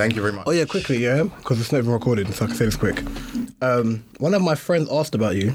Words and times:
Thank 0.00 0.16
you 0.16 0.22
very 0.22 0.32
much. 0.32 0.44
Oh 0.46 0.50
yeah, 0.52 0.64
quickly, 0.64 0.96
yeah, 0.96 1.24
because 1.24 1.60
it's 1.60 1.72
not 1.72 1.80
even 1.80 1.92
recorded, 1.92 2.32
so 2.32 2.46
I 2.46 2.48
can 2.48 2.56
say 2.56 2.64
this 2.64 2.74
quick. 2.74 3.02
Um, 3.60 4.02
one 4.16 4.32
of 4.32 4.40
my 4.40 4.54
friends 4.54 4.88
asked 4.90 5.14
about 5.14 5.36
you. 5.36 5.54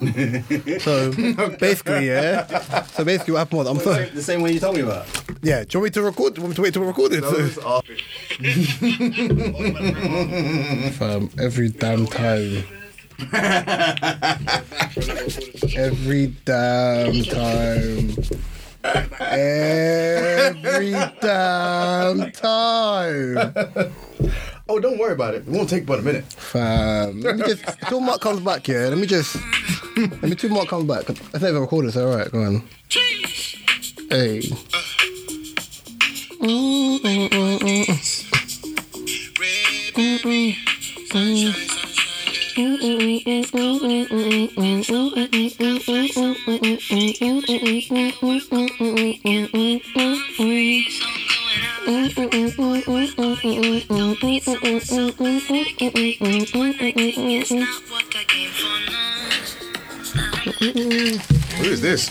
so 0.80 1.12
basically, 1.60 2.06
yeah. 2.08 2.46
So 2.84 3.04
basically, 3.04 3.32
what 3.34 3.40
happened 3.40 3.58
was, 3.58 3.66
I'm 3.68 3.78
sorry. 3.80 4.08
The 4.08 4.22
same 4.22 4.40
way 4.40 4.52
you 4.52 4.60
told 4.60 4.76
me 4.76 4.80
about. 4.80 5.06
Yeah, 5.42 5.64
do 5.64 5.76
you 5.76 5.80
want 5.80 5.84
me 5.84 5.90
to 5.90 6.02
record? 6.04 6.32
Do 6.34 6.40
you 6.40 6.46
want 6.46 6.52
me 6.52 6.54
to 6.54 6.62
wait 6.62 6.72
till 6.72 6.80
we 6.80 6.88
record 6.88 7.12
it? 7.12 7.22
Are- 7.62 7.82
Fam, 10.92 11.28
every 11.38 11.68
damn 11.68 12.06
time. 12.06 12.64
every 15.76 16.28
damn 16.46 17.22
time. 17.24 18.14
Every 19.20 20.92
damn 21.20 22.32
time. 22.32 23.54
oh, 24.68 24.80
don't 24.80 24.98
worry 24.98 25.12
about 25.12 25.34
it. 25.34 25.46
It 25.46 25.48
won't 25.48 25.68
take 25.68 25.86
but 25.86 26.00
a 26.00 26.02
minute. 26.02 26.24
Fam. 26.24 27.20
Let 27.20 27.36
me 27.36 27.44
just 27.44 27.64
till 27.88 28.00
Mark 28.00 28.20
comes 28.20 28.40
back 28.40 28.66
here. 28.66 28.88
Let 28.88 28.98
me 28.98 29.06
just 29.06 29.36
let 29.96 30.22
me 30.22 30.34
till 30.34 30.50
Mark 30.50 30.68
comes 30.68 30.86
back. 30.86 31.08
I 31.10 31.12
think 31.12 31.44
I've 31.44 31.60
recorded, 31.60 31.92
so 31.92 32.08
alright, 32.08 32.30
go 32.30 32.42
on. 32.42 32.62
Hey. 34.10 34.40
Mm, 36.40 36.98
mm, 36.98 37.28
mm, 41.12 41.81
Who 61.58 61.64
is 61.64 61.80
this? 61.80 62.10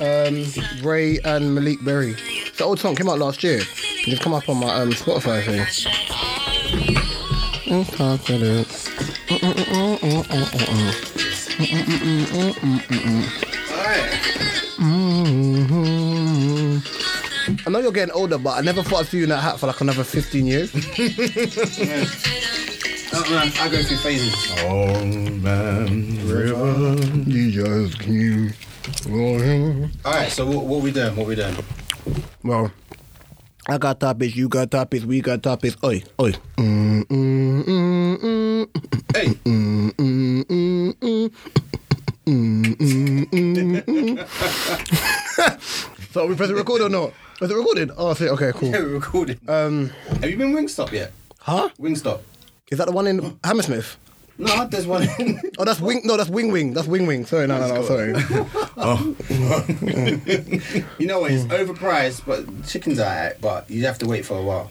Um, 0.00 0.44
Ray 0.82 1.18
and 1.24 1.54
Malik 1.54 1.84
Berry. 1.84 2.14
It's 2.18 2.60
an 2.60 2.66
old 2.66 2.78
song 2.78 2.94
came 2.94 3.08
out 3.08 3.18
last 3.18 3.42
year. 3.42 3.60
It's 3.60 4.22
come 4.22 4.34
up 4.34 4.48
on 4.48 4.58
my 4.58 4.72
um, 4.74 4.90
Spotify 4.90 5.42
thing. 5.44 5.66
Confidence. 7.96 8.81
I 9.74 9.78
know 17.70 17.78
you're 17.78 17.90
getting 17.90 18.12
older, 18.12 18.36
but 18.36 18.58
I 18.58 18.60
never 18.60 18.82
thought 18.82 19.00
I'd 19.00 19.06
see 19.06 19.16
you 19.18 19.22
in 19.22 19.30
that 19.30 19.40
hat 19.40 19.58
for 19.58 19.68
like 19.68 19.80
another 19.80 20.04
15 20.04 20.46
years. 20.46 20.70
Oh, 23.14 23.30
man, 23.30 23.50
I 23.60 23.68
go 23.70 23.82
through 23.82 23.96
phases. 23.98 24.34
Oh 24.60 25.04
man, 25.06 26.28
river. 26.28 26.96
You 27.30 27.50
just 27.50 27.98
keep 27.98 28.52
going. 29.06 29.90
All 30.04 30.12
right, 30.12 30.30
so 30.30 30.44
what, 30.46 30.66
what 30.66 30.82
we 30.82 30.90
doing? 30.92 31.16
What 31.16 31.26
we 31.26 31.34
doing? 31.34 31.56
Well, 32.42 32.70
I 33.68 33.78
got 33.78 34.00
topics, 34.00 34.34
you 34.34 34.48
got 34.48 34.70
topics, 34.70 35.04
we 35.04 35.20
got 35.20 35.42
topics. 35.42 35.76
Oi, 35.84 36.02
oi. 36.20 36.32
Mm, 36.56 37.04
mm, 37.04 37.62
mm, 37.64 38.16
mm. 38.18 38.68
Hey, 39.14 39.26
Mm, 39.44 39.92
mm, 39.92 40.44
mm, 40.44 40.92
mm. 40.94 41.30
Mm, 42.26 42.76
mm, 42.76 43.26
mm, 43.30 43.82
mm. 43.84 44.18
so 46.12 46.24
are 46.24 46.26
we 46.26 46.34
pressing 46.34 46.56
record 46.56 46.82
or 46.82 46.88
not? 46.88 47.12
Is 47.40 47.50
it 47.50 47.54
recorded? 47.54 47.90
Oh, 47.96 48.10
I 48.10 48.14
see. 48.14 48.28
Okay, 48.30 48.52
yeah, 48.62 48.70
we're 48.80 48.88
recording. 48.88 49.38
Um, 49.48 49.90
Have 50.20 50.30
you 50.30 50.36
been 50.36 50.52
Wingstop 50.54 50.92
yet? 50.92 51.12
huh? 51.38 51.68
Wingstop. 51.80 52.20
Is 52.70 52.78
that 52.78 52.86
the 52.86 52.92
one 52.92 53.06
in 53.06 53.38
Hammersmith? 53.44 53.96
No, 54.42 54.66
there's 54.66 54.86
one. 54.86 55.08
Oh, 55.58 55.64
that's 55.64 55.80
Wing. 55.80 56.00
No, 56.04 56.16
that's 56.16 56.30
Wing 56.30 56.50
Wing. 56.50 56.72
That's 56.72 56.88
Wing 56.88 57.06
Wing. 57.06 57.24
Sorry, 57.26 57.46
no, 57.46 57.58
no, 57.58 57.74
no. 57.74 57.82
Sorry. 57.82 58.14
Oh. 58.84 59.14
you 60.98 61.06
know 61.06 61.20
what? 61.20 61.30
It's 61.30 61.44
overpriced, 61.44 62.24
but 62.26 62.66
chicken's 62.66 62.98
alright. 62.98 63.40
But 63.40 63.70
you 63.70 63.86
have 63.86 63.98
to 63.98 64.06
wait 64.08 64.24
for 64.26 64.36
a 64.38 64.42
while. 64.42 64.70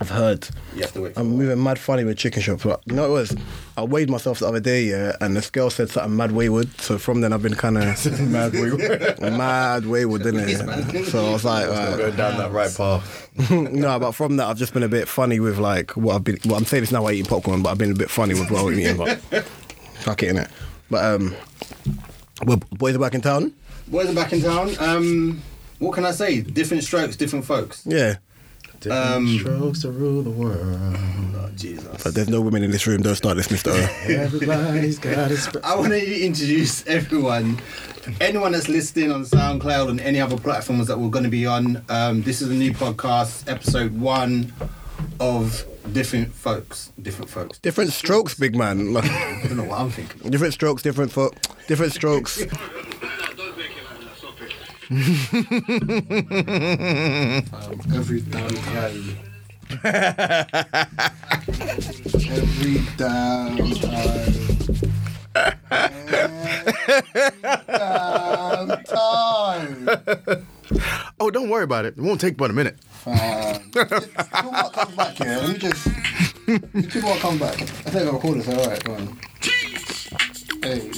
I've 0.00 0.10
heard. 0.10 0.48
You 0.74 0.82
have 0.82 0.92
to 0.92 1.02
wait. 1.02 1.12
I'm 1.16 1.28
moving 1.28 1.62
mad 1.62 1.78
funny 1.78 2.04
with 2.04 2.18
chicken 2.18 2.42
shops. 2.42 2.64
But 2.64 2.82
you 2.86 2.94
know 2.94 3.02
what 3.02 3.08
it 3.08 3.12
was? 3.12 3.36
I 3.76 3.82
weighed 3.84 4.10
myself 4.10 4.40
the 4.40 4.48
other 4.48 4.60
day, 4.60 4.84
yeah, 4.84 5.16
and 5.20 5.36
this 5.36 5.50
girl 5.50 5.70
said 5.70 5.90
something 5.90 6.16
mad 6.16 6.32
wayward. 6.32 6.68
So 6.80 6.98
from 6.98 7.20
then 7.20 7.32
I've 7.32 7.42
been 7.42 7.54
kind 7.54 7.78
of 7.78 8.20
Mad 8.28 8.52
wayward. 8.52 9.20
mad 9.20 9.86
wayward, 9.86 10.22
didn't 10.22 10.48
it? 10.48 11.06
So 11.06 11.26
I 11.26 11.32
was 11.32 11.44
like, 11.44 11.68
right. 11.68 12.16
down 12.16 12.38
that 12.38 12.50
right 12.52 12.74
path. 12.74 13.30
no, 13.50 13.98
but 13.98 14.12
from 14.12 14.36
that 14.36 14.46
I've 14.48 14.58
just 14.58 14.72
been 14.72 14.82
a 14.82 14.88
bit 14.88 15.08
funny 15.08 15.40
with 15.40 15.58
like 15.58 15.96
what 15.96 16.16
I've 16.16 16.24
been. 16.24 16.38
Well, 16.44 16.56
I'm 16.56 16.64
saying 16.64 16.82
this 16.82 16.92
now 16.92 17.02
while 17.02 17.12
eating 17.12 17.26
popcorn, 17.26 17.62
but 17.62 17.70
I've 17.70 17.78
been 17.78 17.92
a 17.92 17.96
bit 17.96 18.10
funny 18.10 18.34
with 18.34 18.50
what 18.50 18.64
I'm 18.66 18.78
eating. 18.78 18.96
But 18.96 19.18
fuck 20.00 20.22
it, 20.22 20.34
innit? 20.34 20.50
But 20.90 21.04
um, 21.04 21.34
well, 22.44 22.58
boys 22.72 22.94
are 22.96 22.98
back 23.00 23.14
in 23.14 23.20
town. 23.20 23.52
Boys 23.88 24.08
are 24.10 24.14
back 24.14 24.32
in 24.32 24.42
town. 24.42 24.70
Um, 24.80 25.42
what 25.78 25.94
can 25.94 26.04
I 26.04 26.12
say? 26.12 26.40
Different 26.40 26.82
strokes, 26.84 27.16
different 27.16 27.44
folks. 27.44 27.84
Yeah, 27.86 28.16
Um, 28.92 29.38
strokes 29.38 29.82
to 29.82 29.90
rule 29.90 30.22
the 30.22 30.30
world. 30.30 30.86
Oh 31.36 31.50
Jesus! 31.56 32.02
but 32.02 32.14
there's 32.14 32.28
no 32.28 32.40
women 32.40 32.62
in 32.62 32.70
this 32.70 32.86
room. 32.86 33.02
Don't 33.02 33.14
start 33.14 33.36
this, 33.36 33.50
Mister. 33.50 33.70
Everybody's 34.08 34.98
got 34.98 35.30
his. 35.30 35.48
I 35.64 35.76
want 35.76 35.92
to 35.92 36.24
introduce 36.24 36.86
everyone, 36.86 37.60
anyone 38.20 38.52
that's 38.52 38.68
listening 38.68 39.12
on 39.12 39.24
SoundCloud 39.24 39.88
and 39.90 40.00
any 40.00 40.20
other 40.20 40.36
platforms 40.36 40.86
that 40.88 40.98
we're 40.98 41.10
going 41.10 41.24
to 41.24 41.30
be 41.30 41.46
on. 41.46 41.84
Um, 41.88 42.22
this 42.22 42.42
is 42.42 42.50
a 42.50 42.54
new 42.54 42.72
podcast, 42.72 43.50
episode 43.50 43.98
one 43.98 44.52
of 45.20 45.64
different 45.92 46.32
folks. 46.32 46.92
Different 47.00 47.30
folks. 47.30 47.58
different 47.58 47.92
strokes, 47.92 48.34
big 48.34 48.56
man. 48.56 48.96
I 48.96 49.42
don't 49.44 49.56
know 49.56 49.64
what 49.64 49.80
I'm 49.80 49.90
thinking. 49.90 50.30
different 50.30 50.54
strokes, 50.54 50.82
different 50.82 51.12
foot, 51.12 51.34
different 51.68 51.92
strokes. 51.92 52.42
Every 57.94 58.20
damn 58.20 58.48
time. 58.50 59.16
Every 62.30 62.78
damn 62.96 63.70
time. 63.80 64.34
Damn 67.66 68.84
time. 68.84 69.88
Oh, 71.18 71.30
don't 71.30 71.48
worry 71.48 71.64
about 71.64 71.86
it. 71.86 71.96
It 71.96 72.02
won't 72.02 72.20
take 72.20 72.36
but 72.36 72.50
a 72.50 72.52
minute. 72.52 72.76
Um, 73.06 73.70
Till 73.72 73.86
Mark 74.52 74.72
comes 74.74 74.96
back 74.96 75.14
here. 75.16 75.38
Let 75.38 75.48
me 75.48 75.58
just. 75.58 75.88
Till 76.92 77.02
Mark 77.02 77.20
comes 77.20 77.40
back. 77.40 77.62
I 77.62 77.64
think 77.64 77.96
I 78.08 78.10
recorded 78.10 78.42
this. 78.42 78.54
All 78.54 78.66
right, 78.66 78.84
go 78.84 78.94
on. 78.94 79.18
Hey. 80.62 80.90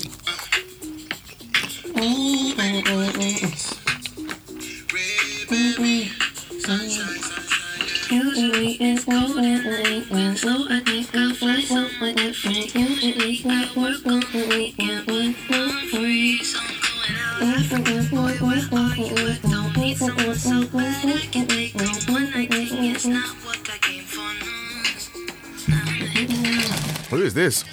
Who 27.08 27.22
is 27.22 27.32
this? 27.32 27.64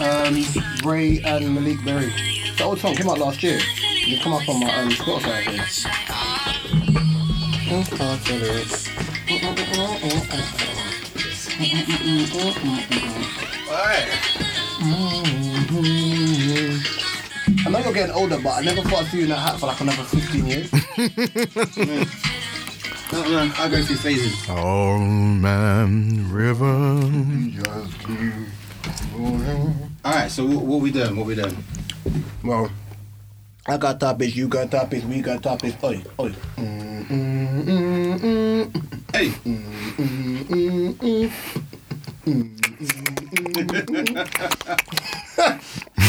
Um, 0.00 0.44
Ray 0.84 1.22
and 1.22 1.54
Malik 1.54 1.82
Berry. 1.84 2.41
The 2.56 2.64
old 2.64 2.78
song 2.78 2.94
came 2.94 3.08
out 3.08 3.18
last 3.18 3.42
year. 3.42 3.58
It 3.60 4.22
come 4.22 4.32
up 4.34 4.48
on 4.48 4.60
my 4.60 4.74
um, 4.74 4.90
Spotify. 4.90 5.44
I 5.44 5.44
think. 5.44 5.62
I 17.64 17.70
know 17.70 17.78
you're 17.78 17.92
getting 17.92 18.14
older, 18.14 18.38
but 18.42 18.50
I 18.50 18.60
never 18.62 18.82
thought 18.82 19.04
I'd 19.04 19.06
see 19.06 19.18
you 19.18 19.22
in 19.24 19.28
that 19.30 19.36
hat 19.36 19.58
for 19.60 19.66
like 19.66 19.80
another 19.80 20.02
15 20.04 20.46
years. 20.46 20.72
No, 23.12 23.22
no, 23.24 23.52
I 23.58 23.68
go 23.68 23.82
through 23.82 23.96
phases. 23.96 24.34
Oh 24.48 24.98
man, 24.98 26.32
river. 26.32 26.98
All 30.04 30.12
right, 30.12 30.30
so 30.30 30.46
what, 30.46 30.64
what 30.64 30.80
we 30.80 30.90
doing? 30.90 31.14
What 31.16 31.26
we 31.26 31.34
doing? 31.34 31.54
Well, 32.44 32.70
I 33.66 33.76
got 33.76 34.00
topics, 34.00 34.34
you 34.34 34.48
got 34.48 34.70
topics, 34.70 35.04
we 35.04 35.20
got 35.20 35.42
topics. 35.42 35.76
Oi, 35.84 36.02
oi. 36.18 36.30
Mm, 36.56 37.06
mm, 37.06 37.64
mm, 37.64 38.18
mm. 38.18 39.14
Hey, 39.14 39.32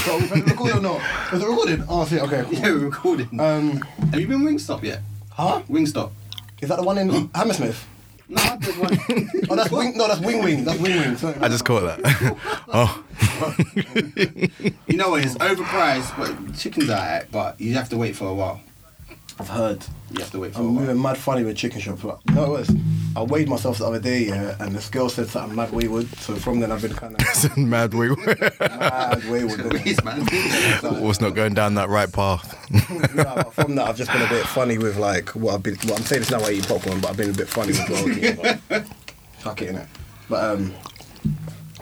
So, 0.03 0.17
is 0.17 0.31
it 0.31 0.45
recorded 0.49 0.77
or 0.77 0.81
not? 0.81 1.01
Is 1.33 1.41
it 1.41 1.47
recorded? 1.47 1.83
Oh, 1.87 2.01
I 2.01 2.05
see. 2.05 2.19
Okay, 2.19 2.43
cool. 2.43 2.53
yeah, 2.53 2.63
we're 2.63 2.77
recording. 2.79 3.39
Um, 3.39 3.77
Have 4.11 4.19
you 4.19 4.27
been 4.27 4.41
Wingstop 4.41 4.83
yet? 4.83 4.99
huh? 5.31 5.61
Wingstop. 5.69 6.11
Is 6.61 6.69
that 6.69 6.77
the 6.77 6.83
one 6.83 6.97
in 6.97 7.29
Hammersmith? 7.33 7.87
No, 8.29 8.57
there's 8.59 8.77
one. 8.77 9.29
Oh, 9.49 9.55
that's 9.55 9.71
wing. 9.71 9.97
No, 9.97 10.07
that's 10.07 10.21
wing 10.21 10.43
wing. 10.43 10.63
That's 10.63 10.79
wing 10.79 10.99
wing. 10.99 11.17
Sorry. 11.17 11.35
I 11.41 11.49
just 11.49 11.65
caught 11.65 11.81
that. 11.81 12.37
oh, 12.69 13.03
you 14.87 14.97
know 14.97 15.09
what? 15.09 15.23
It's 15.25 15.35
overpriced, 15.35 16.17
but 16.17 16.55
chicken's 16.57 16.89
alright. 16.89 17.29
But 17.31 17.59
you 17.59 17.73
have 17.73 17.89
to 17.89 17.97
wait 17.97 18.15
for 18.15 18.27
a 18.29 18.33
while. 18.33 18.61
I've 19.39 19.49
heard. 19.49 19.83
You 20.11 20.19
have 20.19 20.31
to 20.31 20.39
wait 20.39 20.53
for 20.53 20.59
a 20.59 20.61
I'm 20.61 20.75
while. 20.75 20.85
moving 20.85 21.01
mad 21.01 21.17
funny 21.17 21.43
with 21.43 21.57
chicken 21.57 21.81
shops. 21.81 22.03
But 22.03 22.19
you 22.29 22.35
know 22.35 22.49
what 22.51 22.69
it 22.69 22.69
was? 22.69 22.75
I 23.15 23.23
weighed 23.23 23.49
myself 23.49 23.79
the 23.79 23.85
other 23.85 23.99
day, 23.99 24.25
yeah, 24.25 24.55
and 24.59 24.75
this 24.75 24.89
girl 24.89 25.09
said 25.09 25.27
something 25.27 25.55
mad 25.55 25.71
wayward. 25.71 26.07
So 26.17 26.35
from 26.35 26.59
then 26.59 26.71
I've 26.71 26.81
been 26.81 26.93
kind 26.93 27.15
of 27.15 27.21
it's 27.27 27.45
a 27.45 27.59
mad 27.59 27.93
wig. 27.93 28.17
mad 28.59 29.23
wayward. 29.29 29.71
Please, 29.71 30.03
man. 30.03 30.25
Was 31.01 31.19
not 31.19 31.33
going 31.35 31.53
down 31.55 31.75
that 31.75 31.89
right 31.89 32.11
path. 32.11 32.55
no, 33.15 33.23
but 33.23 33.53
from 33.53 33.75
that, 33.75 33.87
I've 33.87 33.97
just 33.97 34.11
been 34.11 34.21
a 34.21 34.29
bit 34.29 34.45
funny 34.45 34.77
with 34.77 34.97
like 34.97 35.29
what 35.29 35.55
I've 35.55 35.63
been. 35.63 35.77
Well, 35.85 35.95
I'm 35.95 36.03
saying 36.03 36.21
this 36.21 36.31
now 36.31 36.39
while 36.39 36.49
I 36.49 36.53
eat 36.53 36.67
popcorn, 36.67 36.99
but 37.01 37.09
I've 37.09 37.17
been 37.17 37.31
a 37.31 37.33
bit 37.33 37.47
funny 37.47 37.69
with 37.73 37.89
what 37.89 37.99
I 37.99 38.03
was 38.03 38.17
eating. 38.17 38.59
But, 38.69 38.87
fuck 39.39 39.61
it, 39.61 39.75
innit? 39.75 39.87
But 40.29 40.43
um, 40.43 40.73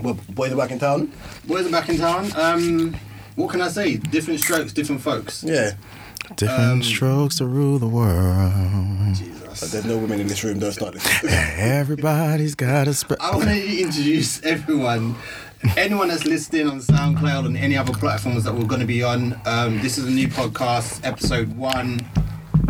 well, 0.02 0.18
boys 0.30 0.52
are 0.54 0.58
back 0.58 0.72
in 0.72 0.80
town. 0.80 1.12
Boys 1.46 1.66
are 1.68 1.72
back 1.72 1.90
in 1.90 1.98
town. 1.98 2.32
Um, 2.36 2.96
what 3.36 3.52
can 3.52 3.62
I 3.62 3.68
say? 3.68 3.98
Different 3.98 4.40
strokes, 4.40 4.74
different 4.74 5.02
folks. 5.02 5.44
Yeah, 5.44 5.72
Different 6.42 6.72
Um, 6.72 6.82
strokes 6.84 7.36
to 7.38 7.46
rule 7.46 7.78
the 7.78 7.86
world. 7.88 8.52
but 8.56 9.14
Jesus. 9.14 9.72
there's 9.72 9.86
no 9.86 9.96
women 9.98 10.20
in 10.22 10.26
this 10.28 10.44
room. 10.44 10.58
Don't 10.58 10.72
start 10.72 10.96
this. 10.96 11.06
Everybody's 11.24 12.56
got 12.56 12.88
a 12.88 12.96
spe- 12.96 13.14
I 13.22 13.36
want 13.36 13.50
to 13.50 13.80
introduce 13.82 14.42
everyone. 14.44 15.16
Anyone 15.78 16.08
that's 16.08 16.26
listening 16.26 16.68
on 16.68 16.80
SoundCloud 16.82 17.46
and 17.46 17.56
any 17.56 17.78
other 17.78 17.94
platforms 17.94 18.44
that 18.46 18.56
we're 18.56 18.66
going 18.66 18.82
to 18.82 18.88
be 18.88 19.04
on, 19.04 19.40
um, 19.46 19.80
this 19.82 20.00
is 20.00 20.06
a 20.08 20.10
new 20.10 20.28
podcast, 20.28 21.02
episode 21.04 21.56
one 21.56 22.00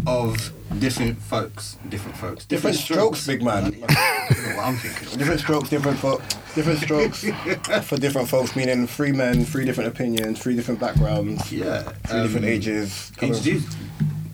of 0.05 0.51
different 0.79 1.17
folks. 1.17 1.77
Different 1.89 2.17
folks. 2.17 2.45
Different 2.45 2.75
strokes, 2.77 3.25
big 3.27 3.41
man. 3.43 3.65
I 3.89 4.27
don't 4.29 4.43
know 4.43 4.55
what 4.55 4.65
I'm 4.65 4.75
thinking. 4.75 5.17
Different 5.17 5.39
strokes, 5.39 5.69
different 5.69 5.99
fo- 5.99 6.21
different 6.55 6.79
strokes 6.79 7.23
for 7.87 7.97
different 7.97 8.27
folks. 8.29 8.55
Meaning 8.55 8.87
three 8.87 9.11
men, 9.11 9.45
three 9.45 9.65
different 9.65 9.89
opinions, 9.89 10.39
three 10.39 10.55
different 10.55 10.79
backgrounds, 10.79 11.51
Yeah. 11.51 11.81
three 12.07 12.19
um, 12.19 12.23
different 12.27 12.45
ages. 12.45 13.11
Introduce, 13.21 13.65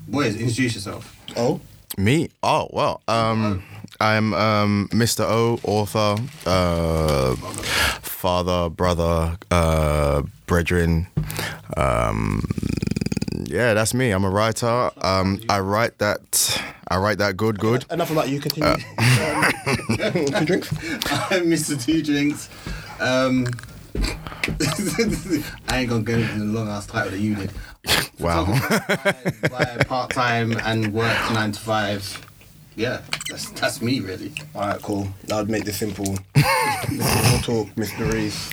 boys, 0.07 0.35
introduce 0.35 0.75
yourself. 0.75 1.15
Oh, 1.35 1.59
Me? 1.97 2.29
Oh 2.43 2.67
well. 2.71 3.01
Um, 3.07 3.63
I'm 3.99 4.33
um, 4.33 4.89
Mr. 4.91 5.21
O, 5.27 5.59
author, 5.63 6.15
uh, 6.45 7.35
father, 8.01 8.69
brother, 8.69 9.37
uh, 9.49 10.21
brethren. 10.45 11.07
Um, 11.75 12.43
yeah, 13.47 13.73
that's 13.73 13.93
me. 13.93 14.11
I'm 14.11 14.25
a 14.25 14.29
writer. 14.29 14.91
Um, 15.01 15.41
I 15.49 15.59
write 15.59 15.97
that. 15.99 16.61
I 16.89 16.97
write 16.97 17.17
that 17.19 17.37
good, 17.37 17.59
good. 17.59 17.85
enough 17.89 18.11
about 18.11 18.29
you. 18.29 18.39
Continue. 18.39 18.75
Uh. 18.97 19.51
Um, 20.03 20.25
two 20.25 20.45
drinks. 20.45 20.71
I'm 21.31 21.45
Mr. 21.45 21.81
Two 21.81 22.03
Drinks. 22.03 22.49
Um, 22.99 23.47
I 25.69 25.79
ain't 25.79 25.89
gonna 25.89 26.03
go 26.03 26.13
into 26.13 26.39
the 26.39 26.45
long 26.45 26.67
ass 26.67 26.87
title 26.87 27.11
that 27.11 27.19
you 27.19 27.35
did. 27.35 27.51
Wow. 28.19 28.45
by 29.49 29.83
part 29.87 30.11
time 30.11 30.51
and 30.63 30.93
work 30.93 31.17
nine 31.31 31.53
to 31.53 31.59
five. 31.59 32.25
Yeah, 32.75 33.01
that's 33.29 33.49
that's 33.51 33.81
me 33.81 34.01
really. 34.01 34.33
All 34.53 34.61
right, 34.61 34.81
cool. 34.81 35.07
I'd 35.31 35.49
make 35.49 35.63
this 35.63 35.77
simple. 35.77 36.05
simple 36.05 37.39
talk, 37.41 37.67
Mr. 37.75 38.11
Reese. 38.11 38.51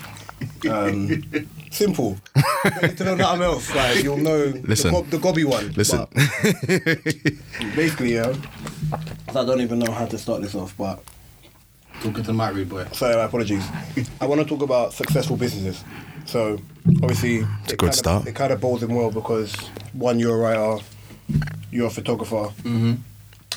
Um, 0.70 1.48
simple. 1.70 2.18
To 2.64 3.04
know 3.04 3.14
nothing 3.14 3.42
else. 3.42 3.74
Like 3.74 4.02
you'll 4.04 4.16
know 4.16 4.52
Listen. 4.64 4.90
the, 4.92 5.00
gob- 5.00 5.10
the 5.10 5.18
gobby 5.18 5.44
one. 5.44 5.72
Listen. 5.72 6.06
Basically, 7.76 8.14
yeah. 8.14 8.34
I 9.28 9.32
don't 9.44 9.60
even 9.60 9.78
know 9.78 9.92
how 9.92 10.06
to 10.06 10.18
start 10.18 10.42
this 10.42 10.54
off, 10.54 10.74
but 10.76 11.02
Talking 12.00 12.14
to 12.14 12.22
the 12.22 12.32
mic, 12.34 12.54
rude 12.54 12.68
boy. 12.68 12.86
so 12.92 13.06
my 13.16 13.24
apologies. 13.24 13.64
I 14.20 14.26
want 14.26 14.40
to 14.40 14.46
talk 14.46 14.62
about 14.62 14.92
successful 14.92 15.36
businesses. 15.36 15.84
So 16.26 16.58
obviously, 17.02 17.46
it's 17.62 17.72
a 17.72 17.76
good 17.76 17.78
kind 17.78 17.88
of, 17.90 17.94
start. 17.94 18.26
It 18.26 18.34
kind 18.34 18.52
of 18.52 18.60
bowls 18.60 18.82
in 18.82 18.94
well 18.94 19.10
because 19.10 19.54
one, 19.92 20.18
you're 20.18 20.34
a 20.34 20.38
writer, 20.38 20.82
you're 21.70 21.86
a 21.86 21.90
photographer, 21.90 22.52
Mm-hmm. 22.62 22.94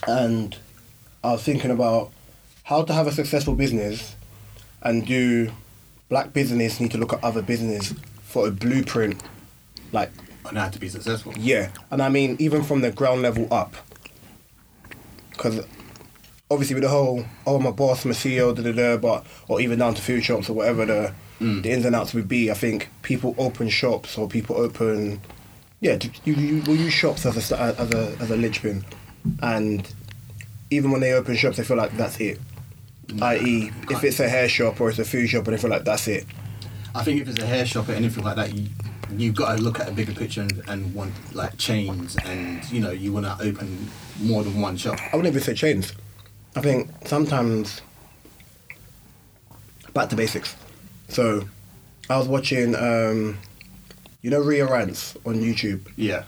and 0.07 0.55
I 1.23 1.31
was 1.31 1.43
thinking 1.43 1.71
about 1.71 2.11
how 2.63 2.83
to 2.83 2.93
have 2.93 3.07
a 3.07 3.11
successful 3.11 3.55
business, 3.55 4.15
and 4.83 5.05
do 5.05 5.51
black 6.09 6.33
business 6.33 6.79
need 6.79 6.91
to 6.91 6.97
look 6.97 7.13
at 7.13 7.23
other 7.23 7.41
business 7.41 7.93
for 8.23 8.47
a 8.47 8.51
blueprint, 8.51 9.21
like 9.91 10.11
On 10.45 10.55
how 10.55 10.69
to 10.69 10.79
be 10.79 10.89
successful. 10.89 11.33
yeah, 11.37 11.69
and 11.91 12.01
I 12.01 12.09
mean 12.09 12.35
even 12.39 12.63
from 12.63 12.81
the 12.81 12.91
ground 12.91 13.21
level 13.21 13.47
up, 13.51 13.75
because 15.31 15.65
obviously 16.49 16.75
with 16.75 16.83
the 16.83 16.89
whole 16.89 17.25
oh 17.45 17.59
my 17.59 17.71
boss, 17.71 18.05
my 18.05 18.11
CEO, 18.11 18.55
da 18.55 18.63
da 18.63 18.71
da, 18.71 18.97
but 18.97 19.25
or 19.47 19.59
even 19.61 19.79
down 19.79 19.93
to 19.95 20.01
food 20.01 20.23
shops 20.23 20.49
or 20.49 20.53
whatever 20.53 20.85
the 20.85 21.13
mm. 21.39 21.63
the 21.63 21.71
ins 21.71 21.85
and 21.85 21.95
outs 21.95 22.13
would 22.13 22.27
be. 22.27 22.51
I 22.51 22.53
think 22.53 22.89
people 23.01 23.35
open 23.37 23.69
shops 23.69 24.17
or 24.17 24.27
people 24.27 24.57
open, 24.57 25.21
yeah, 25.81 25.97
you, 26.25 26.33
you 26.33 26.61
will 26.63 26.75
use 26.75 26.93
shops 26.93 27.25
as 27.25 27.51
a 27.51 27.59
as 27.59 27.93
a 27.93 28.17
as 28.19 28.31
a 28.31 28.37
linchpin, 28.37 28.85
and 29.41 29.87
even 30.69 30.91
when 30.91 31.01
they 31.01 31.13
open 31.13 31.35
shops, 31.35 31.57
they 31.57 31.63
feel 31.63 31.77
like 31.77 31.95
that's 31.97 32.19
it. 32.19 32.39
I.e., 33.21 33.71
if 33.89 34.03
it's 34.03 34.19
a 34.19 34.27
hair 34.29 34.49
shop 34.49 34.81
or 34.81 34.89
it's 34.89 34.99
a 34.99 35.05
food 35.05 35.27
shop, 35.27 35.45
they 35.45 35.57
feel 35.57 35.69
like 35.69 35.85
that's 35.85 36.07
it. 36.07 36.25
I 36.93 37.03
think 37.03 37.21
if 37.21 37.27
it's 37.27 37.39
a 37.39 37.45
hair 37.45 37.65
shop 37.65 37.89
or 37.89 37.93
anything 37.93 38.23
like 38.23 38.35
that, 38.35 38.53
you 38.53 38.67
you've 39.15 39.35
got 39.35 39.55
to 39.55 39.61
look 39.61 39.79
at 39.79 39.87
a 39.87 39.91
bigger 39.91 40.13
picture 40.13 40.41
and, 40.41 40.61
and 40.67 40.93
want 40.93 41.13
like 41.33 41.57
chains 41.57 42.17
and 42.25 42.69
you 42.69 42.81
know 42.81 42.91
you 42.91 43.13
want 43.13 43.25
to 43.25 43.31
open 43.41 43.87
more 44.21 44.43
than 44.43 44.59
one 44.59 44.75
shop. 44.75 44.99
I 45.13 45.15
wouldn't 45.15 45.33
even 45.33 45.41
say 45.41 45.53
chains. 45.53 45.93
I 46.55 46.61
think 46.61 46.89
sometimes 47.05 47.81
back 49.93 50.09
to 50.09 50.15
basics. 50.15 50.55
So 51.09 51.43
I 52.09 52.17
was 52.17 52.27
watching, 52.27 52.75
um, 52.75 53.37
you 54.21 54.29
know, 54.29 54.39
Ria 54.39 54.65
Rance 54.69 55.15
on 55.25 55.35
YouTube. 55.35 55.87
Yeah. 55.95 56.23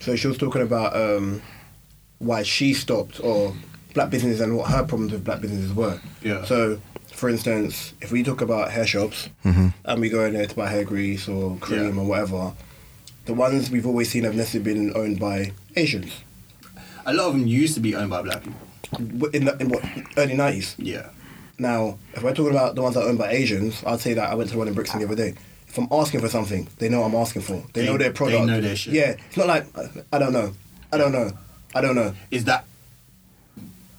So 0.00 0.16
she 0.16 0.28
was 0.28 0.38
talking 0.38 0.62
about 0.62 0.96
um, 0.96 1.42
why 2.18 2.42
she 2.42 2.74
stopped 2.74 3.20
or 3.20 3.54
black 3.94 4.10
business 4.10 4.40
and 4.40 4.56
what 4.56 4.70
her 4.70 4.84
problems 4.84 5.12
with 5.12 5.24
black 5.24 5.40
businesses 5.40 5.72
were. 5.74 6.00
Yeah. 6.22 6.44
So, 6.44 6.80
for 7.12 7.28
instance, 7.28 7.94
if 8.00 8.10
we 8.12 8.22
talk 8.22 8.40
about 8.40 8.70
hair 8.70 8.86
shops 8.86 9.28
mm-hmm. 9.44 9.68
and 9.84 10.00
we 10.00 10.08
go 10.08 10.24
in 10.24 10.32
there 10.34 10.46
to 10.46 10.54
buy 10.56 10.68
hair 10.68 10.84
grease 10.84 11.28
or 11.28 11.56
cream 11.58 11.94
Yeah. 11.96 12.02
or 12.02 12.06
whatever, 12.06 12.52
the 13.26 13.34
ones 13.34 13.70
we've 13.70 13.86
always 13.86 14.10
seen 14.10 14.24
have 14.24 14.34
necessarily 14.34 14.72
been 14.74 14.96
owned 14.96 15.20
by 15.20 15.52
Asians. 15.76 16.12
A 17.06 17.12
lot 17.12 17.26
of 17.28 17.32
them 17.34 17.46
used 17.46 17.74
to 17.74 17.80
be 17.80 17.94
owned 17.94 18.10
by 18.10 18.22
black 18.22 18.42
people. 18.42 19.28
In 19.32 19.46
the 19.46 19.56
in 19.58 19.68
what 19.70 19.82
early 20.18 20.34
nineties. 20.34 20.74
Yeah. 20.78 21.08
Now, 21.58 21.98
if 22.14 22.22
we're 22.22 22.34
talking 22.34 22.50
about 22.52 22.74
the 22.74 22.82
ones 22.82 22.94
that 22.94 23.04
are 23.04 23.08
owned 23.08 23.18
by 23.18 23.30
Asians, 23.30 23.82
I'd 23.86 24.00
say 24.00 24.14
that 24.14 24.30
I 24.30 24.34
went 24.34 24.50
to 24.50 24.58
one 24.58 24.68
in 24.68 24.74
Brixton 24.74 25.00
the 25.00 25.06
other 25.06 25.16
day. 25.16 25.34
If 25.68 25.78
I'm 25.78 25.88
asking 25.90 26.20
for 26.20 26.28
something, 26.28 26.68
they 26.78 26.88
know 26.90 27.00
what 27.00 27.06
I'm 27.06 27.14
asking 27.14 27.42
for. 27.42 27.62
They, 27.72 27.82
They- 27.82 27.86
know 27.86 27.96
their 27.96 28.12
product. 28.12 28.32
they 28.32 28.36
product. 28.38 28.46
know 28.48 28.60
their 28.60 28.76
shit. 28.76 28.92
Yeah, 28.94 29.14
it's 29.28 29.36
not 29.38 29.46
like 29.46 29.66
I 30.12 30.18
don't 30.18 30.32
know, 30.34 30.52
I 30.92 30.98
don't 30.98 31.12
know, 31.12 31.30
I 31.74 31.80
don't 31.80 31.94
know. 31.94 32.12
Is 32.30 32.44
that 32.44 32.66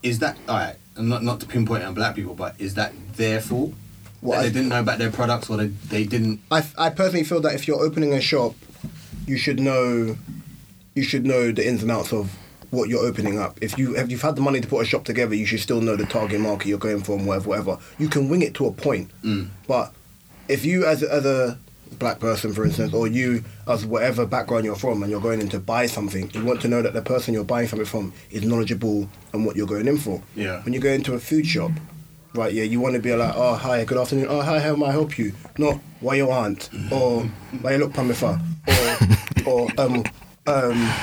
is 0.03 0.19
that 0.19 0.37
all 0.47 0.57
right? 0.57 0.75
And 0.95 1.09
not 1.09 1.23
not 1.23 1.39
to 1.39 1.45
pinpoint 1.47 1.83
on 1.83 1.93
black 1.93 2.15
people, 2.15 2.35
but 2.35 2.55
is 2.59 2.75
that 2.75 2.93
their 3.15 3.41
fault? 3.41 3.73
What, 4.21 4.35
that 4.35 4.39
I- 4.39 4.43
they 4.43 4.51
didn't 4.53 4.69
know 4.69 4.79
about 4.79 4.99
their 4.99 5.11
products, 5.11 5.49
or 5.49 5.57
they, 5.57 5.67
they 5.67 6.03
didn't. 6.05 6.39
I, 6.51 6.63
I 6.77 6.89
personally 6.91 7.23
feel 7.25 7.41
that 7.41 7.55
if 7.55 7.67
you're 7.67 7.81
opening 7.81 8.13
a 8.13 8.21
shop, 8.21 8.53
you 9.25 9.37
should 9.37 9.59
know, 9.59 10.15
you 10.95 11.03
should 11.03 11.25
know 11.25 11.51
the 11.51 11.67
ins 11.67 11.81
and 11.81 11.91
outs 11.91 12.13
of 12.13 12.31
what 12.69 12.89
you're 12.89 13.03
opening 13.05 13.37
up. 13.39 13.57
If 13.61 13.77
you 13.77 13.95
if 13.97 14.09
you've 14.11 14.21
had 14.21 14.35
the 14.35 14.41
money 14.41 14.61
to 14.61 14.67
put 14.67 14.81
a 14.81 14.85
shop 14.85 15.03
together, 15.03 15.35
you 15.35 15.45
should 15.45 15.59
still 15.61 15.81
know 15.81 15.95
the 15.95 16.05
target 16.05 16.39
market 16.39 16.67
you're 16.67 16.77
going 16.77 17.01
for 17.03 17.17
and 17.17 17.25
whatever, 17.27 17.49
whatever. 17.49 17.77
You 17.99 18.07
can 18.07 18.29
wing 18.29 18.41
it 18.43 18.53
to 18.55 18.67
a 18.67 18.71
point, 18.71 19.09
Mm. 19.23 19.49
but 19.67 19.93
if 20.47 20.63
you 20.65 20.85
as 20.85 21.01
as 21.03 21.25
a 21.25 21.57
black 21.93 22.19
person, 22.19 22.53
for 22.53 22.65
instance, 22.65 22.93
or 22.93 23.07
you 23.07 23.43
as 23.67 23.85
whatever 23.85 24.25
background 24.25 24.65
you're 24.65 24.75
from, 24.75 25.01
and 25.03 25.11
you're 25.11 25.21
going 25.21 25.39
in 25.41 25.49
to 25.49 25.59
buy 25.59 25.85
something, 25.85 26.29
you 26.33 26.43
want 26.43 26.61
to 26.61 26.67
know 26.67 26.81
that 26.81 26.93
the 26.93 27.01
person 27.01 27.33
you're 27.33 27.43
buying 27.43 27.67
something 27.67 27.85
from 27.85 28.13
is 28.31 28.43
knowledgeable 28.43 29.09
on 29.33 29.43
what 29.45 29.55
you're 29.55 29.67
going 29.67 29.87
in 29.87 29.97
for. 29.97 30.21
Yeah. 30.35 30.61
When 30.63 30.73
you 30.73 30.79
go 30.79 30.89
into 30.91 31.13
a 31.13 31.19
food 31.19 31.45
shop, 31.45 31.71
right? 32.35 32.51
Yeah, 32.53 32.63
you 32.63 32.79
want 32.79 32.95
to 32.95 33.01
be 33.01 33.15
like, 33.15 33.33
oh 33.35 33.55
hi, 33.55 33.83
good 33.85 33.97
afternoon. 33.97 34.27
Oh 34.29 34.41
hi, 34.41 34.59
how 34.59 34.75
may 34.75 34.87
I 34.87 34.91
help 34.91 35.17
you? 35.17 35.33
Not 35.57 35.79
why 35.99 36.15
your 36.15 36.31
aunt 36.31 36.69
or 36.91 37.23
why 37.61 37.73
you 37.73 37.77
look 37.79 37.93
pamifa 37.93 38.39
or 39.47 39.49
or 39.51 39.67
um 39.77 40.03
um 40.47 40.93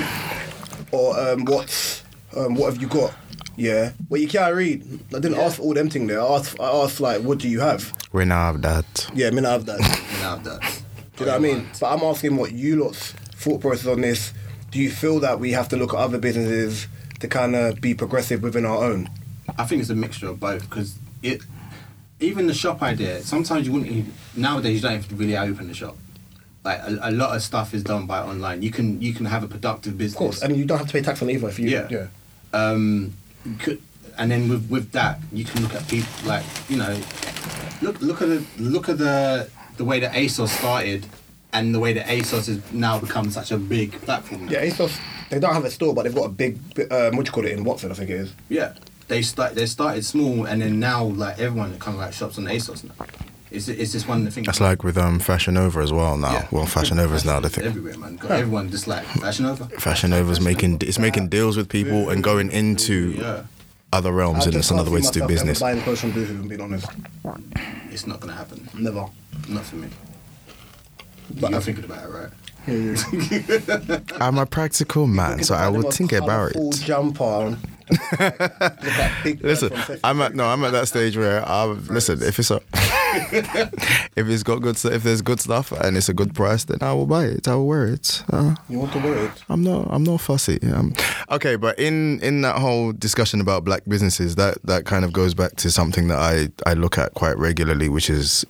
or 0.92 1.18
um 1.18 1.44
what's 1.44 2.02
um 2.36 2.54
what 2.54 2.72
have 2.72 2.82
you 2.82 2.88
got? 2.88 3.14
Yeah. 3.56 3.92
Well, 4.08 4.20
you 4.20 4.28
can't 4.28 4.54
read. 4.54 4.82
I 5.10 5.18
didn't 5.18 5.32
Yeah. 5.34 5.42
ask 5.42 5.56
for 5.56 5.62
all 5.62 5.74
them 5.74 5.90
thing 5.90 6.06
there. 6.06 6.20
I 6.20 6.24
asked, 6.36 6.58
I 6.58 6.70
asked 6.70 6.98
like, 7.00 7.20
what 7.20 7.38
do 7.38 7.48
you 7.48 7.60
have? 7.60 7.92
We 8.12 8.24
now 8.24 8.46
have 8.52 8.62
that. 8.62 9.10
Yeah, 9.14 9.26
I 9.26 9.30
mean, 9.32 9.44
I 9.44 9.52
have 9.52 9.66
that. 9.66 9.80
You 10.16 10.22
know, 10.22 10.36
that. 10.58 10.79
Do 11.20 11.26
you 11.26 11.32
know 11.32 11.38
what 11.38 11.50
I 11.50 11.54
mean? 11.54 11.68
But 11.78 11.92
I'm 11.92 12.02
asking 12.02 12.36
what 12.36 12.52
you 12.52 12.82
lot's 12.82 13.12
thought 13.12 13.60
process 13.60 13.86
on 13.86 14.00
this. 14.00 14.32
Do 14.70 14.78
you 14.78 14.90
feel 14.90 15.20
that 15.20 15.38
we 15.38 15.52
have 15.52 15.68
to 15.68 15.76
look 15.76 15.92
at 15.92 15.98
other 15.98 16.16
businesses 16.16 16.88
to 17.18 17.28
kind 17.28 17.54
of 17.54 17.78
be 17.78 17.92
progressive 17.92 18.42
within 18.42 18.64
our 18.64 18.82
own? 18.82 19.10
I 19.58 19.66
think 19.66 19.82
it's 19.82 19.90
a 19.90 19.94
mixture 19.94 20.28
of 20.28 20.40
both 20.40 20.62
because 20.62 20.98
it. 21.22 21.42
Even 22.20 22.46
the 22.46 22.54
shop 22.54 22.80
idea. 22.80 23.20
Sometimes 23.20 23.66
you 23.66 23.72
wouldn't. 23.74 23.92
Even, 23.92 24.14
nowadays, 24.34 24.76
you 24.76 24.80
don't 24.80 24.96
have 24.96 25.08
to 25.08 25.14
really 25.14 25.36
open 25.36 25.68
the 25.68 25.74
shop. 25.74 25.98
Like 26.64 26.78
a, 26.78 26.98
a 27.02 27.10
lot 27.10 27.36
of 27.36 27.42
stuff 27.42 27.74
is 27.74 27.82
done 27.82 28.06
by 28.06 28.20
online. 28.20 28.62
You 28.62 28.70
can 28.70 29.02
you 29.02 29.12
can 29.12 29.26
have 29.26 29.44
a 29.44 29.48
productive 29.48 29.98
business. 29.98 30.14
Of 30.14 30.18
course, 30.18 30.42
and 30.42 30.56
you 30.56 30.64
don't 30.64 30.78
have 30.78 30.86
to 30.86 30.92
pay 30.94 31.02
tax 31.02 31.20
on 31.20 31.28
it 31.28 31.34
either 31.34 31.48
if 31.48 31.58
you. 31.58 31.68
Yeah. 31.68 31.86
yeah. 31.90 32.06
um, 32.54 33.12
could, 33.58 33.82
and 34.16 34.30
then 34.30 34.48
with 34.48 34.70
with 34.70 34.92
that, 34.92 35.20
you 35.32 35.44
can 35.44 35.60
look 35.62 35.74
at 35.74 35.86
people 35.86 36.10
like 36.24 36.44
you 36.70 36.78
know, 36.78 36.98
look 37.82 38.00
look 38.00 38.22
at 38.22 38.28
the 38.28 38.44
look 38.58 38.88
at 38.88 38.96
the 38.96 39.50
the 39.80 39.84
way 39.86 39.98
that 39.98 40.12
ASOS 40.12 40.48
started, 40.48 41.06
and 41.54 41.74
the 41.74 41.80
way 41.80 41.94
that 41.94 42.04
ASOS 42.06 42.48
has 42.48 42.60
now 42.70 42.98
become 43.00 43.30
such 43.30 43.50
a 43.50 43.56
big 43.56 43.92
platform. 44.02 44.46
Yeah, 44.46 44.62
ASOS. 44.66 44.94
They 45.30 45.38
don't 45.38 45.54
have 45.54 45.64
a 45.64 45.70
store, 45.70 45.94
but 45.94 46.02
they've 46.02 46.14
got 46.14 46.26
a 46.26 46.28
big. 46.28 46.58
Um, 46.92 47.16
what 47.16 47.24
do 47.24 47.30
you 47.30 47.32
call 47.32 47.46
it 47.46 47.52
in 47.52 47.64
Watford? 47.64 47.90
I 47.90 47.94
think 47.94 48.10
it 48.10 48.16
is. 48.16 48.34
Yeah, 48.50 48.74
they 49.08 49.22
start 49.22 49.54
they 49.54 49.64
started 49.64 50.04
small, 50.04 50.44
and 50.44 50.60
then 50.60 50.78
now 50.78 51.04
like 51.04 51.38
everyone 51.38 51.78
kind 51.78 51.94
of 51.96 52.02
like 52.02 52.12
shops 52.12 52.36
on 52.36 52.44
ASOS 52.44 52.84
now. 52.84 53.06
It's 53.50 53.68
it's 53.68 53.92
just 53.92 54.06
one 54.06 54.18
of 54.18 54.24
the 54.26 54.30
things. 54.32 54.46
That's 54.46 54.60
like 54.60 54.84
with 54.84 54.98
um, 54.98 55.18
Fashion 55.18 55.54
Nova 55.54 55.80
as 55.80 55.94
well 55.94 56.18
now. 56.18 56.32
Yeah. 56.32 56.48
Well, 56.50 56.66
Fashion 56.66 56.98
Nova 56.98 57.14
is 57.14 57.24
now 57.24 57.40
the 57.40 57.48
thing. 57.48 57.64
everywhere, 57.64 57.96
man. 57.96 58.16
Got 58.16 58.32
everyone 58.32 58.70
just 58.70 58.86
like 58.86 59.04
Fashion 59.06 59.46
Nova. 59.46 59.64
Fashion 59.80 60.10
Nova's 60.10 60.42
making 60.42 60.76
it's 60.82 60.98
making 60.98 61.28
deals 61.30 61.56
with 61.56 61.70
people 61.70 62.10
and 62.10 62.22
going 62.22 62.50
into 62.50 63.12
Yeah, 63.12 63.44
other 63.92 64.12
realms, 64.12 64.40
I 64.40 64.44
and 64.44 64.52
just 64.52 64.56
it's 64.66 64.70
another 64.70 64.90
way 64.90 65.00
to 65.00 65.10
do 65.10 65.20
myself 65.20 65.22
ever 65.22 65.28
business. 65.28 65.60
Buying 65.60 65.80
clothes 65.82 66.00
from 66.00 66.12
Boohoo, 66.12 66.34
and 66.40 66.48
being 66.48 66.60
honest, 66.60 66.86
it's 67.90 68.06
not 68.06 68.20
gonna 68.20 68.34
happen. 68.34 68.68
never. 68.74 69.06
Not 69.48 69.64
for 69.64 69.76
me. 69.76 69.88
But 71.30 71.40
But 71.40 71.50
you're 71.50 71.60
I- 71.60 71.62
thinking 71.62 71.84
about 71.84 72.04
it, 72.04 72.12
right? 72.12 72.30
I'm 72.66 74.38
a 74.38 74.46
practical 74.46 75.06
man, 75.06 75.42
so 75.44 75.54
I 75.54 75.68
would 75.68 75.92
think 75.92 76.12
about 76.12 76.52
it. 76.54 76.72
Jumper 76.80 77.24
on. 77.24 77.58
Look 77.90 78.22
at 78.22 79.24
big 79.24 79.42
Listen, 79.42 79.72
I'm 80.04 80.20
at 80.20 80.34
no, 80.34 80.46
I'm 80.46 80.62
at 80.64 80.70
that 80.70 80.86
stage 80.86 81.16
where 81.16 81.46
I 81.46 81.64
listen. 81.64 82.22
If 82.22 82.38
it's 82.38 82.50
a, 82.52 82.60
if 84.16 84.28
it's 84.28 84.44
got 84.44 84.62
good, 84.62 84.76
if 84.84 85.02
there's 85.02 85.22
good 85.22 85.40
stuff 85.40 85.72
and 85.72 85.96
it's 85.96 86.08
a 86.08 86.14
good 86.14 86.32
price, 86.34 86.62
then 86.64 86.78
I 86.82 86.92
will 86.92 87.06
buy 87.06 87.24
it. 87.24 87.48
I 87.48 87.54
will 87.56 87.66
wear 87.66 87.86
it. 87.88 88.22
Uh, 88.32 88.54
You 88.68 88.78
want 88.78 88.92
to 88.92 88.98
wear 89.00 89.24
it? 89.24 89.32
I'm 89.48 89.64
not. 89.64 89.88
I'm 89.90 90.04
not 90.04 90.20
fussy. 90.20 90.60
Um, 90.72 90.94
okay, 91.32 91.56
but 91.56 91.78
in 91.80 92.20
in 92.20 92.42
that 92.42 92.58
whole 92.58 92.92
discussion 92.92 93.40
about 93.40 93.64
black 93.64 93.82
businesses, 93.88 94.36
that 94.36 94.58
that 94.64 94.84
kind 94.84 95.04
of 95.04 95.12
goes 95.12 95.34
back 95.34 95.56
to 95.56 95.70
something 95.70 96.06
that 96.08 96.18
I 96.18 96.48
I 96.70 96.74
look 96.74 96.96
at 96.96 97.14
quite 97.14 97.36
regularly, 97.38 97.88
which 97.88 98.08
is 98.08 98.44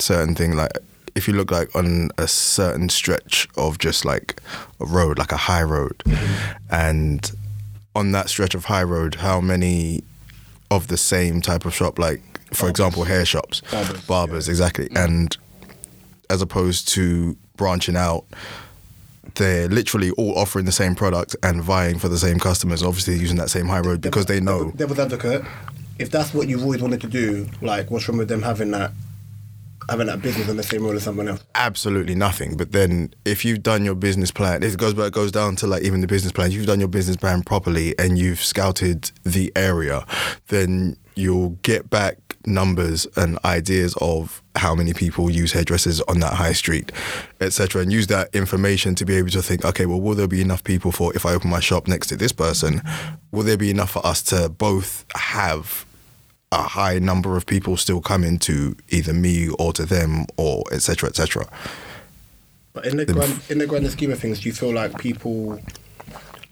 certain 0.00 0.34
thing 0.34 0.56
like 0.56 0.72
if 1.18 1.26
you 1.26 1.34
look 1.34 1.50
like 1.50 1.74
on 1.74 2.10
a 2.16 2.28
certain 2.28 2.88
stretch 2.88 3.48
of 3.56 3.78
just 3.78 4.04
like 4.04 4.40
a 4.80 4.86
road, 4.86 5.18
like 5.18 5.32
a 5.32 5.36
high 5.36 5.64
road, 5.64 6.02
and 6.70 7.32
on 7.94 8.12
that 8.12 8.30
stretch 8.30 8.54
of 8.54 8.66
high 8.66 8.84
road, 8.84 9.16
how 9.16 9.40
many 9.40 10.04
of 10.70 10.86
the 10.86 10.96
same 10.96 11.42
type 11.42 11.64
of 11.64 11.74
shop, 11.74 11.98
like 11.98 12.22
for 12.54 12.70
example, 12.70 13.04
hair 13.04 13.24
shops, 13.26 13.60
Barbers, 13.70 14.00
barbers 14.06 14.48
exactly, 14.48 14.88
and 14.94 15.36
as 16.30 16.40
opposed 16.40 16.88
to 16.88 17.36
branching 17.56 17.96
out 17.96 18.24
they're 19.34 19.68
literally 19.68 20.10
all 20.12 20.36
offering 20.38 20.64
the 20.64 20.72
same 20.72 20.94
product 20.94 21.36
and 21.42 21.62
vying 21.62 21.98
for 21.98 22.08
the 22.08 22.18
same 22.18 22.38
customers, 22.38 22.82
obviously 22.82 23.16
using 23.16 23.36
that 23.36 23.50
same 23.50 23.66
high 23.66 23.80
road 23.80 24.00
because 24.00 24.26
they 24.26 24.40
know. 24.40 24.70
Devil's 24.72 24.98
advocate. 24.98 25.42
If 25.98 26.10
that's 26.10 26.32
what 26.32 26.48
you've 26.48 26.62
always 26.62 26.80
wanted 26.80 27.00
to 27.02 27.08
do, 27.08 27.48
like, 27.60 27.90
what's 27.90 28.08
wrong 28.08 28.18
with 28.18 28.28
them 28.28 28.42
having 28.42 28.70
that, 28.72 28.92
having 29.88 30.06
that 30.06 30.22
business 30.22 30.48
on 30.48 30.56
the 30.56 30.62
same 30.62 30.84
road 30.84 30.96
as 30.96 31.02
someone 31.02 31.28
else? 31.28 31.42
absolutely 31.54 32.14
nothing. 32.14 32.56
But 32.56 32.72
then 32.72 33.14
if 33.24 33.44
you've 33.44 33.62
done 33.62 33.84
your 33.84 33.94
business 33.94 34.30
plan, 34.30 34.62
it 34.62 34.76
goes 34.76 34.94
back 34.94 35.12
goes 35.12 35.32
down 35.32 35.56
to 35.56 35.66
like 35.66 35.82
even 35.82 36.00
the 36.00 36.06
business 36.06 36.32
plan. 36.32 36.50
You've 36.50 36.66
done 36.66 36.80
your 36.80 36.88
business 36.88 37.16
plan 37.16 37.42
properly 37.42 37.98
and 37.98 38.18
you've 38.18 38.42
scouted 38.42 39.10
the 39.24 39.52
area, 39.56 40.06
then 40.48 40.96
you'll 41.14 41.50
get 41.62 41.90
back 41.90 42.18
numbers 42.46 43.06
and 43.16 43.38
ideas 43.44 43.94
of 44.00 44.42
how 44.54 44.74
many 44.74 44.94
people 44.94 45.28
use 45.28 45.52
hairdressers 45.52 46.00
on 46.02 46.20
that 46.20 46.34
high 46.34 46.52
street, 46.52 46.92
etc. 47.40 47.82
And 47.82 47.92
use 47.92 48.06
that 48.06 48.34
information 48.34 48.94
to 48.94 49.04
be 49.04 49.16
able 49.16 49.30
to 49.30 49.42
think, 49.42 49.64
okay, 49.64 49.86
well, 49.86 50.00
will 50.00 50.14
there 50.14 50.28
be 50.28 50.40
enough 50.40 50.64
people 50.64 50.92
for 50.92 51.14
if 51.14 51.26
I 51.26 51.32
open 51.32 51.50
my 51.50 51.60
shop 51.60 51.88
next 51.88 52.06
to 52.08 52.16
this 52.16 52.32
person? 52.32 52.82
Will 53.32 53.42
there 53.42 53.56
be 53.56 53.70
enough 53.70 53.90
for 53.90 54.04
us 54.06 54.22
to 54.24 54.48
both 54.48 55.04
have 55.14 55.84
a 56.50 56.62
high 56.62 56.98
number 56.98 57.36
of 57.36 57.46
people 57.46 57.76
still 57.76 58.00
coming 58.00 58.38
to 58.38 58.74
either 58.88 59.12
me 59.12 59.48
or 59.58 59.72
to 59.72 59.84
them 59.84 60.26
or 60.36 60.62
etc 60.72 61.08
etc 61.08 61.46
But 62.72 62.86
in 62.86 62.96
the 62.96 63.06
grand, 63.06 63.42
in 63.48 63.58
the 63.58 63.66
grander 63.66 63.90
scheme 63.90 64.12
of 64.12 64.18
things, 64.18 64.40
do 64.40 64.48
you 64.48 64.54
feel 64.54 64.72
like 64.72 64.98
people? 64.98 65.60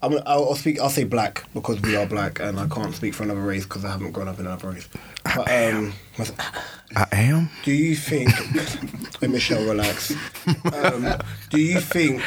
I'm, 0.01 0.13
I'll, 0.25 0.49
I'll 0.49 0.55
speak. 0.55 0.79
I'll 0.79 0.89
say 0.89 1.05
black 1.05 1.45
because 1.53 1.81
we 1.81 1.95
are 1.95 2.05
black, 2.05 2.39
and 2.39 2.59
I 2.59 2.67
can't 2.67 2.93
speak 2.93 3.13
for 3.13 3.23
another 3.23 3.41
race 3.41 3.63
because 3.63 3.85
I 3.85 3.91
haven't 3.91 4.11
grown 4.11 4.27
up 4.27 4.39
in 4.39 4.45
another 4.45 4.69
race. 4.69 4.89
But 5.23 5.49
um, 5.49 5.93
I 6.95 7.07
am 7.13 7.49
do 7.63 7.71
you 7.71 7.95
think? 7.95 8.29
Let 9.21 9.31
Michelle 9.31 9.63
relax. 9.65 10.13
Um, 10.73 11.15
do 11.49 11.59
you 11.59 11.79
think, 11.79 12.21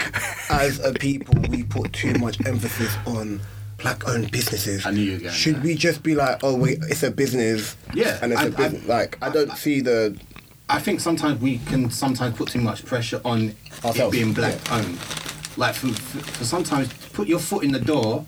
as 0.50 0.80
a 0.80 0.92
people, 0.92 1.34
we 1.48 1.62
put 1.62 1.92
too 1.92 2.14
much 2.14 2.44
emphasis 2.46 2.96
on 3.06 3.40
black-owned 3.82 4.30
businesses? 4.30 4.87
I 4.87 4.90
knew 4.90 5.02
you 5.02 5.25
were 5.25 5.30
Should 5.30 5.56
there. 5.56 5.62
we 5.62 5.75
just 5.75 6.02
be 6.02 6.14
like, 6.14 6.40
oh 6.42 6.56
wait, 6.56 6.78
it's 6.88 7.02
a 7.02 7.10
business? 7.10 7.76
Yeah, 7.94 8.18
and 8.22 8.32
it's 8.32 8.40
a 8.42 8.44
I- 8.44 8.46
I- 8.49 8.50
business. 8.50 8.87
like 8.87 9.18
I 9.22 9.30
don't 9.30 9.52
see 9.56 9.80
the. 9.80 10.18
I 10.68 10.78
think 10.78 11.00
sometimes 11.00 11.40
we 11.40 11.58
can 11.58 11.90
sometimes 11.90 12.37
put 12.37 12.49
too 12.49 12.60
much 12.60 12.84
pressure 12.84 13.20
on 13.25 13.54
it 13.84 14.10
being 14.12 14.32
black 14.32 14.54
owned. 14.72 14.99
Like 15.56 15.75
for, 15.75 15.88
for, 15.88 16.44
sometimes 16.44 16.92
put 17.12 17.26
your 17.26 17.40
foot 17.40 17.64
in 17.64 17.72
the 17.72 17.80
door, 17.80 18.25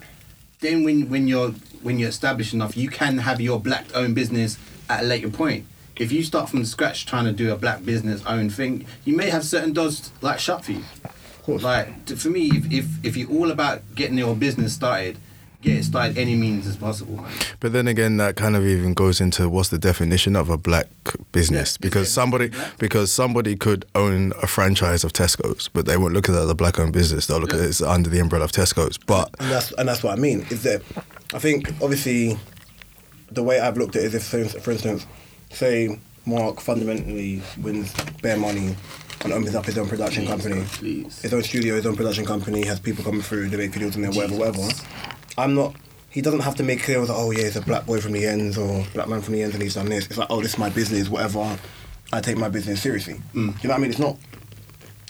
then 0.61 0.83
when 0.85 1.09
when 1.09 1.29
you're 1.29 1.51
when 1.83 1.99
you're 1.99 2.09
established 2.09 2.53
enough, 2.53 2.77
you 2.77 2.89
can 2.89 3.19
have 3.19 3.41
your 3.41 3.61
black 3.61 3.87
owned 3.95 4.15
business 4.17 4.59
at 4.89 5.05
a 5.05 5.07
later 5.07 5.29
point. 5.31 5.67
If 5.97 6.11
you 6.11 6.23
start 6.25 6.49
from 6.49 6.65
scratch 6.65 7.07
trying 7.07 7.27
to 7.27 7.33
do 7.33 7.53
a 7.53 7.57
black 7.57 7.85
business 7.85 8.25
owned 8.27 8.53
thing, 8.53 8.87
you 9.05 9.15
may 9.17 9.31
have 9.31 9.45
certain 9.45 9.73
doors 9.73 10.11
like 10.21 10.41
shut 10.41 10.65
for 10.65 10.73
you. 10.73 10.83
course. 11.45 11.63
Like 11.63 12.09
for 12.09 12.29
me, 12.29 12.51
if, 12.53 12.73
if 12.73 12.87
if 13.05 13.17
you're 13.17 13.31
all 13.31 13.53
about 13.53 13.83
getting 13.95 14.19
your 14.19 14.35
business 14.35 14.73
started, 14.73 15.17
get 15.63 15.77
it 15.79 15.85
started 15.85 16.19
any 16.19 16.35
means 16.35 16.67
as 16.67 16.77
possible, 16.77 17.25
but 17.61 17.73
then 17.73 17.87
again 17.89 18.17
that 18.19 18.37
kind 18.37 18.55
of 18.57 18.67
even 18.67 18.93
goes 18.95 19.21
into 19.21 19.49
what's 19.49 19.69
the 19.71 19.79
definition 19.79 20.37
of 20.37 20.51
a 20.51 20.59
black 20.59 20.89
business 21.33 21.73
Yeah. 21.81 21.87
because 21.89 22.11
somebody 22.13 22.49
black? 22.49 22.77
because 22.79 23.13
somebody 23.13 23.57
could 23.57 23.85
own 23.95 24.33
a 24.43 24.47
franchise 24.47 25.05
of 25.05 25.13
Tesco's 25.13 25.69
but 25.69 25.87
they 25.87 25.97
won't 25.97 26.13
look 26.15 26.29
at 26.29 26.35
it 26.35 26.39
as 26.39 26.51
a 26.51 26.55
black 26.55 26.79
owned 26.81 26.93
business 26.93 27.27
they'll 27.27 27.39
look 27.41 27.55
at 27.55 27.61
it 27.61 27.69
as 27.69 27.81
under 27.81 28.11
the 28.11 28.19
umbrella 28.19 28.45
of 28.45 28.53
Tesco's 28.53 28.99
but 28.99 29.31
And 29.41 29.51
that's 29.51 29.73
and 29.79 29.89
that's 29.89 30.03
what 30.03 30.13
I 30.19 30.21
mean. 30.21 30.45
Is 30.51 30.63
that 30.65 30.83
I 31.33 31.39
think 31.39 31.69
obviously 31.81 32.37
the 33.31 33.43
way 33.43 33.61
I've 33.61 33.77
looked 33.79 33.97
at 33.97 34.03
it 34.03 34.07
is 34.07 34.15
if, 34.17 34.25
for 34.25 34.61
for 34.61 34.73
instance, 34.73 35.07
say 35.51 35.99
Mark 36.27 36.61
fundamentally 36.61 37.41
wins 37.63 37.95
bare 38.21 38.37
money 38.37 38.77
and 39.25 39.33
opens 39.33 39.55
up 39.55 39.65
his 39.65 39.79
own 39.79 39.89
production 39.89 40.27
company, 40.27 40.65
Please. 40.73 41.23
his 41.23 41.33
own 41.33 41.43
studio, 41.45 41.77
his 41.77 41.87
own 41.87 41.95
production 41.97 42.27
company, 42.27 42.65
has 42.67 42.81
people 42.81 43.05
coming 43.05 43.23
through, 43.23 43.49
they 43.49 43.57
make 43.57 43.71
videos 43.73 43.95
in 43.95 44.03
there, 44.03 44.11
whatever, 44.11 44.37
whatever. 44.37 44.69
I'm 45.39 45.55
not. 45.55 45.75
He 46.11 46.21
doesn't 46.21 46.41
have 46.41 46.57
to 46.57 46.63
make 46.63 46.83
clear 46.83 47.01
that 47.05 47.13
oh 47.13 47.31
yeah, 47.31 47.45
he's 47.45 47.57
a 47.57 47.63
black 47.63 47.87
boy 47.87 48.01
from 48.01 48.13
the 48.13 48.27
ends 48.27 48.59
or 48.59 48.85
black 48.93 49.09
man 49.09 49.23
from 49.23 49.35
the 49.35 49.43
ends 49.43 49.55
and 49.55 49.63
he's 49.63 49.75
done 49.75 49.87
this. 49.87 50.07
It's 50.07 50.19
like 50.19 50.29
oh, 50.31 50.41
this 50.43 50.53
is 50.55 50.59
my 50.59 50.69
business, 50.71 51.09
whatever. 51.09 51.59
I 52.13 52.21
take 52.21 52.37
my 52.37 52.49
business 52.51 52.83
seriously. 52.83 53.21
You 53.35 53.47
know 53.47 53.53
what 53.63 53.71
I 53.73 53.79
mean? 53.79 53.91
It's 53.91 53.99
not 53.99 54.17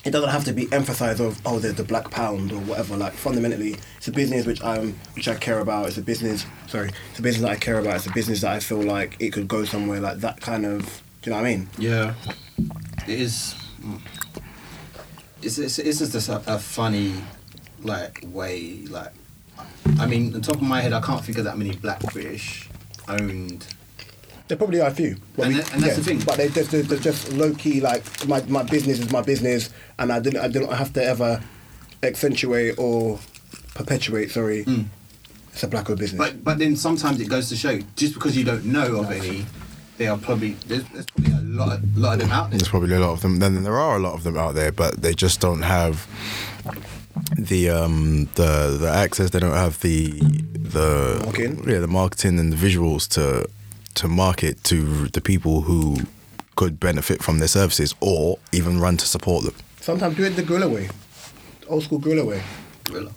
it 0.04 0.10
doesn't 0.10 0.30
have 0.30 0.44
to 0.44 0.52
be 0.52 0.66
emphasized 0.72 1.20
of 1.20 1.40
oh 1.46 1.58
there's 1.60 1.74
the 1.76 1.84
black 1.84 2.10
pound 2.10 2.50
or 2.52 2.58
whatever 2.62 2.96
like 2.96 3.12
fundamentally 3.12 3.76
it's 3.96 4.08
a 4.08 4.10
business 4.10 4.44
which 4.46 4.60
i'm 4.64 4.94
which 5.14 5.28
i 5.28 5.34
care 5.36 5.60
about 5.60 5.86
it's 5.86 5.96
a 5.96 6.02
business 6.02 6.44
sorry 6.66 6.90
it's 7.10 7.20
a 7.20 7.22
business 7.22 7.42
that 7.42 7.52
i 7.52 7.54
care 7.54 7.78
about 7.78 7.94
it's 7.94 8.06
a 8.08 8.12
business 8.12 8.40
that 8.40 8.50
i 8.50 8.58
feel 8.58 8.82
like 8.82 9.16
it 9.20 9.32
could 9.32 9.46
go 9.46 9.64
somewhere 9.64 10.00
like 10.00 10.18
that 10.18 10.40
kind 10.40 10.66
of 10.66 10.82
do 11.22 11.30
you 11.30 11.36
know 11.36 11.40
what 11.40 11.46
i 11.48 11.54
mean 11.54 11.68
Yeah, 11.78 12.14
it 13.06 13.20
is. 13.20 13.54
mm. 13.80 14.00
It's 15.40 15.58
it's, 15.58 15.78
it's 15.78 15.98
just 16.00 16.28
a, 16.28 16.42
a 16.52 16.58
funny 16.58 17.14
like 17.82 18.24
way 18.26 18.84
like. 18.90 19.12
I 19.98 20.06
mean, 20.06 20.34
on 20.34 20.40
top 20.42 20.56
of 20.56 20.62
my 20.62 20.80
head, 20.80 20.92
I 20.92 21.00
can't 21.00 21.24
think 21.24 21.38
of 21.38 21.44
that 21.44 21.58
many 21.58 21.74
black 21.76 22.00
British 22.12 22.68
owned. 23.08 23.66
there 24.48 24.56
probably 24.56 24.80
are 24.80 24.88
a 24.88 24.94
few 24.94 25.16
but 25.36 25.46
And 25.46 25.56
that- 25.56 25.72
and 25.74 25.82
that's 25.82 25.96
the 25.96 26.02
thing. 26.04 26.20
but 26.26 26.36
they 26.36 26.48
just 26.48 26.70
they're, 26.70 26.82
they're 26.82 26.98
just 26.98 27.32
low 27.32 27.52
key 27.54 27.80
like 27.80 28.04
my, 28.28 28.42
my 28.42 28.62
business 28.62 28.98
is 29.00 29.10
my 29.10 29.22
business 29.22 29.70
and 29.98 30.12
i 30.12 30.20
didn't 30.20 30.40
i 30.40 30.46
didn't 30.48 30.70
have 30.72 30.92
to 30.92 31.02
ever 31.02 31.40
accentuate 32.02 32.74
or 32.78 33.18
perpetuate 33.74 34.30
sorry 34.30 34.62
hmm. 34.64 34.82
it's 35.52 35.62
a 35.62 35.68
black 35.68 35.88
owned 35.90 35.98
business 35.98 36.18
But 36.18 36.44
but 36.44 36.58
then 36.58 36.76
sometimes 36.76 37.20
it 37.20 37.28
goes 37.28 37.48
to 37.48 37.56
show 37.56 37.78
just 37.96 38.14
because 38.14 38.36
you 38.36 38.44
don't 38.44 38.64
know 38.66 38.96
of 39.00 39.10
any, 39.10 39.46
they 39.98 40.06
are 40.06 40.18
probably 40.18 40.52
there's, 40.66 40.84
there's 40.92 41.06
probably 41.06 41.32
a 41.32 41.40
lot 41.40 41.78
of, 41.78 41.96
lot 41.96 42.12
of 42.14 42.20
them 42.20 42.30
out 42.30 42.50
there. 42.50 42.58
There's 42.58 42.68
probably 42.68 42.94
a 42.94 43.00
lot 43.00 43.12
of 43.12 43.20
them. 43.22 43.38
Then 43.38 43.62
there 43.62 43.78
are 43.78 43.96
a 43.96 44.00
lot 44.00 44.14
of 44.14 44.22
them 44.22 44.36
out 44.36 44.54
there, 44.54 44.72
but 44.72 45.02
they 45.02 45.14
just 45.14 45.40
don't 45.40 45.62
have 45.62 46.06
the 47.38 47.70
um 47.70 48.28
the 48.34 48.76
the 48.80 48.88
access. 48.88 49.30
They 49.30 49.40
don't 49.40 49.56
have 49.56 49.80
the 49.80 50.10
the 50.74 51.20
Marketing? 51.24 51.64
yeah 51.68 51.78
the 51.80 51.86
marketing 51.88 52.38
and 52.38 52.52
the 52.52 52.56
visuals 52.56 53.08
to 53.10 53.48
to 53.94 54.08
market 54.08 54.62
to 54.64 55.08
the 55.08 55.20
people 55.20 55.62
who 55.62 55.98
could 56.56 56.78
benefit 56.80 57.22
from 57.22 57.38
their 57.38 57.48
services 57.48 57.94
or 58.00 58.38
even 58.52 58.80
run 58.80 58.96
to 58.96 59.06
support 59.06 59.44
them. 59.44 59.54
sometimes 59.80 60.16
do 60.16 60.24
it 60.24 60.30
the 60.36 60.42
guerrilla 60.42 60.68
way 60.68 60.88
old 61.68 61.82
school 61.82 61.98
guerrilla 61.98 62.24
way 62.24 62.42
Gorilla. 62.84 63.12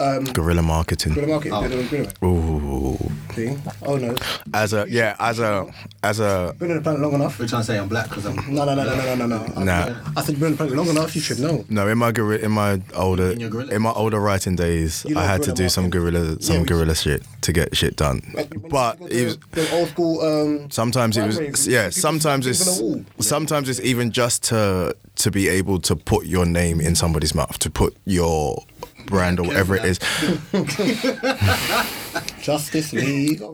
Um, 0.00 0.24
Guerrilla 0.24 0.62
marketing. 0.62 1.12
Good 1.12 1.28
market. 1.28 1.52
Oh. 1.52 1.68
Good 1.68 1.92
market. 1.92 2.24
Ooh. 2.24 2.98
See? 3.34 3.56
Oh 3.82 3.96
no. 3.96 4.16
As 4.54 4.72
a 4.72 4.86
yeah, 4.88 5.14
as 5.20 5.38
a 5.38 5.72
as 6.02 6.20
a 6.20 6.54
Been 6.58 6.70
on 6.70 6.76
the 6.78 6.82
planet 6.82 7.00
long 7.02 7.12
enough. 7.14 7.38
We're 7.38 7.46
trying 7.46 7.62
to 7.62 7.66
say 7.66 7.78
I'm 7.78 7.86
black 7.88 8.08
because 8.08 8.24
I'm. 8.26 8.36
No, 8.52 8.64
no, 8.64 8.74
no, 8.74 8.82
no, 8.84 8.94
no, 8.96 9.14
no, 9.14 9.26
no, 9.26 9.44
no. 9.46 9.62
Nah. 9.62 9.94
I 10.16 10.22
said 10.22 10.30
you've 10.32 10.40
been 10.40 10.46
on 10.46 10.52
the 10.52 10.56
planet 10.56 10.74
long 10.74 10.88
enough. 10.88 11.14
You 11.14 11.20
should 11.20 11.38
know. 11.38 11.64
no 11.68 11.86
in 11.86 11.98
my 11.98 12.12
guerri- 12.12 12.40
in 12.42 12.50
my 12.50 12.80
older 12.94 13.30
In 13.32 13.40
your 13.40 13.70
in 13.70 13.82
my 13.82 13.92
older 13.92 14.18
writing 14.18 14.56
days, 14.56 15.04
You 15.06 15.14
know 15.14 15.20
I 15.20 15.24
had 15.26 15.42
to 15.42 15.52
guerrilla 15.52 15.56
do 15.56 15.68
some 15.68 15.90
guerrilla 15.90 16.40
some 16.42 16.54
Yeah, 16.56 16.60
we- 16.62 16.66
guerrilla 16.68 16.94
shit 16.94 17.22
to 17.42 17.52
get 17.52 17.76
shit 17.76 17.96
done. 17.96 18.22
But 18.70 18.98
it 19.10 19.24
was 19.26 19.38
the 19.52 19.70
old 19.72 19.88
school. 19.90 20.20
Um, 20.22 20.70
sometimes 20.70 21.16
it 21.16 21.20
primary, 21.26 21.50
was 21.50 21.68
yeah. 21.68 21.90
Sometimes 21.90 22.46
it's 22.46 22.80
on 22.80 23.04
the 23.16 23.22
sometimes 23.22 23.68
it's 23.68 23.80
even 23.80 24.10
just 24.10 24.42
to 24.44 24.96
to 25.16 25.30
be 25.30 25.48
able 25.48 25.78
to 25.80 25.94
put 25.94 26.24
your 26.26 26.46
name 26.46 26.80
in 26.80 26.94
somebody's 26.94 27.34
mouth, 27.34 27.58
to 27.58 27.70
put 27.70 27.94
your 28.06 28.64
brand 29.06 29.40
or 29.40 29.46
whatever 29.46 29.76
it 29.76 29.84
is. 29.84 29.98
Justice 32.42 32.92
League. 32.92 33.42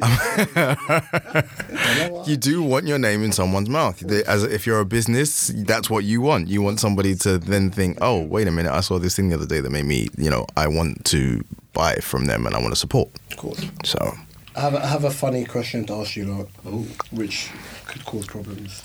You 2.27 2.37
do 2.37 2.63
want 2.63 2.87
your 2.87 2.99
name 2.99 3.23
in 3.23 3.31
someone's 3.31 3.69
mouth. 3.69 4.03
As 4.27 4.43
if 4.43 4.67
you're 4.67 4.81
a 4.81 4.85
business, 4.85 5.53
that's 5.55 5.89
what 5.89 6.05
you 6.05 6.21
want. 6.21 6.49
You 6.49 6.61
want 6.61 6.81
somebody 6.81 7.15
to 7.17 7.39
then 7.39 7.71
think, 7.71 7.99
"Oh, 8.01 8.23
wait 8.23 8.49
a 8.49 8.51
minute, 8.51 8.73
I 8.73 8.81
saw 8.81 8.99
this 8.99 9.15
thing 9.15 9.29
the 9.29 9.37
other 9.37 9.47
day 9.47 9.61
that 9.61 9.71
made 9.71 9.85
me, 9.85 10.09
you 10.17 10.31
know, 10.31 10.47
I 10.57 10.67
want 10.67 11.05
to 11.07 11.45
buy 11.73 11.97
from 11.97 12.27
them 12.27 12.47
and 12.47 12.57
I 12.57 12.59
want 12.59 12.73
to 12.73 12.77
support." 12.77 13.09
Of 13.31 13.37
course. 13.37 13.65
So, 13.85 14.15
I 14.57 14.61
have, 14.61 14.75
a, 14.75 14.83
I 14.83 14.87
have 14.87 15.05
a 15.05 15.11
funny 15.11 15.45
question 15.45 15.85
to 15.87 15.93
ask 15.95 16.17
you, 16.17 16.25
lot, 16.25 16.49
Oh. 16.65 16.87
which 17.11 17.51
could 17.87 18.05
cause 18.07 18.27
problems. 18.27 18.85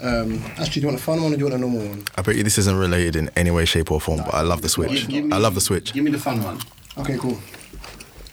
um, 0.00 0.40
actually, 0.56 0.74
do 0.74 0.80
you 0.82 0.86
want 0.86 1.00
a 1.00 1.02
fun 1.02 1.20
one 1.22 1.32
or 1.32 1.36
do 1.36 1.40
you 1.40 1.44
want 1.46 1.54
a 1.56 1.58
normal 1.58 1.80
one? 1.88 2.04
I 2.16 2.22
bet 2.22 2.36
you 2.36 2.44
this 2.44 2.58
isn't 2.58 2.76
related 2.76 3.16
in 3.16 3.28
any 3.34 3.50
way, 3.50 3.64
shape, 3.64 3.90
or 3.90 4.00
form. 4.00 4.20
But 4.24 4.34
I 4.34 4.42
love 4.42 4.62
the 4.62 4.68
switch. 4.68 4.90
Give- 4.90 5.08
give 5.08 5.24
me- 5.24 5.32
I 5.32 5.38
love 5.38 5.54
the 5.56 5.60
switch. 5.60 5.92
Give 5.92 6.04
me 6.04 6.12
the 6.12 6.18
fun 6.18 6.42
one. 6.44 6.60
Okay, 6.98 7.18
cool. 7.18 7.38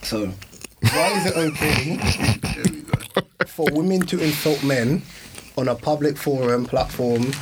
So, 0.02 0.32
why 0.82 1.08
is 1.18 1.26
it 1.26 1.36
okay 1.36 1.96
for 3.48 3.66
women 3.72 4.02
to 4.06 4.22
insult 4.22 4.62
men 4.62 5.02
on 5.56 5.66
a 5.68 5.74
public 5.74 6.16
forum 6.16 6.64
platform 6.64 7.32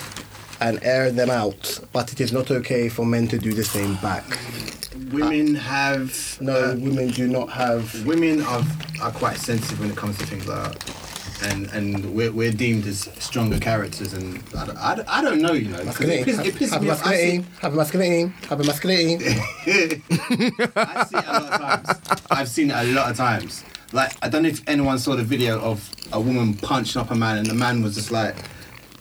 and 0.60 0.78
air 0.82 1.10
them 1.10 1.30
out, 1.30 1.80
but 1.92 2.12
it 2.12 2.20
is 2.20 2.32
not 2.32 2.50
okay 2.50 2.88
for 2.88 3.04
men 3.06 3.28
to 3.28 3.38
do 3.38 3.52
the 3.52 3.64
same 3.64 3.94
back? 3.96 4.24
Women 5.12 5.54
have. 5.54 6.38
No, 6.40 6.52
uh, 6.54 6.74
women 6.78 7.08
do 7.08 7.26
not 7.26 7.48
have. 7.50 8.06
women 8.06 8.42
are 8.42 8.62
are 9.02 9.10
quite 9.12 9.38
sensitive 9.38 9.80
when 9.80 9.90
it 9.90 9.96
comes 9.96 10.18
to 10.18 10.26
things 10.26 10.46
like 10.46 10.62
that. 10.72 10.94
And, 11.42 11.70
and 11.70 12.14
we're, 12.14 12.30
we're 12.30 12.52
deemed 12.52 12.86
as 12.86 13.08
stronger 13.18 13.58
characters, 13.58 14.12
and 14.12 14.42
I, 14.54 14.66
don't- 14.66 14.76
I, 14.76 14.94
don't- 14.94 15.08
I 15.08 15.22
don't 15.22 15.40
know, 15.40 15.52
you 15.54 15.70
know. 15.70 15.78
It 15.78 15.86
Masculinity. 15.86 16.32
pisses, 16.32 16.44
it 16.44 16.54
pisses 16.54 16.70
Have 16.72 16.82
me. 16.82 16.88
I 16.90 16.92
masculinity. 16.92 17.38
see, 17.42 17.60
Have 17.62 17.74
masculinity. 17.74 18.32
Have 18.46 18.66
masculinity. 18.66 19.24
I 20.76 21.04
see 21.06 21.16
it 21.16 21.24
a 21.26 21.32
lot 21.32 21.42
of 21.52 21.60
times. 21.60 22.22
I've 22.30 22.48
seen 22.48 22.70
it 22.70 22.74
a 22.76 22.84
lot 22.92 23.10
of 23.10 23.16
times. 23.16 23.64
Like 23.94 24.12
I 24.22 24.28
don't 24.28 24.42
know 24.42 24.50
if 24.50 24.60
anyone 24.68 24.98
saw 24.98 25.16
the 25.16 25.22
video 25.24 25.58
of 25.60 25.88
a 26.12 26.20
woman 26.20 26.52
punching 26.54 27.00
up 27.00 27.10
a 27.10 27.14
man, 27.14 27.38
and 27.38 27.46
the 27.46 27.54
man 27.54 27.82
was 27.82 27.94
just 27.94 28.10
like, 28.10 28.36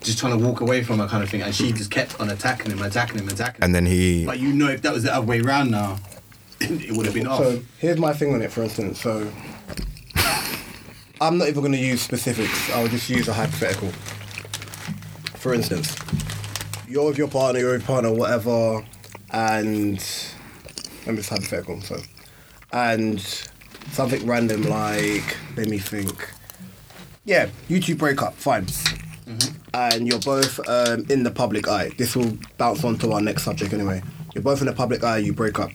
just 0.02 0.20
trying 0.20 0.38
to 0.38 0.46
walk 0.46 0.62
away 0.62 0.84
from 0.84 1.00
her 1.00 1.08
kind 1.08 1.24
of 1.24 1.30
thing, 1.30 1.42
and 1.42 1.54
she 1.54 1.72
just 1.72 1.92
kept 1.92 2.20
on 2.20 2.30
attacking 2.30 2.72
him, 2.72 2.82
attacking 2.82 3.20
him, 3.20 3.28
attacking 3.28 3.58
him. 3.58 3.64
And 3.64 3.76
then 3.76 3.86
he, 3.86 4.26
But 4.26 4.40
you 4.40 4.54
know, 4.54 4.70
if 4.70 4.82
that 4.84 4.94
was 4.94 5.04
the 5.04 5.14
other 5.14 5.26
way 5.26 5.42
round 5.42 5.72
now, 5.72 5.98
it 6.62 6.92
would 6.96 7.06
have 7.06 7.16
been 7.16 7.28
off. 7.28 7.40
So 7.40 7.62
here's 7.78 7.98
my 7.98 8.14
thing 8.14 8.34
on 8.34 8.42
it, 8.42 8.52
for 8.52 8.64
instance. 8.64 9.02
So 9.02 9.32
I'm 11.22 11.38
not 11.38 11.50
even 11.50 11.62
going 11.62 11.74
to 11.74 11.78
use 11.78 12.02
specifics. 12.02 12.72
I'll 12.72 12.88
just 12.88 13.10
use 13.10 13.28
a 13.28 13.34
hypothetical. 13.34 13.92
For 15.36 15.54
instance, 15.54 15.96
you're 16.88 17.06
with 17.06 17.18
your 17.18 17.28
partner, 17.28 17.60
you're 17.60 17.72
with 17.74 17.82
your 17.82 17.88
partner, 17.88 18.14
whatever, 18.14 18.86
and 19.32 20.04
I'm 21.06 21.16
just 21.16 21.30
hypothetical. 21.30 21.82
So, 21.82 21.98
and 22.72 23.20
something 23.92 24.26
random 24.26 24.64
like, 24.64 25.38
let 25.58 25.68
me 25.68 25.78
think. 25.78 26.30
Yeah, 27.26 27.50
you 27.68 27.82
two 27.82 27.96
break 27.96 28.22
up, 28.22 28.34
fine. 28.36 28.66
Mm-hmm. 28.66 29.59
And 29.74 30.08
you're 30.08 30.20
both 30.20 30.60
um, 30.68 31.06
in 31.10 31.24
the 31.24 31.32
public 31.32 31.68
eye. 31.68 31.90
This 31.98 32.16
will 32.16 32.38
bounce 32.58 32.84
on 32.84 32.98
to 33.00 33.12
our 33.14 33.22
next 33.22 33.44
subject 33.44 33.72
anyway. 33.74 34.02
You're 34.34 34.44
both 34.44 34.62
in 34.62 34.68
the 34.68 34.74
public 34.74 35.04
eye, 35.04 35.18
you 35.20 35.34
break 35.34 35.60
up. 35.60 35.72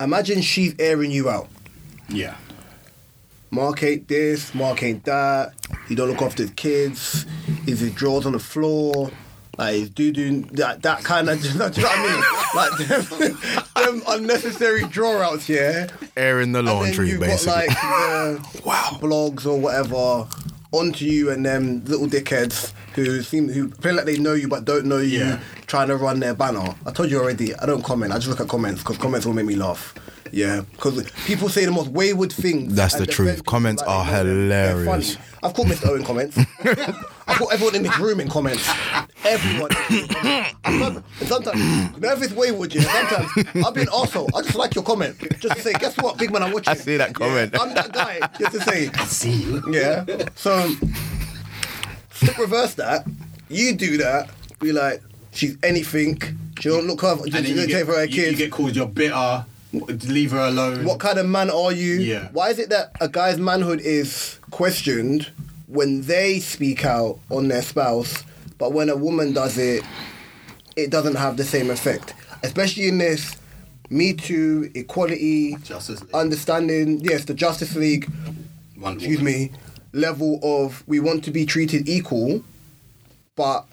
Imagine 0.00 0.42
she's 0.42 0.74
airing 0.78 1.10
you 1.10 1.28
out. 1.30 1.48
yeah. 2.08 2.36
Mark 3.50 3.82
ain't 3.84 4.08
this, 4.08 4.54
Mark 4.54 4.82
ain't 4.82 5.04
that. 5.04 5.52
He 5.88 5.94
don't 5.94 6.08
look 6.10 6.20
after 6.20 6.42
his 6.42 6.50
kids. 6.52 7.24
Is 7.66 7.80
his 7.80 7.92
drawers 7.94 8.26
on 8.26 8.32
the 8.32 8.38
floor? 8.40 9.10
Like 9.56 9.76
he's 9.76 9.88
doo 9.88 10.12
doo 10.12 10.42
that 10.52 10.82
that 10.82 11.04
kind 11.04 11.30
of. 11.30 11.40
Do 11.42 11.48
you 11.48 11.54
know 11.58 11.64
what 11.66 11.78
I 11.78 12.02
mean? 12.02 12.22
Like 12.54 12.88
them, 13.18 14.00
them 14.00 14.02
unnecessary 14.08 14.82
draw 14.88 15.22
outs, 15.22 15.48
yeah. 15.48 15.86
airing 16.16 16.52
the 16.52 16.58
And 16.58 16.68
then 16.68 16.74
laundry, 16.74 17.08
you've 17.10 17.20
basically. 17.20 17.68
got 17.68 17.68
like 17.68 17.80
the 17.80 18.62
Wow. 18.66 18.98
blogs 19.00 19.46
or 19.46 19.58
whatever 19.58 20.26
onto 20.72 21.04
you, 21.04 21.30
and 21.30 21.44
them 21.44 21.84
little 21.84 22.06
dickheads 22.06 22.72
who 22.94 23.22
seem 23.22 23.48
who 23.48 23.68
play 23.68 23.92
like 23.92 24.04
they 24.06 24.18
know 24.18 24.32
you 24.34 24.48
but 24.48 24.64
don't 24.64 24.86
know 24.86 24.98
you, 24.98 25.20
Yeah. 25.20 25.40
trying 25.66 25.88
to 25.88 25.96
run 25.96 26.20
their 26.20 26.34
banner. 26.34 26.74
I 26.84 26.92
told 26.92 27.10
you 27.10 27.18
already. 27.20 27.54
I 27.56 27.66
don't 27.66 27.82
comment. 27.82 28.12
I 28.12 28.16
just 28.16 28.28
look 28.28 28.40
at 28.40 28.48
comments 28.48 28.82
because 28.82 28.98
comments 28.98 29.26
will 29.26 29.34
make 29.34 29.46
me 29.46 29.56
laugh. 29.56 29.94
Yeah, 30.32 30.62
because 30.72 31.10
people 31.26 31.48
say 31.48 31.64
the 31.64 31.70
most 31.72 31.88
wayward 31.88 32.32
things. 32.32 32.74
That's 32.74 32.94
the 32.94 33.06
truth. 33.06 33.44
Comments 33.46 33.80
like 33.82 33.88
are 33.90 34.04
they 34.04 34.10
know 34.10 34.24
them. 34.24 34.48
They're 34.48 34.74
hilarious. 34.76 35.16
I've 35.42 35.54
called 35.54 35.68
Mr. 35.68 35.88
Owen 35.88 36.04
comments. 36.04 36.36
I've 37.28 37.38
called 37.38 37.52
everyone 37.52 37.74
in 37.76 37.82
this 37.84 37.98
room 37.98 38.20
in 38.20 38.28
comments. 38.28 38.68
Everyone. 39.24 39.70
And 40.64 41.02
sometimes, 41.22 41.60
you 41.94 42.00
know, 42.00 42.12
if 42.12 42.22
it's 42.22 42.32
wayward, 42.32 42.74
yeah, 42.74 42.82
sometimes 42.82 43.66
I've 43.66 43.74
been 43.74 43.88
also. 43.88 44.26
I 44.34 44.42
just 44.42 44.56
like 44.56 44.74
your 44.74 44.84
comment. 44.84 45.16
Just 45.40 45.56
to 45.56 45.62
say, 45.62 45.72
guess 45.74 45.96
what, 45.98 46.18
big 46.18 46.32
man, 46.32 46.42
I'm 46.42 46.52
watching. 46.52 46.70
I 46.70 46.74
see 46.74 46.96
that 46.96 47.14
comment. 47.14 47.52
Yeah, 47.54 47.60
I'm 47.60 47.74
that 47.74 47.92
guy. 47.92 48.20
Just 48.38 48.52
to 48.52 48.60
say, 48.60 48.90
I 48.94 49.04
see 49.04 49.42
you. 49.42 49.62
yeah. 49.70 50.04
So, 50.34 50.68
flip 52.08 52.38
reverse 52.38 52.74
that. 52.74 53.06
You 53.48 53.74
do 53.74 53.98
that. 53.98 54.30
Be 54.58 54.72
like, 54.72 55.02
she's 55.32 55.56
anything. 55.62 56.20
She 56.58 56.68
don't 56.70 56.86
look 56.86 57.02
her. 57.02 57.16
She 57.18 57.22
And 57.24 57.32
then 57.32 57.42
don't 57.44 57.54
you 57.54 57.60
take 57.66 57.68
get, 57.68 57.86
for 57.86 57.92
her 57.92 58.04
you, 58.04 58.22
you 58.22 58.50
kids. 59.80 59.86
get 59.86 59.88
called 59.88 59.90
you're 59.90 59.96
bitter. 59.98 60.12
Leave 60.12 60.30
her 60.32 60.38
alone. 60.48 60.84
What 60.84 61.00
kind 61.00 61.18
of 61.18 61.26
man 61.26 61.50
are 61.50 61.72
you? 61.72 61.94
Yeah. 61.94 62.28
Why 62.32 62.50
is 62.50 62.58
it 62.58 62.70
that 62.70 62.92
a 63.00 63.08
guy's 63.08 63.38
manhood 63.38 63.80
is 63.80 64.38
questioned 64.50 65.30
when 65.66 66.02
they 66.02 66.38
speak 66.40 66.84
out 66.84 67.18
on 67.30 67.48
their 67.48 67.62
spouse, 67.62 68.24
but 68.58 68.72
when 68.72 68.88
a 68.88 68.96
woman 68.96 69.32
does 69.32 69.58
it, 69.58 69.82
it 70.76 70.90
doesn't 70.90 71.16
have 71.16 71.36
the 71.36 71.44
same 71.44 71.70
effect? 71.70 72.14
Especially 72.42 72.88
in 72.88 72.98
this 72.98 73.36
Me 73.90 74.12
Too, 74.12 74.70
equality, 74.74 75.56
Justice 75.62 76.00
League. 76.02 76.14
understanding, 76.14 77.00
yes, 77.00 77.24
the 77.24 77.34
Justice 77.34 77.74
League, 77.76 78.10
Wonder 78.78 78.98
excuse 78.98 79.18
Woman. 79.18 79.32
me, 79.32 79.52
level 79.92 80.38
of 80.42 80.82
we 80.86 81.00
want 81.00 81.24
to 81.24 81.30
be 81.30 81.46
treated 81.46 81.88
equal, 81.88 82.42
but 83.36 83.64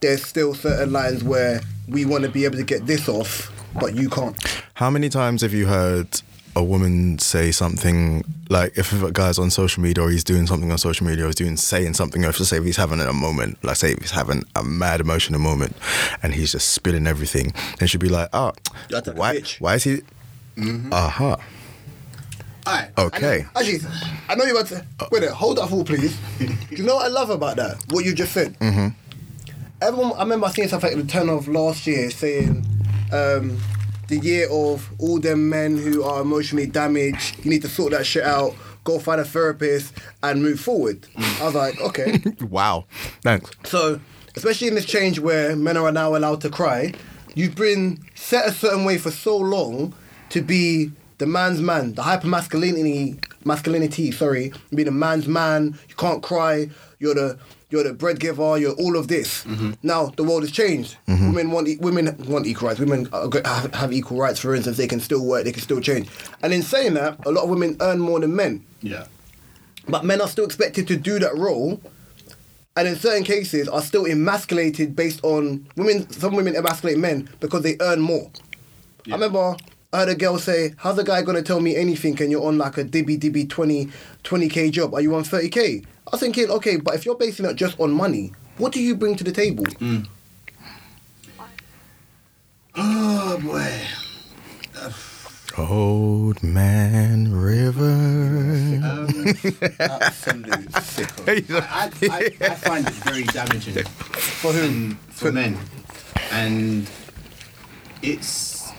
there's 0.00 0.24
still 0.24 0.54
certain 0.54 0.92
lines 0.92 1.22
where 1.24 1.60
we 1.88 2.04
want 2.04 2.24
to 2.24 2.30
be 2.30 2.44
able 2.44 2.56
to 2.56 2.64
get 2.64 2.86
this 2.86 3.08
off, 3.08 3.50
but 3.78 3.94
you 3.94 4.08
can't. 4.08 4.36
How 4.74 4.90
many 4.90 5.08
times 5.08 5.42
have 5.42 5.52
you 5.52 5.66
heard 5.66 6.08
a 6.54 6.62
woman 6.62 7.18
say 7.18 7.50
something 7.50 8.22
like 8.50 8.76
if 8.76 8.92
a 9.02 9.10
guy's 9.10 9.38
on 9.38 9.50
social 9.50 9.82
media 9.82 10.04
or 10.04 10.10
he's 10.10 10.22
doing 10.24 10.46
something 10.46 10.70
on 10.70 10.76
social 10.76 11.06
media 11.06 11.24
or 11.24 11.28
he's 11.28 11.34
doing 11.36 11.56
saying 11.56 11.94
something, 11.94 12.24
or 12.24 12.28
if 12.28 12.36
say 12.36 12.58
if 12.58 12.64
he's 12.64 12.76
having 12.76 13.00
a 13.00 13.12
moment, 13.12 13.62
like 13.64 13.76
say 13.76 13.92
if 13.92 13.98
he's 14.00 14.10
having 14.10 14.44
a 14.54 14.62
mad 14.62 15.00
emotional 15.00 15.40
moment 15.40 15.74
and 16.22 16.34
he's 16.34 16.52
just 16.52 16.68
spilling 16.70 17.06
everything, 17.06 17.52
then 17.78 17.88
she'd 17.88 18.00
be 18.00 18.08
like, 18.10 18.28
oh, 18.32 18.52
That's 18.90 19.06
like 19.08 19.16
a 19.16 19.18
why, 19.18 19.36
bitch. 19.36 19.60
why 19.60 19.74
is 19.76 19.84
he? 19.84 20.02
Uh 20.90 21.08
huh. 21.08 21.36
Alright. 22.66 22.90
Okay. 22.96 23.44
Actually, 23.56 23.78
I 24.28 24.34
know 24.34 24.44
you're 24.44 24.54
about 24.54 24.66
to. 24.68 24.84
Wait 25.10 25.18
a 25.18 25.20
minute, 25.22 25.34
hold 25.34 25.58
that 25.58 25.68
thought, 25.68 25.86
please. 25.86 26.16
You 26.70 26.84
know 26.84 26.96
what 26.96 27.06
I 27.06 27.08
love 27.08 27.30
about 27.30 27.56
that? 27.56 27.82
What 27.88 28.04
you 28.04 28.14
just 28.14 28.32
said. 28.32 28.56
Mm-hmm. 28.60 28.88
Everyone, 29.80 30.12
I 30.12 30.20
remember 30.20 30.48
seeing 30.50 30.68
something 30.68 30.92
at 30.92 30.96
the 30.96 31.04
turn 31.10 31.28
of 31.28 31.48
last 31.48 31.86
year 31.88 32.08
saying, 32.10 32.64
um, 33.12 33.58
the 34.08 34.18
year 34.18 34.48
of 34.50 34.90
all 34.98 35.18
them 35.18 35.48
men 35.48 35.76
who 35.76 36.02
are 36.02 36.20
emotionally 36.20 36.66
damaged. 36.66 37.44
You 37.44 37.50
need 37.50 37.62
to 37.62 37.68
sort 37.68 37.92
that 37.92 38.06
shit 38.06 38.24
out. 38.24 38.54
Go 38.84 38.98
find 38.98 39.20
a 39.20 39.24
therapist 39.24 39.94
and 40.22 40.42
move 40.42 40.58
forward. 40.60 41.06
I 41.16 41.44
was 41.44 41.54
like, 41.54 41.80
okay. 41.80 42.18
Wow. 42.40 42.86
Thanks. 43.22 43.50
So, 43.64 44.00
especially 44.34 44.68
in 44.68 44.74
this 44.74 44.84
change 44.86 45.18
where 45.18 45.54
men 45.54 45.76
are 45.76 45.92
now 45.92 46.16
allowed 46.16 46.40
to 46.40 46.50
cry, 46.50 46.92
you've 47.34 47.54
been 47.54 48.04
set 48.14 48.46
a 48.46 48.52
certain 48.52 48.84
way 48.84 48.98
for 48.98 49.10
so 49.10 49.36
long 49.36 49.94
to 50.30 50.42
be 50.42 50.90
the 51.18 51.26
man's 51.26 51.60
man, 51.60 51.94
the 51.94 52.02
hyper 52.02 52.26
masculinity, 52.26 53.18
masculinity. 53.44 54.10
Sorry, 54.10 54.52
being 54.74 54.88
a 54.88 54.92
man's 54.92 55.28
man. 55.28 55.78
You 55.88 55.94
can't 55.94 56.22
cry. 56.22 56.68
You're 56.98 57.14
the 57.14 57.38
you're 57.72 57.82
the 57.82 57.94
bread 57.94 58.20
giver. 58.20 58.58
You're 58.58 58.74
all 58.74 58.96
of 58.96 59.08
this. 59.08 59.44
Mm-hmm. 59.44 59.72
Now 59.82 60.06
the 60.16 60.22
world 60.22 60.42
has 60.42 60.52
changed. 60.52 60.96
Mm-hmm. 61.08 61.28
Women 61.28 61.50
want 61.50 61.68
e- 61.68 61.78
women 61.80 62.14
want 62.28 62.46
equal 62.46 62.68
rights. 62.68 62.78
Women 62.78 63.08
are, 63.12 63.28
have, 63.44 63.74
have 63.74 63.92
equal 63.92 64.18
rights. 64.18 64.38
For 64.38 64.54
instance, 64.54 64.76
they 64.76 64.86
can 64.86 65.00
still 65.00 65.24
work. 65.24 65.44
They 65.44 65.52
can 65.52 65.62
still 65.62 65.80
change. 65.80 66.08
And 66.42 66.52
in 66.52 66.62
saying 66.62 66.94
that, 66.94 67.24
a 67.26 67.30
lot 67.30 67.44
of 67.44 67.50
women 67.50 67.76
earn 67.80 67.98
more 67.98 68.20
than 68.20 68.36
men. 68.36 68.64
Yeah. 68.82 69.06
But 69.88 70.04
men 70.04 70.20
are 70.20 70.28
still 70.28 70.44
expected 70.44 70.86
to 70.88 70.96
do 70.96 71.18
that 71.18 71.36
role, 71.36 71.80
and 72.76 72.86
in 72.86 72.94
certain 72.94 73.24
cases 73.24 73.68
are 73.68 73.82
still 73.82 74.06
emasculated 74.06 74.94
based 74.94 75.20
on 75.24 75.66
women. 75.76 76.08
Some 76.10 76.36
women 76.36 76.54
emasculate 76.54 76.98
men 76.98 77.28
because 77.40 77.62
they 77.62 77.76
earn 77.80 78.00
more. 78.00 78.30
Yeah. 79.06 79.14
I 79.14 79.16
remember 79.16 79.56
I 79.94 79.98
heard 79.98 80.08
a 80.10 80.14
girl 80.14 80.38
say, 80.38 80.74
"How's 80.76 80.98
a 80.98 81.04
guy 81.04 81.22
gonna 81.22 81.42
tell 81.42 81.60
me 81.60 81.74
anything? 81.74 82.20
And 82.22 82.30
you're 82.30 82.46
on 82.46 82.58
like 82.58 82.78
a 82.78 82.84
dibby 82.84 83.18
dibby 83.18 83.48
20 83.48 84.48
k 84.48 84.70
job? 84.70 84.94
Are 84.94 85.00
you 85.00 85.14
on 85.14 85.24
thirty 85.24 85.48
k?" 85.48 85.82
I 86.12 86.16
was 86.16 86.20
thinking, 86.20 86.50
okay, 86.50 86.76
but 86.76 86.94
if 86.94 87.06
you're 87.06 87.14
basing 87.14 87.46
it 87.46 87.54
just 87.56 87.80
on 87.80 87.90
money, 87.90 88.32
what 88.58 88.70
do 88.70 88.82
you 88.82 88.94
bring 88.94 89.16
to 89.16 89.24
the 89.24 89.32
table? 89.32 89.64
Oh 92.74 93.38
boy. 93.42 93.80
Old 95.56 96.42
Man 96.42 97.32
River. 97.32 97.82
Um, 97.84 99.08
Absolute 99.80 100.70
sicko. 100.84 101.60
I, 101.70 101.90
I, 102.10 102.50
I 102.50 102.54
find 102.56 102.86
it 102.86 102.92
very 102.92 103.24
damaging 103.24 103.82
For 103.84 104.52
whom? 104.52 104.96
for 105.10 105.32
men, 105.32 105.58
and 106.30 106.90
it's. 108.02 108.70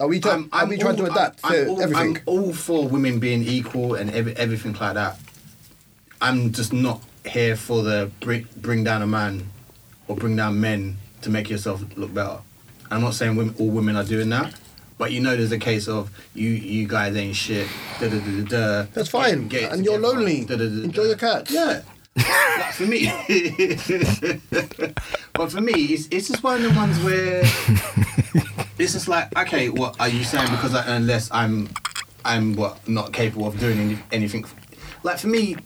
Are 0.00 0.06
we, 0.08 0.18
trying? 0.20 0.48
are 0.52 0.66
we 0.66 0.78
trying 0.78 0.96
to 0.96 1.04
adapt 1.06 1.40
I'm, 1.44 1.52
to 1.52 1.62
I'm 1.62 1.68
all, 1.68 1.80
everything? 1.82 2.16
I'm 2.16 2.22
all 2.26 2.52
for 2.52 2.88
women 2.88 3.18
being 3.20 3.42
equal 3.42 3.94
and 3.94 4.10
every, 4.10 4.36
everything 4.36 4.72
like 4.74 4.94
that. 4.94 5.18
I'm 6.20 6.52
just 6.52 6.72
not 6.72 7.02
here 7.26 7.56
for 7.56 7.82
the 7.82 8.10
bring, 8.20 8.46
bring 8.56 8.84
down 8.84 9.02
a 9.02 9.06
man 9.06 9.50
or 10.08 10.16
bring 10.16 10.36
down 10.36 10.60
men 10.60 10.96
to 11.22 11.30
make 11.30 11.48
yourself 11.50 11.82
look 11.96 12.12
better. 12.12 12.38
I'm 12.90 13.00
not 13.02 13.14
saying 13.14 13.36
women, 13.36 13.54
all 13.58 13.68
women 13.68 13.96
are 13.96 14.04
doing 14.04 14.28
that, 14.30 14.54
but 14.96 15.12
you 15.12 15.20
know 15.20 15.36
there's 15.36 15.52
a 15.52 15.58
case 15.58 15.86
of 15.88 16.10
you 16.34 16.48
you 16.50 16.88
guys 16.88 17.14
ain't 17.16 17.36
shit. 17.36 17.68
Da, 18.00 18.08
da, 18.08 18.18
da, 18.18 18.40
da, 18.42 18.44
da. 18.44 18.86
That's 18.94 19.10
fine. 19.10 19.48
Get- 19.48 19.60
get 19.60 19.72
And 19.72 19.84
you're 19.84 19.98
lonely. 19.98 20.44
Da, 20.44 20.56
da, 20.56 20.64
da, 20.64 20.70
da, 20.70 20.82
Enjoy 20.84 21.02
your 21.04 21.16
cat. 21.16 21.50
Yeah. 21.50 21.82
but 22.16 22.74
for 22.74 22.86
me, 22.86 23.06
but 25.34 25.52
for 25.52 25.60
me, 25.60 25.72
it's, 25.72 26.08
it's 26.10 26.28
just 26.28 26.42
one 26.42 26.56
of 26.56 26.62
the 26.62 26.76
ones 26.76 26.98
where 27.04 27.42
it's 28.78 28.94
just 28.94 29.06
like, 29.06 29.36
okay, 29.38 29.68
what 29.68 30.00
are 30.00 30.08
you 30.08 30.24
saying? 30.24 30.50
Because 30.50 30.74
I 30.74 30.84
earn 30.88 31.06
less, 31.06 31.30
I'm, 31.30 31.68
I'm 32.24 32.56
what 32.56 32.88
not 32.88 33.12
capable 33.12 33.46
of 33.46 33.60
doing 33.60 33.78
any, 33.78 33.98
anything. 34.10 34.44
Like 35.04 35.18
for 35.18 35.28
me, 35.28 35.56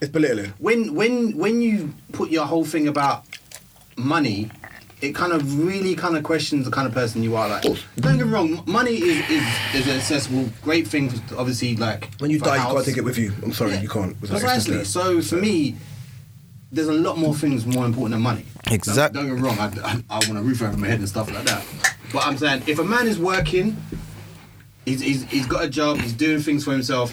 It's 0.00 0.10
belittling. 0.10 0.52
when 0.58 0.94
when 0.94 1.36
when 1.36 1.62
you 1.62 1.94
put 2.12 2.30
your 2.30 2.46
whole 2.46 2.64
thing 2.64 2.88
about 2.88 3.24
money, 3.96 4.50
it 5.00 5.14
kind 5.14 5.32
of 5.32 5.64
really 5.64 5.94
kind 5.94 6.16
of 6.16 6.22
questions 6.22 6.64
the 6.64 6.70
kind 6.70 6.86
of 6.86 6.94
person 6.94 7.22
you 7.22 7.36
are. 7.36 7.48
Like, 7.48 7.62
don't 7.62 8.18
get 8.18 8.26
me 8.26 8.32
wrong, 8.32 8.62
money 8.66 8.92
is 8.92 9.30
is, 9.30 9.44
is 9.74 9.86
an 9.88 9.96
accessible, 9.96 10.48
great 10.62 10.86
thing. 10.86 11.08
To 11.10 11.38
obviously, 11.38 11.76
like 11.76 12.10
When 12.18 12.30
you 12.30 12.38
die, 12.38 12.56
you 12.56 12.74
can't 12.74 12.84
take 12.84 12.96
it 12.98 13.04
with 13.04 13.18
you. 13.18 13.32
I'm 13.42 13.52
sorry, 13.52 13.72
Yeah, 13.72 13.82
you 13.82 13.88
can't. 13.88 14.18
Precisely. 14.20 14.84
So 14.84 15.20
for 15.22 15.36
me, 15.36 15.76
there's 16.72 16.88
a 16.88 16.92
lot 16.92 17.16
more 17.18 17.34
things 17.34 17.66
more 17.66 17.86
important 17.86 18.12
than 18.12 18.22
money. 18.22 18.44
Exactly. 18.70 19.20
Don't, 19.20 19.28
don't 19.28 19.36
get 19.36 19.42
me 19.42 19.48
wrong. 19.48 19.58
I, 19.58 20.02
I, 20.10 20.18
I 20.18 20.28
want 20.28 20.38
a 20.38 20.42
roof 20.42 20.62
over 20.62 20.76
my 20.76 20.88
head 20.88 20.98
and 20.98 21.08
stuff 21.08 21.32
like 21.32 21.44
that. 21.44 21.64
But 22.12 22.26
I'm 22.26 22.36
saying, 22.36 22.64
if 22.66 22.78
a 22.78 22.84
man 22.84 23.06
is 23.06 23.18
working, 23.18 23.76
he's, 24.84 25.00
he's, 25.00 25.24
he's 25.24 25.46
got 25.46 25.64
a 25.64 25.68
job, 25.68 25.98
he's 25.98 26.12
doing 26.12 26.40
things 26.40 26.64
for 26.64 26.72
himself. 26.72 27.12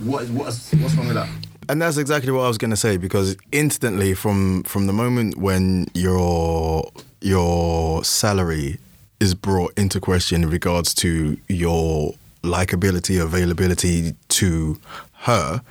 What 0.00 0.22
is 0.24 0.30
what's 0.30 0.72
what's 0.74 0.94
wrong 0.94 1.08
with 1.08 1.16
that? 1.16 1.28
And 1.68 1.80
that's 1.80 1.96
exactly 1.96 2.32
what 2.32 2.42
I 2.42 2.48
was 2.48 2.58
going 2.58 2.70
to 2.70 2.76
say 2.76 2.96
because 2.96 3.36
instantly 3.52 4.14
from 4.14 4.62
from 4.64 4.86
the 4.86 4.92
moment 4.92 5.36
when 5.36 5.86
your 5.94 6.90
your 7.20 8.02
salary 8.04 8.78
is 9.20 9.34
brought 9.34 9.78
into 9.78 10.00
question 10.00 10.42
in 10.42 10.50
regards 10.50 10.94
to 10.94 11.36
your 11.48 12.14
likability, 12.42 13.22
availability 13.22 14.14
to 14.28 14.80
her, 15.12 15.62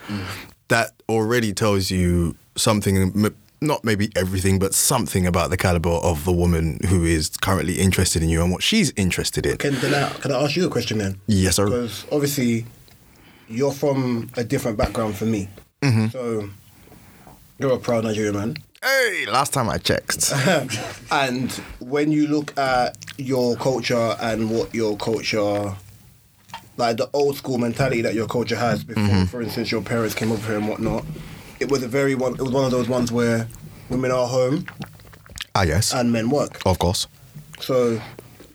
that 0.67 0.91
already 1.09 1.51
tells 1.51 1.89
you 1.89 2.35
something 2.55 3.33
not 3.61 3.83
maybe 3.83 4.09
everything, 4.15 4.59
but 4.59 4.73
something 4.73 5.27
about 5.27 5.49
the 5.49 5.57
caliber 5.57 5.89
of 5.89 6.23
the 6.25 6.31
woman 6.31 6.79
who 6.87 7.03
is 7.03 7.29
currently 7.29 7.79
interested 7.79 8.23
in 8.23 8.29
you 8.29 8.41
and 8.41 8.51
what 8.51 8.63
she's 8.63 8.91
interested 8.95 9.45
in. 9.45 9.57
Can, 9.57 9.75
can, 9.75 9.93
I, 9.93 10.09
can 10.09 10.31
I 10.31 10.43
ask 10.43 10.55
you 10.55 10.65
a 10.65 10.69
question 10.69 10.99
then? 10.99 11.19
Yes, 11.27 11.57
sir. 11.57 11.65
Because 11.65 12.05
obviously, 12.11 12.65
you're 13.47 13.73
from 13.73 14.29
a 14.37 14.43
different 14.43 14.77
background 14.77 15.17
from 15.17 15.31
me. 15.31 15.49
Mm-hmm. 15.81 16.07
So, 16.07 16.49
you're 17.57 17.73
a 17.73 17.77
proud 17.77 18.03
Nigerian 18.03 18.35
man. 18.35 18.57
Hey, 18.83 19.25
last 19.27 19.53
time 19.53 19.69
I 19.69 19.77
checked. 19.77 20.31
and 21.11 21.51
when 21.79 22.11
you 22.11 22.27
look 22.27 22.57
at 22.57 22.97
your 23.17 23.55
culture 23.57 24.15
and 24.21 24.49
what 24.49 24.73
your 24.73 24.95
culture, 24.97 25.75
like 26.77 26.97
the 26.97 27.09
old 27.13 27.35
school 27.35 27.57
mentality 27.57 28.01
that 28.01 28.13
your 28.13 28.27
culture 28.27 28.55
has 28.55 28.83
before, 28.83 29.03
Mm-hmm. 29.03 29.25
for 29.25 29.41
instance, 29.41 29.71
your 29.71 29.81
parents 29.81 30.15
came 30.15 30.31
over 30.31 30.45
here 30.47 30.57
and 30.57 30.67
whatnot, 30.69 31.03
it 31.59 31.69
was 31.69 31.83
a 31.83 31.87
very 31.89 32.15
one. 32.15 32.33
It 32.35 32.41
was 32.41 32.51
one 32.51 32.63
of 32.63 32.71
those 32.71 32.87
ones 32.87 33.11
where 33.11 33.47
women 33.89 34.11
are 34.11 34.27
home 34.27 34.65
ah, 35.55 35.63
yes. 35.63 35.93
and 35.93 36.11
men 36.13 36.29
work. 36.29 36.61
of 36.65 36.79
course. 36.79 37.07
So 37.59 38.01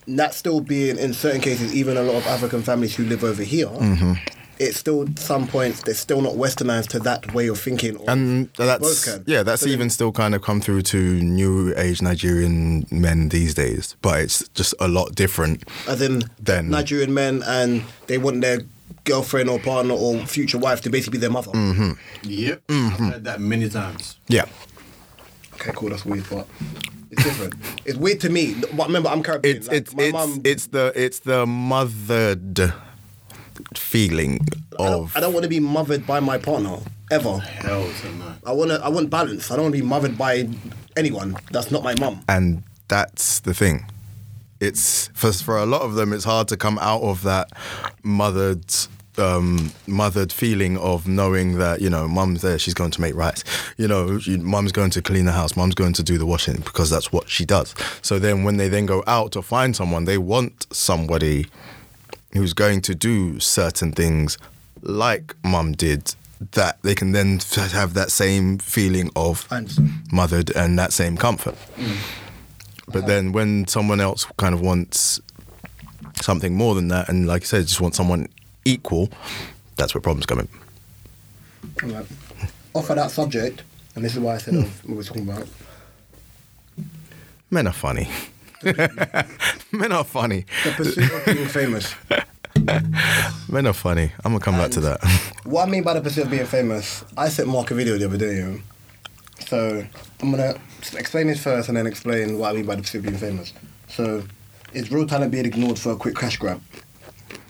that 0.09 0.33
still 0.33 0.61
being 0.63 0.97
in 0.97 1.13
certain 1.13 1.43
cases, 1.43 1.75
even 1.75 1.99
a 1.99 2.03
lot 2.03 2.17
of 2.17 2.27
African 2.27 2.63
families 2.63 2.95
who 2.97 3.05
live 3.05 3.23
over 3.25 3.43
here, 3.43 3.67
Mm-hmm. 3.67 4.13
It's 4.59 4.79
still 4.79 5.07
some 5.17 5.47
points 5.47 5.83
they're 5.83 5.95
still 5.95 6.21
not 6.21 6.35
westernized 6.35 6.89
to 6.89 6.99
that 7.01 7.35
way 7.35 7.49
of 7.49 7.59
thinking. 7.59 7.97
Or 7.97 8.09
And 8.11 8.49
that's 8.57 9.09
yeah, 9.27 9.43
that's 9.43 9.61
So 9.63 9.67
then- 9.67 9.75
even 9.75 9.91
still 9.91 10.13
kind 10.13 10.35
of 10.35 10.43
come 10.43 10.61
through 10.61 10.83
to 10.83 10.99
new 11.21 11.75
age 11.77 12.01
Nigerian 12.03 12.87
men 12.91 13.29
these 13.31 13.55
days, 13.55 13.97
but 14.03 14.21
it's 14.21 14.49
just 14.51 14.75
a 14.81 14.89
lot 14.89 15.15
different. 15.15 15.65
as 15.89 16.01
in 16.03 16.25
Then- 16.41 16.71
Nigerian 16.71 17.13
men, 17.15 17.43
and 17.47 17.83
they 18.07 18.19
want 18.19 18.41
their 18.41 18.61
girlfriend 19.05 19.51
or 19.51 19.59
partner 19.59 19.95
or 19.95 20.25
future 20.27 20.57
wife 20.59 20.81
to 20.83 20.91
basically 20.91 21.19
be 21.19 21.21
their 21.21 21.31
mother. 21.31 21.51
Mm-hmm. 21.53 21.91
Yep, 22.23 22.63
I've 22.71 22.93
heard 22.99 23.25
that 23.25 23.41
many 23.41 23.69
times. 23.69 24.19
Yeah, 24.29 24.47
Okay, 25.55 25.73
cool, 25.77 25.91
that's 25.91 26.05
weird, 26.05 26.25
but 26.31 26.47
it's 27.11 27.23
different. 27.23 27.55
it's 27.85 27.97
weird 27.99 28.21
to 28.21 28.29
me. 28.29 28.55
But 28.77 28.87
remember, 28.89 29.09
I'm 29.09 29.23
Caribbean. 29.23 29.57
it's 29.57 29.69
like, 29.69 29.77
it's 29.77 29.95
my 29.95 30.03
it's 30.05 30.13
mum- 30.13 30.41
it's 30.45 30.67
the 30.69 30.93
it's 30.97 31.19
the 31.21 31.47
mothered 31.47 32.73
feeling 33.77 34.41
I 34.79 34.85
don't, 34.85 34.93
of 35.05 35.17
I 35.17 35.21
don't 35.21 35.33
want 35.33 35.45
to 35.45 35.49
be 35.49 35.61
mothered 35.61 36.07
by 36.07 36.21
my 36.21 36.39
partner 36.39 36.79
ever. 37.11 37.39
Hell 37.39 37.89
to 38.03 38.13
no. 38.15 38.35
I 38.47 38.53
want 38.53 38.71
to. 38.71 38.85
I 38.85 38.89
want 38.89 39.11
balance. 39.11 39.51
I 39.51 39.57
don't 39.57 39.65
want 39.65 39.75
to 39.75 39.81
be 39.81 39.87
mothered 39.87 40.17
by 40.19 40.49
anyone. 40.97 41.37
That's 41.53 41.71
not 41.71 41.83
my 41.83 41.95
mum. 42.01 42.23
and 42.29 42.63
that's 42.89 43.41
the 43.41 43.55
thing. 43.55 43.87
It's 44.61 45.09
for 45.15 45.33
for 45.33 45.59
a 45.59 45.67
lot 45.67 45.83
of 45.83 45.95
them, 45.95 46.13
it's 46.13 46.25
hard 46.25 46.49
to 46.49 46.57
come 46.57 46.79
out 46.79 47.03
of 47.03 47.23
that 47.23 47.49
mothered 48.03 48.65
um, 49.19 49.73
mothered 49.87 50.33
feeling 50.33 50.77
of 50.79 51.07
knowing 51.07 51.59
that 51.59 51.81
you 51.81 51.91
know 51.91 52.09
mum's 52.09 52.43
there, 52.43 52.59
she's 52.59 52.75
going 52.75 52.91
to 52.93 53.01
make 53.01 53.15
rice. 53.15 53.45
You 53.77 53.89
know, 53.89 54.19
mum's 54.41 54.73
going 54.73 54.91
to 54.91 55.03
clean 55.03 55.25
the 55.25 55.33
house, 55.33 55.57
mum's 55.57 55.75
going 55.75 55.93
to 55.95 56.03
do 56.03 56.19
the 56.19 56.27
washing 56.27 56.57
because 56.57 56.91
that's 56.91 57.13
what 57.13 57.29
she 57.29 57.45
does. 57.45 57.75
So 58.03 58.19
then, 58.19 58.45
when 58.45 58.57
they 58.57 58.69
then 58.69 58.87
go 58.87 59.03
out 59.07 59.33
to 59.33 59.43
find 59.43 59.75
someone, 59.77 60.05
they 60.05 60.19
want 60.19 60.67
somebody 60.75 61.47
who's 62.35 62.53
going 62.53 62.83
to 62.83 62.95
do 62.95 63.41
certain 63.41 63.93
things 63.93 64.37
like 64.83 65.35
mum 65.43 65.73
did. 65.73 66.15
That 66.53 66.83
they 66.83 66.95
can 66.95 67.13
then 67.13 67.41
have 67.73 67.95
that 67.95 68.11
same 68.11 68.59
feeling 68.59 69.11
of 69.17 69.49
mothered 70.13 70.55
and 70.55 70.79
that 70.79 70.93
same 70.93 71.17
comfort. 71.17 71.55
Mm. 71.77 71.97
But 72.89 73.07
then 73.07 73.33
when 73.33 73.67
someone 73.67 74.01
else 74.01 74.27
kind 74.37 74.55
of 74.55 74.61
wants 74.61 75.21
something 76.21 76.55
more 76.55 76.75
than 76.75 76.89
that, 76.89 77.09
and 77.09 77.27
like 77.27 77.43
I 77.43 77.45
said, 77.47 77.67
just 77.67 77.81
want 77.81 77.95
someone 77.95 78.29
equal, 78.67 79.09
that's 79.77 79.95
where 79.95 80.03
problems 80.03 80.27
come 80.27 80.41
in. 80.41 80.49
Alright. 81.83 82.07
Off 82.75 82.91
of 82.91 82.97
that 82.97 83.11
subject, 83.11 83.63
and 83.95 84.05
this 84.05 84.13
is 84.15 84.19
why 84.19 84.35
I 84.35 84.39
said 84.39 84.55
of 84.55 84.89
what 84.89 84.97
we're 84.97 85.03
talking 85.03 85.29
about. 85.29 85.49
Men 87.51 87.67
are 87.67 87.73
funny. 87.73 88.11
Men 89.73 89.93
are 89.93 90.05
funny. 90.05 90.47
The 90.65 90.71
pursuit 90.71 91.13
of 91.13 91.25
being 91.25 91.49
famous. 91.49 91.95
Men 93.49 93.67
are 93.67 93.73
funny. 93.73 94.13
I'm 94.25 94.33
gonna 94.33 94.45
come 94.45 94.57
back 94.57 94.71
to 94.73 94.81
that. 94.81 95.01
What 95.45 95.69
I 95.69 95.71
mean 95.71 95.83
by 95.83 95.93
the 95.93 96.01
pursuit 96.01 96.25
of 96.25 96.31
being 96.31 96.47
famous, 96.47 97.05
I 97.19 97.29
sent 97.29 97.49
Mark 97.49 97.71
a 97.71 97.75
video 97.75 97.99
the 97.99 98.07
other 98.07 98.17
day. 98.17 98.63
So 99.47 99.85
I'm 100.23 100.31
gonna 100.31 100.55
explain 100.97 101.27
this 101.27 101.43
first 101.43 101.69
and 101.69 101.77
then 101.77 101.87
explain 101.87 102.39
what 102.39 102.51
I 102.51 102.55
mean 102.55 102.65
by 102.65 102.77
the 102.77 102.83
pursuit 102.83 103.01
of 103.01 103.05
being 103.05 103.19
famous. 103.19 103.53
So 103.89 104.25
is 104.73 104.91
real 104.91 105.07
talent 105.07 105.33
being 105.33 105.45
ignored 105.45 105.79
for 105.79 105.93
a 105.93 105.97
quick 105.97 106.17
cash 106.17 106.39
grab? 106.39 106.63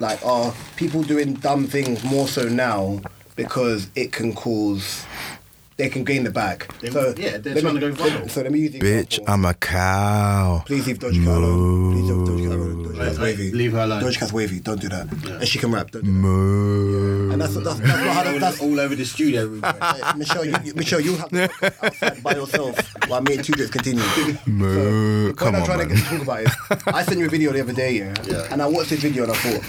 Like 0.00 0.24
are 0.26 0.52
people 0.76 1.04
doing 1.04 1.34
dumb 1.34 1.68
things 1.68 2.02
more 2.02 2.26
so 2.26 2.48
now 2.48 3.00
because 3.36 3.88
it 3.94 4.10
can 4.10 4.32
cause 4.34 5.06
they 5.76 5.88
can 5.88 6.04
gain 6.04 6.22
the 6.24 6.30
bag? 6.30 6.66
They- 6.80 6.90
so 6.90 7.14
yeah, 7.16 7.38
they're 7.38 7.54
let 7.54 7.60
trying 7.62 7.74
me- 7.74 7.80
to 7.80 7.90
go 7.90 8.04
viral. 8.04 8.30
So 8.30 8.42
let 8.42 8.52
me 8.52 8.60
use 8.60 8.72
the 8.72 8.78
Bitch, 8.80 9.18
example. 9.18 9.34
I'm 9.34 9.44
a 9.44 9.54
cow. 9.54 10.62
Please 10.66 10.86
leave 10.86 10.98
Doja 10.98 11.18
Cat 11.24 11.36
alone. 11.36 11.92
Please 11.92 12.10
leave 12.10 12.28
Doja 12.28 12.42
Cat 12.48 12.52
alone. 12.58 12.84
Doja 12.86 13.04
Cat's 13.06 13.18
wavy. 13.18 13.50
leave 13.52 13.72
her 13.72 13.78
alone. 13.80 14.02
Doja 14.02 14.18
Cat's 14.18 14.32
wavy. 14.32 14.60
Don't 14.60 14.80
do 14.80 14.88
that. 14.88 15.06
Yeah. 15.24 15.30
And 15.40 15.48
she 15.48 15.58
can 15.58 15.72
rap. 15.72 15.90
Don't 15.90 16.02
do 16.04 16.10
that. 16.12 16.16
Moo. 16.16 17.30
And 17.32 17.40
that's, 17.42 17.54
that's, 17.54 17.64
that's 17.64 17.80
not 17.80 18.14
how 18.14 18.22
the, 18.22 18.32
all, 18.34 18.38
that's, 18.38 18.60
all 18.60 18.78
over 18.80 18.94
the 18.94 19.04
studio. 19.04 19.46
room. 19.46 19.62
Hey, 19.62 20.00
Michelle, 20.16 20.44
you, 20.44 20.54
you- 20.64 20.74
Michelle, 20.74 21.00
you 21.00 21.16
have 21.16 21.28
to 21.30 21.50
outside 21.82 22.22
by 22.22 22.34
yourself 22.36 22.78
while 23.08 23.20
me 23.22 23.34
and 23.34 23.44
Tudors 23.44 23.70
continue. 23.70 24.04
Moo. 24.46 25.28
the 25.28 25.34
point 25.34 25.38
Come 25.38 25.54
I'm 25.56 25.60
on, 25.62 25.66
trying 25.66 25.78
man. 25.78 25.88
to 25.88 25.94
get 25.94 26.04
to 26.04 26.10
talk 26.10 26.22
about 26.22 26.40
is, 26.42 26.52
I 26.86 27.02
sent 27.02 27.18
you 27.18 27.26
a 27.26 27.28
video 27.28 27.52
the 27.52 27.60
other 27.62 27.72
day, 27.72 27.92
yeah, 27.98 28.14
Yeah. 28.26 28.46
and 28.52 28.62
I 28.62 28.66
watched 28.66 28.90
this 28.90 29.00
video 29.00 29.24
and 29.24 29.32
I 29.32 29.34
thought, 29.34 29.62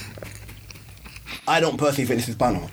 I 1.48 1.60
don't 1.60 1.78
personally 1.78 2.06
think 2.06 2.20
this 2.22 2.30
is 2.30 2.36
banal. 2.36 2.70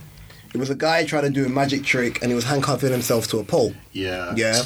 It 0.54 0.58
was 0.58 0.70
a 0.70 0.74
guy 0.74 1.04
trying 1.04 1.22
to 1.24 1.30
do 1.30 1.46
a 1.46 1.48
magic 1.48 1.82
trick 1.84 2.20
and 2.22 2.30
he 2.30 2.34
was 2.34 2.44
handcuffing 2.44 2.90
himself 2.92 3.26
to 3.28 3.38
a 3.38 3.44
pole. 3.44 3.74
yeah. 3.92 4.34
Yeah. 4.36 4.62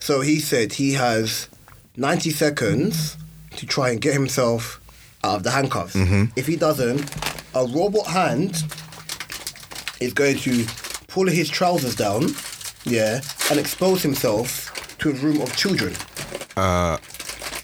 So 0.00 0.20
he 0.20 0.38
said 0.40 0.72
he 0.74 0.92
has 0.94 1.48
90 1.96 2.30
seconds 2.30 3.16
to 3.56 3.66
try 3.66 3.90
and 3.90 4.00
get 4.00 4.12
himself 4.14 4.80
out 5.24 5.36
of 5.36 5.42
the 5.42 5.50
handcuffs. 5.50 5.94
Mm-hmm. 5.96 6.24
If 6.36 6.46
he 6.46 6.54
doesn't, 6.56 7.00
a 7.54 7.66
robot 7.66 8.06
hand 8.06 8.62
is 10.00 10.12
going 10.12 10.38
to 10.38 10.64
pull 11.08 11.26
his 11.28 11.48
trousers 11.50 11.96
down, 11.96 12.28
yeah, 12.84 13.20
and 13.50 13.58
expose 13.58 14.02
himself 14.02 14.70
to 14.98 15.10
a 15.10 15.14
room 15.14 15.40
of 15.40 15.54
children. 15.56 15.94
Uh, 16.56 16.98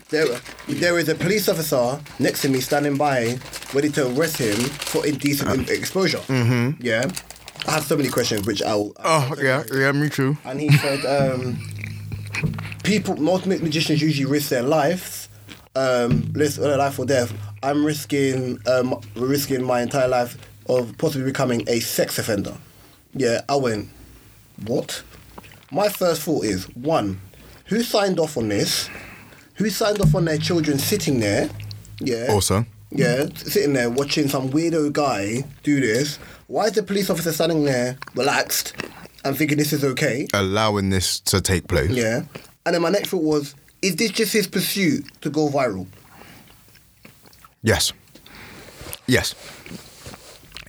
There, 0.09 0.27
there 0.69 0.99
is 0.99 1.09
a 1.09 1.15
police 1.15 1.49
officer 1.49 2.01
next 2.19 2.43
to 2.43 2.49
me 2.49 2.61
standing 2.61 2.97
by, 2.97 3.39
ready 3.73 3.89
to 3.91 4.07
arrest 4.09 4.39
him 4.39 4.57
for 4.91 5.07
indecent 5.07 5.51
im- 5.51 5.67
exposure. 5.69 6.19
Mm-hmm. 6.29 6.83
Yeah, 6.83 7.07
I 7.67 7.73
have 7.73 7.85
so 7.85 7.97
many 7.97 8.09
questions, 8.09 8.47
which 8.47 8.63
I'll. 8.63 8.93
oh 9.05 9.35
yeah, 9.41 9.65
yeah, 9.73 9.93
me 9.93 10.09
too. 10.09 10.37
And 10.45 10.61
he 10.61 10.71
said, 10.79 11.05
um, 11.07 11.59
people, 12.83 13.17
most 13.17 13.47
magicians 13.47 14.03
usually 14.03 14.27
risk 14.31 14.51
their 14.51 14.63
lives, 14.63 15.29
um, 15.75 16.31
risk 16.35 16.61
their 16.61 16.77
life 16.77 16.99
or 16.99 17.07
death. 17.07 17.33
I'm 17.63 17.85
risking, 17.85 18.59
um, 18.67 19.01
risking 19.17 19.63
my 19.65 19.81
entire 19.81 20.09
life 20.09 20.37
of 20.69 20.97
possibly 20.99 21.25
becoming 21.25 21.65
a 21.69 21.81
sex 21.81 22.19
offender. 22.19 22.55
Yeah, 23.15 23.41
I 23.49 23.57
went, 23.57 23.89
what? 24.67 25.03
My 25.71 25.89
first 25.89 26.23
thought 26.23 26.45
is 26.45 26.65
one, 26.77 27.21
who 27.67 27.83
signed 27.83 28.19
off 28.19 28.37
on 28.37 28.49
this? 28.49 28.91
Who 29.55 29.71
signed 29.71 30.01
off 30.01 30.15
on 30.15 30.27
their 30.27 30.39
children 30.39 30.79
sitting 30.79 31.21
there? 31.21 31.49
Yeah. 32.01 32.27
Also, 32.31 32.67
Yeah, 32.91 33.27
sitting 33.37 33.73
there 33.73 33.89
watching 33.89 34.29
some 34.29 34.51
weirdo 34.51 34.93
guy 34.93 35.45
do 35.63 35.81
this. 35.81 36.19
Why 36.55 36.67
is 36.67 36.73
the 36.75 36.85
police 36.85 37.11
officer 37.11 37.33
standing 37.33 37.65
there 37.65 37.99
relaxed 38.15 38.75
and 39.25 39.37
thinking 39.37 39.59
this 39.59 39.73
is 39.73 39.83
okay? 39.83 40.29
allowing 40.33 40.89
this 40.89 41.19
to 41.23 41.41
take 41.41 41.67
place. 41.67 41.91
Yeah. 41.91 42.23
And 42.65 42.77
then 42.77 42.81
my 42.81 42.91
next 42.91 43.09
thought 43.09 43.25
was, 43.25 43.57
is 43.83 43.97
this 43.97 44.13
just 44.13 44.33
his 44.33 44.47
pursuit 44.47 45.05
to 45.23 45.31
go 45.31 45.49
viral? 45.49 45.89
Yes. 47.63 47.93
Yes. 49.09 49.35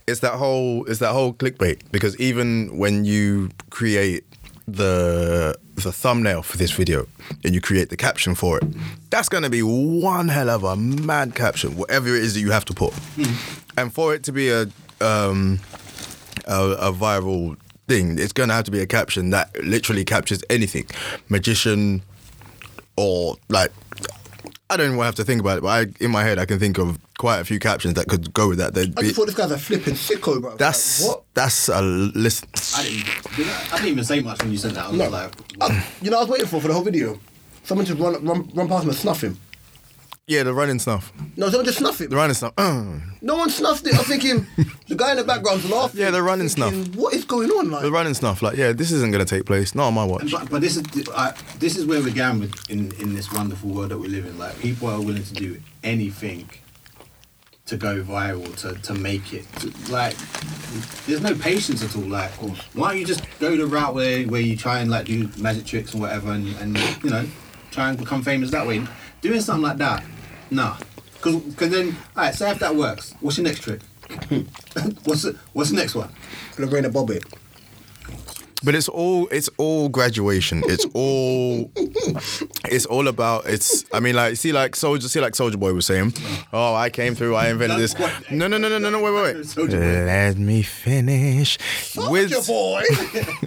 It's 0.08 0.18
that 0.20 0.32
whole 0.32 0.84
it's 0.86 0.98
that 0.98 1.12
whole 1.12 1.32
clickbait 1.32 1.82
because 1.92 2.18
even 2.18 2.76
when 2.76 3.04
you 3.04 3.50
create 3.70 4.24
the 4.66 5.54
the 5.76 5.92
thumbnail 5.92 6.42
for 6.42 6.56
this 6.56 6.72
video 6.72 7.06
and 7.44 7.54
you 7.54 7.60
create 7.60 7.90
the 7.90 7.96
caption 7.96 8.34
for 8.34 8.58
it, 8.58 8.64
that's 9.10 9.28
gonna 9.28 9.50
be 9.50 9.62
one 9.62 10.26
hell 10.26 10.50
of 10.50 10.64
a 10.64 10.74
mad 10.76 11.36
caption, 11.36 11.76
whatever 11.76 12.08
it 12.08 12.24
is 12.24 12.34
that 12.34 12.40
you 12.40 12.50
have 12.50 12.64
to 12.64 12.74
put. 12.74 12.92
Hmm. 12.92 13.34
And 13.78 13.92
for 13.92 14.14
it 14.14 14.24
to 14.24 14.32
be 14.32 14.48
a 14.48 14.66
um 15.00 15.60
a, 16.46 16.62
a 16.88 16.92
viral 16.92 17.56
thing, 17.88 18.18
it's 18.18 18.32
gonna 18.32 18.54
have 18.54 18.64
to 18.64 18.70
be 18.70 18.80
a 18.80 18.86
caption 18.86 19.30
that 19.30 19.50
literally 19.64 20.04
captures 20.04 20.42
anything. 20.50 20.86
Magician 21.28 22.02
or 22.96 23.36
like 23.48 23.72
I 24.68 24.76
don't 24.76 24.86
even 24.92 24.98
have 24.98 25.14
to 25.16 25.24
think 25.24 25.40
about 25.40 25.58
it, 25.58 25.60
but 25.62 25.68
I, 25.68 26.04
in 26.04 26.10
my 26.10 26.24
head 26.24 26.38
I 26.38 26.44
can 26.44 26.58
think 26.58 26.78
of 26.78 26.98
quite 27.18 27.38
a 27.38 27.44
few 27.44 27.58
captions 27.58 27.94
that 27.94 28.08
could 28.08 28.34
go 28.34 28.48
with 28.48 28.58
that. 28.58 28.74
They'd 28.74 28.92
I 28.98 29.02
be, 29.02 29.06
just 29.08 29.16
thought 29.16 29.26
this 29.26 29.34
guy's 29.34 29.50
a 29.52 29.58
flipping 29.58 29.94
sicko, 29.94 30.40
bro. 30.40 30.56
that's 30.56 31.02
Like, 31.02 31.10
what? 31.16 31.24
that's 31.34 31.68
a 31.68 31.80
list. 31.82 32.46
I 32.76 32.82
didn't, 32.82 33.36
did 33.36 33.48
I, 33.48 33.66
I 33.72 33.76
didn't 33.76 33.88
even 33.92 34.04
say 34.04 34.20
much 34.20 34.42
when 34.42 34.50
you 34.52 34.58
said 34.58 34.72
that. 34.72 34.86
I 34.86 34.88
was 34.88 34.98
No. 34.98 35.08
like, 35.08 35.32
I- 35.60 35.86
you 36.02 36.10
know, 36.10 36.16
I 36.18 36.20
was 36.20 36.28
waiting 36.28 36.46
for 36.48 36.60
for 36.60 36.68
the 36.68 36.74
whole 36.74 36.82
video. 36.82 37.18
Someone 37.62 37.86
to 37.86 37.94
run 37.94 38.24
run, 38.24 38.50
run 38.54 38.68
past 38.68 38.82
him 38.84 38.90
and 38.90 38.98
snuff 38.98 39.22
him. 39.22 39.38
Yeah, 40.28 40.42
the 40.42 40.52
running 40.52 40.80
stuff. 40.80 41.12
No, 41.36 41.48
someone 41.50 41.66
just 41.66 41.78
snuff 41.78 42.00
him. 42.00 42.10
The 42.10 42.16
running 42.16 42.34
stuff. 42.34 42.52
No 43.22 43.34
one 43.36 43.50
snuffed 43.50 43.84
it. 43.88 43.94
I'm 43.94 44.04
thinking 44.04 44.46
the 44.86 44.94
guy 44.94 45.10
in 45.10 45.16
the 45.16 45.24
background's 45.24 45.68
laughing. 45.68 46.00
Yeah, 46.00 46.10
they're 46.12 46.22
running 46.22 46.48
thinking, 46.48 46.92
What 46.92 47.12
is 47.12 47.24
going 47.24 47.50
on? 47.50 47.70
Like, 47.72 47.82
the 47.82 47.90
running 47.90 48.14
stuff. 48.14 48.40
Like, 48.40 48.56
yeah, 48.56 48.72
this 48.72 48.92
isn't 48.92 49.10
gonna 49.10 49.24
take 49.24 49.46
place. 49.46 49.74
Not 49.74 49.86
on 49.88 49.94
my 49.94 50.04
watch. 50.04 50.30
But, 50.30 50.48
but 50.48 50.60
this 50.60 50.76
is 50.76 50.84
I, 51.12 51.32
this 51.58 51.76
is 51.76 51.86
where 51.86 52.00
we're 52.02 52.14
going 52.14 52.38
with 52.40 52.70
in, 52.70 52.92
in 53.00 53.14
this 53.14 53.32
wonderful 53.32 53.70
world 53.70 53.88
that 53.90 53.98
we 53.98 54.06
live 54.08 54.26
in. 54.26 54.38
Like 54.38 54.56
people 54.60 54.88
are 54.88 55.00
willing 55.00 55.24
to 55.24 55.34
do 55.34 55.60
anything 55.82 56.48
to 57.66 57.76
go 57.76 58.00
viral 58.02 58.54
to, 58.58 58.74
to 58.82 58.94
make 58.94 59.32
it. 59.32 59.44
To- 59.60 59.92
like 59.92 60.16
there's 61.06 61.20
no 61.22 61.34
patience 61.34 61.82
at 61.82 61.96
all. 61.96 62.02
Like 62.08 62.30
why 62.74 62.90
don't 62.90 63.00
you 63.00 63.06
just 63.06 63.24
go 63.40 63.56
the 63.56 63.66
route 63.66 63.94
where, 63.94 64.22
where 64.24 64.40
you 64.40 64.56
try 64.56 64.78
and 64.80 64.90
like 64.90 65.06
do 65.06 65.28
magic 65.38 65.66
tricks 65.66 65.92
and 65.94 66.00
whatever 66.02 66.30
and, 66.30 66.46
and 66.56 66.78
you 67.02 67.10
know 67.10 67.26
try 67.72 67.88
and 67.88 67.98
become 67.98 68.22
famous 68.22 68.50
that 68.52 68.66
way. 68.66 68.86
Doing 69.20 69.40
something 69.40 69.62
like 69.62 69.78
that, 69.78 70.04
nah. 70.50 70.76
Because 71.22 71.70
then, 71.70 71.96
alright, 72.16 72.34
say 72.34 72.50
if 72.50 72.58
that 72.60 72.76
works, 72.76 73.14
what's 73.20 73.38
your 73.38 73.44
next 73.44 73.60
trick? 73.60 73.80
what's 75.04 75.22
the, 75.22 75.36
what's 75.52 75.70
the 75.70 75.76
next 75.76 75.94
one? 75.94 76.10
Lorena 76.58 76.88
Bobbitt. 76.88 77.24
But 78.66 78.74
it's 78.74 78.88
all 78.88 79.28
it's 79.28 79.48
all 79.58 79.88
graduation. 79.88 80.64
It's 80.66 80.84
all 80.92 81.70
it's 82.64 82.84
all 82.84 83.06
about 83.06 83.46
it's 83.46 83.84
I 83.92 84.00
mean 84.00 84.16
like 84.16 84.34
see 84.36 84.52
like 84.52 84.74
soldier 84.74 85.08
see 85.08 85.20
like 85.20 85.36
Soldier 85.36 85.56
Boy 85.56 85.72
was 85.72 85.86
saying, 85.86 86.14
Oh, 86.52 86.74
I 86.74 86.90
came 86.90 87.14
through, 87.14 87.36
I 87.36 87.48
invented 87.50 87.78
this. 87.78 87.96
No 88.28 88.48
no 88.48 88.58
no 88.58 88.68
no 88.68 88.78
no 88.78 88.90
no 88.90 89.00
wait 89.00 89.14
wait 89.14 89.36
wait. 89.56 89.70
Let 89.70 90.36
me 90.36 90.62
finish. 90.62 91.58
Soldier 91.80 92.40
boy. 92.44 92.82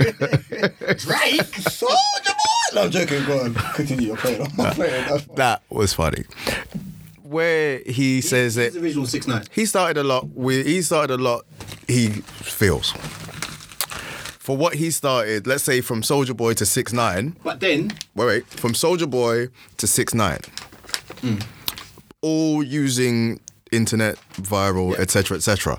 Drake. 0.95 1.53
Soldier 1.67 1.95
boy. 2.25 2.75
No, 2.75 2.83
I'm 2.83 2.91
joking. 2.91 3.25
Go 3.25 3.41
on. 3.41 3.53
Continue 3.75 4.15
play. 4.15 4.39
I'm 4.39 4.49
playing. 4.73 5.05
That's 5.09 5.25
that 5.35 5.63
was 5.69 5.91
funny. 5.91 6.23
Where 7.23 7.79
he 7.85 8.21
says 8.21 8.55
it. 8.55 8.73
original 8.77 9.05
six 9.05 9.27
nine. 9.27 9.43
he 9.51 9.65
started 9.65 9.99
a 9.99 10.03
lot 10.05 10.29
with 10.29 10.65
he 10.65 10.81
started 10.81 11.19
a 11.19 11.21
lot 11.21 11.45
he 11.89 12.07
feels. 12.07 12.93
For 14.49 14.57
what 14.57 14.73
he 14.73 14.89
started, 14.89 15.45
let's 15.45 15.63
say 15.63 15.79
from 15.79 16.01
Soldier 16.01 16.33
Boy 16.33 16.55
to 16.55 16.65
six 16.65 16.91
nine, 16.91 17.35
But 17.43 17.59
then 17.59 17.91
wait, 18.15 18.25
wait, 18.25 18.45
from 18.47 18.73
Soldier 18.73 19.05
Boy 19.05 19.49
to 19.77 19.85
Six 19.85 20.15
Nine, 20.15 20.39
hmm. 21.21 21.37
all 22.23 22.63
using 22.63 23.41
internet, 23.71 24.15
viral, 24.37 24.97
etc., 24.97 25.37
etc. 25.37 25.77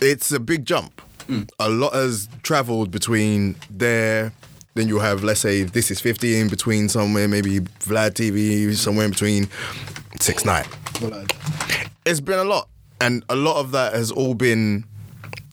It's 0.00 0.32
a 0.32 0.40
big 0.40 0.64
jump. 0.64 1.02
Hmm. 1.26 1.42
A 1.58 1.68
lot 1.68 1.92
has 1.92 2.30
travelled 2.42 2.90
between 2.90 3.56
there. 3.68 4.32
Then 4.72 4.88
you 4.88 4.98
have, 4.98 5.22
let's 5.22 5.40
say, 5.40 5.64
this 5.64 5.90
is 5.90 6.00
50 6.00 6.40
in 6.40 6.48
between 6.48 6.88
somewhere, 6.88 7.28
maybe 7.28 7.60
Vlad 7.60 8.12
TV, 8.12 8.74
somewhere 8.74 9.04
in 9.04 9.10
between 9.10 9.50
Six 10.18 10.46
Nine. 10.46 10.64
Blood. 10.98 11.30
It's 12.06 12.20
been 12.20 12.38
a 12.38 12.44
lot, 12.44 12.70
and 13.02 13.22
a 13.28 13.36
lot 13.36 13.60
of 13.60 13.72
that 13.72 13.92
has 13.92 14.10
all 14.10 14.32
been 14.32 14.86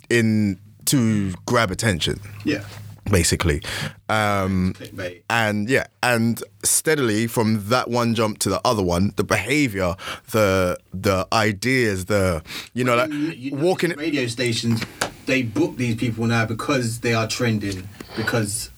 in 0.10 0.58
to 0.92 1.34
grab 1.46 1.72
attention 1.72 2.20
Yeah. 2.46 2.64
basically. 3.12 3.62
Um, 4.08 4.74
Clickbait. 4.78 5.22
and 5.30 5.70
yeah, 5.70 5.88
and 6.04 6.44
steadily 6.64 7.28
from 7.28 7.70
that 7.70 7.90
one 7.90 8.14
jump 8.16 8.40
to 8.40 8.50
the 8.50 8.62
other 8.66 8.84
one, 8.84 9.14
the 9.16 9.24
behavior, 9.24 9.96
the 10.32 10.78
the 10.94 11.28
ideas, 11.34 12.06
the 12.06 12.42
you 12.74 12.84
know, 12.84 12.96
like 12.96 13.12
You- 13.12 13.34
you 13.44 13.52
know, 13.52 13.64
walking. 13.64 13.92
radio 13.98 14.28
stations, 14.28 14.82
they 15.26 15.42
book 15.44 15.78
these 15.78 15.96
people 15.96 16.26
now 16.28 16.46
because 16.46 17.00
they 17.00 17.14
are 17.14 17.28
trending 17.28 17.88
because 18.18 18.70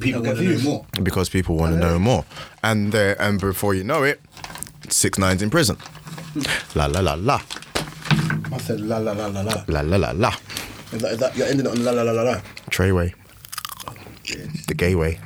people 0.00 0.22
want 0.22 0.38
to 0.38 0.44
know 0.44 0.58
more. 0.70 0.84
because 1.02 1.28
people 1.30 1.56
want 1.56 1.72
to 1.74 1.78
know 1.80 1.98
more, 1.98 2.24
and 2.62 2.92
they 2.92 3.14
and 3.18 3.40
before 3.40 3.74
you 3.74 3.84
know 3.84 4.02
it, 4.02 4.20
six 4.88 5.18
nines 5.18 5.42
in 5.42 5.50
prison. 5.50 5.76
La 6.74 6.86
la 6.86 7.00
la 7.00 7.14
la 7.14 7.40
I 8.52 8.58
said 8.58 8.80
la 8.80 8.98
la 8.98 9.12
la 9.12 9.26
la 9.26 9.42
la. 9.42 9.64
la 9.66 9.80
la 9.80 9.96
la 9.96 10.10
la. 10.12 10.32
Is 10.92 11.02
that, 11.02 11.12
is 11.12 11.18
that 11.18 11.36
you're 11.36 11.46
ending 11.46 11.66
it 11.66 11.72
on 11.72 11.84
la 11.84 11.90
la 11.92 12.02
la 12.02 12.12
la 12.12 12.22
la? 12.22 12.40
Treyway, 12.70 13.12
the 14.66 14.74
gay 14.74 14.94
way. 14.94 15.18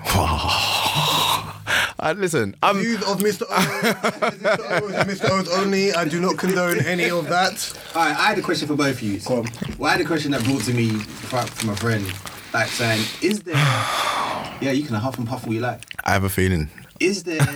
I 2.04 2.14
listen. 2.16 2.56
I'm 2.62 2.78
Views 2.78 3.02
of 3.04 3.18
Mr. 3.20 3.42
O. 3.42 3.46
Mr. 3.54 4.82
O 4.82 5.04
Mr. 5.04 5.30
O's 5.30 5.48
only. 5.52 5.92
I 5.94 6.04
do 6.04 6.20
not 6.20 6.36
condone 6.36 6.80
any 6.84 7.08
of 7.10 7.28
that. 7.28 7.78
All 7.94 8.04
right, 8.04 8.16
I 8.16 8.28
had 8.30 8.38
a 8.38 8.42
question 8.42 8.66
for 8.66 8.74
both 8.74 8.96
of 8.96 9.02
you. 9.02 9.20
Go 9.20 9.36
on. 9.38 9.46
Well, 9.78 9.88
I 9.88 9.92
had 9.92 10.00
a 10.00 10.04
question 10.04 10.32
that 10.32 10.42
brought 10.42 10.62
to 10.62 10.74
me 10.74 10.88
from 10.90 11.70
a 11.70 11.76
friend, 11.76 12.04
like 12.52 12.66
saying, 12.68 13.04
"Is 13.22 13.42
there?" 13.42 13.54
yeah, 14.60 14.72
you 14.72 14.82
can 14.82 14.96
huff 14.96 15.16
and 15.18 15.28
puff 15.28 15.46
all 15.46 15.54
you 15.54 15.60
like. 15.60 15.80
I 16.02 16.12
have 16.12 16.24
a 16.24 16.28
feeling. 16.28 16.68
Is 16.98 17.22
there? 17.22 17.40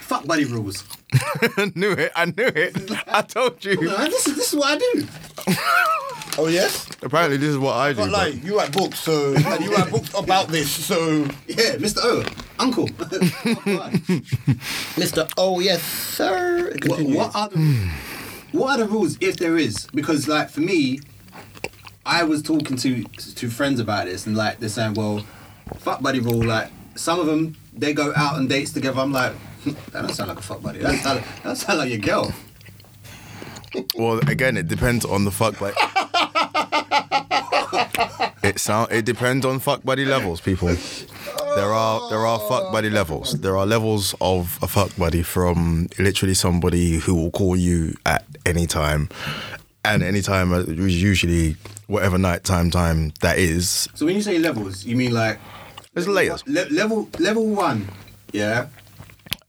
fuck 0.00 0.26
buddy 0.26 0.44
rules. 0.46 0.84
I 1.12 1.70
knew 1.74 1.92
it. 1.92 2.12
I 2.16 2.24
knew 2.26 2.32
it. 2.38 2.90
I 3.08 3.22
told 3.22 3.64
you. 3.64 3.80
No, 3.80 3.96
this 4.06 4.26
is 4.26 4.36
this 4.36 4.52
is 4.52 4.58
what 4.58 4.70
I 4.72 4.78
do. 4.78 5.06
Oh 6.36 6.48
yes. 6.48 6.88
Apparently, 7.02 7.36
this 7.36 7.50
is 7.50 7.58
what 7.58 7.74
I 7.76 7.92
do. 7.92 7.98
But- 7.98 8.10
like 8.10 8.42
you 8.44 8.56
write 8.58 8.72
books, 8.72 8.98
so 9.00 9.34
and 9.34 9.64
you 9.64 9.72
write 9.74 9.90
books 9.90 10.12
about 10.14 10.48
this. 10.48 10.70
So 10.70 11.24
Yeah, 11.46 11.76
Mr. 11.76 11.98
O, 12.02 12.24
Uncle. 12.58 12.88
Mr. 14.98 15.30
O, 15.36 15.60
yes, 15.60 15.82
sir. 15.82 16.70
what, 16.70 16.80
Continue. 16.80 17.16
what 17.16 17.34
are 17.36 17.48
the 17.48 17.90
what 18.52 18.70
are 18.70 18.78
the 18.84 18.86
rules 18.92 19.16
if 19.20 19.36
there 19.36 19.56
is? 19.56 19.86
Because 19.94 20.26
like 20.28 20.50
for 20.50 20.60
me, 20.60 21.00
I 22.06 22.24
was 22.24 22.42
talking 22.42 22.76
to 22.78 23.02
to 23.04 23.48
friends 23.50 23.80
about 23.80 24.06
this 24.06 24.26
and 24.26 24.36
like 24.36 24.58
they're 24.60 24.68
saying, 24.68 24.94
well, 24.94 25.24
fuck 25.78 26.02
buddy 26.02 26.20
rule. 26.20 26.42
Like 26.44 26.70
some 26.96 27.20
of 27.20 27.26
them 27.26 27.56
they 27.72 27.92
go 27.92 28.12
out 28.16 28.34
on 28.36 28.46
dates 28.48 28.72
together. 28.72 29.00
I'm 29.00 29.12
like, 29.12 29.32
hmm, 29.64 29.70
that 29.92 30.02
don't 30.02 30.12
sound 30.14 30.28
like 30.28 30.38
a 30.38 30.42
fuck 30.42 30.62
buddy. 30.62 30.78
That 30.80 31.00
sound, 31.02 31.22
that 31.42 31.56
sound 31.56 31.78
like 31.78 31.90
your 31.90 31.98
girl. 31.98 32.32
Well, 33.96 34.18
again, 34.28 34.56
it 34.56 34.68
depends 34.68 35.04
on 35.04 35.24
the 35.24 35.30
fuck 35.30 35.58
buddy. 35.58 35.74
it 38.42 38.58
sound. 38.58 38.92
It 38.92 39.04
depends 39.04 39.44
on 39.46 39.58
fuck 39.60 39.82
buddy 39.84 40.04
levels, 40.04 40.40
people. 40.40 40.68
there 41.56 41.72
are 41.72 42.08
there 42.10 42.26
are 42.26 42.38
fuck 42.48 42.72
buddy 42.72 42.90
levels. 42.90 43.40
There 43.40 43.56
are 43.56 43.66
levels 43.66 44.14
of 44.20 44.58
a 44.62 44.68
fuck 44.68 44.94
buddy 44.96 45.22
from 45.22 45.88
literally 45.98 46.34
somebody 46.34 46.98
who 46.98 47.14
will 47.14 47.30
call 47.30 47.56
you 47.56 47.94
at 48.06 48.24
any 48.46 48.66
time, 48.66 49.08
and 49.84 50.02
any 50.02 50.22
time 50.22 50.52
uh, 50.52 50.64
usually 50.66 51.56
whatever 51.86 52.18
night 52.18 52.44
time 52.44 52.70
time 52.70 53.12
that 53.20 53.38
is. 53.38 53.88
So 53.94 54.06
when 54.06 54.16
you 54.16 54.22
say 54.22 54.38
levels, 54.38 54.84
you 54.84 54.96
mean 54.96 55.12
like 55.12 55.38
There's 55.94 56.08
layers. 56.08 56.46
Le- 56.46 56.68
level 56.70 57.08
level 57.18 57.46
one, 57.48 57.88
yeah. 58.32 58.68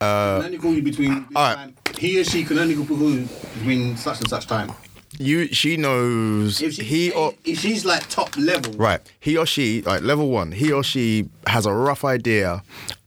Uh, 0.01 0.37
can 0.37 0.45
only 0.45 0.57
call 0.57 0.73
you 0.73 0.81
between. 0.83 1.25
all 1.35 1.55
right. 1.55 1.73
He 1.97 2.19
or 2.19 2.23
she 2.23 2.43
can 2.43 2.59
only 2.59 2.75
call 2.75 3.09
you 3.11 3.27
between 3.55 3.97
such 3.97 4.19
and 4.19 4.29
such 4.29 4.47
time. 4.47 4.71
You 5.17 5.47
she 5.47 5.77
knows 5.77 6.61
If 6.61 6.73
she, 6.73 6.83
he 6.83 7.11
or 7.11 7.33
if 7.45 7.59
she's 7.59 7.85
like 7.85 8.07
top 8.09 8.35
level, 8.37 8.73
right 8.73 8.99
he 9.21 9.37
or 9.37 9.45
she 9.45 9.81
like 9.83 10.01
level 10.01 10.29
one 10.29 10.51
he 10.51 10.73
or 10.73 10.83
she 10.83 11.29
has 11.47 11.65
a 11.65 11.71
rough 11.71 12.03
idea 12.03 12.61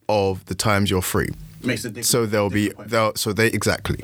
of 0.08 0.42
the 0.46 0.54
times 0.54 0.90
you're 0.90 1.02
free. 1.02 1.28
makes 1.62 1.84
a 1.84 1.88
difference. 1.90 2.08
So 2.08 2.24
they'll 2.24 2.48
be 2.48 2.72
they'll 2.86 3.14
so 3.14 3.34
they 3.34 3.48
exactly. 3.48 4.00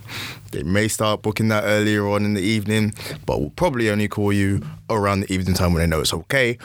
They 0.52 0.62
may 0.62 0.86
start 0.88 1.22
booking 1.22 1.48
that 1.48 1.64
earlier 1.64 2.06
on 2.06 2.26
in 2.26 2.34
the 2.34 2.42
evening, 2.42 2.92
but 3.24 3.40
will 3.40 3.50
probably 3.56 3.88
only 3.88 4.06
call 4.06 4.34
you 4.34 4.60
around 4.90 5.20
the 5.20 5.32
evening 5.32 5.54
time 5.54 5.72
when 5.72 5.80
they 5.80 5.86
know 5.86 6.00
it's 6.00 6.12
okay. 6.12 6.58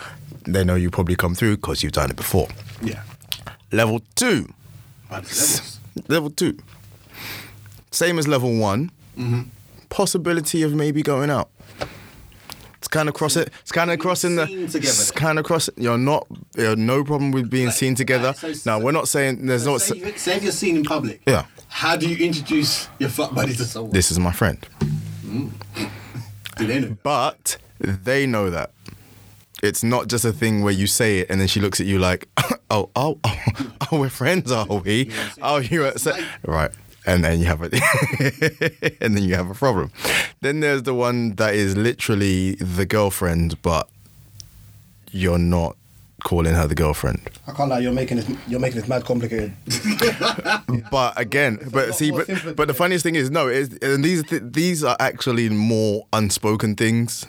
They 0.43 0.65
know 0.65 0.75
you 0.75 0.89
probably 0.89 1.15
come 1.15 1.35
through 1.35 1.55
because 1.55 1.83
you've 1.83 1.93
done 1.93 2.09
it 2.09 2.17
before. 2.17 2.49
yeah. 2.81 3.03
Level 3.71 4.01
two, 4.15 4.51
level 6.07 6.29
two, 6.31 6.57
same 7.91 8.19
as 8.19 8.27
level 8.27 8.55
one. 8.57 8.91
Mm-hmm. 9.17 9.41
Possibility 9.89 10.61
of 10.63 10.73
maybe 10.73 11.01
going 11.01 11.29
out. 11.29 11.49
It's 12.77 12.87
kind 12.87 13.09
of 13.09 13.15
cross 13.15 13.35
it. 13.35 13.51
It's 13.61 13.71
kind 13.71 13.91
of 13.91 13.99
crossing 13.99 14.35
the. 14.37 14.43
It's 14.49 15.11
kind 15.11 15.37
of 15.37 15.45
crossing. 15.45 15.73
You're 15.77 15.97
not. 15.97 16.25
You're 16.55 16.75
no 16.77 17.03
problem 17.03 17.31
with 17.31 17.49
being 17.49 17.67
Like- 17.67 17.75
seen 17.75 17.95
together. 17.95 18.33
like, 18.41 18.55
so- 18.55 18.69
now 18.71 18.79
we're 18.79 18.91
not 18.93 19.07
saying 19.07 19.45
there's 19.47 19.63
So 19.63 19.71
no. 19.73 19.77
say, 19.79 19.95
you- 19.97 20.17
say 20.17 20.35
if 20.37 20.43
you're 20.43 20.51
seen 20.51 20.77
in 20.77 20.83
public. 20.83 21.21
Yeah. 21.27 21.45
How 21.67 21.95
do 21.97 22.07
you 22.09 22.15
introduce 22.25 22.87
your 22.99 23.09
fuck 23.09 23.33
buddy 23.35 23.53
to 23.55 23.65
someone? 23.65 23.91
This 23.91 24.11
is 24.11 24.19
my 24.19 24.31
friend. 24.31 24.57
Mm. 25.25 25.51
Do 26.57 26.67
they 26.67 26.79
know? 26.79 26.97
But 27.03 27.57
they 27.79 28.25
know 28.25 28.49
that. 28.49 28.71
It's 29.61 29.83
not 29.83 30.07
just 30.07 30.23
a 30.23 30.31
thing 30.31 30.63
where 30.63 30.73
you 30.73 30.87
say 30.87 31.19
it 31.19 31.27
and 31.29 31.39
then 31.41 31.47
she 31.47 31.59
looks 31.59 31.79
at 31.81 31.85
you 31.85 31.99
like, 31.99 32.27
oh, 32.71 32.89
oh, 32.95 33.19
oh, 33.23 33.41
oh 33.91 33.99
we're 33.99 34.09
friends, 34.09 34.51
are 34.51 34.65
we? 34.65 35.11
Oh, 35.41 35.57
you're 35.57 35.85
upset. 35.87 36.23
Right. 36.45 36.71
And 37.05 37.23
then 37.23 37.39
you 37.39 37.45
have 37.45 37.61
a 37.61 37.65
and 39.01 39.15
then 39.15 39.23
you 39.23 39.35
have 39.35 39.49
a 39.49 39.53
problem. 39.55 39.91
Then 40.41 40.59
there's 40.59 40.83
the 40.83 40.93
one 40.93 41.35
that 41.35 41.55
is 41.55 41.75
literally 41.77 42.55
the 42.55 42.85
girlfriend, 42.85 43.61
but 43.61 43.89
you're 45.11 45.39
not 45.39 45.75
calling 46.23 46.53
her 46.53 46.67
the 46.67 46.75
girlfriend. 46.75 47.21
I 47.47 47.53
can't 47.53 47.69
lie, 47.69 47.79
you're 47.79 47.93
making 47.93 48.17
this 48.17 48.29
you're 48.47 48.59
making 48.59 48.79
this 48.81 48.89
mad 48.89 49.05
complicated. 49.05 49.53
But 50.91 51.19
again, 51.19 51.59
but 51.71 51.93
see, 51.93 52.11
but, 52.11 52.55
but 52.55 52.67
the 52.67 52.73
funniest 52.73 53.03
thing 53.03 53.13
is, 53.15 53.29
no, 53.29 53.47
it's, 53.47 53.75
and 53.83 54.03
these 54.03 54.23
th- 54.23 54.41
these 54.45 54.83
are 54.83 54.95
actually 54.99 55.49
more 55.49 56.07
unspoken 56.13 56.75
things 56.75 57.25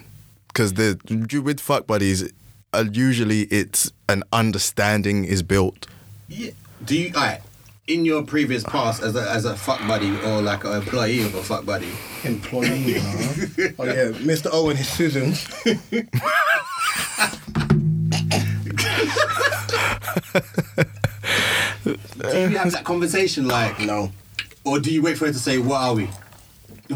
because 0.49 0.75
the 0.75 0.99
with 1.45 1.61
fuck 1.61 1.87
buddies, 1.87 2.33
uh, 2.73 2.85
usually 2.91 3.43
it's 3.43 3.93
an 4.09 4.23
understanding 4.33 5.25
is 5.25 5.43
built. 5.43 5.87
Yeah. 6.29 6.53
Do 6.85 6.97
you? 6.97 7.13
Alright. 7.15 7.43
In 7.91 8.05
your 8.05 8.23
previous 8.23 8.63
past, 8.63 9.03
as 9.03 9.17
a 9.17 9.29
as 9.29 9.45
a 9.47 9.57
fuck 9.57 9.81
buddy 9.89 10.11
or 10.21 10.41
like 10.41 10.63
an 10.63 10.75
employee 10.75 11.23
of 11.23 11.35
a 11.35 11.43
fuck 11.43 11.67
buddy, 11.67 11.89
Employee, 12.23 12.95
huh? 13.01 13.69
Oh 13.81 13.85
yeah, 13.85 14.13
Mr. 14.23 14.47
Owen, 14.53 14.77
his 14.77 14.89
Susan. 14.89 15.33
do 21.85 22.39
you 22.39 22.57
have 22.59 22.73
that 22.73 22.85
conversation 22.85 23.49
like, 23.49 23.81
No. 23.81 24.13
or 24.65 24.79
do 24.79 24.93
you 24.93 25.03
wait 25.03 25.19
for 25.19 25.27
her 25.27 25.33
to 25.33 25.39
say, 25.39 25.59
"What 25.59 25.81
are 25.81 25.95
we? 25.95 26.09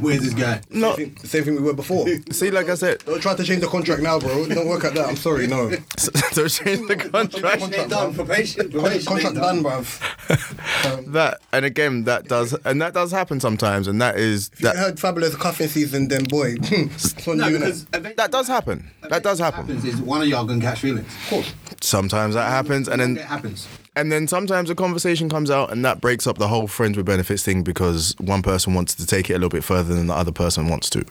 Where's 0.01 0.21
this 0.23 0.35
guy?" 0.35 0.61
No, 0.71 0.95
Same 0.97 1.11
thing, 1.11 1.27
same 1.27 1.45
thing 1.45 1.55
we 1.57 1.63
were 1.63 1.73
before. 1.75 2.07
see, 2.31 2.51
like 2.51 2.69
I 2.69 2.75
said, 2.75 2.99
Don't 3.05 3.21
try 3.21 3.35
to 3.35 3.45
change 3.45 3.61
the 3.61 3.67
contract 3.69 4.03
now, 4.03 4.19
bro. 4.19 4.47
Don't 4.47 4.69
work 4.69 4.85
at 4.85 4.95
that. 4.95 5.09
I'm 5.09 5.17
sorry, 5.17 5.47
no. 5.47 5.71
to 5.97 6.49
change 6.49 6.87
the 6.89 6.97
contract. 6.97 7.71
They're 7.71 7.89
done. 7.89 8.15
Probation. 8.15 8.71
Con- 8.71 8.81
Probation. 8.81 9.07
contract 9.07 9.35
they're 9.35 9.43
done, 9.45 9.63
done. 9.63 9.83
bruv. 9.85 11.13
That 11.13 11.41
and 11.53 11.65
again, 11.65 12.05
that 12.05 12.29
does 12.29 12.55
and 12.65 12.81
that 12.83 12.95
does 12.95 13.11
happen 13.13 13.41
sometimes, 13.41 13.87
and 13.89 14.01
that 14.01 14.17
is 14.19 14.51
If 14.55 14.61
you 14.61 14.67
that 14.69 14.77
heard 14.77 15.01
fabulous 15.01 15.35
cuffing 15.37 15.69
season, 15.69 16.09
then 16.09 16.25
boy, 16.25 16.55
No, 17.27 17.51
because 17.51 17.85
that 17.87 18.29
does 18.31 18.49
happen. 18.49 18.89
That 19.09 19.23
does 19.23 19.41
what 19.41 19.55
happen. 19.55 19.67
Happens 19.77 19.85
is 19.85 20.01
one 20.01 20.23
of 20.23 20.29
y'all 20.29 20.45
gonna 20.45 20.61
catch 20.61 20.81
feelings. 20.81 21.07
Of 21.25 21.29
course. 21.31 21.55
Sometimes 21.81 22.35
that 22.35 22.49
happens, 22.49 22.89
and 22.89 23.01
then 23.01 23.17
it 23.17 23.25
happens. 23.25 23.69
And 23.97 24.11
then 24.11 24.27
sometimes 24.27 24.71
a 24.71 24.75
conversation 24.75 25.29
comes 25.29 25.51
out 25.51 25.71
and 25.71 25.85
that 25.85 26.01
breaks 26.01 26.27
up 26.27 26.39
the 26.39 26.49
whole 26.49 26.67
friends 26.67 26.97
with 26.97 27.07
benefits 27.07 27.45
thing 27.45 27.63
because 27.63 28.15
one 28.19 28.43
person 28.43 28.75
wants 28.75 28.95
to 28.97 29.07
take 29.07 29.31
it 29.31 29.35
a 29.35 29.37
little 29.37 29.51
bit 29.51 29.63
further 29.63 29.95
than 29.95 30.09
the 30.09 30.15
other 30.15 30.33
person 30.33 30.69
wants 30.69 30.91
to. 30.91 31.05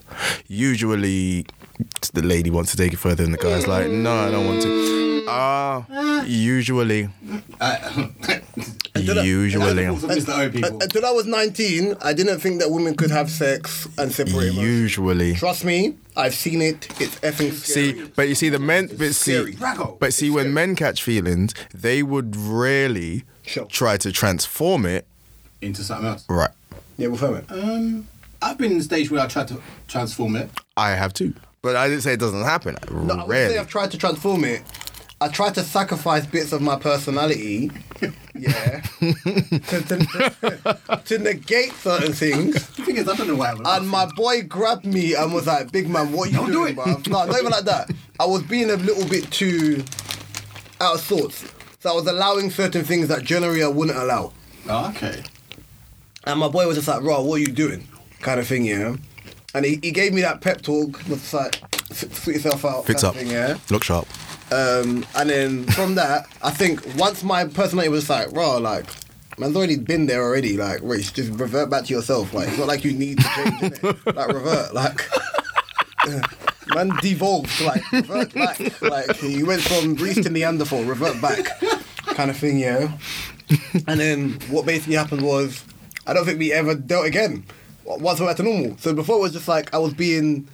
Usually 0.47 1.45
the 2.13 2.21
lady 2.21 2.49
wants 2.49 2.71
to 2.71 2.77
take 2.77 2.93
it 2.93 2.97
further 2.97 3.23
and 3.23 3.33
the 3.33 3.37
guy's 3.37 3.67
like, 3.67 3.87
no, 3.89 4.13
I 4.13 4.31
don't 4.31 4.45
want 4.45 4.61
to. 4.61 5.25
Ah, 5.27 6.23
usually. 6.25 7.09
usually. 8.95 9.85
That's 9.85 10.01
the 10.01 10.01
fault 10.01 10.03
of 10.03 10.09
Mr. 10.09 10.39
O 10.45 10.49
people. 10.49 10.81
Until 10.83 11.05
I 11.05 11.11
was 11.11 11.25
19, 11.25 11.95
I 12.01 12.13
didn't 12.13 12.39
think 12.39 12.59
that 12.61 12.69
women 12.69 12.95
could 12.95 13.11
have 13.11 13.29
sex 13.29 13.87
and 13.97 14.11
separate. 14.11 14.35
emotions. 14.49 14.57
Usually. 14.57 15.33
Trust 15.35 15.65
me, 15.65 15.95
I've 16.15 16.35
seen 16.35 16.61
it. 16.61 16.87
It's 17.01 17.15
effing 17.21 17.51
scary. 17.53 17.93
See, 17.93 18.03
but 18.15 18.27
you 18.27 18.35
see 18.35 18.49
the 18.49 18.59
men, 18.59 18.89
but 18.97 19.15
see, 19.15 19.55
but 19.99 20.13
see 20.13 20.29
when 20.29 20.53
men 20.53 20.75
catch 20.75 21.01
feelings, 21.03 21.53
they 21.73 22.03
would 22.03 22.35
rarely 22.35 23.23
Sure. 23.45 23.65
try 23.65 23.97
to 23.97 24.11
transform 24.11 24.85
it. 24.85 25.07
Into 25.61 25.83
something 25.83 26.07
else. 26.07 26.25
Right. 26.29 26.51
Yeah, 26.97 27.07
we'll 27.07 27.17
film 27.17 27.35
it. 27.37 27.45
Um, 27.49 28.07
I've 28.41 28.57
been 28.57 28.71
in 28.73 28.77
the 28.77 28.83
stage 28.83 29.09
where 29.09 29.21
I 29.21 29.27
tried 29.27 29.47
to 29.47 29.61
transform 29.87 30.35
it. 30.35 30.49
I 30.77 30.91
have 30.91 31.13
too. 31.13 31.33
But 31.63 31.77
I 31.77 31.87
didn't 31.87 32.03
say 32.03 32.13
it 32.13 32.19
doesn't 32.19 32.43
happen. 32.43 32.75
No, 32.91 32.97
I 32.97 33.01
wouldn't 33.03 33.27
rarely. 33.29 33.53
say 33.55 33.59
I've 33.59 33.69
tried 33.69 33.89
to 33.91 33.97
transform 33.97 34.43
it. 34.43 34.61
I 35.21 35.29
tried 35.29 35.55
to 35.55 35.61
sacrifice 35.63 36.25
bits 36.25 36.51
of 36.51 36.61
my 36.61 36.75
personality, 36.75 37.71
yeah, 38.35 38.81
to, 38.99 39.81
to, 39.87 41.01
to 41.05 41.17
negate 41.19 41.71
certain 41.75 42.11
things. 42.11 42.55
The 42.75 42.83
thing 42.83 42.97
is, 42.97 43.07
I 43.07 43.15
don't 43.15 43.27
know 43.29 43.35
why. 43.35 43.51
I'm 43.51 43.65
And 43.65 43.87
my 43.87 44.05
boy 44.17 44.41
grabbed 44.43 44.85
me 44.85 45.15
and 45.15 45.33
was 45.33 45.47
like, 45.47 45.71
"Big 45.71 45.87
man, 45.87 46.11
what 46.11 46.29
you 46.29 46.37
Don't 46.39 46.47
do 46.47 46.51
doing, 46.53 46.73
it." 46.73 46.77
bruv?" 46.77 47.07
No, 47.07 47.25
not 47.25 47.39
even 47.39 47.51
like 47.51 47.63
that. 47.63 47.89
I 48.19 48.25
was 48.25 48.43
being 48.43 48.69
a 48.69 48.75
little 48.75 49.07
bit 49.07 49.31
too 49.31 49.85
out 50.81 50.95
of 50.95 50.99
sorts, 50.99 51.45
so 51.79 51.91
I 51.91 51.93
was 51.93 52.05
allowing 52.07 52.51
certain 52.51 52.83
things 52.83 53.07
that 53.07 53.23
generally 53.23 53.63
I 53.63 53.67
wouldn't 53.69 53.97
allow. 53.97 54.33
Oh, 54.67 54.89
okay. 54.89 55.23
And 56.25 56.37
my 56.37 56.49
boy 56.49 56.67
was 56.67 56.75
just 56.75 56.89
like, 56.89 57.01
"Raw, 57.01 57.21
what 57.21 57.35
are 57.35 57.39
you 57.39 57.53
doing?" 57.53 57.87
Kind 58.19 58.41
of 58.41 58.47
thing, 58.47 58.65
yeah. 58.65 58.97
And 59.53 59.65
he, 59.65 59.79
he 59.83 59.91
gave 59.91 60.13
me 60.13 60.21
that 60.21 60.41
pep 60.41 60.61
talk, 60.61 60.99
was 61.07 61.33
like, 61.33 61.61
"S- 61.91 61.99
"Sort 62.17 62.35
yourself 62.35 62.65
out." 62.65 62.85
Fix 62.87 63.03
up. 63.03 63.15
Thing, 63.15 63.27
yeah. 63.27 63.57
Look 63.69 63.83
sharp. 63.83 64.07
Um, 64.51 65.05
and 65.15 65.29
then 65.29 65.63
from 65.65 65.95
that, 65.95 66.27
I 66.41 66.51
think 66.51 66.81
once 66.97 67.23
my 67.23 67.45
personality 67.45 67.89
was 67.89 68.09
like, 68.09 68.31
raw, 68.31 68.57
like, 68.57 68.85
man's 69.37 69.55
already 69.55 69.77
been 69.77 70.05
there 70.07 70.21
already. 70.23 70.57
Like, 70.57 70.79
Rich, 70.83 71.13
just 71.13 71.31
revert 71.39 71.69
back 71.69 71.85
to 71.85 71.93
yourself. 71.93 72.33
Like, 72.33 72.49
it's 72.49 72.57
not 72.57 72.67
like 72.67 72.83
you 72.83 72.93
need 72.93 73.17
to 73.19 73.23
change, 73.23 73.59
innit? 73.61 74.05
Like, 74.15 74.27
revert. 74.27 74.73
Like, 74.73 75.01
man 76.75 76.91
devolved. 77.01 77.61
Like, 77.61 77.89
revert 77.91 78.33
back. 78.33 78.81
Like, 78.81 79.21
you 79.21 79.45
went 79.45 79.61
from 79.61 79.95
Greece 79.95 80.21
to 80.23 80.29
Neanderthal, 80.29 80.83
revert 80.83 81.19
back, 81.21 81.45
kind 82.15 82.29
of 82.29 82.37
thing, 82.37 82.57
yeah. 82.59 82.91
And 83.87 83.99
then 83.99 84.29
what 84.49 84.65
basically 84.65 84.95
happened 84.95 85.21
was, 85.21 85.63
I 86.05 86.13
don't 86.13 86.25
think 86.25 86.39
we 86.39 86.51
ever 86.51 86.75
dealt 86.75 87.05
again. 87.05 87.45
Once 87.85 88.19
we 88.19 88.25
went 88.25 88.37
back 88.37 88.45
to 88.45 88.51
normal. 88.51 88.77
So 88.77 88.93
before 88.93 89.17
it 89.17 89.21
was 89.21 89.33
just 89.33 89.47
like 89.47 89.73
I 89.73 89.77
was 89.77 89.93
being 89.93 90.47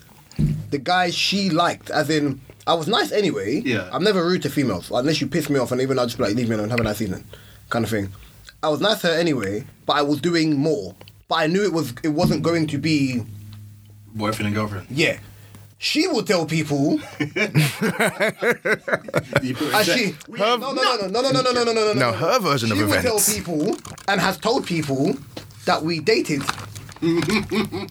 the 0.72 0.78
guy 0.78 1.10
she 1.10 1.50
liked, 1.50 1.90
as 1.90 2.10
in 2.10 2.40
I 2.68 2.74
was 2.74 2.88
nice 2.88 3.12
anyway. 3.12 3.62
Yeah. 3.66 3.90
I'm 3.92 4.04
never 4.04 4.24
rude 4.26 4.42
to 4.44 4.50
females 4.50 4.92
unless 4.92 5.20
you 5.22 5.28
piss 5.28 5.50
me 5.50 5.60
off, 5.60 5.72
and 5.72 5.82
even 5.82 5.98
I'll 6.00 6.06
just 6.06 6.18
be 6.18 6.24
like, 6.24 6.36
leave 6.36 6.50
me 6.50 6.56
alone, 6.56 6.70
have 6.70 6.80
a 6.80 6.84
nice 6.84 7.02
evening, 7.02 7.24
kind 7.70 7.84
of 7.86 7.92
thing. 7.92 8.10
I 8.62 8.70
was 8.70 8.82
nice 8.82 9.02
to 9.02 9.08
her 9.08 9.14
anyway, 9.14 9.66
but 9.86 9.94
I 9.98 10.02
was 10.02 10.20
doing 10.22 10.58
more. 10.58 10.96
But 11.28 11.36
I 11.36 11.48
knew 11.48 11.64
it 11.64 11.74
was 11.74 11.94
it 12.04 12.10
wasn't 12.10 12.44
going 12.44 12.68
to 12.68 12.78
be 12.78 13.24
Boyfriend 14.16 14.48
and 14.48 14.56
girlfriend. 14.56 14.88
yeah. 14.90 15.20
She 15.82 16.08
will 16.10 16.24
tell 16.24 16.46
people, 16.46 17.00
You 19.42 19.56
and 19.74 19.86
she 19.86 20.12
check. 20.12 20.28
no 20.28 20.58
no 20.58 20.74
no 20.74 20.96
no 20.98 21.08
no 21.08 21.22
no 21.22 21.32
no 21.32 21.42
no 21.42 21.52
no 21.54 21.64
no 21.64 21.74
no 21.74 21.74
no. 21.74 21.94
Now, 21.94 22.12
her 22.12 22.40
version 22.40 22.68
she 22.70 22.74
of 22.82 22.92
events. 22.92 23.26
She 23.32 23.40
will 23.42 23.60
tell 23.60 23.74
people 23.76 23.78
and 24.10 24.20
has 24.20 24.38
told 24.38 24.66
people 24.66 25.16
that 25.66 25.82
we 25.84 26.00
dated. 26.02 26.42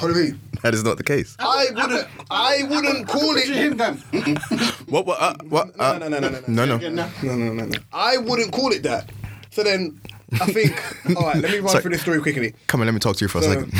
What 0.00 0.08
do 0.12 0.18
you 0.20 0.24
mean? 0.26 0.40
that 0.62 0.74
is 0.74 0.84
not 0.84 0.96
the 0.96 1.02
case. 1.04 1.36
I 1.38 1.66
wouldn't. 1.74 2.08
I 2.30 2.62
wouldn't 2.68 3.08
call 3.08 3.36
it. 3.36 3.48
him 3.48 3.76
going, 3.76 3.96
What? 4.88 5.06
What? 5.06 5.20
Uh, 5.20 5.34
what? 5.48 5.78
Uh, 5.78 5.98
No, 5.98 6.08
no, 6.08 6.18
no, 6.20 6.28
no, 6.28 6.40
no, 6.46 6.64
no, 6.64 6.64
no. 6.64 6.78
"Mm, 6.78 6.92
no. 6.94 7.10
No, 7.22 7.36
no, 7.36 7.52
no, 7.52 7.64
no. 7.66 7.78
I 7.92 8.16
wouldn't 8.18 8.52
call 8.52 8.72
it 8.72 8.82
that. 8.84 9.10
So 9.50 9.62
then, 9.62 10.00
I 10.40 10.46
think. 10.46 10.72
All 11.16 11.24
right, 11.26 11.36
let 11.36 11.50
me 11.50 11.58
run 11.58 11.68
Sorry. 11.68 11.82
through 11.82 11.90
this 11.92 12.00
story 12.02 12.20
quickly. 12.22 12.54
Come 12.66 12.80
on, 12.80 12.86
let 12.86 12.94
me 12.94 13.00
talk 13.00 13.16
to 13.16 13.24
you 13.24 13.28
for 13.28 13.38
a 13.38 13.42
second. 13.42 13.72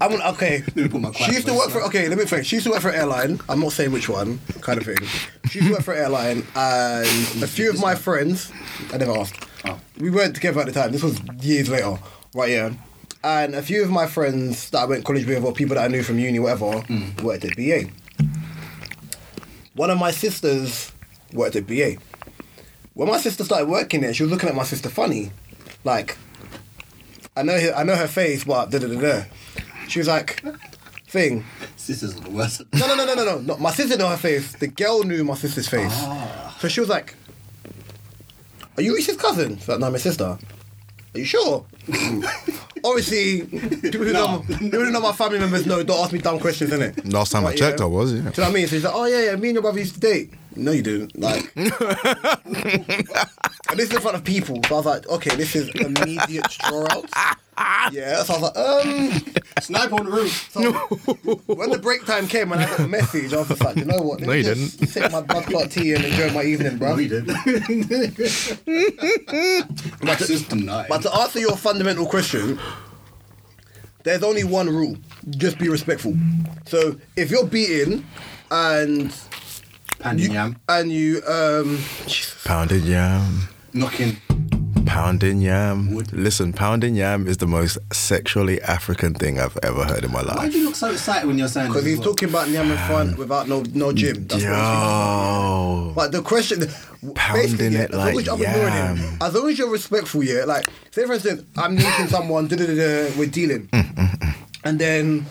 I'm 0.00 0.10
gonna, 0.10 0.30
okay. 0.30 0.62
me 0.74 0.88
put 0.88 1.00
my 1.00 1.12
She 1.12 1.32
used 1.32 1.46
to 1.46 1.54
work 1.54 1.70
for. 1.70 1.82
Okay, 1.82 2.08
let 2.08 2.16
me 2.16 2.24
think. 2.24 2.46
She 2.46 2.56
used 2.56 2.66
to 2.66 2.70
work 2.72 2.80
for 2.80 2.88
an 2.88 2.94
airline. 2.94 3.40
I'm 3.48 3.60
not 3.60 3.72
saying 3.72 3.92
which 3.92 4.08
one, 4.08 4.40
kind 4.62 4.78
of 4.80 4.86
thing. 4.86 4.96
She 5.50 5.58
used 5.58 5.68
to 5.68 5.74
work 5.74 5.82
for 5.82 5.92
an 5.92 5.98
airline, 6.00 6.46
and 6.54 7.42
a 7.42 7.46
few 7.46 7.68
of 7.70 7.78
my 7.80 7.94
friends. 7.94 8.50
I 8.92 8.96
never 8.96 9.12
asked. 9.18 9.46
Oh. 9.66 9.78
We 9.98 10.10
weren't 10.10 10.34
together 10.34 10.60
at 10.60 10.66
the 10.66 10.72
time. 10.72 10.92
This 10.92 11.02
was 11.02 11.20
years 11.42 11.68
later, 11.68 11.98
right? 12.34 12.50
Yeah. 12.50 12.72
And 13.22 13.54
a 13.54 13.62
few 13.62 13.82
of 13.82 13.90
my 13.90 14.06
friends 14.06 14.70
that 14.70 14.78
I 14.78 14.84
went 14.86 15.02
to 15.02 15.06
college 15.06 15.26
with, 15.26 15.44
or 15.44 15.52
people 15.52 15.76
that 15.76 15.84
I 15.84 15.88
knew 15.88 16.02
from 16.02 16.18
uni, 16.18 16.38
whatever, 16.38 16.66
mm. 16.66 17.20
worked 17.22 17.44
at 17.44 17.56
BA. 17.56 17.90
One 19.74 19.90
of 19.90 19.98
my 19.98 20.10
sisters 20.10 20.92
worked 21.32 21.56
at 21.56 21.66
BA. 21.66 21.96
When 22.94 23.08
my 23.08 23.18
sister 23.18 23.44
started 23.44 23.68
working 23.68 24.00
there, 24.00 24.14
she 24.14 24.22
was 24.22 24.32
looking 24.32 24.48
at 24.48 24.54
my 24.54 24.64
sister 24.64 24.88
funny, 24.88 25.32
like 25.84 26.16
I 27.36 27.42
know 27.42 27.58
her, 27.58 27.74
I 27.74 27.84
know 27.84 27.96
her 27.96 28.08
face, 28.08 28.44
but 28.44 28.70
da 28.70 28.78
da 28.78 28.88
da 28.88 29.00
da. 29.00 29.24
She 29.88 29.98
was 29.98 30.08
like, 30.08 30.42
"Thing." 31.06 31.44
Sisters 31.76 32.16
are 32.16 32.20
the 32.20 32.30
worst. 32.30 32.62
No, 32.74 32.86
no, 32.86 32.94
no, 32.94 33.04
no, 33.06 33.14
no, 33.14 33.24
no. 33.24 33.38
no. 33.38 33.56
My 33.56 33.70
sister 33.70 33.96
knew 33.96 34.06
her 34.06 34.16
face. 34.16 34.52
The 34.52 34.66
girl 34.66 35.02
knew 35.04 35.24
my 35.24 35.34
sister's 35.34 35.68
face. 35.68 35.92
Ah. 35.92 36.56
So 36.60 36.68
she 36.68 36.80
was 36.80 36.88
like, 36.88 37.14
"Are 38.76 38.82
you 38.82 38.94
Reese's 38.94 39.16
cousin?" 39.16 39.56
She's 39.58 39.68
like, 39.68 39.78
"No, 39.78 39.90
my 39.90 39.98
sister." 39.98 40.38
Are 41.14 41.18
you 41.18 41.24
sure? 41.24 41.66
Obviously, 42.84 43.42
people 43.46 44.06
who, 44.06 44.12
know, 44.12 44.44
people 44.46 44.68
who 44.84 44.90
know 44.90 45.00
my 45.00 45.12
family 45.12 45.38
members 45.38 45.66
know. 45.66 45.82
Don't 45.82 46.00
ask 46.02 46.12
me 46.12 46.18
dumb 46.20 46.38
questions, 46.38 46.70
innit? 46.70 47.12
Last 47.12 47.32
time 47.32 47.44
I 47.44 47.48
Right, 47.48 47.58
checked, 47.58 47.80
yeah. 47.80 47.84
I 47.86 47.88
was. 47.88 48.12
Yeah. 48.12 48.18
Do 48.20 48.24
you 48.24 48.30
know 48.30 48.42
what 48.44 48.48
I 48.48 48.52
mean? 48.52 48.66
So 48.68 48.76
he's 48.76 48.84
like, 48.84 48.94
oh 48.94 49.04
yeah, 49.06 49.24
yeah, 49.24 49.36
me 49.36 49.48
and 49.48 49.54
your 49.56 49.62
brother 49.62 49.78
used 49.80 49.94
to 49.94 50.00
date. 50.00 50.32
No, 50.60 50.72
you 50.72 50.82
didn't. 50.82 51.18
Like, 51.18 51.50
and 51.56 51.72
this 53.76 53.88
is 53.88 53.94
in 53.94 54.00
front 54.00 54.16
of 54.16 54.24
people. 54.24 54.60
So 54.68 54.74
I 54.74 54.78
was 54.78 54.86
like, 54.86 55.08
okay, 55.08 55.34
this 55.36 55.56
is 55.56 55.68
immediate 55.70 56.50
straw 56.50 56.86
out. 56.90 57.06
Yeah. 57.92 58.22
So 58.22 58.34
I 58.34 58.38
was 58.38 58.42
like, 58.42 58.56
um. 58.56 59.34
Snipe 59.60 59.92
on 59.92 60.04
the 60.06 60.10
roof. 60.12 60.48
So 60.52 60.72
when 61.54 61.70
the 61.70 61.78
break 61.78 62.04
time 62.06 62.26
came 62.28 62.52
and 62.52 62.60
I 62.62 62.66
got 62.66 62.78
the 62.78 62.88
message, 62.88 63.32
I 63.32 63.38
was 63.38 63.48
just 63.48 63.62
like, 63.62 63.76
you 63.76 63.84
know 63.84 63.98
what? 64.00 64.20
Let 64.20 64.26
No, 64.26 64.32
me 64.32 64.38
you 64.38 64.44
just 64.44 64.78
didn't. 64.78 64.88
Sip 64.90 65.12
my 65.12 65.20
blood 65.20 65.44
clot 65.44 65.70
tea 65.70 65.92
and 65.94 66.04
enjoy 66.04 66.30
my 66.32 66.42
evening, 66.42 66.78
bro. 66.78 66.94
We 66.96 67.08
did. 67.08 67.26
My 70.02 70.16
sister 70.16 70.56
night. 70.56 70.88
But 70.88 71.02
to 71.02 71.14
answer 71.14 71.38
your 71.40 71.56
fundamental 71.56 72.06
question, 72.06 72.58
there's 74.04 74.22
only 74.22 74.44
one 74.44 74.68
rule: 74.68 74.96
just 75.30 75.58
be 75.58 75.68
respectful. 75.68 76.14
So 76.66 76.96
if 77.16 77.30
you're 77.30 77.46
beaten 77.46 78.06
and 78.50 79.14
Pandy 80.00 80.22
you 80.24 80.32
yam. 80.32 80.56
and 80.68 80.90
you 80.90 81.22
um. 81.26 81.78
Pounded 82.44 82.84
yam. 82.84 83.48
Knocking. 83.72 84.16
Pounding 84.86 85.40
yam. 85.40 85.94
Wood. 85.94 86.12
Listen, 86.12 86.52
pounding 86.52 86.96
yam 86.96 87.28
is 87.28 87.36
the 87.36 87.46
most 87.46 87.78
sexually 87.92 88.60
African 88.62 89.14
thing 89.14 89.38
I've 89.38 89.56
ever 89.62 89.84
heard 89.84 90.04
in 90.04 90.10
my 90.10 90.22
life. 90.22 90.36
Why 90.36 90.48
do 90.48 90.58
you 90.58 90.64
look 90.64 90.74
so 90.74 90.90
excited 90.90 91.28
when 91.28 91.38
you're 91.38 91.46
saying 91.48 91.68
Because 91.68 91.84
this 91.84 91.90
he's 91.92 91.98
well? 92.00 92.08
talking 92.08 92.28
about 92.30 92.48
yam 92.48 92.70
in 92.70 92.78
front 92.78 93.18
without 93.18 93.46
no 93.48 93.62
no 93.74 93.92
gym. 93.92 94.26
That's 94.26 94.42
what 94.42 94.50
Yo. 94.52 95.92
But 95.94 96.12
the 96.12 96.22
question, 96.22 96.60
Pounding 97.14 97.42
basically, 97.42 97.68
yeah, 97.68 97.82
it 97.82 97.90
as 97.90 97.96
long 97.96 98.14
like 98.14 98.16
as 98.16 98.28
I'm 98.28 98.38
him, 98.38 98.96
yam. 98.96 99.18
as 99.20 99.34
long 99.34 99.48
as 99.50 99.58
you're 99.58 99.70
respectful, 99.70 100.22
yeah. 100.24 100.44
Like, 100.44 100.66
say 100.90 101.06
for 101.06 101.12
instance, 101.12 101.42
I'm 101.56 101.74
meeting 101.76 102.08
someone, 102.08 102.48
da 102.48 102.56
da 102.56 102.66
da 102.66 102.74
da, 102.74 103.18
we're 103.18 103.26
dealing, 103.26 103.68
Mm, 103.68 104.34
and 104.64 104.78
then 104.78 105.26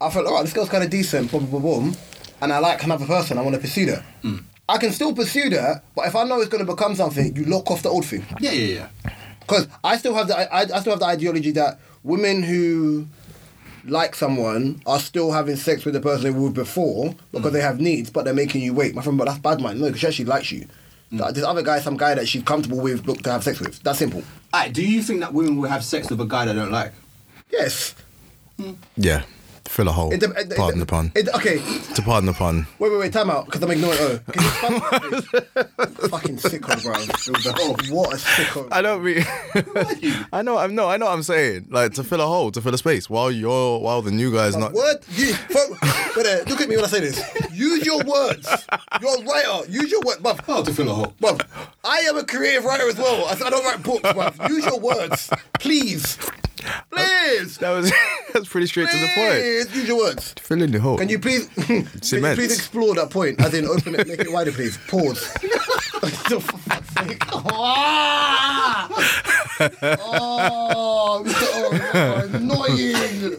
I 0.00 0.10
felt, 0.10 0.26
all 0.26 0.34
right, 0.34 0.42
this 0.44 0.52
girl's 0.52 0.68
kind 0.68 0.82
of 0.84 0.90
decent, 0.90 1.30
boom, 1.30 1.46
boom, 1.46 1.62
boom, 1.62 1.96
and 2.44 2.52
I 2.52 2.58
like 2.58 2.82
another 2.84 3.06
person, 3.06 3.38
I 3.38 3.42
want 3.42 3.54
to 3.54 3.60
pursue 3.60 3.86
that. 3.86 4.04
Mm. 4.22 4.44
I 4.68 4.78
can 4.78 4.92
still 4.92 5.14
pursue 5.14 5.50
that, 5.50 5.84
but 5.94 6.06
if 6.06 6.14
I 6.16 6.24
know 6.24 6.40
it's 6.40 6.48
going 6.48 6.64
to 6.64 6.72
become 6.72 6.94
something, 6.94 7.34
you 7.36 7.44
lock 7.44 7.70
off 7.70 7.82
the 7.82 7.88
old 7.90 8.06
thing. 8.06 8.24
Yeah, 8.40 8.52
yeah, 8.52 8.88
yeah. 9.04 9.12
Because 9.40 9.68
I 9.82 9.96
still 9.98 10.14
have 10.14 10.28
the 10.28 10.36
I, 10.38 10.60
I 10.60 10.80
still 10.80 10.92
have 10.92 11.00
the 11.00 11.06
ideology 11.06 11.50
that 11.52 11.78
women 12.02 12.42
who 12.42 13.06
like 13.86 14.14
someone 14.14 14.80
are 14.86 14.98
still 14.98 15.32
having 15.32 15.56
sex 15.56 15.84
with 15.84 15.92
the 15.94 16.00
person 16.00 16.24
they 16.24 16.30
were 16.30 16.50
before 16.50 17.14
because 17.32 17.50
mm. 17.50 17.54
they 17.54 17.60
have 17.60 17.80
needs, 17.80 18.10
but 18.10 18.24
they're 18.24 18.34
making 18.34 18.62
you 18.62 18.72
wait. 18.72 18.94
My 18.94 19.02
friend, 19.02 19.18
but 19.18 19.26
that's 19.26 19.38
bad, 19.38 19.60
man. 19.60 19.78
No, 19.78 19.86
because 19.86 20.00
she 20.00 20.06
actually 20.06 20.24
likes 20.26 20.50
you. 20.50 20.66
Mm. 21.12 21.20
Like, 21.20 21.34
this 21.34 21.44
other 21.44 21.62
guy, 21.62 21.80
some 21.80 21.96
guy 21.96 22.14
that 22.14 22.26
she's 22.26 22.42
comfortable 22.42 22.80
with, 22.80 23.06
look 23.06 23.22
to 23.22 23.32
have 23.32 23.44
sex 23.44 23.60
with. 23.60 23.82
That's 23.82 23.98
simple. 23.98 24.22
Alright, 24.54 24.72
do 24.72 24.86
you 24.86 25.02
think 25.02 25.20
that 25.20 25.34
women 25.34 25.56
will 25.56 25.68
have 25.68 25.84
sex 25.84 26.08
with 26.08 26.20
a 26.20 26.24
guy 26.24 26.46
they 26.46 26.54
don't 26.54 26.72
like? 26.72 26.92
Yes. 27.50 27.94
Hmm. 28.56 28.72
Yeah. 28.96 29.24
Fill 29.66 29.88
a 29.88 29.92
hole. 29.92 30.12
It, 30.12 30.20
de- 30.20 30.30
it, 30.30 30.48
de- 30.50 30.54
pardon 30.56 30.78
the 30.78 30.86
pun. 30.86 31.10
It, 31.14 31.28
okay, 31.34 31.56
to 31.94 32.02
pardon 32.02 32.26
the 32.26 32.32
pun. 32.34 32.66
wait, 32.78 32.90
wait, 32.92 32.98
wait. 32.98 33.12
Time 33.12 33.30
out 33.30 33.46
because 33.46 33.62
I'm 33.62 33.70
ignoring. 33.70 33.98
Oh, 34.00 34.18
can 34.30 34.42
you 34.42 34.48
spell 34.50 34.70
that, 34.70 35.02
please? 36.00 36.08
fucking 36.10 36.36
sicko, 36.36 36.82
bro. 36.82 37.54
Oh, 37.60 37.94
what 37.94 38.12
a 38.12 38.16
sicko. 38.16 38.68
I 38.70 38.82
don't 38.82 39.02
mean. 39.02 39.24
I 40.32 40.42
know. 40.42 40.58
I'm 40.58 40.74
no. 40.74 40.88
I 40.88 40.96
know. 40.96 41.06
What 41.06 41.12
I'm 41.14 41.22
saying 41.22 41.68
like 41.70 41.94
to 41.94 42.04
fill 42.04 42.20
a 42.20 42.26
hole, 42.26 42.50
to 42.52 42.60
fill 42.60 42.74
a 42.74 42.78
space, 42.78 43.08
while 43.08 43.30
you're 43.30 43.80
while 43.80 44.02
the 44.02 44.10
new 44.10 44.32
guy's 44.32 44.56
not. 44.56 44.72
What? 44.72 45.04
you, 45.12 45.32
fo- 45.34 45.70
wait 46.16 46.24
there, 46.24 46.44
look 46.44 46.60
at 46.60 46.68
me 46.68 46.76
when 46.76 46.84
I 46.84 46.88
say 46.88 47.00
this. 47.00 47.20
Use 47.52 47.84
your 47.86 48.04
words. 48.04 48.46
You're 49.00 49.22
a 49.22 49.24
writer. 49.24 49.70
Use 49.70 49.90
your 49.90 50.00
words, 50.02 50.20
bruv. 50.20 50.40
Oh, 50.46 50.62
to 50.62 50.72
fill 50.72 50.90
a 50.90 50.94
hole. 50.94 51.14
Bruv, 51.20 51.44
I 51.84 51.98
am 52.08 52.16
a 52.18 52.24
creative 52.24 52.64
writer 52.64 52.88
as 52.88 52.96
well. 52.96 53.24
I, 53.26 53.32
I 53.46 53.50
don't 53.50 53.64
write 53.64 53.82
books, 53.82 54.02
bruv. 54.02 54.48
Use 54.48 54.64
your 54.66 54.78
words, 54.80 55.30
please, 55.58 56.18
please, 56.90 57.58
That 57.58 57.70
was 57.70 57.92
that's 58.32 58.48
pretty 58.48 58.66
straight 58.66 58.88
to 58.90 58.96
the 58.98 59.06
point. 59.14 59.32
please. 59.40 59.76
Use 59.76 59.88
your 59.88 59.96
words. 59.98 60.34
Fill 60.40 60.62
in 60.62 60.70
the 60.72 60.80
hole. 60.80 60.98
Can 60.98 61.08
you 61.08 61.18
please, 61.18 61.46
can 61.62 61.76
you 61.76 61.86
Cement. 62.02 62.38
please 62.38 62.52
explore 62.54 62.94
that 62.94 63.10
point? 63.10 63.40
As 63.40 63.54
in, 63.54 63.66
open 63.66 63.94
it, 63.94 64.06
make 64.08 64.20
it 64.20 64.32
wider, 64.32 64.52
please. 64.52 64.76
Pause. 64.88 65.18
For 66.04 66.40
fuck's 66.40 66.94
sake. 66.94 67.22
Ah! 67.32 68.88
Oh. 69.60 71.24
Oh, 71.26 72.28
annoying. 72.32 73.38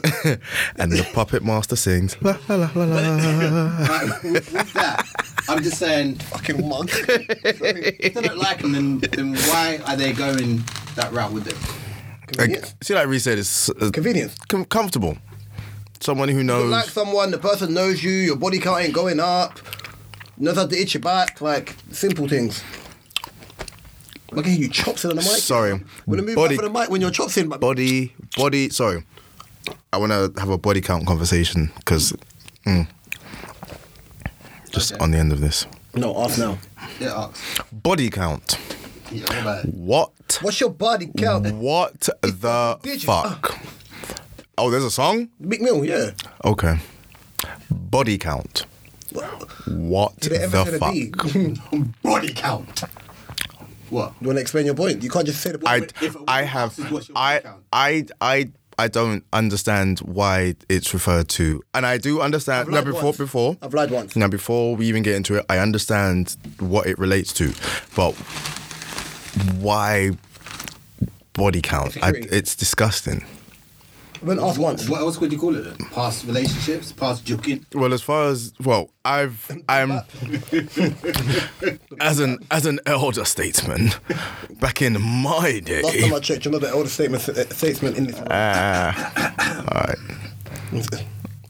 and 0.78 0.92
the 0.92 1.08
puppet 1.14 1.44
master 1.44 1.76
sings. 1.76 2.16
La, 2.22 2.38
la, 2.48 2.56
la, 2.56 2.70
la, 2.74 2.86
la. 2.86 3.86
Right, 3.86 4.24
with, 4.24 4.54
with 4.54 4.74
that, 4.74 5.06
I'm 5.50 5.62
just 5.62 5.78
saying, 5.78 6.16
Fucking 6.16 6.68
mug. 6.68 6.90
if 6.94 8.14
they 8.14 8.22
don't 8.22 8.38
like 8.38 8.62
them, 8.62 8.72
then, 8.72 9.00
then 9.00 9.36
why 9.36 9.80
are 9.86 9.96
they 9.96 10.14
going 10.14 10.64
that 10.96 11.12
route 11.12 11.32
with 11.34 11.44
them? 11.46 11.58
Like, 12.38 12.64
see, 12.82 12.94
like 12.96 13.08
Reese 13.08 13.24
said, 13.24 13.38
it's 13.38 13.70
uh, 13.70 13.90
Convenience. 13.94 14.36
com- 14.48 14.66
comfortable. 14.66 15.18
Someone 16.00 16.28
who 16.30 16.38
You 16.40 16.44
knows. 16.44 16.72
like 16.72 16.86
someone, 16.90 17.32
the 17.32 17.38
person 17.38 17.74
knows 17.74 18.04
you, 18.04 18.12
your 18.12 18.36
body 18.36 18.60
count 18.60 18.82
ain't 18.84 18.94
going 18.94 19.20
up, 19.20 19.60
knows 20.38 20.56
how 20.58 20.68
to 20.68 20.76
itch 20.78 20.94
your 20.94 21.02
back, 21.02 21.40
like 21.42 21.76
simple 21.92 22.28
things. 22.28 22.64
Look 24.32 24.48
at 24.48 24.58
you 24.58 24.68
chops 24.70 25.06
in 25.06 25.12
on 25.12 25.16
the 25.18 25.22
mic. 25.22 25.32
Sorry. 25.38 25.80
When 26.06 26.26
move 26.26 26.36
Body- 26.36 26.58
back 26.58 26.64
for 26.66 26.70
the 26.72 26.80
mic 26.80 26.90
when 26.90 27.00
you're 27.00 27.12
chops 27.12 27.38
in, 27.38 27.48
body, 27.48 28.14
body. 28.36 28.70
Sorry, 28.70 29.04
I 29.94 29.98
want 29.98 30.12
to 30.12 30.34
have 30.40 30.50
a 30.50 30.58
body 30.58 30.82
count 30.82 31.08
conversation 31.08 31.72
because, 31.78 32.14
just 34.72 34.94
Okay. 34.94 35.04
on 35.04 35.12
the 35.12 35.18
end 35.18 35.32
of 35.32 35.40
this, 35.42 35.66
no, 35.94 36.18
ask 36.24 36.38
now. 36.38 36.58
Yeah, 37.00 37.14
ask. 37.30 37.66
body 37.72 38.10
count. 38.10 38.58
What? 39.66 40.40
What's 40.42 40.60
your 40.60 40.72
body 40.72 41.12
count? 41.18 41.54
What 41.54 42.10
the 42.22 42.80
fuck? 43.06 43.52
Ah. 43.52 43.62
Oh, 44.58 44.70
there's 44.72 44.84
a 44.84 44.92
song. 44.92 45.30
Big 45.48 45.62
meal, 45.62 45.84
yeah. 45.84 46.12
Okay. 46.44 46.80
Body 47.70 48.18
count. 48.18 48.66
What 49.68 50.20
Did 50.20 50.34
it 50.34 50.42
ever 50.42 50.72
the 50.72 50.80
fuck? 50.80 52.02
Body 52.02 52.34
count. 52.34 52.84
What? 53.90 54.14
Do 54.14 54.16
you 54.22 54.28
want 54.28 54.38
to 54.38 54.42
explain 54.42 54.66
your 54.66 54.76
point? 54.76 55.04
You 55.04 55.10
can't 55.10 55.26
just 55.26 55.42
say 55.42 55.52
the 55.52 55.62
I, 55.66 55.80
point. 55.80 55.94
If 56.02 56.18
I 56.28 56.44
have 56.44 56.78
I. 57.16 57.42
I 57.72 58.06
I 58.20 58.50
I 58.78 58.88
don't 58.90 59.24
understand 59.32 60.00
why 60.00 60.56
it's 60.68 60.94
referred 60.94 61.30
to, 61.30 61.64
and 61.74 61.86
I 61.86 61.98
do 61.98 62.20
understand. 62.22 62.70
Now 62.70 62.82
before 62.82 63.04
once. 63.04 63.18
before 63.18 63.58
I've 63.62 63.74
lied 63.74 63.92
once. 63.92 64.16
now 64.16 64.28
before 64.28 64.76
we 64.76 64.88
even 64.88 65.02
get 65.04 65.16
into 65.16 65.36
it, 65.36 65.46
I 65.50 65.60
understand 65.60 66.36
what 66.60 66.88
it 66.88 67.00
relates 67.00 67.32
to, 67.34 67.54
but 67.96 68.16
why 69.60 70.12
body 71.34 71.62
count? 71.62 71.98
I, 72.04 72.14
it's 72.16 72.56
disgusting. 72.56 73.26
I've 74.16 74.26
been 74.26 74.40
asked 74.40 74.58
once. 74.58 74.90
What 74.90 75.02
else 75.02 75.20
would 75.20 75.32
you 75.32 75.38
call 75.38 75.56
it 75.56 75.62
then? 75.64 75.76
Past 75.92 76.26
relationships? 76.26 76.92
Past 76.92 77.26
joking? 77.26 77.66
Well, 77.74 77.94
as 77.94 78.02
far 78.02 78.30
as 78.30 78.54
well, 78.64 78.90
I've 79.04 79.52
I'm 79.70 79.92
as 82.00 82.20
an 82.20 82.40
as 82.50 82.66
an 82.66 82.80
elder 82.86 83.26
statesman 83.26 83.92
back 84.60 84.82
in 84.82 85.00
my 85.02 85.60
day. 85.64 85.82
Last 85.84 86.00
time 86.00 86.14
I 86.14 86.20
checked, 86.20 86.46
you're 86.46 86.54
not 86.54 86.62
the 86.62 86.72
oldest 86.72 86.96
statement, 86.96 87.28
uh, 87.30 87.50
statesman 87.50 87.96
in 87.96 88.08
this. 88.08 88.22
Ah, 88.32 89.66
all 89.72 89.82
right. 89.82 89.98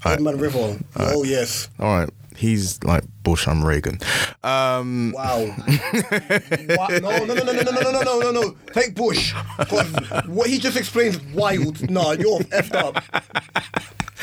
Old 0.06 0.22
man 0.22 0.38
River. 0.38 0.78
Oh 0.98 1.24
yes. 1.24 1.70
All 1.80 2.00
right. 2.00 2.10
He's 2.36 2.84
like 2.84 3.04
Bush, 3.24 3.48
I'm 3.48 3.64
Reagan. 3.64 4.00
Um, 4.44 5.14
Wow. 5.16 5.46
Wa- 5.46 6.88
No, 7.00 7.26
no, 7.26 7.26
no, 7.26 7.34
no, 7.34 7.44
no, 7.44 7.62
no, 7.62 7.72
no, 7.72 7.92
no, 7.92 8.02
no, 8.02 8.20
no, 8.20 8.32
no. 8.32 8.56
Take 8.74 8.94
Bush. 8.96 9.34
'Cause 9.68 9.92
what 10.28 10.48
he 10.48 10.60
just 10.60 10.78
explained 10.78 11.16
is 11.16 11.22
wild. 11.34 11.90
Nah, 11.90 12.12
you're 12.12 12.40
effed 12.52 12.76
up. 12.76 13.04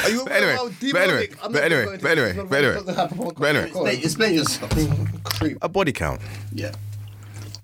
Are 0.04 0.10
you 0.10 0.24
but 0.24 0.32
anyway, 0.32 0.56
but 0.92 1.02
anyway, 1.02 1.28
I'm 1.42 1.52
but 1.52 1.62
anyway, 1.64 1.98
but 2.00 2.10
anyway, 2.10 2.46
but 2.48 2.58
anyway, 2.58 2.74
going 2.74 2.86
to 2.86 2.94
happen 2.94 3.16
for 3.18 3.30
a 3.30 3.34
but 3.34 3.44
anyway. 3.56 3.70
call. 3.70 3.86
Explain, 3.86 4.34
explain 4.34 4.34
yourself. 4.34 5.58
A 5.62 5.68
body 5.68 5.92
count 5.92 6.20
yeah. 6.52 6.72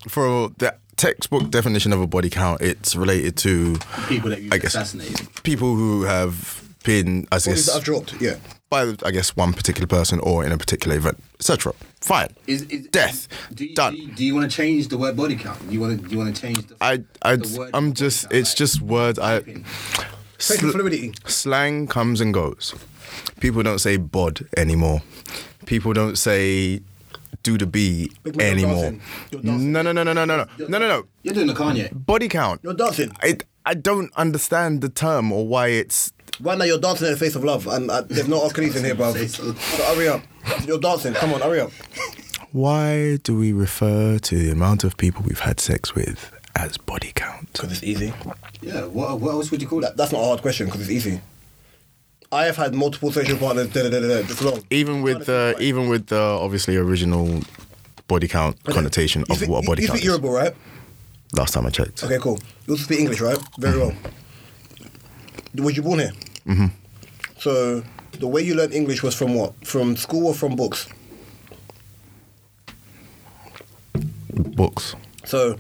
for 0.09 0.51
that 0.59 0.78
textbook 0.96 1.51
definition 1.51 1.92
of 1.92 2.01
a 2.01 2.07
body 2.07 2.30
count. 2.30 2.61
It's 2.61 2.94
related 2.94 3.36
to 3.38 3.76
People 4.09 4.30
that 4.30 4.40
you 4.42 4.51
I 4.53 4.59
guess- 4.59 4.74
assassinated. 4.74 5.28
people 5.42 5.74
who 5.74 6.05
have 6.05 6.62
been, 6.84 7.26
I 7.32 7.36
Bodies 7.36 7.44
guess, 7.46 7.66
that 7.66 7.76
I've 7.76 7.84
dropped. 7.84 8.14
Yeah. 8.20 8.36
By 8.70 8.94
I 9.04 9.10
guess 9.10 9.36
one 9.36 9.52
particular 9.52 9.86
person 9.86 10.20
or 10.20 10.44
in 10.44 10.52
a 10.52 10.58
particular 10.58 10.96
event, 10.96 11.22
etc. 11.38 11.72
Fine. 12.00 12.28
Is, 12.46 12.62
is 12.62 12.86
Death. 12.88 13.28
Do 13.54 13.64
you, 13.64 13.74
Done. 13.74 13.94
Do 13.94 14.00
you, 14.00 14.12
do 14.12 14.24
you 14.24 14.34
want 14.34 14.50
to 14.50 14.56
change 14.56 14.88
the 14.88 14.98
word 14.98 15.16
body 15.16 15.36
count? 15.36 15.66
Do 15.66 15.72
you 15.74 15.80
want 15.80 16.00
to? 16.00 16.06
Do 16.06 16.12
you 16.12 16.18
want 16.18 16.34
to 16.34 16.40
change 16.40 16.66
the? 16.66 16.76
I, 16.80 17.02
I, 17.22 17.36
the 17.36 17.70
I'm 17.74 17.92
just. 17.94 18.22
count, 18.24 18.34
It's 18.34 18.50
like, 18.50 18.56
just 18.58 18.80
words. 18.82 19.18
I 19.18 19.38
typing? 19.40 19.64
Facial 20.38 20.70
fluidity. 20.70 21.12
slang 21.26 21.86
comes 21.88 22.20
and 22.20 22.32
goes. 22.32 22.74
People 23.40 23.62
don't 23.62 23.78
say 23.80 23.96
bod 23.96 24.46
anymore. 24.56 25.02
People 25.66 25.92
don't 25.92 26.16
say 26.16 26.80
do 27.42 27.56
the 27.58 27.66
B 27.66 28.10
Big 28.22 28.36
man, 28.36 28.58
you're 28.58 28.68
anymore. 28.68 28.90
dancing. 28.90 29.40
Dancing. 29.42 29.72
No, 29.72 29.82
no, 29.82 29.92
no, 29.92 30.02
no, 30.02 30.12
no, 30.12 30.24
no, 30.24 30.36
no, 30.36 30.46
no, 30.58 30.78
no, 30.78 30.88
no. 30.88 31.04
You're 31.22 31.34
doing 31.34 31.46
the 31.48 31.54
Kanye. 31.54 31.90
Body 31.92 32.28
count. 32.28 32.60
You're 32.62 32.74
dancing. 32.74 33.10
I, 33.22 33.38
I 33.68 33.74
don't 33.74 34.10
understand 34.16 34.80
the 34.80 34.88
term 34.88 35.30
or 35.30 35.46
why 35.46 35.68
it's. 35.68 36.10
Right 36.40 36.56
now 36.56 36.64
you're 36.64 36.78
dancing 36.78 37.06
in 37.08 37.12
the 37.12 37.18
face 37.18 37.34
of 37.34 37.44
love, 37.44 37.66
and 37.66 37.90
uh, 37.90 38.00
there's 38.02 38.28
no 38.28 38.46
Achilles 38.46 38.74
in 38.76 38.84
here, 38.84 38.94
bro. 38.94 39.12
So 39.12 39.18
Face 39.18 39.38
of 39.38 39.46
love. 39.46 39.58
hurry 39.96 40.08
up. 40.08 40.22
You're 40.66 40.78
dancing. 40.80 41.12
Come 41.12 41.34
on, 41.34 41.40
hurry 41.42 41.60
up. 41.60 41.70
Why 42.52 43.16
do 43.22 43.36
we 43.38 43.52
refer 43.52 44.18
to 44.18 44.34
the 44.38 44.50
amount 44.50 44.84
of 44.84 44.96
people 44.96 45.22
we've 45.26 45.40
had 45.40 45.60
sex 45.60 45.94
with 45.94 46.32
as 46.56 46.78
body 46.78 47.12
count? 47.14 47.52
Because 47.52 47.72
it's 47.72 47.82
easy. 47.82 48.14
Yeah. 48.62 48.86
What, 48.86 49.20
what 49.20 49.32
else 49.32 49.50
would 49.50 49.60
you 49.60 49.68
call 49.68 49.80
that? 49.80 49.88
That, 49.90 49.96
that's 49.98 50.12
not 50.12 50.22
a 50.22 50.24
hard 50.24 50.40
question 50.40 50.66
because 50.66 50.80
it's 50.82 50.90
easy. 50.90 51.20
I 52.32 52.44
have 52.46 52.56
had 52.56 52.74
multiple 52.74 53.12
sexual 53.12 53.36
partners. 53.38 53.68
Da, 53.68 53.82
da, 53.82 53.90
da, 53.90 54.00
da, 54.00 54.06
da, 54.08 54.14
it's 54.20 54.42
long. 54.42 54.62
Even 54.70 55.02
with 55.02 55.26
the 55.26 55.56
even 55.60 55.88
with 55.90 56.06
the 56.06 56.20
obviously 56.20 56.76
original 56.76 57.40
body 58.06 58.28
count 58.28 58.62
connotation 58.64 59.24
You 59.28 59.32
of 59.32 59.36
speak- 59.38 59.50
what 59.50 59.64
a 59.64 59.66
body 59.66 59.82
you, 59.82 59.88
count 59.88 59.98
speak 59.98 60.08
is. 60.10 60.16
Yoruba, 60.16 60.28
right? 60.30 60.54
Last 61.34 61.54
time 61.54 61.66
I 61.66 61.70
checked. 61.70 62.04
Okay, 62.04 62.18
cool. 62.18 62.38
You 62.66 62.74
also 62.74 62.84
speak 62.84 63.00
English, 63.00 63.20
right? 63.20 63.38
Very 63.58 63.78
mm-hmm. 63.78 64.02
well. 65.54 65.64
Was 65.64 65.76
you 65.76 65.82
born 65.82 65.98
here? 65.98 66.12
Mm-hmm. 66.46 66.66
So 67.38 67.82
the 68.18 68.26
way 68.26 68.42
you 68.42 68.54
learned 68.54 68.72
English 68.72 69.02
was 69.02 69.14
from 69.14 69.34
what? 69.34 69.54
From 69.66 69.96
school 69.96 70.26
or 70.28 70.34
from 70.34 70.56
books? 70.56 70.88
Books. 74.32 74.94
So 75.24 75.56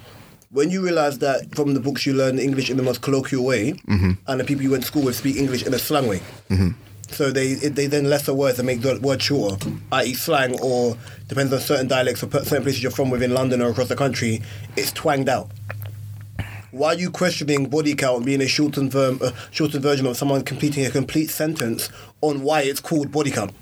when 0.50 0.70
you 0.70 0.82
realised 0.82 1.20
that 1.20 1.54
from 1.54 1.74
the 1.74 1.80
books 1.80 2.06
you 2.06 2.14
learned 2.14 2.40
English 2.40 2.70
in 2.70 2.76
the 2.76 2.82
most 2.82 3.02
colloquial 3.02 3.44
way, 3.44 3.72
mm-hmm. 3.72 4.12
and 4.26 4.40
the 4.40 4.44
people 4.44 4.62
you 4.62 4.70
went 4.70 4.82
to 4.84 4.86
school 4.86 5.02
with 5.02 5.16
speak 5.16 5.36
English 5.36 5.64
in 5.66 5.74
a 5.74 5.78
slang 5.78 6.06
way. 6.06 6.20
Mm-hmm. 6.48 6.70
So 7.10 7.30
they 7.30 7.54
they 7.54 7.86
then 7.86 8.08
lesser 8.08 8.34
words 8.34 8.58
and 8.58 8.66
make 8.66 8.82
the 8.82 8.98
word 9.00 9.22
shorter, 9.22 9.70
i.e. 9.92 10.14
slang 10.14 10.58
or 10.60 10.96
depends 11.26 11.52
on 11.52 11.60
certain 11.60 11.88
dialects 11.88 12.22
or 12.22 12.30
certain 12.30 12.62
places 12.62 12.82
you're 12.82 12.92
from 12.92 13.10
within 13.10 13.32
London 13.32 13.62
or 13.62 13.70
across 13.70 13.88
the 13.88 13.96
country, 13.96 14.42
it's 14.76 14.92
twanged 14.92 15.28
out. 15.28 15.50
Why 16.70 16.88
are 16.88 16.94
you 16.94 17.10
questioning 17.10 17.66
body 17.66 17.94
count 17.94 18.26
being 18.26 18.42
a 18.42 18.46
shortened, 18.46 18.92
verm, 18.92 19.22
uh, 19.22 19.32
shortened 19.50 19.82
version 19.82 20.06
of 20.06 20.18
someone 20.18 20.42
completing 20.42 20.84
a 20.84 20.90
complete 20.90 21.30
sentence 21.30 21.88
on 22.20 22.42
why 22.42 22.60
it's 22.60 22.80
called 22.80 23.10
body 23.10 23.30
count? 23.30 23.52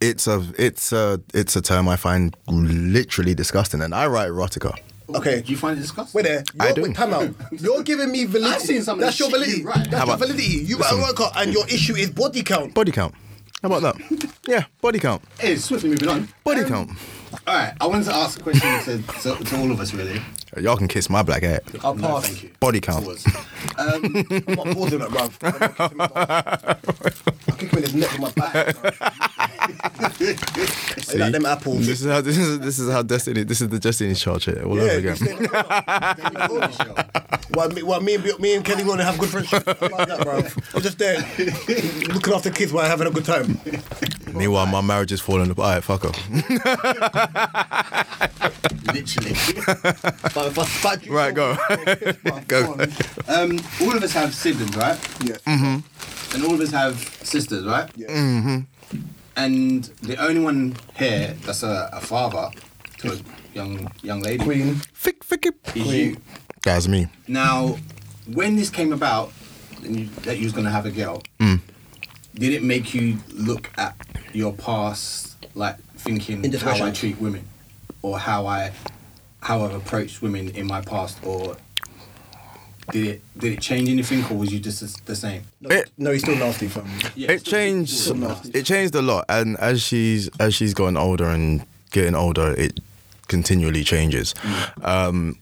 It's 0.00 0.26
a 0.26 0.44
it's 0.56 0.92
a 0.92 1.20
it's 1.34 1.56
a 1.56 1.62
term 1.62 1.88
I 1.88 1.96
find 1.96 2.36
literally 2.48 3.34
disgusting, 3.34 3.82
and 3.82 3.94
I 3.94 4.06
write 4.06 4.28
erotica. 4.28 4.78
Okay. 5.14 5.40
Do 5.42 5.52
you 5.52 5.56
find 5.58 5.78
it 5.78 5.82
disgusting? 5.82 6.18
Wait 6.18 6.22
there. 6.24 6.44
I 6.58 6.66
You're, 6.66 6.74
do. 6.74 6.82
wait, 6.82 6.96
time 6.96 7.14
out. 7.14 7.30
You're 7.60 7.82
giving 7.82 8.10
me 8.10 8.24
validity. 8.24 8.54
I've 8.56 8.62
seen 8.62 8.82
some 8.82 8.98
That's 8.98 9.18
your 9.18 9.28
shit 9.30 9.38
validity. 9.38 9.60
you 9.62 9.66
write. 9.68 9.76
That's 9.76 9.88
How 9.90 9.98
your 10.06 10.14
about- 10.14 10.18
validity. 10.20 10.44
You 10.64 10.78
got 10.78 10.92
a 10.92 10.96
work 10.96 11.20
out, 11.20 11.32
and 11.36 11.52
your 11.52 11.66
issue 11.68 11.94
is 11.94 12.10
body 12.10 12.42
count. 12.42 12.74
Body 12.74 12.90
count. 12.92 13.14
How 13.62 13.68
about 13.72 13.82
that? 13.98 14.34
yeah, 14.48 14.64
body 14.80 14.98
count. 14.98 15.22
Hey, 15.38 15.56
swiftly 15.56 15.90
moving 15.90 16.08
on. 16.08 16.28
Body 16.44 16.60
Um, 16.62 16.68
count. 16.68 16.90
All 17.46 17.54
right. 17.54 17.72
I 17.80 17.86
wanted 17.86 18.04
to 18.04 18.14
ask 18.14 18.38
a 18.40 18.42
question 18.42 18.80
to, 18.84 19.02
to, 19.36 19.44
to 19.44 19.56
all 19.58 19.70
of 19.70 19.80
us, 19.80 19.92
really. 19.94 20.20
Y'all 20.58 20.76
can 20.76 20.88
kiss 20.88 21.10
my 21.10 21.22
black 21.22 21.42
hair. 21.42 21.60
I'll 21.84 21.94
No, 21.94 22.08
pass. 22.08 22.26
thank 22.28 22.42
you. 22.44 22.50
Body 22.60 22.80
count. 22.80 23.04
Pause. 23.04 23.26
Um, 23.78 24.02
I'm 24.48 24.54
not 24.54 24.66
pausing 24.74 24.98
that, 25.00 25.10
bruv. 25.10 25.32
I'll 27.48 27.56
kick 27.56 27.70
him 27.70 27.78
in 27.78 27.82
his 27.84 27.94
neck 27.94 28.12
with 28.12 28.20
my 28.20 28.30
back. 28.32 28.76
I 31.08 31.16
like 31.16 31.32
them 31.32 31.46
apples. 31.46 31.86
This 31.86 32.00
is 32.00 32.06
how 32.10 32.20
this 32.20 32.38
is 32.38 32.60
this 32.60 32.78
is 32.78 32.90
how 32.90 33.02
destiny. 33.02 33.42
This 33.44 33.60
is 33.60 33.68
the 33.68 33.78
Destiny's 33.78 34.20
Child 34.20 34.42
shit 34.42 34.62
all 34.62 34.72
over 34.80 34.88
again. 34.88 35.02
you 35.10 35.16
stay 35.16 35.32
in 35.36 35.42
the 35.42 36.46
corner. 36.48 37.04
Well, 37.54 37.68
me, 37.70 37.82
well, 37.82 38.00
me 38.00 38.14
and 38.16 38.38
me 38.38 38.54
and 38.54 38.64
Kelly 38.64 38.84
want 38.84 39.00
to 39.00 39.04
have 39.04 39.18
good 39.18 39.28
friendship. 39.30 39.62
I 39.66 39.86
like 39.88 40.08
that, 40.08 40.20
bro. 40.22 40.42
I'm 40.74 40.82
just 40.82 40.98
there 40.98 41.18
looking 42.12 42.32
after 42.34 42.50
kids 42.50 42.72
while 42.72 42.86
having 42.86 43.06
a 43.06 43.10
good 43.10 43.24
time. 43.24 43.58
Meanwhile, 44.32 44.66
my 44.66 44.80
marriage 44.80 45.12
is 45.12 45.20
falling 45.20 45.50
apart. 45.50 45.84
Alright, 45.84 45.84
fuck 45.84 46.02
her. 46.04 46.12
Literally. 48.94 49.32
But 50.34 50.46
if 50.46 50.58
I 50.58 50.64
spat 50.64 51.06
you 51.06 51.12
Right, 51.16 51.34
go. 51.34 51.56
Go. 52.48 52.72
Um, 53.28 53.58
all 53.80 53.96
of 53.96 54.02
us 54.02 54.12
have 54.12 54.34
siblings, 54.34 54.76
right? 54.76 54.98
Yeah. 55.24 55.36
And 55.46 56.44
all 56.44 56.54
of 56.54 56.60
us 56.60 56.70
have 56.70 56.98
sisters, 57.22 57.64
right? 57.64 57.90
Yeah. 57.96 58.08
Mm-hmm. 58.08 58.98
And 59.36 59.84
the 60.02 60.16
only 60.16 60.40
one 60.40 60.76
here 60.96 61.34
that's 61.44 61.62
a, 61.62 61.90
a 61.92 62.00
father 62.00 62.50
to 62.98 63.12
a 63.12 63.18
young 63.54 63.90
young 64.02 64.20
lady 64.22 64.42
Queen. 64.42 64.76
Fick, 64.94 65.22
fick 65.24 65.46
it. 65.46 65.54
is 65.74 65.86
you. 65.94 66.16
That's 66.62 66.88
me. 66.88 67.06
Now, 67.28 67.76
when 68.32 68.56
this 68.56 68.70
came 68.70 68.92
about, 68.92 69.32
and 69.84 69.96
you, 70.00 70.06
that 70.22 70.38
you 70.38 70.44
was 70.44 70.52
gonna 70.52 70.70
have 70.70 70.86
a 70.86 70.90
girl, 70.90 71.22
Mm. 71.38 71.60
did 72.34 72.52
it 72.54 72.62
make 72.62 72.94
you 72.94 73.18
look 73.34 73.70
at 73.76 73.94
your 74.32 74.52
past, 74.54 75.36
like 75.54 75.76
thinking 76.06 76.44
In 76.44 76.52
how 76.52 76.82
I 76.84 76.90
treat 76.90 77.20
women, 77.20 77.44
or 78.02 78.18
how 78.18 78.46
I 78.46 78.72
how 79.42 79.64
I've 79.64 79.74
approached 79.74 80.22
women 80.22 80.48
in 80.50 80.66
my 80.66 80.80
past, 80.80 81.18
or 81.24 81.56
did 82.92 83.06
it 83.06 83.22
did 83.38 83.52
it 83.54 83.60
change 83.60 83.88
anything, 83.88 84.24
or 84.30 84.36
was 84.38 84.52
you 84.52 84.60
just 84.60 84.80
the- 84.80 84.96
the 85.12 85.16
same? 85.16 85.42
No, 85.60 85.68
It- 85.76 85.90
no, 85.98 86.12
he's 86.12 86.22
still 86.22 86.36
nasty, 86.36 86.68
fam. 86.68 86.86
Yeah, 87.14 87.32
it 87.32 87.44
changed. 87.44 88.14
nasty. 88.16 88.50
It 88.58 88.64
changed 88.64 88.94
a 88.94 89.02
lot, 89.02 89.24
and 89.28 89.56
as 89.58 89.82
she's 89.82 90.28
as 90.38 90.54
she's 90.54 90.74
gotten 90.74 90.96
older 90.96 91.28
and 91.28 91.62
getting 91.90 92.14
older, 92.14 92.52
it 92.54 92.80
continually 93.28 93.82
changes. 93.84 94.34
Um, 94.82 95.36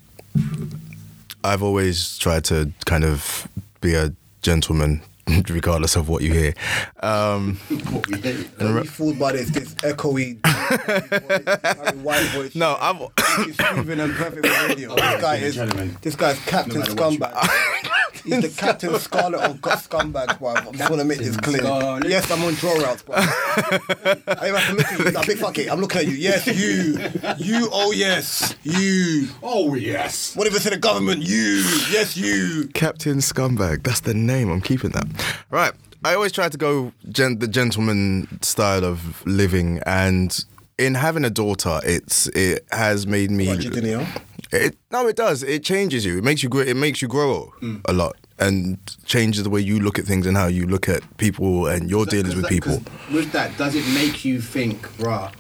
I've 1.45 1.63
always 1.63 2.17
tried 2.19 2.45
to 2.45 2.73
kind 2.87 3.05
of 3.05 3.47
be 3.83 3.93
a 3.95 4.15
gentleman, 4.41 5.03
regardless 5.49 5.97
of 5.97 6.09
what 6.09 6.23
you 6.23 6.33
hear. 6.33 6.55
Um, 7.03 7.57
What 7.91 8.07
we 8.09 8.19
did. 8.21 8.57
Don't 8.59 8.83
be 8.83 8.87
fooled 8.89 9.19
by 9.19 9.33
this, 9.33 9.51
this 9.51 9.75
echoey, 9.77 10.39
white 12.03 12.25
voice. 12.31 12.55
no, 12.55 12.77
I've. 12.81 12.97
He's 13.45 13.57
soothing 13.57 14.01
and 14.01 14.13
perfect 14.15 14.47
for 14.47 14.69
radio. 14.69 14.95
This 14.95 15.21
guy 15.21 15.37
is. 15.37 15.57
This 16.01 16.17
guy's 16.17 16.39
Captain 16.47 16.75
No 16.75 16.81
matter 16.81 16.95
what 16.95 17.13
you- 17.13 17.19
Scumbag. 17.19 17.91
He's 18.25 18.41
the 18.41 18.49
Captain 18.57 18.99
Scarlet 18.99 19.41
of 19.41 19.61
Gu- 19.61 19.71
Scumbags, 19.71 20.39
bro. 20.39 20.55
I 20.55 20.61
just 20.73 20.91
want 20.91 21.01
to 21.01 21.05
make 21.05 21.19
this 21.19 21.37
clear. 21.37 21.59
Scarlet. 21.63 22.09
Yes, 22.09 22.31
I'm 22.31 22.43
on 22.45 22.55
draw 22.55 22.73
routes, 22.75 23.03
bro. 23.03 23.17
I 23.17 24.49
even 24.49 24.55
have 24.55 24.69
to 24.69 24.75
look 24.75 24.87
at 24.87 24.99
you. 24.99 25.11
Nah, 25.13 25.23
big 25.25 25.39
fuck 25.39 25.59
it. 25.59 25.71
I'm 25.71 25.81
looking 25.81 26.01
at 26.01 26.07
you. 26.07 26.15
Yes, 26.15 26.47
you. 26.47 26.99
You, 27.39 27.69
oh 27.73 27.93
yes. 27.93 28.55
You. 28.63 29.29
Oh 29.43 29.75
yes. 29.75 30.35
What 30.37 30.47
if 30.47 30.55
it's 30.57 30.67
in 30.67 30.73
the 30.73 30.79
government? 30.79 31.23
You. 31.23 31.63
Yes, 31.91 32.17
you. 32.17 32.69
Captain 32.75 33.19
Scumbag. 33.19 33.83
That's 33.83 34.01
the 34.01 34.15
name. 34.15 34.51
I'm 34.51 34.61
keeping 34.61 34.91
that. 34.91 35.05
Right. 35.51 35.73
I 36.05 36.15
always 36.15 36.33
try 36.33 36.49
to 36.49 36.59
go 36.59 36.93
gen- 37.11 37.39
the 37.39 37.49
gentleman 37.49 38.29
style 38.43 38.85
of 38.85 39.25
living, 39.27 39.81
and 39.87 40.39
in 40.79 40.95
having 40.95 41.25
a 41.25 41.31
daughter, 41.31 41.81
it's 41.83 42.27
it 42.29 42.67
has 42.73 43.07
made 43.07 43.31
me. 43.31 43.49
What, 43.49 43.63
you 43.63 43.71
didn't 43.71 43.91
know? 43.91 44.07
It, 44.55 44.77
no, 44.91 45.07
it 45.09 45.17
does. 45.17 45.43
It 45.43 45.65
changes 45.65 46.05
you. 46.05 46.19
It 46.19 46.25
makes 46.25 46.43
you 46.43 46.49
grow. 46.49 46.63
It 46.63 46.77
makes 46.77 47.03
you 47.03 47.09
grow 47.09 47.53
mm. 47.61 47.81
a 47.87 47.93
lot, 47.93 48.17
and 48.39 48.79
changes 49.05 49.43
the 49.43 49.51
way 49.51 49.61
you 49.61 49.81
look 49.81 49.99
at 49.99 50.05
things 50.05 50.27
and 50.27 50.37
how 50.37 50.47
you 50.47 50.67
look 50.67 50.89
at 50.89 51.03
people 51.17 51.67
and 51.67 51.91
your 51.91 52.07
dealings 52.07 52.35
with 52.37 52.45
that- 52.45 52.51
people. 52.51 52.83
With 53.13 53.33
that, 53.33 53.57
does 53.57 53.75
it 53.75 53.87
make 53.95 54.25
you 54.25 54.41
think, 54.41 54.89
rah, 54.99 55.33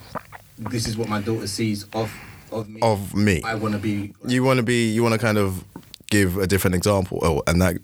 this 0.59 0.87
is 0.87 0.97
what 0.97 1.09
my 1.09 1.21
daughter 1.21 1.47
sees 1.47 1.85
of 1.93 2.13
of 2.51 2.69
me? 2.69 2.81
Of 2.83 3.15
me. 3.15 3.43
I 3.43 3.55
want 3.55 3.75
to 3.75 3.81
be. 3.81 4.15
You 4.27 4.45
want 4.45 4.59
to 4.59 4.63
be. 4.63 4.93
You 4.93 5.03
want 5.03 5.15
to 5.15 5.19
kind 5.19 5.39
of 5.39 5.65
give 6.11 6.37
a 6.37 6.47
different 6.47 6.77
example, 6.77 7.19
oh, 7.23 7.43
and 7.47 7.61
that 7.63 7.77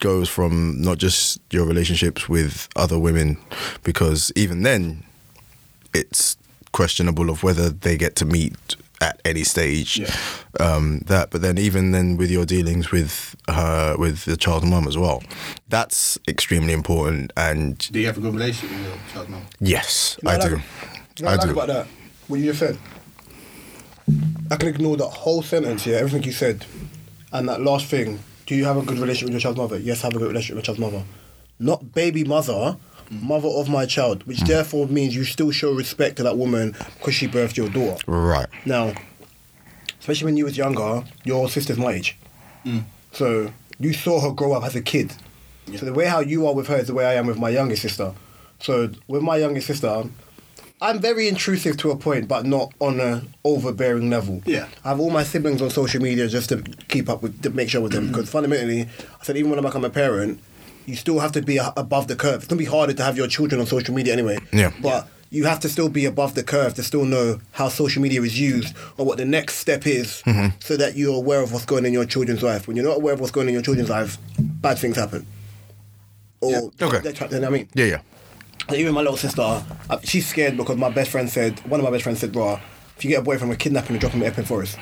goes 0.00 0.28
from 0.28 0.80
not 0.80 0.98
just 0.98 1.40
your 1.50 1.66
relationships 1.66 2.28
with 2.28 2.68
other 2.76 2.98
women, 2.98 3.36
because 3.82 4.32
even 4.36 4.62
then, 4.62 5.04
it's 5.92 6.36
questionable 6.72 7.30
of 7.30 7.42
whether 7.42 7.70
they 7.70 7.96
get 7.96 8.14
to 8.16 8.24
meet 8.24 8.76
at 9.00 9.20
any 9.24 9.44
stage. 9.44 9.98
Yeah. 9.98 10.14
Um, 10.60 11.00
that, 11.06 11.30
but 11.30 11.40
then 11.42 11.56
even 11.58 11.92
then 11.92 12.16
with 12.16 12.30
your 12.30 12.44
dealings 12.44 12.90
with 12.90 13.36
her, 13.48 13.96
with 13.96 14.24
the 14.24 14.36
child's 14.36 14.66
mum 14.66 14.86
as 14.88 14.98
well, 14.98 15.22
that's 15.68 16.18
extremely 16.26 16.72
important. 16.72 17.32
And 17.36 17.78
Do 17.92 18.00
you 18.00 18.06
have 18.06 18.18
a 18.18 18.20
good 18.20 18.34
relationship 18.34 18.76
with 18.76 18.86
your 18.86 18.96
child 19.12 19.28
mum? 19.28 19.42
yes, 19.60 20.18
No, 20.22 20.30
I 20.32 20.36
like- 20.36 20.48
do. 20.50 20.56
You 21.18 21.24
know 21.24 21.30
I 21.30 21.32
what 21.32 21.32
I 21.32 21.34
like 21.36 21.46
do. 21.46 21.50
about 21.52 21.66
that? 21.68 21.86
What 22.28 22.40
you 22.40 22.46
just 22.46 22.58
said. 22.60 22.78
I 24.50 24.56
can 24.56 24.68
ignore 24.68 24.96
that 24.96 25.08
whole 25.08 25.42
sentence 25.42 25.84
here, 25.84 25.98
everything 25.98 26.22
you 26.24 26.32
said. 26.32 26.64
And 27.32 27.48
that 27.48 27.60
last 27.60 27.86
thing, 27.86 28.20
do 28.46 28.54
you 28.54 28.64
have 28.64 28.76
a 28.78 28.82
good 28.82 28.98
relationship 28.98 29.26
with 29.26 29.32
your 29.34 29.40
child's 29.40 29.58
mother? 29.58 29.78
Yes, 29.78 30.02
I 30.02 30.06
have 30.06 30.16
a 30.16 30.18
good 30.18 30.28
relationship 30.28 30.56
with 30.56 30.64
my 30.64 30.66
child's 30.66 30.80
mother. 30.80 31.04
Not 31.58 31.92
baby 31.92 32.24
mother, 32.24 32.76
mother 33.10 33.48
of 33.48 33.68
my 33.68 33.86
child, 33.86 34.26
which 34.26 34.38
mm. 34.38 34.46
therefore 34.46 34.86
means 34.86 35.14
you 35.14 35.24
still 35.24 35.50
show 35.50 35.72
respect 35.72 36.16
to 36.16 36.22
that 36.22 36.36
woman 36.36 36.74
because 36.98 37.14
she 37.14 37.26
birthed 37.26 37.56
your 37.56 37.68
daughter. 37.68 37.98
Right. 38.06 38.48
Now, 38.64 38.92
especially 40.00 40.26
when 40.26 40.36
you 40.36 40.44
was 40.44 40.56
younger, 40.56 41.04
your 41.24 41.48
sister's 41.48 41.78
my 41.78 41.92
age. 41.92 42.16
Mm. 42.64 42.84
So 43.12 43.52
you 43.78 43.92
saw 43.92 44.20
her 44.20 44.30
grow 44.32 44.52
up 44.52 44.64
as 44.64 44.74
a 44.74 44.82
kid. 44.82 45.12
So 45.76 45.84
the 45.84 45.92
way 45.92 46.06
how 46.06 46.20
you 46.20 46.46
are 46.46 46.54
with 46.54 46.68
her 46.68 46.76
is 46.76 46.86
the 46.86 46.94
way 46.94 47.04
I 47.04 47.14
am 47.14 47.26
with 47.26 47.38
my 47.38 47.50
youngest 47.50 47.82
sister. 47.82 48.14
So 48.58 48.90
with 49.06 49.22
my 49.22 49.36
youngest 49.36 49.66
sister, 49.66 50.04
I'm 50.80 51.00
very 51.00 51.28
intrusive 51.28 51.76
to 51.78 51.90
a 51.90 51.96
point, 51.96 52.28
but 52.28 52.46
not 52.46 52.72
on 52.78 53.00
a 53.00 53.22
overbearing 53.44 54.08
level. 54.10 54.42
Yeah. 54.46 54.68
I 54.84 54.90
have 54.90 55.00
all 55.00 55.10
my 55.10 55.24
siblings 55.24 55.60
on 55.60 55.70
social 55.70 56.00
media 56.00 56.28
just 56.28 56.48
to 56.50 56.62
keep 56.88 57.08
up 57.08 57.22
with, 57.22 57.42
to 57.42 57.50
make 57.50 57.68
sure 57.68 57.80
with 57.80 57.92
them. 57.92 58.06
Mm. 58.06 58.08
Because 58.08 58.30
fundamentally, 58.30 58.82
I 58.82 59.24
said 59.24 59.36
even 59.36 59.50
when 59.50 59.58
I 59.58 59.62
become 59.62 59.84
a 59.84 59.90
parent, 59.90 60.40
you 60.88 60.96
still 60.96 61.18
have 61.20 61.32
to 61.32 61.42
be 61.42 61.58
above 61.76 62.08
the 62.08 62.16
curve. 62.16 62.36
It's 62.40 62.46
gonna 62.48 62.58
be 62.58 62.64
harder 62.64 62.94
to 62.94 63.02
have 63.04 63.16
your 63.16 63.28
children 63.28 63.60
on 63.60 63.66
social 63.66 63.94
media 63.94 64.12
anyway. 64.14 64.38
Yeah. 64.52 64.72
But 64.80 65.06
you 65.30 65.44
have 65.44 65.60
to 65.60 65.68
still 65.68 65.90
be 65.90 66.06
above 66.06 66.34
the 66.34 66.42
curve 66.42 66.72
to 66.74 66.82
still 66.82 67.04
know 67.04 67.38
how 67.52 67.68
social 67.68 68.00
media 68.00 68.22
is 68.22 68.40
used 68.40 68.74
or 68.96 69.04
what 69.04 69.18
the 69.18 69.26
next 69.26 69.56
step 69.56 69.86
is, 69.86 70.22
so 70.60 70.76
that 70.78 70.96
you're 70.96 71.14
aware 71.16 71.42
of 71.42 71.52
what's 71.52 71.66
going 71.66 71.80
on 71.82 71.86
in 71.86 71.92
your 71.92 72.06
children's 72.06 72.42
life. 72.42 72.66
When 72.66 72.76
you're 72.76 72.86
not 72.86 72.96
aware 72.96 73.12
of 73.12 73.20
what's 73.20 73.30
going 73.32 73.44
on 73.44 73.48
in 73.48 73.54
your 73.54 73.62
children's 73.62 73.90
life, 73.90 74.16
bad 74.38 74.78
things 74.78 74.96
happen. 74.96 75.26
Or 76.40 76.50
Yeah. 76.52 76.60
Okay. 76.86 77.00
they're 77.00 77.12
trapped 77.12 77.34
in. 77.34 77.44
I 77.44 77.50
mean, 77.50 77.68
Yeah, 77.74 77.84
yeah. 78.70 78.74
even 78.74 78.94
my 78.94 79.02
little 79.02 79.18
sister, 79.18 79.42
uh, 79.42 79.98
she's 80.02 80.26
scared 80.26 80.56
because 80.56 80.78
my 80.78 80.88
best 80.88 81.10
friend 81.10 81.28
said, 81.28 81.58
one 81.68 81.78
of 81.80 81.84
my 81.84 81.90
best 81.90 82.04
friends 82.04 82.20
said, 82.20 82.32
bro, 82.32 82.58
if 82.96 83.04
you 83.04 83.10
get 83.10 83.20
a 83.20 83.22
boyfriend, 83.22 83.50
we're 83.50 83.56
kidnapping 83.56 83.90
and 83.96 84.00
dropping 84.00 84.20
him 84.20 84.26
in 84.26 84.32
Epping 84.32 84.44
Forest. 84.46 84.78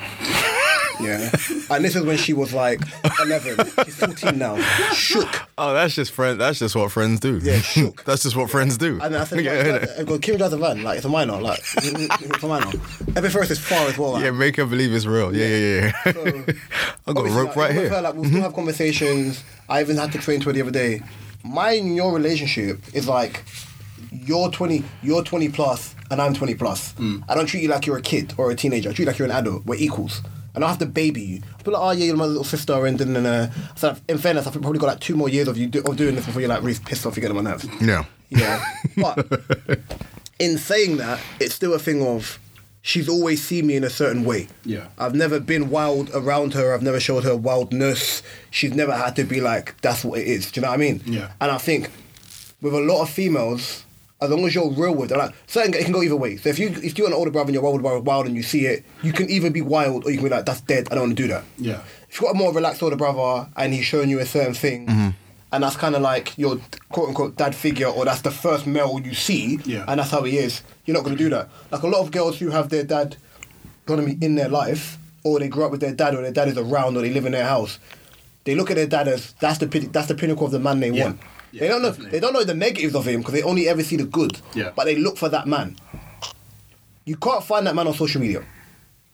Yeah. 1.00 1.30
And 1.70 1.84
this 1.84 1.96
is 1.96 2.02
when 2.02 2.16
she 2.16 2.32
was 2.32 2.52
like 2.52 2.80
11. 3.20 3.66
She's 3.84 3.96
14 3.96 4.38
now. 4.38 4.56
Shook. 4.92 5.48
Oh, 5.58 5.74
that's 5.74 5.94
just 5.94 6.12
friend. 6.12 6.40
That's 6.40 6.58
just 6.58 6.74
what 6.76 6.90
friends 6.92 7.20
do. 7.20 7.38
Yeah, 7.42 7.58
shook. 7.60 8.04
that's 8.06 8.22
just 8.22 8.36
what 8.36 8.50
friends 8.50 8.78
do. 8.78 8.98
And 9.02 9.14
then 9.14 9.20
I 9.20 9.24
said, 9.24 9.40
yeah, 9.44 9.66
yeah? 9.66 9.86
I 9.98 10.04
go, 10.04 10.18
Kim 10.18 10.36
drives 10.36 10.52
a 10.52 10.58
van. 10.58 10.82
Like, 10.82 10.96
it's 10.96 11.06
a 11.06 11.08
minor. 11.08 11.40
Like, 11.40 11.60
it's 11.76 12.42
a 12.42 12.48
minor. 12.48 12.72
Epping 13.14 13.30
Forest 13.30 13.50
is 13.50 13.58
far 13.58 13.88
as 13.88 13.98
well. 13.98 14.12
Like. 14.12 14.24
yeah, 14.24 14.30
make 14.30 14.56
her 14.56 14.66
believe 14.66 14.92
it's 14.92 15.06
real. 15.06 15.34
Yeah, 15.34 15.46
yeah, 15.46 15.92
yeah. 16.06 16.12
So, 16.12 16.44
I 17.06 17.12
got 17.12 17.26
a 17.26 17.30
rope 17.30 17.48
like, 17.48 17.56
right 17.56 17.72
here. 17.72 17.88
Her, 17.88 18.02
like, 18.02 18.14
we'll 18.14 18.24
still 18.24 18.42
have 18.42 18.54
conversations. 18.54 19.42
I 19.68 19.80
even 19.80 19.96
had 19.96 20.12
to 20.12 20.18
train 20.18 20.40
to 20.40 20.46
her 20.46 20.52
the 20.52 20.62
other 20.62 20.70
day. 20.70 21.02
Mine 21.44 21.78
and 21.78 21.96
your 21.96 22.12
relationship 22.12 22.80
is 22.92 23.06
like 23.06 23.44
you're 24.10 24.50
20, 24.50 24.82
you're 25.02 25.22
20 25.22 25.48
plus, 25.50 25.94
and 26.10 26.20
I'm 26.20 26.34
20 26.34 26.54
plus. 26.54 26.92
Mm. 26.94 27.24
I 27.28 27.34
don't 27.34 27.46
treat 27.46 27.62
you 27.62 27.68
like 27.68 27.86
you're 27.86 27.96
a 27.98 28.02
kid 28.02 28.34
or 28.36 28.50
a 28.50 28.54
teenager. 28.54 28.90
I 28.90 28.92
treat 28.92 29.04
you 29.04 29.06
like 29.06 29.18
you're 29.18 29.28
an 29.28 29.34
adult. 29.34 29.64
We're 29.66 29.76
equals. 29.76 30.22
I 30.56 30.60
don't 30.60 30.68
have 30.70 30.78
to 30.78 30.86
baby 30.86 31.20
you. 31.20 31.42
I 31.58 31.62
feel 31.62 31.74
like, 31.74 31.82
oh 31.82 31.90
yeah, 31.90 32.06
you're 32.06 32.16
my 32.16 32.24
little 32.24 32.42
sister, 32.42 32.86
and 32.86 32.98
then 32.98 33.26
uh, 33.26 33.52
so 33.76 33.94
in 34.08 34.16
fairness, 34.16 34.46
I've 34.46 34.54
probably 34.54 34.78
got 34.78 34.86
like 34.86 35.00
two 35.00 35.14
more 35.14 35.28
years 35.28 35.48
of 35.48 35.58
you 35.58 35.66
do, 35.66 35.82
of 35.82 35.96
doing 35.96 36.14
this 36.14 36.24
before 36.24 36.40
you're 36.40 36.48
like 36.48 36.62
really 36.62 36.78
pissed 36.84 37.04
off, 37.04 37.14
you 37.14 37.20
get 37.20 37.30
on 37.30 37.36
my 37.36 37.42
nerves. 37.42 37.66
Yeah. 37.80 38.06
Yeah. 38.30 38.64
But 38.96 39.26
in 40.38 40.58
saying 40.58 40.96
that, 40.96 41.20
it's 41.40 41.54
still 41.54 41.74
a 41.74 41.78
thing 41.78 42.04
of 42.04 42.38
she's 42.80 43.08
always 43.08 43.42
seen 43.42 43.66
me 43.66 43.76
in 43.76 43.84
a 43.84 43.90
certain 43.90 44.24
way. 44.24 44.48
Yeah. 44.64 44.88
I've 44.98 45.14
never 45.14 45.40
been 45.40 45.70
wild 45.70 46.10
around 46.14 46.54
her. 46.54 46.72
I've 46.72 46.82
never 46.82 47.00
showed 47.00 47.24
her 47.24 47.36
wildness. 47.36 48.22
She's 48.50 48.74
never 48.74 48.92
had 48.92 49.16
to 49.16 49.24
be 49.24 49.40
like, 49.40 49.80
that's 49.82 50.04
what 50.04 50.20
it 50.20 50.26
is. 50.26 50.50
Do 50.50 50.60
you 50.60 50.62
know 50.62 50.70
what 50.70 50.74
I 50.74 50.78
mean? 50.78 51.02
Yeah. 51.04 51.32
And 51.40 51.50
I 51.50 51.58
think 51.58 51.90
with 52.62 52.74
a 52.74 52.80
lot 52.80 53.02
of 53.02 53.10
females, 53.10 53.84
as 54.20 54.30
long 54.30 54.44
as 54.46 54.54
you're 54.54 54.70
real 54.70 54.94
with 54.94 55.10
them, 55.10 55.18
like 55.18 55.34
certain 55.46 55.74
it 55.74 55.84
can 55.84 55.92
go 55.92 56.02
either 56.02 56.16
way. 56.16 56.36
So 56.36 56.48
if 56.48 56.58
you 56.58 56.68
if 56.68 56.96
you're 56.96 57.06
an 57.06 57.12
older 57.12 57.30
brother 57.30 57.48
and 57.48 57.54
you're 57.54 57.62
wild, 57.62 57.82
wild, 57.82 58.06
wild, 58.06 58.26
and 58.26 58.34
you 58.36 58.42
see 58.42 58.66
it, 58.66 58.84
you 59.02 59.12
can 59.12 59.28
either 59.28 59.50
be 59.50 59.60
wild 59.62 60.04
or 60.06 60.10
you 60.10 60.16
can 60.18 60.24
be 60.28 60.30
like, 60.34 60.46
that's 60.46 60.60
dead. 60.62 60.88
I 60.90 60.94
don't 60.94 61.04
want 61.08 61.16
to 61.16 61.22
do 61.22 61.28
that. 61.28 61.44
Yeah. 61.58 61.82
If 62.08 62.14
you've 62.20 62.22
got 62.22 62.34
a 62.34 62.38
more 62.38 62.52
relaxed 62.52 62.82
older 62.82 62.96
brother 62.96 63.48
and 63.56 63.74
he's 63.74 63.84
showing 63.84 64.08
you 64.08 64.18
a 64.20 64.26
certain 64.26 64.54
thing, 64.54 64.86
mm-hmm. 64.86 65.10
and 65.52 65.62
that's 65.62 65.76
kind 65.76 65.94
of 65.94 66.02
like 66.02 66.36
your 66.38 66.58
quote 66.88 67.08
unquote 67.08 67.36
dad 67.36 67.54
figure, 67.54 67.88
or 67.88 68.04
that's 68.06 68.22
the 68.22 68.30
first 68.30 68.66
male 68.66 68.98
you 69.04 69.12
see, 69.14 69.58
Yeah. 69.66 69.84
and 69.86 70.00
that's 70.00 70.10
how 70.10 70.22
he 70.22 70.38
is, 70.38 70.62
you're 70.86 70.96
not 70.96 71.04
going 71.04 71.16
to 71.16 71.22
do 71.22 71.28
that. 71.30 71.50
Like 71.70 71.82
a 71.82 71.86
lot 71.88 72.00
of 72.00 72.10
girls 72.10 72.38
who 72.38 72.50
have 72.50 72.70
their 72.70 72.84
dad 72.84 73.16
gonna 73.84 74.02
be 74.04 74.16
in 74.24 74.34
their 74.34 74.48
life, 74.48 74.98
or 75.22 75.38
they 75.38 75.48
grew 75.48 75.64
up 75.64 75.70
with 75.70 75.80
their 75.80 75.92
dad, 75.94 76.14
or 76.14 76.22
their 76.22 76.32
dad 76.32 76.48
is 76.48 76.56
around, 76.58 76.96
or 76.96 77.02
they 77.02 77.10
live 77.10 77.26
in 77.26 77.32
their 77.32 77.44
house. 77.46 77.78
They 78.44 78.54
look 78.54 78.70
at 78.70 78.76
their 78.76 78.86
dad 78.86 79.06
as 79.08 79.32
that's 79.40 79.58
the 79.58 79.66
that's 79.66 80.08
the 80.08 80.14
pinnacle 80.14 80.46
of 80.46 80.52
the 80.52 80.58
man 80.58 80.80
they 80.80 80.90
Yeah. 80.90 81.04
want. 81.04 81.20
Yeah, 81.56 81.60
they 81.60 81.68
don't 81.68 81.82
know 81.82 81.88
definitely. 81.88 82.10
they 82.10 82.20
don't 82.20 82.32
know 82.34 82.44
the 82.44 82.54
negatives 82.54 82.94
of 82.94 83.08
him 83.08 83.20
because 83.20 83.32
they 83.32 83.42
only 83.42 83.66
ever 83.66 83.82
see 83.82 83.96
the 83.96 84.04
good. 84.04 84.38
Yeah. 84.54 84.72
But 84.76 84.84
they 84.84 84.96
look 84.96 85.16
for 85.16 85.30
that 85.30 85.46
man. 85.46 85.76
You 87.06 87.16
can't 87.16 87.42
find 87.42 87.66
that 87.66 87.74
man 87.74 87.86
on 87.86 87.94
social 87.94 88.20
media. 88.20 88.44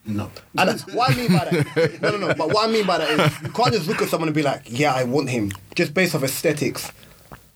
No. 0.04 0.28
And 0.58 0.80
what 0.92 1.12
I 1.12 1.14
mean 1.14 1.28
by 1.28 1.44
that, 1.44 2.02
no, 2.02 2.10
no, 2.10 2.16
no. 2.16 2.34
But 2.34 2.48
what 2.48 2.68
I 2.68 2.72
mean 2.72 2.84
by 2.84 2.98
that 2.98 3.10
is, 3.10 3.42
you 3.42 3.50
can't 3.50 3.72
just 3.72 3.86
look 3.86 4.02
at 4.02 4.08
someone 4.08 4.28
and 4.28 4.34
be 4.34 4.42
like, 4.42 4.62
"Yeah, 4.66 4.92
I 4.92 5.04
want 5.04 5.30
him," 5.30 5.52
just 5.76 5.94
based 5.94 6.16
off 6.16 6.24
aesthetics. 6.24 6.90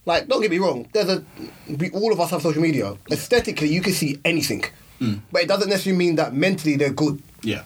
Like, 0.04 0.28
don't 0.28 0.40
get 0.40 0.52
me 0.52 0.58
wrong. 0.58 0.88
There's 0.92 1.08
a, 1.08 1.24
we 1.66 1.90
all 1.90 2.12
of 2.12 2.20
us 2.20 2.30
have 2.30 2.42
social 2.42 2.62
media. 2.62 2.96
Aesthetically, 3.10 3.68
you 3.68 3.80
can 3.80 3.92
see 3.92 4.20
anything, 4.24 4.64
mm. 5.00 5.20
but 5.32 5.42
it 5.42 5.48
doesn't 5.48 5.68
necessarily 5.68 5.98
mean 5.98 6.14
that 6.16 6.32
mentally 6.32 6.76
they're 6.76 6.92
good. 6.92 7.20
Yeah. 7.42 7.64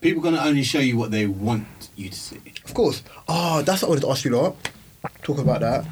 People 0.00 0.20
are 0.22 0.24
gonna 0.24 0.42
only 0.42 0.64
show 0.64 0.80
you 0.80 0.96
what 0.96 1.12
they 1.12 1.28
want 1.28 1.68
you 1.94 2.08
to 2.08 2.18
see. 2.18 2.40
Of 2.64 2.74
course. 2.74 3.04
Oh, 3.28 3.62
that's 3.62 3.82
what 3.82 3.86
I 3.86 3.90
wanted 3.90 4.00
to 4.00 4.10
ask 4.10 4.24
you 4.24 4.32
lot. 4.32 4.56
Talk 5.22 5.38
about 5.38 5.60
that. 5.60 5.86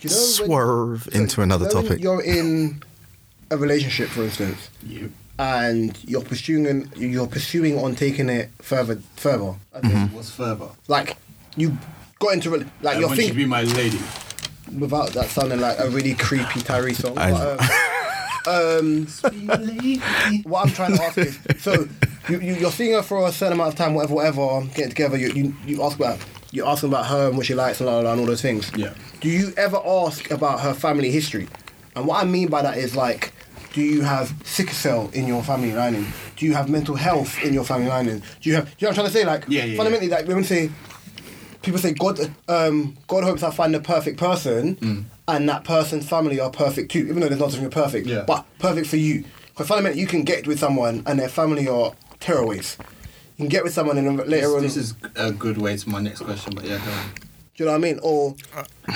Do 0.00 0.08
you 0.08 0.14
know 0.14 0.20
when- 0.20 0.26
Swerve 0.32 1.08
into 1.12 1.42
another 1.42 1.66
you 1.68 1.74
know 1.74 1.82
topic. 1.82 2.00
You're 2.02 2.22
in 2.22 2.82
a 3.50 3.56
relationship, 3.56 4.08
for 4.08 4.22
instance, 4.22 4.70
You. 4.82 5.12
and 5.38 5.96
you're 6.06 6.22
pursuing 6.22 6.90
you're 6.96 7.26
pursuing 7.26 7.78
on 7.78 7.94
taking 7.94 8.28
it 8.28 8.50
further 8.62 9.00
further. 9.16 9.54
I 9.74 9.80
think. 9.80 9.92
Mm-hmm. 9.94 10.14
What's 10.16 10.30
further? 10.30 10.68
Like 10.88 11.16
you 11.56 11.76
got 12.18 12.34
into 12.34 12.50
like 12.50 12.66
I 12.96 12.98
you're 12.98 13.08
want 13.08 13.18
you 13.18 13.28
to 13.28 13.28
thinking 13.28 13.36
be 13.36 13.46
my 13.46 13.62
lady. 13.62 13.98
without 14.78 15.10
that 15.14 15.28
sounding 15.30 15.60
like 15.60 15.78
a 15.80 15.88
really 15.90 16.14
creepy 16.14 16.60
Tyree 16.60 16.94
song. 16.94 17.18
I- 17.18 17.32
But, 17.32 18.78
um, 18.78 19.06
what 20.44 20.66
I'm 20.66 20.72
trying 20.72 20.96
to 20.96 21.02
ask 21.04 21.18
is, 21.18 21.38
so 21.58 21.86
you, 22.28 22.40
you 22.40 22.54
you're 22.54 22.70
seeing 22.70 22.92
her 22.94 23.02
for 23.02 23.26
a 23.28 23.32
certain 23.32 23.52
amount 23.54 23.70
of 23.70 23.74
time, 23.76 23.92
whatever, 23.94 24.14
whatever, 24.14 24.62
getting 24.74 24.88
together. 24.90 25.16
You 25.18 25.30
you, 25.32 25.54
you 25.66 25.82
ask 25.82 25.96
about 25.96 26.18
you 26.52 26.66
ask 26.66 26.82
about 26.82 27.06
her 27.06 27.28
and 27.28 27.36
what 27.36 27.46
she 27.46 27.54
likes 27.54 27.80
and, 27.80 27.86
blah, 27.86 27.94
blah, 27.94 28.02
blah, 28.02 28.12
and 28.12 28.20
all 28.20 28.26
those 28.26 28.42
things. 28.42 28.70
Yeah. 28.76 28.92
Do 29.20 29.28
you 29.28 29.52
ever 29.56 29.78
ask 29.84 30.30
about 30.30 30.60
her 30.60 30.74
family 30.74 31.10
history? 31.10 31.48
And 31.96 32.06
what 32.06 32.22
I 32.22 32.26
mean 32.26 32.48
by 32.48 32.62
that 32.62 32.76
is 32.78 32.96
like, 32.96 33.32
do 33.72 33.80
you 33.82 34.02
have 34.02 34.32
sickle 34.44 34.74
cell 34.74 35.10
in 35.12 35.26
your 35.28 35.42
family 35.44 35.72
lining? 35.72 36.06
Do 36.36 36.46
you 36.46 36.54
have 36.54 36.68
mental 36.68 36.96
health 36.96 37.40
in 37.44 37.52
your 37.54 37.64
family 37.64 37.88
lining? 37.88 38.22
Do 38.40 38.48
you 38.50 38.56
have? 38.56 38.64
Do 38.64 38.70
you 38.78 38.86
know 38.86 38.88
what 38.88 38.88
I'm 38.90 38.94
trying 38.94 39.06
to 39.06 39.12
say? 39.12 39.24
Like, 39.24 39.44
Yeah, 39.48 39.64
yeah, 39.64 39.76
fundamentally, 39.76 40.08
like 40.10 40.26
women 40.26 40.42
say, 40.44 40.70
people 41.62 41.78
say 41.78 41.92
God, 41.92 42.18
um, 42.48 42.96
God 43.06 43.22
hopes 43.24 43.42
I 43.42 43.50
find 43.52 43.72
the 43.74 43.80
perfect 43.80 44.18
person, 44.18 45.06
and 45.28 45.48
that 45.48 45.62
person's 45.64 46.08
family 46.08 46.40
are 46.40 46.50
perfect 46.50 46.90
too. 46.90 47.00
Even 47.00 47.20
though 47.20 47.28
there's 47.28 47.40
not 47.40 47.52
something 47.52 47.70
perfect, 47.70 48.06
Yeah. 48.08 48.24
but 48.26 48.44
perfect 48.58 48.88
for 48.88 48.96
you. 48.96 49.24
Because 49.48 49.68
fundamentally, 49.68 50.00
you 50.00 50.06
can 50.08 50.24
get 50.24 50.46
with 50.48 50.58
someone 50.58 51.02
and 51.06 51.18
their 51.20 51.28
family 51.28 51.68
are 51.68 51.92
terrorists. 52.18 52.76
You 53.40 53.44
can 53.44 53.48
get 53.48 53.64
with 53.64 53.72
someone 53.72 53.96
and 53.96 54.06
then 54.06 54.16
later 54.28 54.48
This, 54.48 54.54
on, 54.56 54.62
this 54.62 54.76
is 54.76 54.94
a 55.16 55.32
good 55.32 55.56
way 55.56 55.74
to 55.76 55.88
my 55.88 56.00
next 56.00 56.20
question, 56.20 56.52
but 56.54 56.64
yeah, 56.64 56.76
go 56.76 56.90
on. 56.92 57.06
do 57.14 57.20
you 57.56 57.64
know 57.64 57.72
what 57.72 57.78
I 57.78 57.80
mean? 57.80 57.98
Or 58.02 58.34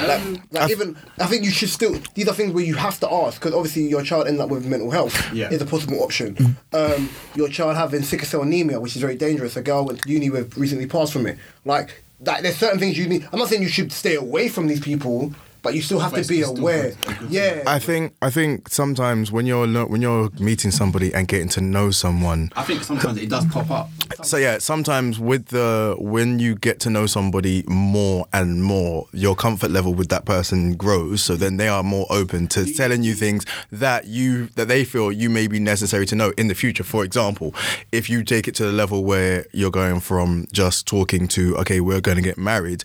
like, 0.06 0.22
like 0.52 0.70
even 0.70 0.96
I 1.18 1.24
think 1.26 1.44
you 1.44 1.50
should 1.50 1.70
still. 1.70 1.98
These 2.14 2.28
are 2.28 2.34
things 2.34 2.52
where 2.52 2.62
you 2.64 2.74
have 2.74 3.00
to 3.00 3.10
ask 3.10 3.40
because 3.40 3.54
obviously 3.54 3.88
your 3.88 4.02
child 4.02 4.26
ends 4.28 4.40
up 4.42 4.50
with 4.50 4.66
mental 4.66 4.90
health 4.90 5.32
Yeah. 5.32 5.48
is 5.50 5.62
a 5.62 5.66
possible 5.66 6.02
option. 6.02 6.56
Um, 6.74 7.08
your 7.34 7.48
child 7.48 7.76
having 7.76 8.02
sickle 8.02 8.26
cell 8.26 8.42
anemia, 8.42 8.78
which 8.80 8.96
is 8.96 9.00
very 9.00 9.16
dangerous. 9.16 9.56
A 9.56 9.62
girl 9.62 9.78
I 9.78 9.80
went 9.82 10.02
to 10.02 10.10
uni 10.10 10.28
with 10.28 10.58
recently 10.58 10.86
passed 10.86 11.14
from 11.14 11.26
it. 11.26 11.38
Like, 11.64 12.02
like 12.20 12.42
there's 12.42 12.56
certain 12.56 12.78
things 12.78 12.98
you 12.98 13.08
need. 13.08 13.26
I'm 13.32 13.38
not 13.38 13.48
saying 13.48 13.62
you 13.62 13.68
should 13.68 13.92
stay 13.92 14.14
away 14.14 14.48
from 14.48 14.66
these 14.66 14.80
people, 14.80 15.32
but 15.64 15.74
you 15.74 15.82
still 15.82 15.98
have 15.98 16.12
But 16.12 16.22
to 16.22 16.28
be 16.28 16.42
aware. 16.42 16.92
good- 16.92 17.30
Yeah. 17.30 17.62
I 17.66 17.78
think 17.80 18.14
I 18.22 18.30
think 18.30 18.68
sometimes 18.68 19.32
when 19.32 19.46
you're 19.46 19.66
when 19.88 20.00
you're 20.02 20.30
meeting 20.38 20.70
somebody 20.70 21.12
and 21.12 21.26
getting 21.26 21.48
to 21.50 21.60
know 21.60 21.90
someone, 21.90 22.52
I 22.54 22.62
think 22.62 22.84
sometimes 22.84 23.18
it 23.18 23.28
does 23.30 23.46
pop 23.46 23.70
up. 23.70 23.90
so 24.22 24.36
yeah, 24.36 24.58
sometimes 24.58 25.18
with 25.18 25.46
the 25.46 25.96
when 25.98 26.38
you 26.38 26.54
get 26.54 26.78
to 26.80 26.90
know 26.90 27.06
somebody 27.06 27.64
more 27.66 28.26
and 28.32 28.62
more, 28.62 29.06
your 29.12 29.34
comfort 29.34 29.70
level 29.72 29.94
with 29.94 30.08
that 30.10 30.24
person 30.26 30.74
grows. 30.76 31.22
So 31.24 31.34
then 31.34 31.56
they 31.56 31.68
are 31.68 31.82
more 31.82 32.06
open 32.10 32.46
to 32.48 32.64
telling 32.72 33.02
you 33.02 33.14
things 33.14 33.44
that 33.72 34.06
you 34.06 34.48
that 34.56 34.68
they 34.68 34.84
feel 34.84 35.10
you 35.10 35.30
may 35.30 35.46
be 35.46 35.58
necessary 35.58 36.06
to 36.06 36.14
know 36.14 36.32
in 36.36 36.48
the 36.48 36.54
future. 36.54 36.84
For 36.84 37.02
example, 37.04 37.54
if 37.90 38.10
you 38.10 38.22
take 38.22 38.46
it 38.48 38.54
to 38.56 38.64
the 38.66 38.72
level 38.72 39.02
where 39.04 39.46
you're 39.52 39.70
going 39.70 40.00
from 40.00 40.46
just 40.52 40.86
talking 40.86 41.26
to 41.28 41.56
okay, 41.58 41.80
we're 41.80 42.02
going 42.02 42.16
to 42.16 42.22
get 42.22 42.36
married. 42.36 42.84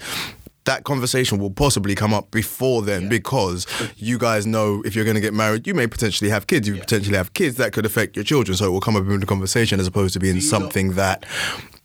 That 0.70 0.84
conversation 0.84 1.40
will 1.40 1.50
possibly 1.50 1.96
come 1.96 2.14
up 2.14 2.30
before 2.30 2.84
then 2.84 3.10
because 3.10 3.66
you 3.98 4.20
guys 4.20 4.46
know 4.46 4.84
if 4.86 4.96
you're 4.96 5.04
going 5.04 5.16
to 5.16 5.22
get 5.22 5.34
married, 5.34 5.66
you 5.66 5.74
may 5.74 5.88
potentially 5.88 6.30
have 6.30 6.46
kids. 6.46 6.68
You 6.68 6.76
Yeah. 6.76 6.82
potentially 6.82 7.18
have 7.18 7.34
kids 7.34 7.56
that 7.58 7.74
could 7.74 7.88
affect 7.88 8.16
your 8.16 8.24
children. 8.24 8.56
So 8.56 8.66
it 8.66 8.70
will 8.70 8.80
come 8.88 8.96
up 8.96 9.02
in 9.08 9.20
the 9.20 9.26
conversation 9.26 9.80
as 9.80 9.88
opposed 9.88 10.14
to 10.14 10.20
being 10.20 10.40
something 10.42 10.94
that 10.94 11.26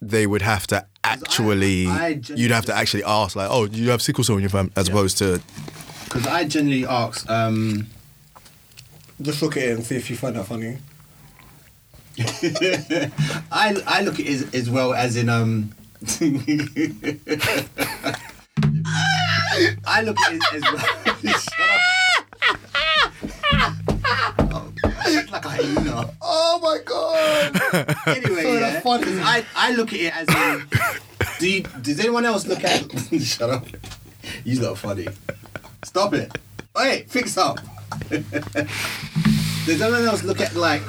they 0.03 0.27
would 0.27 0.43
have 0.43 0.67
to 0.67 0.85
actually 1.03 1.87
I 1.89 2.21
you'd 2.41 2.51
have 2.51 2.67
to 2.67 2.75
actually 2.77 3.05
ask 3.05 3.35
like 3.37 3.49
oh 3.51 3.67
do 3.67 3.79
you 3.79 3.89
have 3.89 4.03
sickle 4.03 4.23
cell 4.23 4.37
in 4.37 4.43
your 4.43 4.51
family 4.51 4.73
as 4.77 4.87
Yeah. 4.89 4.93
opposed 4.95 5.17
to 5.19 5.41
Because 6.05 6.27
I 6.27 6.45
generally 6.45 6.85
ask, 6.85 7.27
um, 7.31 7.87
Just 9.23 9.41
look 9.43 9.57
at 9.57 9.63
it 9.63 9.71
and 9.77 9.83
see 9.87 9.97
if 9.97 10.11
you 10.11 10.17
find 10.17 10.37
that 10.37 10.47
funny. 10.47 10.77
I 13.65 13.67
I 13.97 14.03
look 14.03 14.21
at 14.21 14.27
it 14.27 14.29
as, 14.29 14.43
as 14.61 14.69
well 14.69 14.93
as 14.93 15.17
in 15.17 15.29
um. 15.31 15.73
I 19.95 20.01
look 20.01 20.19
at 20.27 20.33
it 20.33 20.43
as 20.55 20.63
well. 20.63 20.79
Shut 21.39 21.71
up. 21.71 21.81
Oh, 24.51 24.73
like 25.31 25.47
I 25.47 25.61
you 25.61 25.81
know. 25.83 26.11
Oh 26.21 26.59
my 26.61 26.79
god! 26.85 27.61
Anyway, 28.09 28.43
Sorry, 28.43 28.55
yeah, 28.55 28.59
that's 28.59 28.83
funny. 28.83 29.21
I, 29.21 29.45
I 29.55 29.73
look 29.77 29.93
at 29.93 30.01
it 30.01 30.17
as 30.17 30.29
in, 30.29 30.67
do 31.39 31.49
you, 31.49 31.63
does 31.81 32.01
anyone 32.01 32.25
else 32.25 32.45
look 32.45 32.65
at 32.65 32.91
Shut 33.21 33.51
up. 33.51 33.67
You 34.43 34.67
are 34.67 34.75
funny. 34.75 35.07
Stop 35.85 36.15
it. 36.15 36.37
Wait, 36.75 37.09
fix 37.09 37.39
up. 37.39 37.61
does 38.11 39.81
anyone 39.81 40.07
else 40.07 40.25
look 40.25 40.41
at 40.41 40.57
like, 40.57 40.83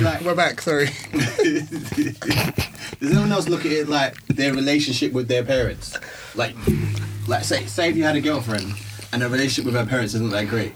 like 0.00 0.22
We're 0.22 0.34
back. 0.34 0.62
Sorry. 0.62 0.88
Does 2.98 3.10
anyone 3.10 3.30
else 3.30 3.46
look 3.46 3.66
at 3.66 3.72
it 3.72 3.90
like 3.90 4.16
their 4.28 4.54
relationship 4.54 5.12
with 5.12 5.28
their 5.28 5.44
parents? 5.44 5.98
Like, 6.34 6.56
like 7.28 7.44
say, 7.44 7.66
say 7.66 7.88
if 7.90 7.96
you 7.96 8.04
had 8.04 8.16
a 8.16 8.20
girlfriend 8.20 8.74
and 9.12 9.22
her 9.22 9.28
relationship 9.28 9.64
with 9.64 9.74
her 9.74 9.86
parents 9.86 10.14
isn't 10.14 10.30
that 10.30 10.48
great, 10.48 10.74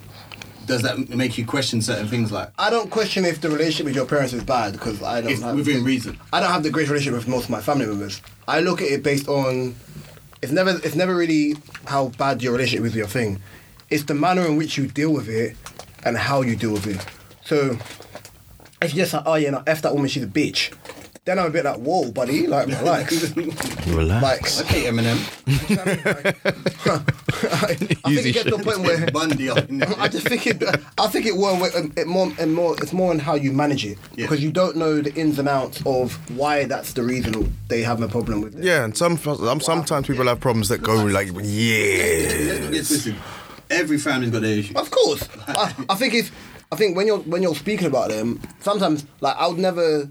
does 0.67 0.83
that 0.83 1.09
make 1.09 1.37
you 1.37 1.45
question 1.45 1.83
certain 1.83 2.07
things 2.07 2.31
like 2.31 2.51
I 2.59 2.71
don't 2.71 2.91
question 2.91 3.25
if 3.25 3.41
the 3.41 3.51
relationship 3.51 3.87
with 3.87 3.97
your 3.97 4.07
parents 4.07 4.33
is 4.33 4.45
bad 4.45 4.73
because 4.73 5.03
I 5.03 5.21
don't 5.21 5.33
if 5.33 5.41
have 5.41 5.57
within 5.57 5.85
reason? 5.85 6.19
I 6.33 6.41
don't 6.41 6.51
have 6.51 6.63
the 6.63 6.71
great 6.71 6.89
relationship 6.89 7.19
with 7.19 7.29
most 7.29 7.45
of 7.45 7.51
my 7.51 7.61
family 7.61 7.87
members. 7.87 8.21
I 8.47 8.61
look 8.61 8.81
at 8.81 8.89
it 8.89 9.03
based 9.03 9.29
on 9.29 9.75
it's 10.43 10.53
never 10.53 10.71
it's 10.71 10.95
never 10.95 11.15
really 11.15 11.57
how 11.87 12.09
bad 12.11 12.43
your 12.43 12.53
relationship 12.53 12.85
is 12.85 12.93
with 12.93 12.97
your 12.97 13.07
thing. 13.07 13.41
It's 13.89 14.05
the 14.05 14.15
manner 14.15 14.47
in 14.47 14.57
which 14.57 14.79
you 14.79 14.87
deal 14.87 15.13
with 15.13 15.29
it 15.29 15.57
and 16.05 16.17
how 16.17 16.43
you 16.43 16.57
deal 16.57 16.73
with 16.73 16.87
it. 16.87 17.05
So 17.45 17.77
if 18.81 18.95
you're 18.95 19.05
just 19.05 19.15
like, 19.15 19.25
oh 19.27 19.35
yeah, 19.35 19.51
no, 19.51 19.63
F 19.67 19.83
that 19.83 19.93
woman, 19.93 20.09
she's 20.09 20.23
a 20.23 20.29
bitch. 20.29 20.73
Then 21.31 21.39
I'm 21.39 21.47
a 21.47 21.51
bit 21.51 21.65
like, 21.65 21.77
whoa, 21.77 22.11
buddy, 22.11 22.49
like 22.49 22.67
relax. 22.81 23.37
Relax. 23.87 24.59
like 24.59 24.67
Okay, 24.69 24.87
Eminem. 24.87 25.17
I, 26.87 26.95
I 27.71 27.75
think 27.77 28.09
Easy 28.09 28.31
it 28.31 28.33
gets 28.33 28.49
to 28.49 28.57
a 28.57 28.59
point 28.59 28.81
where 28.81 29.07
Bundy 29.13 29.49
up 29.49 29.69
in. 29.69 29.81
I 29.85 30.09
just 30.09 30.27
think 30.27 30.49
it. 30.49 30.61
I 30.99 31.07
think 31.07 31.27
it 31.27 31.37
more. 31.37 31.57
It 31.97 32.09
more 32.09 32.33
and 32.41 32.53
more. 32.53 32.75
It's 32.83 32.93
more 32.93 33.13
on 33.13 33.21
how 33.21 33.37
you 33.37 33.53
manage 33.53 33.87
it 33.87 33.97
Yeah. 34.17 34.25
because 34.25 34.43
you 34.43 34.51
don't 34.51 34.77
know 34.77 35.01
the 35.01 35.15
ins 35.15 35.39
and 35.39 35.49
outs 35.49 35.81
of 35.87 36.15
why 36.37 36.65
that's 36.65 36.95
the 36.95 37.05
reason 37.05 37.57
they 37.69 37.83
have 37.83 38.03
a 38.03 38.09
problem 38.09 38.41
with 38.41 38.59
it. 38.59 38.65
Yeah, 38.65 38.83
and 38.85 38.97
some 38.97 39.17
um, 39.25 39.61
sometimes 39.61 40.09
people 40.09 40.27
have 40.27 40.41
problems 40.41 40.69
that 40.71 40.83
go 40.83 40.97
like 41.05 41.33
Let's 41.33 41.47
years. 41.47 43.15
Every 43.71 43.99
family's 43.99 44.31
got 44.33 44.43
their 44.43 44.59
issue. 44.59 44.77
Of 44.77 44.91
course, 44.91 45.29
I, 45.47 45.73
I 45.91 45.95
think 45.95 46.13
it's. 46.15 46.33
I 46.73 46.77
think 46.77 46.97
when 46.97 47.07
you're 47.07 47.19
when 47.19 47.41
you're 47.43 47.55
speaking 47.55 47.87
about 47.87 48.11
them, 48.11 48.41
sometimes 48.61 49.05
like 49.21 49.37
I 49.37 49.47
would 49.49 49.59
never, 49.59 50.09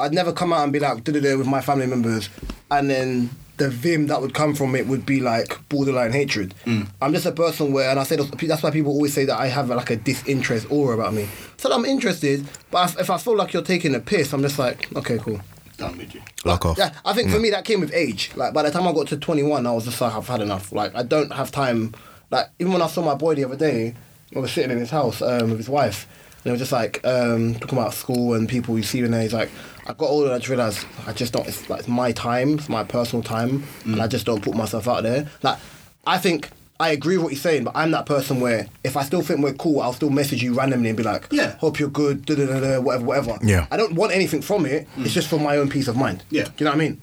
I'd 0.00 0.12
never 0.12 0.32
come 0.32 0.52
out 0.52 0.62
and 0.64 0.72
be 0.72 0.78
like 0.78 1.04
da 1.04 1.12
da 1.12 1.36
with 1.36 1.46
my 1.46 1.60
family 1.60 1.86
members, 1.86 2.28
and 2.70 2.88
then 2.88 3.30
the 3.56 3.68
vim 3.68 4.06
that 4.06 4.20
would 4.22 4.34
come 4.34 4.54
from 4.54 4.76
it 4.76 4.86
would 4.86 5.04
be 5.04 5.20
like 5.20 5.58
borderline 5.68 6.12
hatred. 6.12 6.54
I'm 7.02 7.12
just 7.12 7.26
a 7.26 7.32
person 7.32 7.72
where, 7.72 7.90
and 7.90 7.98
I 7.98 8.04
say 8.04 8.16
that's 8.16 8.30
that's 8.30 8.62
why 8.62 8.70
people 8.70 8.92
always 8.92 9.12
say 9.12 9.24
that 9.24 9.38
I 9.38 9.48
have 9.48 9.68
like 9.68 9.90
a 9.90 9.96
disinterest 9.96 10.70
aura 10.70 10.94
about 10.94 11.12
me. 11.14 11.28
So 11.56 11.72
I'm 11.72 11.84
interested, 11.84 12.46
but 12.70 12.90
if, 12.90 13.00
if 13.00 13.10
I 13.10 13.18
feel 13.18 13.36
like 13.36 13.52
you're 13.52 13.62
taking 13.62 13.94
a 13.96 14.00
piss, 14.00 14.32
I'm 14.32 14.42
just 14.42 14.58
like, 14.58 14.94
okay, 14.96 15.18
cool. 15.18 15.40
Done 15.76 15.96
with 15.98 16.14
you. 16.14 16.22
Lock 16.44 16.66
off. 16.66 16.78
Yeah, 16.78 16.92
I 17.04 17.12
think 17.12 17.30
for 17.30 17.38
me 17.38 17.50
that 17.50 17.64
came 17.64 17.80
with 17.80 17.92
age. 17.92 18.30
Like 18.36 18.52
by 18.54 18.62
the 18.62 18.70
time 18.70 18.86
I 18.86 18.92
got 18.92 19.08
to 19.08 19.16
21, 19.16 19.66
I 19.66 19.72
was 19.72 19.84
just 19.84 20.00
like, 20.00 20.12
I've 20.14 20.26
had 20.26 20.40
enough. 20.40 20.70
Like 20.72 20.94
I 20.94 21.02
don't 21.02 21.32
have 21.32 21.50
time. 21.50 21.94
Like 22.30 22.46
even 22.60 22.72
when 22.72 22.82
I 22.82 22.86
saw 22.86 23.02
my 23.02 23.14
boy 23.14 23.34
the 23.34 23.44
other 23.44 23.56
day, 23.56 23.94
I 24.34 24.38
was 24.38 24.52
sitting 24.52 24.70
in 24.70 24.78
his 24.78 24.90
house 24.90 25.20
um, 25.22 25.50
with 25.50 25.58
his 25.58 25.68
wife, 25.68 26.06
and 26.36 26.44
they 26.44 26.50
were 26.52 26.56
just 26.56 26.72
like 26.72 27.04
um, 27.04 27.54
talking 27.54 27.78
about 27.78 27.94
school 27.94 28.34
and 28.34 28.48
people 28.48 28.76
you 28.76 28.82
see 28.84 29.00
in 29.00 29.10
there. 29.10 29.22
He's 29.22 29.32
like, 29.32 29.50
I 29.88 29.94
got 29.94 30.10
older 30.10 30.26
and 30.26 30.34
I 30.34 30.38
just 30.38 30.48
realized 30.50 30.86
I 31.06 31.12
just 31.12 31.32
don't. 31.32 31.48
It's 31.48 31.68
like 31.70 31.80
it's 31.80 31.88
my 31.88 32.12
time, 32.12 32.54
it's 32.58 32.68
my 32.68 32.84
personal 32.84 33.22
time, 33.22 33.64
and 33.84 34.00
I 34.02 34.06
mm. 34.06 34.10
just 34.10 34.26
don't 34.26 34.42
put 34.42 34.54
myself 34.54 34.86
out 34.86 35.02
there. 35.02 35.28
Like 35.42 35.58
I 36.06 36.18
think. 36.18 36.50
I 36.80 36.90
agree 36.90 37.16
with 37.16 37.24
what 37.24 37.32
you're 37.32 37.40
saying, 37.40 37.64
but 37.64 37.72
I'm 37.74 37.90
that 37.90 38.06
person 38.06 38.38
where 38.38 38.68
if 38.84 38.96
I 38.96 39.02
still 39.02 39.20
think 39.20 39.40
we're 39.40 39.52
cool, 39.52 39.80
I'll 39.80 39.92
still 39.92 40.10
message 40.10 40.44
you 40.44 40.54
randomly 40.54 40.90
and 40.90 40.96
be 40.96 41.02
like, 41.02 41.26
Yeah. 41.32 41.56
hope 41.56 41.80
you're 41.80 41.88
good, 41.88 42.24
da 42.24 42.36
da 42.36 42.60
da 42.60 42.80
whatever, 42.80 43.04
whatever." 43.04 43.36
Yeah. 43.42 43.66
I 43.72 43.76
don't 43.76 43.94
want 43.94 44.12
anything 44.12 44.42
from 44.42 44.64
it. 44.64 44.86
It's 44.96 45.10
mm. 45.10 45.12
just 45.12 45.26
for 45.26 45.40
my 45.40 45.56
own 45.56 45.68
peace 45.68 45.88
of 45.88 45.96
mind. 45.96 46.22
Yeah. 46.30 46.44
Do 46.44 46.52
you 46.58 46.64
know 46.66 46.70
what 46.70 46.76
I 46.76 46.78
mean? 46.78 47.00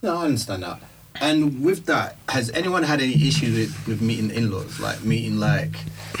No, 0.00 0.18
I 0.18 0.26
understand 0.26 0.62
that. 0.62 0.80
And 1.20 1.64
with 1.64 1.86
that, 1.86 2.18
has 2.28 2.50
anyone 2.50 2.84
had 2.84 3.00
any 3.00 3.14
issues 3.14 3.58
with, 3.58 3.88
with 3.88 4.00
meeting 4.00 4.30
in-laws, 4.30 4.78
like 4.78 5.02
meeting 5.02 5.40
like 5.40 5.74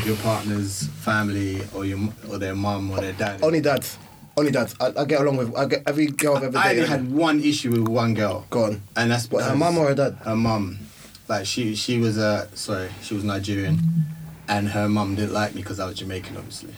your 0.04 0.16
partner's 0.16 0.88
family 0.88 1.62
or 1.72 1.84
your 1.84 2.00
or 2.28 2.38
their 2.38 2.56
mum 2.56 2.90
or 2.90 3.00
their 3.00 3.12
dad? 3.12 3.40
Only 3.40 3.60
dads. 3.60 3.98
Only 4.38 4.50
dads. 4.52 4.74
I, 4.80 4.92
I 4.96 5.04
get 5.04 5.20
along 5.20 5.36
with 5.38 5.56
I 5.56 5.66
get 5.66 5.82
every 5.86 6.06
girl 6.06 6.36
I've 6.36 6.44
ever 6.44 6.58
I 6.58 6.70
only 6.70 6.74
dated. 6.82 6.88
had 6.88 7.12
one 7.12 7.42
issue 7.42 7.70
with 7.72 7.88
one 7.88 8.14
girl. 8.14 8.46
Go 8.50 8.64
on. 8.64 8.82
And 8.96 9.10
that's 9.10 9.30
What, 9.30 9.42
her 9.44 9.50
because- 9.54 9.58
mum 9.58 9.78
or 9.78 9.88
her 9.88 9.94
dad? 9.94 10.14
Her 10.24 10.36
mum. 10.36 10.78
Like 11.28 11.44
she 11.46 11.74
she 11.74 11.98
was 11.98 12.16
uh 12.16 12.46
sorry 12.54 12.88
she 13.02 13.12
was 13.12 13.22
Nigerian, 13.22 13.78
and 14.48 14.66
her 14.70 14.88
mum 14.88 15.14
didn't 15.14 15.34
like 15.34 15.54
me 15.54 15.60
because 15.60 15.78
I 15.78 15.84
was 15.84 15.96
Jamaican, 15.98 16.38
obviously. 16.38 16.72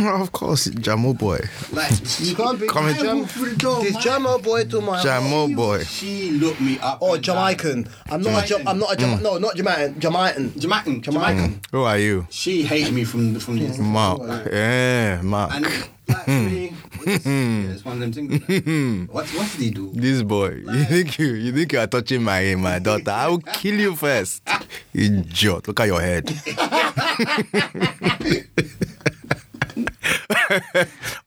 of 0.06 0.32
course, 0.32 0.68
Jamo 0.68 1.18
boy. 1.18 1.38
Like 1.70 1.92
You 2.20 2.34
can't 2.34 2.58
be 2.58 2.66
Come 2.66 2.88
in. 2.88 3.06
I 3.06 3.12
walked 3.14 3.32
through 3.32 3.50
the 3.50 3.56
door, 3.56 3.82
This 3.82 3.92
man. 3.92 4.02
Jamo 4.02 4.42
boy 4.42 4.64
to 4.64 4.80
my 4.80 5.02
Jamo 5.02 5.54
boy. 5.54 5.84
She 5.84 6.30
looked 6.30 6.62
me 6.62 6.78
up. 6.78 7.02
or 7.02 7.16
and 7.16 7.22
down. 7.24 7.36
Jamaican. 7.36 7.88
I'm 8.10 8.22
not. 8.22 8.44
A, 8.44 8.46
Jamaican. 8.48 8.64
Ja- 8.64 8.70
I'm 8.70 8.78
not 8.78 8.92
a. 8.94 8.96
Jama- 8.96 9.20
No, 9.20 9.36
not 9.38 9.54
Jamaican. 9.56 10.00
Jamaican. 10.00 10.58
Jamaican. 10.58 11.02
Jamaican. 11.02 11.60
Who 11.72 11.82
are 11.82 11.98
you? 11.98 12.26
She 12.30 12.62
hated 12.62 12.94
me 12.94 13.04
from 13.04 13.38
from 13.38 13.58
the 13.58 13.82
Mark. 13.82 14.22
Yeah, 14.50 15.20
Mark. 15.20 15.52
And 15.56 15.64
like 15.64 16.24
for 16.24 16.89
me, 17.06 17.14
it's, 17.14 17.26
yeah, 17.26 17.76
one 17.82 18.02
of 18.02 18.14
them 18.14 18.28
things. 18.28 18.48
like, 18.48 19.14
what 19.14 19.26
what 19.28 19.50
did 19.52 19.60
he 19.60 19.70
do? 19.70 19.90
This 19.94 20.22
boy, 20.22 20.62
you 20.66 20.84
think 20.84 21.18
you, 21.18 21.34
you 21.34 21.52
think 21.52 21.72
you 21.72 21.78
are 21.80 21.86
touching 21.86 22.22
my 22.22 22.54
my 22.56 22.78
daughter? 22.78 23.10
I 23.10 23.28
will 23.28 23.38
kill 23.40 23.74
you 23.78 23.96
first. 23.96 24.42
Idiot! 24.94 25.66
Look 25.68 25.80
at 25.80 25.86
your 25.86 26.00
head. 26.00 26.30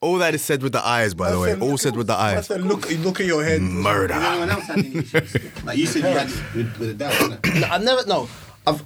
All 0.02 0.18
that 0.18 0.34
is 0.36 0.42
said 0.42 0.62
with 0.62 0.74
the 0.74 0.86
eyes, 0.86 1.14
by 1.14 1.32
the 1.32 1.40
way. 1.40 1.56
All 1.58 1.78
said 1.78 1.96
with 1.96 2.08
the 2.08 2.14
I 2.14 2.38
eyes. 2.38 2.48
said, 2.48 2.62
look, 2.62 2.90
look 3.00 3.20
at 3.20 3.26
your 3.26 3.44
head. 3.44 3.62
Has 3.62 3.72
Murder. 3.72 4.14
anyone 4.16 4.50
else 4.50 4.64
had 4.66 4.80
any 4.80 4.96
issues? 4.98 5.64
Like 5.64 5.78
you 5.78 5.86
said, 5.86 6.04
you 6.04 6.18
had 6.18 6.28
with, 6.56 6.78
with 6.80 6.90
a 6.90 6.94
dad. 6.94 7.40
No, 7.60 7.68
I've 7.68 7.84
never. 7.84 8.06
No, 8.06 8.28
I've. 8.68 8.84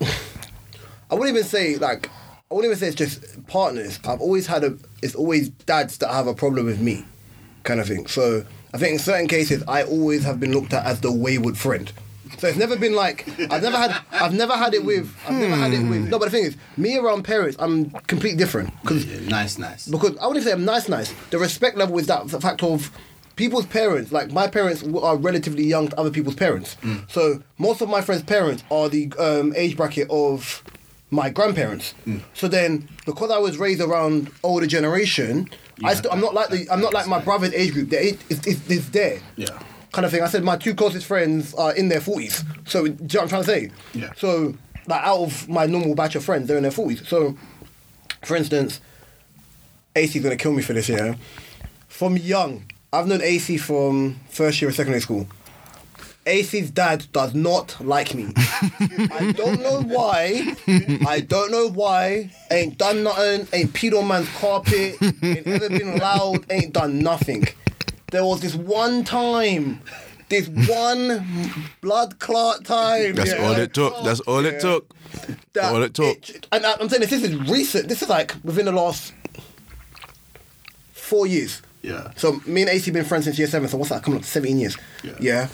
I 1.10 1.16
wouldn't 1.16 1.36
even 1.36 1.48
say 1.48 1.78
like. 1.78 2.10
I 2.50 2.54
wouldn't 2.54 2.72
even 2.72 2.80
say 2.80 2.88
it's 2.88 2.96
just 2.96 3.48
partners. 3.48 4.00
I've 4.06 4.22
always 4.22 4.48
had 4.48 4.64
a. 4.64 4.78
It's 5.02 5.16
always 5.16 5.50
dads 5.50 5.98
that 5.98 6.10
have 6.10 6.28
a 6.28 6.34
problem 6.34 6.66
with 6.66 6.80
me, 6.80 7.04
kind 7.64 7.80
of 7.82 7.88
thing. 7.88 8.08
So 8.08 8.46
I 8.74 8.78
think 8.78 8.94
in 8.94 9.00
certain 9.00 9.28
cases, 9.28 9.64
I 9.68 9.84
always 9.84 10.24
have 10.24 10.40
been 10.40 10.54
looked 10.54 10.74
at 10.74 10.86
as 10.86 11.02
the 11.02 11.12
wayward 11.12 11.58
friend. 11.58 11.92
So 12.38 12.48
it's 12.48 12.58
never 12.58 12.78
been 12.78 12.94
like 12.94 13.28
I've 13.52 13.62
never 13.64 13.78
had. 13.78 13.98
I've 14.12 14.34
never 14.34 14.54
had 14.56 14.74
it 14.74 14.86
with. 14.86 15.14
I've 15.28 15.34
never 15.36 15.56
had 15.56 15.74
it 15.74 15.84
with. 15.90 16.08
No, 16.10 16.20
but 16.20 16.26
the 16.26 16.32
thing 16.32 16.46
is, 16.46 16.56
me 16.78 16.98
around 16.98 17.24
parents, 17.24 17.58
I'm 17.60 17.90
completely 17.90 18.38
different. 18.38 18.72
Because 18.82 19.06
Yeah, 19.06 19.28
nice, 19.30 19.58
nice. 19.58 19.86
because 19.88 20.18
I 20.18 20.28
wouldn't 20.28 20.46
say 20.46 20.54
I'm 20.54 20.64
nice, 20.64 20.88
nice. 20.88 21.14
The 21.32 21.40
respect 21.40 21.76
level 21.78 21.98
is 21.98 22.08
that 22.08 22.28
the 22.30 22.40
fact 22.40 22.64
of 22.64 22.92
people's 23.36 23.66
parents. 23.66 24.12
Like 24.14 24.32
my 24.32 24.48
parents 24.48 24.84
are 24.84 25.18
relatively 25.18 25.64
young 25.66 25.90
to 25.90 26.00
other 26.00 26.12
people's 26.12 26.36
parents. 26.36 26.78
So 27.10 27.42
most 27.58 27.82
of 27.82 27.90
my 27.90 28.02
friends' 28.02 28.24
parents 28.24 28.64
are 28.72 28.88
the 28.88 29.12
um, 29.20 29.54
age 29.58 29.76
bracket 29.76 30.08
of 30.10 30.64
my 31.10 31.30
grandparents. 31.30 31.94
So 32.34 32.48
then, 32.48 32.90
because 33.06 33.32
I 33.32 33.38
was 33.38 33.58
raised 33.58 33.82
around 33.82 34.30
older 34.44 34.68
generation, 34.68 35.50
I 35.84 35.94
still, 35.94 36.12
I'm 36.12 36.20
not 36.20 36.34
like 36.34 36.50
the 36.50 36.68
I'm 36.70 36.82
not 36.82 36.94
like 36.94 37.08
my 37.08 37.20
brother's 37.20 37.54
age 37.54 37.74
group. 37.74 37.90
The 37.90 38.04
age 38.04 38.20
is 38.30 38.40
it's, 38.46 38.70
it's 38.70 38.90
there. 38.90 39.20
Yeah. 39.36 39.60
Kind 39.94 40.06
of 40.06 40.12
thing. 40.12 40.22
I 40.22 40.28
said 40.28 40.44
my 40.44 40.58
two 40.58 40.76
closest 40.76 41.06
friends 41.06 41.54
are 41.54 41.74
in 41.74 41.88
their 41.90 42.02
forties. 42.02 42.44
So 42.66 42.86
do 42.86 42.92
you 42.92 42.98
know 42.98 43.04
what 43.04 43.22
I'm 43.22 43.30
trying 43.30 43.44
to 43.44 43.48
say? 43.48 43.72
Yeah. 43.94 44.12
So 44.18 44.56
like 44.88 45.02
out 45.04 45.20
of 45.20 45.48
my 45.48 45.66
normal 45.66 45.96
batch 45.96 46.16
of 46.16 46.24
friends, 46.24 46.48
they're 46.48 46.58
in 46.58 46.64
their 46.64 46.72
forties. 46.72 47.08
So, 47.08 47.38
for 48.24 48.36
instance, 48.36 48.82
AC's 49.96 50.22
gonna 50.22 50.36
kill 50.36 50.54
me 50.54 50.62
for 50.62 50.74
this, 50.74 50.90
yeah. 50.90 51.16
From 51.88 52.18
young, 52.18 52.66
I've 52.92 53.08
known 53.08 53.22
AC 53.22 53.58
from 53.58 54.20
first 54.30 54.62
year 54.62 54.70
of 54.70 54.76
secondary 54.76 55.02
school. 55.02 55.28
AC's 56.28 56.72
dad 56.72 57.06
does 57.14 57.34
not 57.34 57.78
like 57.80 58.14
me. 58.14 58.32
I 58.36 59.34
don't 59.36 59.62
know 59.62 59.82
why. 59.82 60.56
I 61.08 61.22
don't 61.22 61.52
know 61.52 61.70
why. 61.70 62.32
Ain't 62.52 62.78
done 62.78 63.04
nothing. 63.04 63.48
Ain't 63.54 63.74
peed 63.74 63.98
on 63.98 64.08
man's 64.08 64.30
carpet. 64.30 64.98
Ain't 65.02 65.48
ever 65.48 65.70
been 65.70 65.98
loud. 65.98 66.46
Ain't 66.52 66.74
done 66.74 67.00
nothing. 67.00 67.48
There 68.12 68.26
was 68.26 68.42
this 68.42 68.56
one 68.56 69.04
time. 69.04 69.82
This 70.30 70.50
one 70.50 71.26
blood 71.82 72.20
clot 72.20 72.66
time. 72.66 73.16
That's 73.16 73.32
yeah. 73.32 73.48
all 73.48 73.54
it 73.54 73.74
took. 73.74 74.04
That's 74.04 74.20
all 74.22 74.46
it 74.46 74.60
took. 74.60 74.94
That 75.54 75.74
All 75.74 75.82
it 75.82 75.94
took. 75.94 76.18
and 76.52 76.66
I- 76.66 76.76
I'm 76.80 76.90
saying 76.90 77.02
this, 77.02 77.10
this 77.10 77.24
is 77.24 77.36
recent. 77.50 77.88
This 77.88 78.02
is 78.02 78.10
like 78.10 78.36
within 78.44 78.66
the 78.66 78.74
last 78.74 79.14
four 80.92 81.26
years. 81.26 81.62
Yeah. 81.82 82.12
So 82.18 82.42
me 82.46 82.64
and 82.64 82.70
AC 82.70 82.92
been 82.92 83.06
friends 83.06 83.24
since 83.26 83.40
year 83.40 83.48
seven. 83.48 83.70
So 83.70 83.78
what's 83.78 83.90
that? 83.90 84.04
Coming 84.04 84.18
up 84.18 84.24
to 84.24 84.30
17 84.30 84.60
years. 84.60 84.78
Yeah. 85.04 85.14
Yeah. 85.20 85.48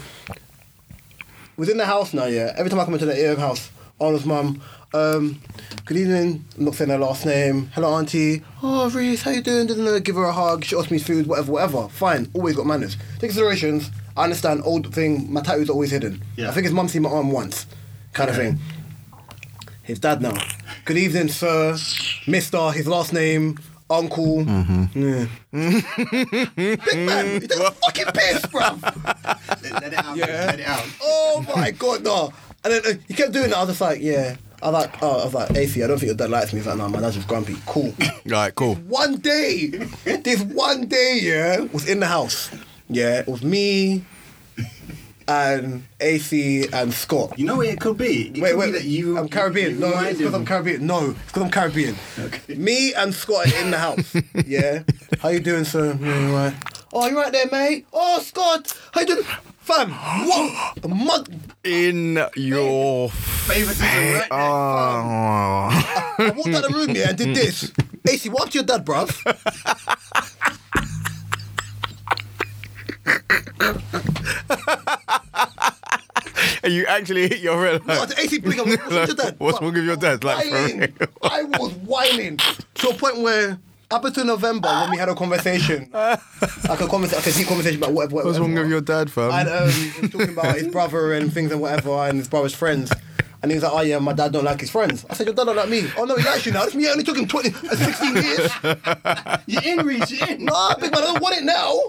Within 1.58 1.78
the 1.78 1.86
house 1.86 2.14
now, 2.14 2.26
yeah. 2.26 2.54
Every 2.58 2.70
time 2.70 2.80
I 2.80 2.86
come 2.86 2.94
into 2.96 3.06
the 3.06 3.36
house, 3.40 3.70
Arnold's 4.02 4.26
mum, 4.26 4.62
um, 4.94 5.40
good 5.86 5.98
evening. 5.98 6.44
I'm 6.58 6.66
not 6.66 6.76
saying 6.76 6.90
her 6.90 6.98
last 6.98 7.26
name. 7.26 7.70
Hello, 7.74 7.94
auntie. 7.94 8.42
Oh, 8.62 8.90
Reese, 8.90 9.22
how 9.22 9.32
you 9.32 9.42
doing? 9.42 9.68
Know. 9.68 10.00
Give 10.00 10.16
her 10.16 10.24
a 10.26 10.34
hug. 10.34 10.64
She 10.66 10.76
asks 10.76 10.90
me 10.92 10.98
food, 11.00 11.28
whatever, 11.28 11.52
whatever. 11.52 11.88
Fine. 11.90 12.30
Always 12.34 12.56
got 12.56 12.66
manners. 12.66 12.98
Take 13.20 13.30
considerations. 13.32 13.92
I 14.18 14.24
understand. 14.24 14.62
Old 14.66 14.94
thing. 14.94 15.32
My 15.32 15.42
tattoo's 15.42 15.70
always 15.70 15.92
hidden. 15.92 16.24
Yeah. 16.38 16.50
I 16.50 16.52
think 16.54 16.66
his 16.66 16.74
mum 16.74 16.88
seen 16.88 17.04
my 17.04 17.10
arm 17.10 17.32
once, 17.32 17.66
kind 18.14 18.30
of 18.30 18.36
thing. 18.36 18.60
His 19.84 20.00
dad 20.00 20.22
now. 20.22 20.34
Good 20.86 20.98
evening, 20.98 21.28
sir. 21.30 21.78
Mister. 22.28 22.72
His 22.72 22.88
last 22.88 23.14
name. 23.14 23.60
uncle. 23.90 24.44
Mm-hmm. 24.46 25.02
Yeah. 25.04 25.28
Big 26.56 27.08
man, 27.08 27.34
you 27.42 27.48
take 27.48 27.60
a 27.60 27.72
fucking 27.72 28.06
piss, 28.14 28.46
bruv. 28.48 29.53
Let, 29.64 29.82
let 29.82 29.94
it 29.94 30.06
out. 30.06 30.18
Yeah. 30.18 30.26
Let 30.26 30.60
it 30.60 30.68
out. 30.68 30.86
Oh 31.02 31.46
my 31.56 31.72
god, 31.72 32.04
no. 32.04 32.34
And 32.64 32.74
then 32.74 32.82
uh, 32.86 33.00
he 33.08 33.14
kept 33.14 33.32
doing 33.34 33.50
that. 33.50 33.58
I 33.58 33.62
was 33.62 33.70
just 33.70 33.82
like, 33.82 34.02
yeah. 34.02 34.36
I 34.62 34.68
was 34.70 34.74
like, 34.86 35.04
oh, 35.04 35.20
I 35.22 35.26
was 35.26 35.34
like, 35.34 35.52
AC, 35.52 35.84
I 35.84 35.88
don't 35.88 35.98
think 35.98 36.08
your 36.08 36.16
dad 36.16 36.30
likes 36.30 36.54
me. 36.54 36.60
He's 36.60 36.68
like, 36.68 36.78
no, 36.78 36.88
my 36.88 37.02
dad's 37.02 37.16
just 37.16 37.28
grumpy. 37.28 37.56
Cool. 37.66 37.94
Right, 38.26 38.56
cool. 38.56 38.76
one 38.76 39.18
day, 39.18 39.68
this 40.06 40.42
one 40.44 40.88
day, 40.88 41.20
yeah, 41.22 41.60
was 41.74 41.90
in 41.90 42.00
the 42.00 42.06
house. 42.08 42.50
Yeah, 42.88 43.20
it 43.20 43.28
was 43.28 43.44
me 43.44 44.06
and 45.28 45.84
AC 46.00 46.68
and 46.72 46.94
Scott. 46.94 47.38
You 47.38 47.46
know 47.46 47.58
what 47.58 47.68
it 47.68 47.80
could 47.82 47.98
be? 47.98 48.30
It 48.30 48.42
Wait, 48.42 48.52
could 48.52 48.60
wait. 48.60 48.66
Be 48.68 48.72
that 48.74 48.84
you, 48.86 49.18
I'm 49.18 49.28
Caribbean. 49.30 49.74
you 49.76 49.80
no, 49.80 49.88
it's 50.00 50.18
because 50.18 50.34
him- 50.34 50.36
I'm 50.36 50.46
Caribbean. 50.46 50.88
No, 50.88 51.10
it's 51.12 51.20
because 51.28 51.44
I'm 51.44 51.52
Caribbean. 51.52 51.96
Okay. 52.20 52.56
Me 52.56 52.94
and 52.94 53.14
Scott 53.14 53.48
are 53.48 53.62
in 53.64 53.72
the 53.72 53.78
house. 53.78 54.16
yeah. 54.46 54.84
How 55.22 55.30
you 55.30 55.40
doing, 55.40 55.66
sir? 55.66 55.98
Yeah, 56.00 56.32
right. 56.34 56.54
Oh, 56.96 57.08
you 57.08 57.18
right 57.18 57.32
there, 57.32 57.48
mate? 57.52 57.88
Oh, 57.92 58.20
Scott. 58.20 58.80
How 58.92 59.02
you 59.02 59.08
doing? 59.08 59.24
Fam, 59.58 59.90
what? 59.90 60.78
A 60.84 60.88
mud. 60.88 61.28
In 61.64 62.24
your 62.36 63.10
Favoritism 63.10 63.88
right 63.88 64.04
there. 64.04 64.28
Oh. 64.30 64.36
I 66.20 66.34
walked 66.36 66.50
out 66.50 66.66
of 66.66 66.72
the 66.72 66.78
room, 66.78 66.96
yeah, 66.96 67.10
and 67.10 67.18
did 67.18 67.30
hmm. 67.30 67.34
this. 67.34 67.72
AC, 68.08 68.30
what 68.30 68.44
up 68.44 68.50
to 68.52 68.60
your 68.60 68.64
dad, 68.66 68.86
bruv? 68.86 69.10
And 76.64 76.74
you 76.74 76.86
actually 76.86 77.28
hit 77.28 77.40
your 77.40 77.60
real 77.60 77.80
What 77.80 78.20
AC 78.20 78.38
bring 78.38 78.60
up? 78.60 78.68
What's 78.68 78.80
wrong 78.80 79.00
with 79.00 79.08
your 79.08 79.16
dad? 79.16 79.36
What's 79.40 79.62
wrong 79.62 79.74
with 79.74 79.86
your 79.86 79.96
dad? 79.96 80.24
Like, 80.24 80.46
whining. 80.46 80.80
real. 80.80 81.10
I 81.24 81.44
was 81.44 81.74
whining 81.74 82.38
to 82.38 82.90
a 82.90 82.94
point 82.94 83.18
where 83.18 83.58
up 83.94 84.06
until 84.06 84.26
November 84.26 84.68
when 84.68 84.92
we 84.92 84.98
had 84.98 85.10
a 85.10 85.16
conversation, 85.16 85.88
like 85.94 86.20
a 86.82 86.88
conversation, 86.88 87.18
like 87.18 87.28
a 87.28 87.32
deep 87.32 87.48
conversation 87.48 87.78
about 87.78 87.94
whatever. 87.94 88.16
What's 88.16 88.40
wrong 88.40 88.54
with 88.54 88.70
your 88.70 88.82
dad, 88.82 89.12
fam? 89.12 89.32
And 89.32 89.50
um, 89.50 89.66
was 90.02 90.10
talking 90.10 90.30
about 90.30 90.56
his 90.56 90.68
brother 90.68 91.14
and 91.14 91.32
things 91.32 91.52
and 91.52 91.62
whatever, 91.62 91.92
and 91.92 92.18
his 92.18 92.28
brother's 92.28 92.56
friends. 92.56 92.92
And 93.42 93.52
he 93.52 93.56
was 93.56 93.64
like, 93.64 93.74
"Oh 93.74 93.82
yeah, 93.82 94.00
my 94.00 94.14
dad 94.14 94.32
don't 94.32 94.46
like 94.46 94.62
his 94.62 94.72
friends." 94.72 95.06
I 95.10 95.14
said, 95.14 95.28
"Your 95.28 95.36
dad 95.36 95.44
don't 95.46 95.56
like 95.56 95.70
me." 95.70 95.90
Oh 95.98 96.06
no, 96.06 96.16
he 96.16 96.24
likes 96.24 96.46
you 96.46 96.54
now. 96.54 96.66
This 96.66 96.76
me 96.76 96.90
only 96.90 97.04
took 97.04 97.18
him 97.18 97.28
20, 97.28 97.50
uh, 97.50 97.76
16 97.76 98.16
years. 98.16 98.52
You're 99.48 99.80
in 99.80 99.86
reach, 99.86 100.12
you're 100.12 100.30
in. 100.30 100.46
Nah, 100.46 100.76
big 100.76 100.92
man, 100.92 101.04
I 101.04 101.06
don't 101.06 101.22
want 101.22 101.36
it 101.36 101.44
now. 101.44 101.80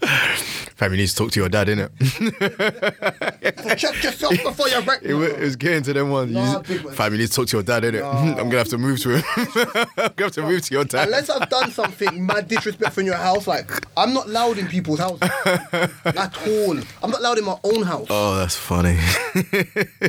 Fam, 0.00 0.92
needs 0.92 1.12
to 1.14 1.18
talk 1.24 1.32
to 1.32 1.40
your 1.40 1.48
dad, 1.48 1.66
innit? 1.66 1.90
Check 3.78 4.02
yourself 4.02 4.32
before 4.44 4.68
you 4.68 4.80
wreck. 4.80 5.00
It 5.02 5.14
was, 5.14 5.30
it 5.30 5.40
was 5.40 5.56
getting 5.56 5.82
to 5.82 5.92
them 5.92 6.10
ones. 6.10 6.32
Nah, 6.32 6.60
just- 6.60 6.68
big 6.68 6.84
man. 6.84 6.94
Fam, 6.94 7.12
you 7.12 7.18
need 7.18 7.26
to 7.26 7.32
talk 7.32 7.48
to 7.48 7.56
your 7.56 7.62
dad, 7.64 7.82
innit? 7.82 8.04
I'm 8.38 8.48
gonna 8.48 8.58
have 8.58 8.68
to 8.68 8.78
move 8.78 9.00
to 9.00 9.16
him. 9.18 9.24
I'm 9.36 9.48
gonna 9.94 10.12
have 10.18 10.32
to 10.32 10.42
move 10.42 10.62
to 10.62 10.74
your 10.74 10.84
dad. 10.84 11.06
Unless 11.08 11.30
I've 11.30 11.48
done 11.48 11.70
something 11.72 12.24
mad 12.24 12.46
disrespectful 12.46 13.00
in 13.00 13.06
your 13.06 13.16
house, 13.16 13.46
like 13.48 13.70
I'm 13.96 14.14
not 14.14 14.28
loud 14.28 14.58
in 14.58 14.68
people's 14.68 15.00
house 15.00 15.18
at 15.22 16.38
all. 16.46 16.78
I'm 17.02 17.10
not 17.10 17.22
loud 17.22 17.38
in 17.38 17.44
my 17.44 17.58
own 17.64 17.82
house. 17.82 18.06
Oh, 18.08 18.36
that's 18.36 18.56
funny. 18.56 18.98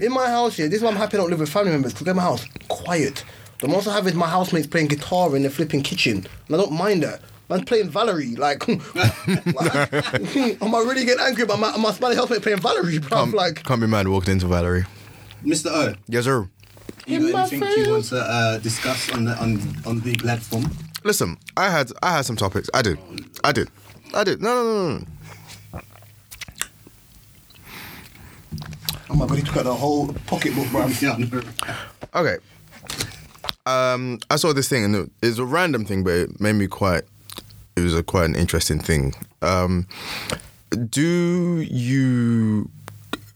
In 0.04 0.12
my 0.14 0.30
house, 0.30 0.60
yeah, 0.60 0.66
this 0.68 0.76
is 0.76 0.82
why 0.84 0.90
I'm 0.92 0.98
happy 0.98 1.18
I 1.18 1.22
don't 1.22 1.30
live 1.32 1.40
with 1.40 1.50
family 1.50 1.72
members. 1.72 1.94
Because 1.94 2.08
in 2.08 2.16
my 2.16 2.22
house, 2.22 2.46
quiet. 2.68 3.24
The 3.60 3.68
most 3.68 3.88
I 3.88 3.94
have 3.96 4.06
is 4.08 4.14
my 4.14 4.28
housemates 4.30 4.68
playing 4.68 4.88
guitar 4.88 5.36
in 5.36 5.42
the 5.44 5.50
flipping 5.50 5.82
kitchen, 5.82 6.26
and 6.48 6.56
I 6.56 6.58
don't 6.60 6.72
mind 6.74 7.04
that. 7.04 7.22
I'm 7.52 7.66
playing 7.66 7.90
Valerie, 7.90 8.36
like, 8.36 8.68
am 8.70 8.80
I 8.96 10.80
really 10.86 11.06
getting 11.06 11.24
angry 11.26 11.44
about 11.44 11.60
my, 11.60 11.76
my 11.78 11.92
Spanish 11.92 12.18
housemate 12.18 12.44
playing 12.44 12.60
Valerie, 12.60 13.00
bro? 13.00 13.10
Can't, 13.26 13.34
like, 13.34 13.64
can't 13.64 13.82
be 13.82 13.88
mad 13.88 14.08
walking 14.08 14.34
into 14.34 14.48
Valerie. 14.48 14.86
Mr. 15.44 15.68
O, 15.72 15.94
Yes, 16.08 16.26
sir. 16.26 16.48
you 17.08 17.26
In 17.28 17.32
got 17.32 17.52
anything 17.52 17.62
face. 17.62 17.78
you 17.88 17.92
want 17.92 18.06
to 18.06 18.20
uh, 18.20 18.58
discuss 18.60 19.10
on 19.14 19.26
the 19.26 19.32
on 19.42 19.60
on 19.86 20.00
the 20.02 20.14
platform? 20.18 20.66
Listen, 21.04 21.38
I 21.58 21.70
had 21.72 21.92
I 22.04 22.12
had 22.18 22.26
some 22.26 22.36
topics. 22.36 22.70
I 22.74 22.82
did. 22.82 23.00
I 23.44 23.52
did. 23.54 23.70
I 24.14 24.24
did. 24.26 24.42
No, 24.42 24.54
no, 24.54 24.64
no, 24.64 24.98
no. 24.98 25.82
oh 29.10 29.16
my 29.16 29.26
god, 29.28 29.38
he 29.38 29.44
took 29.44 29.58
out 29.58 29.64
the 29.64 29.74
whole 29.74 30.14
pocketbook, 30.28 30.70
bro. 30.72 30.90
Okay. 32.16 32.38
Um, 33.66 34.20
I 34.30 34.36
saw 34.36 34.52
this 34.52 34.68
thing, 34.68 34.84
and 34.84 34.96
it- 34.96 35.12
it's 35.22 35.38
a 35.38 35.46
random 35.46 35.86
thing, 35.86 36.04
but 36.04 36.14
it 36.14 36.42
made 36.42 36.54
me 36.54 36.68
quite. 36.68 37.04
It 37.80 37.84
was 37.84 37.96
a 37.96 38.04
quite 38.04 38.26
an 38.26 38.36
interesting 38.36 38.78
thing. 38.78 39.16
Um, 39.42 39.88
do 40.90 41.62
you 41.62 42.70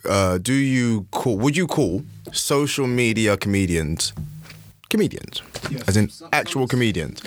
uh, 0.04 0.38
do 0.38 0.52
you 0.52 1.08
call? 1.12 1.38
Would 1.38 1.56
you 1.56 1.66
call 1.66 2.04
social 2.34 2.86
media 2.86 3.38
comedians 3.38 4.12
comedians, 4.94 5.42
Yes. 5.72 5.82
as 5.88 5.98
in 5.98 6.10
actual 6.32 6.68
comedians? 6.68 7.20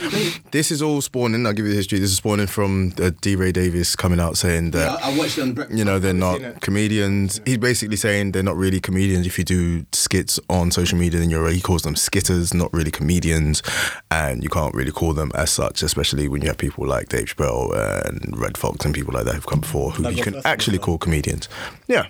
This 0.53 0.71
is 0.71 0.81
all 0.81 1.01
spawning. 1.03 1.45
I'll 1.47 1.53
give 1.53 1.65
you 1.67 1.73
the 1.73 1.77
history. 1.77 1.99
This 1.99 2.11
is 2.11 2.17
spawning 2.19 2.47
from 2.47 2.93
uh, 3.03 3.11
D. 3.21 3.35
Ray 3.35 3.51
Davis 3.51 3.97
coming 3.97 4.21
out 4.21 4.37
saying 4.39 4.71
that 4.71 4.89
I, 5.03 5.11
I 5.11 5.19
watched 5.19 5.37
it 5.39 5.43
on 5.43 5.53
breakfast. 5.53 5.77
you 5.79 5.85
know 5.85 5.99
they're 5.99 6.13
not 6.29 6.61
comedians. 6.61 7.41
He's 7.45 7.59
basically 7.59 7.97
saying 7.97 8.33
they're 8.33 8.43
not 8.45 8.57
really 8.57 8.81
comedians. 8.81 9.27
If 9.27 9.37
you 9.39 9.45
do 9.45 9.85
skits 9.93 10.39
on 10.49 10.71
social 10.71 10.97
media, 10.99 11.19
then 11.21 11.29
you're 11.29 11.49
he 11.51 11.61
calls 11.61 11.83
them 11.83 11.95
skitters, 11.97 12.55
not 12.55 12.73
really 12.73 12.93
comedians, 12.93 13.63
and 14.11 14.43
you 14.45 14.49
can't 14.49 14.75
really 14.75 14.93
call 14.93 15.13
them 15.13 15.31
as 15.35 15.51
such. 15.51 15.83
Especially 15.83 16.29
when 16.29 16.43
you 16.43 16.49
have 16.49 16.59
people 16.59 16.87
like 16.87 17.09
Dave 17.09 17.27
Chappelle 17.35 17.75
and 18.07 18.39
Redd 18.39 18.57
Foxx 18.57 18.85
and 18.85 18.95
people 18.95 19.13
like 19.13 19.25
that 19.25 19.35
who've 19.35 19.47
come 19.47 19.61
before, 19.61 19.91
who 19.91 20.05
Like 20.05 20.17
you 20.17 20.23
can 20.23 20.37
actually 20.45 20.79
call 20.79 20.99
comedians. 20.99 21.49
Yeah, 21.89 22.07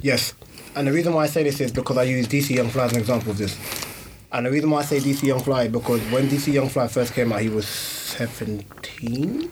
Yes. 0.00 0.32
And 0.76 0.86
the 0.86 0.92
reason 0.92 1.12
why 1.12 1.24
I 1.24 1.26
say 1.26 1.42
this 1.42 1.60
is 1.60 1.72
because 1.72 1.96
I 1.98 2.04
use 2.04 2.28
DC 2.28 2.54
Young 2.54 2.70
Fly 2.70 2.84
as 2.84 2.92
an 2.92 2.98
example 3.00 3.32
of 3.32 3.38
this. 3.38 3.58
And 4.32 4.46
the 4.46 4.50
reason 4.50 4.70
why 4.70 4.80
I 4.80 4.84
say 4.84 4.98
DC 4.98 5.22
Young 5.24 5.40
Fly 5.40 5.68
because 5.68 6.00
when 6.10 6.28
DC 6.28 6.52
Young 6.52 6.68
Fly 6.68 6.86
first 6.88 7.12
came 7.14 7.32
out, 7.32 7.40
he 7.40 7.48
was 7.48 7.66
17? 7.66 9.50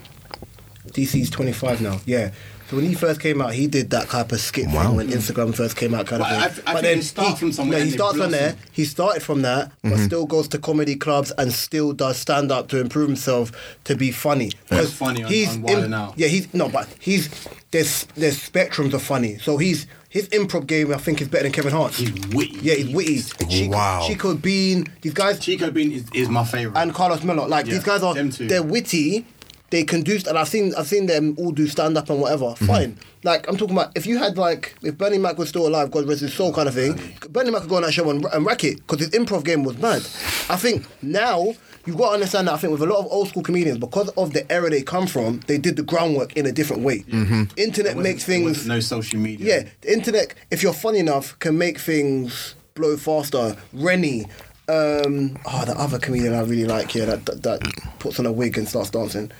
DC's 0.89 1.31
25 1.31 1.81
now, 1.83 2.01
yeah. 2.07 2.31
So 2.68 2.76
when 2.76 2.85
he 2.85 2.95
first 2.95 3.20
came 3.20 3.41
out, 3.41 3.55
he 3.55 3.66
did 3.66 3.89
that 3.91 4.09
type 4.09 4.31
of 4.31 4.41
skit 4.41 4.66
Wow. 4.68 4.89
thing 4.89 4.97
when 4.97 5.09
Instagram 5.09 5.55
first 5.55 5.74
came 5.74 5.95
out, 5.95 6.07
kind 6.07 6.20
Well, 6.20 6.35
of 6.37 6.43
I- 6.43 6.49
thing. 6.49 6.64
I 6.66 6.72
think 6.74 6.83
they 6.85 7.01
start 7.01 7.39
from 7.39 7.51
somewhere 7.53 7.79
No, 7.79 7.79
he 7.79 7.83
and 7.85 7.93
they 7.93 7.97
starts 7.97 8.18
from 8.18 8.31
there. 8.31 8.57
He 8.72 8.85
started 8.85 9.22
from 9.22 9.43
that, 9.43 9.72
but 9.83 9.93
mm-hmm. 9.93 10.05
still 10.05 10.26
goes 10.26 10.49
to 10.49 10.59
comedy 10.59 10.95
clubs 10.95 11.33
and 11.39 11.51
still 11.53 11.93
does 11.95 12.18
stand 12.18 12.53
up 12.53 12.68
to 12.68 12.79
improve 12.79 13.09
himself 13.09 13.53
to 13.85 13.97
be 13.97 14.11
funny. 14.11 14.53
He's 14.68 14.93
funny 14.93 15.24
on- 15.24 15.33
on 15.33 15.62
Wild 15.62 15.85
'N 15.85 15.95
Out. 15.95 16.14
Yeah, 16.16 16.29
he's 16.29 16.53
no, 16.53 16.68
but 16.68 16.89
he's 16.99 17.31
there's 17.70 18.05
there's 18.16 18.39
spectrums 18.39 18.93
of 18.93 19.03
funny. 19.03 19.39
So 19.39 19.57
he's 19.57 19.87
his 20.09 20.28
improv 20.30 20.66
game, 20.66 20.92
I 20.92 20.96
think, 20.98 21.20
is 21.20 21.28
better 21.28 21.44
than 21.44 21.52
Kevin 21.52 21.72
Hart's. 21.72 21.98
He's 21.98 22.12
witty. 22.28 22.59
Yeah, 22.62 22.74
he's 22.74 22.94
witty. 22.94 23.20
Chico, 23.48 23.76
Wow. 23.76 24.04
Chico 24.06 24.34
Bean, 24.34 24.86
these 25.02 25.12
guys, 25.14 25.38
Chico 25.38 25.70
Bean 25.70 25.92
is, 25.92 26.04
is 26.14 26.28
my 26.28 26.44
favorite. 26.44 26.78
and 26.80 26.94
Carlos 26.94 27.22
Miller, 27.22 27.46
like 27.46 27.66
Yeah, 27.66 27.74
these 27.74 27.84
guys 27.84 28.02
are, 28.02 28.14
them 28.14 28.30
two. 28.30 28.48
they're 28.48 28.62
witty. 28.62 29.26
They 29.70 29.84
can 29.84 30.00
do, 30.00 30.18
and 30.26 30.38
I've 30.38 30.48
seen, 30.48 30.72
I've 30.78 30.86
seen 30.86 31.04
them 31.04 31.34
all 31.36 31.52
do 31.52 31.66
stand 31.66 31.98
up 31.98 32.09
and 32.09 32.22
whatever. 32.22 32.46
Mm-hmm. 32.46 32.64
Fine. 32.64 32.98
Like 33.22 33.46
I'm 33.50 33.59
talking 33.59 33.76
about, 33.76 33.94
if 33.98 34.06
you 34.06 34.16
had 34.16 34.38
like, 34.38 34.74
if 34.82 34.96
Bernie 34.96 35.18
Mac 35.18 35.36
was 35.36 35.50
still 35.50 35.66
alive, 35.68 35.90
God 35.90 36.09
rest 36.09 36.22
his 36.22 36.32
soul, 36.32 36.54
kind 36.54 36.68
of 36.68 36.74
thing. 36.74 36.98
Bernie 37.28 37.50
Mac 37.50 37.61
could 37.61 37.68
go 37.68 37.76
on 37.76 37.82
that 37.82 37.92
show 37.92 38.09
and, 38.09 38.24
and 38.32 38.46
wreck 38.46 38.64
it 38.64 38.78
because 38.78 39.00
his 39.00 39.11
improv 39.11 39.44
game 39.44 39.64
was 39.64 39.76
mad. 39.76 40.00
I 40.48 40.56
think 40.56 40.86
now 41.02 41.52
you've 41.87 41.97
got 41.97 42.09
to 42.09 42.14
understand 42.14 42.49
that. 42.49 42.55
I 42.55 42.57
think 42.59 42.72
with 42.72 42.83
a 42.83 42.87
lot 42.87 42.99
of 43.01 43.07
old 43.11 43.29
school 43.29 43.43
comedians, 43.43 43.79
because 43.79 44.09
of 44.11 44.33
the 44.33 44.51
era 44.51 44.70
they 44.70 44.83
come 44.83 45.07
from, 45.07 45.41
they 45.47 45.59
did 45.59 45.76
the 45.76 45.83
groundwork 45.83 46.37
in 46.37 46.47
a 46.47 46.53
different 46.53 46.83
way. 46.83 47.01
Mm-hmm. 47.01 47.45
Internet 47.57 47.97
makes 47.97 48.24
things. 48.24 48.66
no 48.66 48.81
social 48.81 49.18
media. 49.18 49.47
Yeah, 49.62 49.68
the 49.81 49.93
internet, 49.93 50.35
if 50.51 50.62
you're 50.62 50.72
funny 50.72 50.99
enough, 50.99 51.39
can 51.39 51.57
make 51.59 51.79
things 51.79 52.55
blow 52.74 52.97
faster. 52.97 53.57
Rennie, 53.72 54.24
um, 54.68 55.39
oh, 55.47 55.64
the 55.64 55.74
other 55.79 55.99
comedian 55.99 56.35
I 56.35 56.41
really 56.41 56.64
like 56.66 56.91
here 56.91 57.07
that, 57.07 57.24
that, 57.26 57.43
that 57.43 57.61
puts 57.99 58.18
on 58.20 58.26
a 58.26 58.33
wig 58.33 58.59
and 58.59 58.68
starts 58.68 58.91
dancing. 58.91 59.31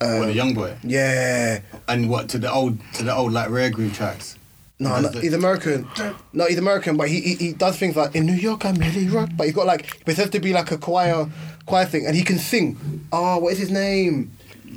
Um, 0.00 0.18
What, 0.18 0.28
a 0.30 0.32
young 0.32 0.54
boy. 0.54 0.76
Yeah. 0.82 1.60
And 1.88 2.10
what 2.10 2.28
to 2.30 2.38
the 2.38 2.52
old 2.52 2.78
to 2.94 3.04
the 3.04 3.14
old 3.14 3.32
like 3.32 3.50
rare 3.50 3.70
groove 3.70 3.94
tracks. 3.94 4.36
No, 4.80 5.00
no, 5.00 5.08
the- 5.10 5.20
he's 5.20 5.32
American. 5.32 5.86
No, 6.32 6.46
he's 6.46 6.58
American, 6.58 6.96
but 6.96 7.08
he, 7.08 7.20
he 7.20 7.34
he 7.36 7.52
does 7.52 7.78
things 7.78 7.94
like 7.94 8.16
in 8.16 8.26
New 8.26 8.32
York 8.34 8.64
I'm 8.64 8.74
really 8.74 9.06
rock. 9.06 9.30
But 9.36 9.46
he's 9.46 9.54
got 9.54 9.66
like 9.66 9.94
he 9.94 10.02
pretends 10.04 10.32
to 10.32 10.40
be 10.40 10.52
like 10.52 10.72
a 10.72 10.78
choir 10.78 11.28
choir 11.66 11.84
thing, 11.86 12.06
and 12.06 12.14
he 12.16 12.22
can 12.22 12.38
sing. 12.38 13.06
Oh, 13.12 13.38
what 13.38 13.52
is 13.52 13.58
his 13.58 13.70
name? 13.70 14.30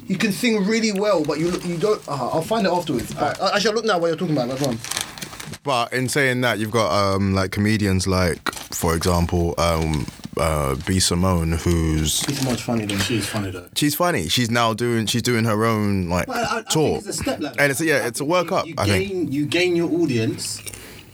He 0.08 0.16
can 0.16 0.32
sing 0.32 0.66
really 0.66 0.92
well, 0.92 1.24
but 1.24 1.40
you 1.40 1.52
you 1.64 1.78
don't. 1.78 2.02
Uh, 2.08 2.30
I'll 2.34 2.42
find 2.42 2.66
it 2.68 2.70
afterwards. 2.72 3.14
But, 3.14 3.40
uh, 3.42 3.52
actually, 3.56 3.70
I'll 3.70 3.76
look 3.76 3.86
now 3.86 3.98
what 4.00 4.08
you're 4.08 4.16
talking 4.18 4.36
about. 4.38 4.50
That's 4.50 4.62
one. 4.62 4.78
but 5.64 5.92
in 5.94 6.08
saying 6.10 6.42
that, 6.42 6.60
you've 6.60 6.72
got 6.72 6.92
um, 6.92 7.34
like 7.34 7.52
comedians 7.52 8.06
like, 8.08 8.54
for 8.54 8.96
example, 8.96 9.56
um, 9.58 10.06
uh, 10.38 10.76
B 10.86 11.00
Simone, 11.00 11.54
who's 11.54 12.24
He's 12.26 12.44
much 12.46 12.62
funny 12.62 12.86
though. 12.86 12.98
She's 12.98 13.26
funny 13.28 13.50
though. 13.52 13.68
she's 13.76 13.96
funny. 13.96 14.28
She's 14.28 14.52
now 14.52 14.74
doing 14.76 15.06
she's 15.08 15.22
doing 15.24 15.46
her 15.46 15.66
own 15.66 16.08
like 16.10 16.28
Well, 16.28 16.46
I, 16.52 16.58
I 16.60 16.62
tour, 16.64 16.88
think 16.90 16.98
it's 17.00 17.08
a 17.08 17.14
step 17.24 17.40
ladder. 17.40 17.56
and 17.60 17.72
it's 17.72 17.82
yeah, 17.82 17.96
I 18.04 18.08
it's 18.08 18.20
a 18.20 18.24
think 18.24 18.32
work 18.32 18.50
you- 18.52 18.56
up. 18.58 18.68
You 18.68 18.76
I 18.78 18.86
gain, 18.86 19.10
think. 19.10 19.32
you 19.34 19.46
gain 19.48 19.76
your 19.76 19.90
audience. 19.92 20.62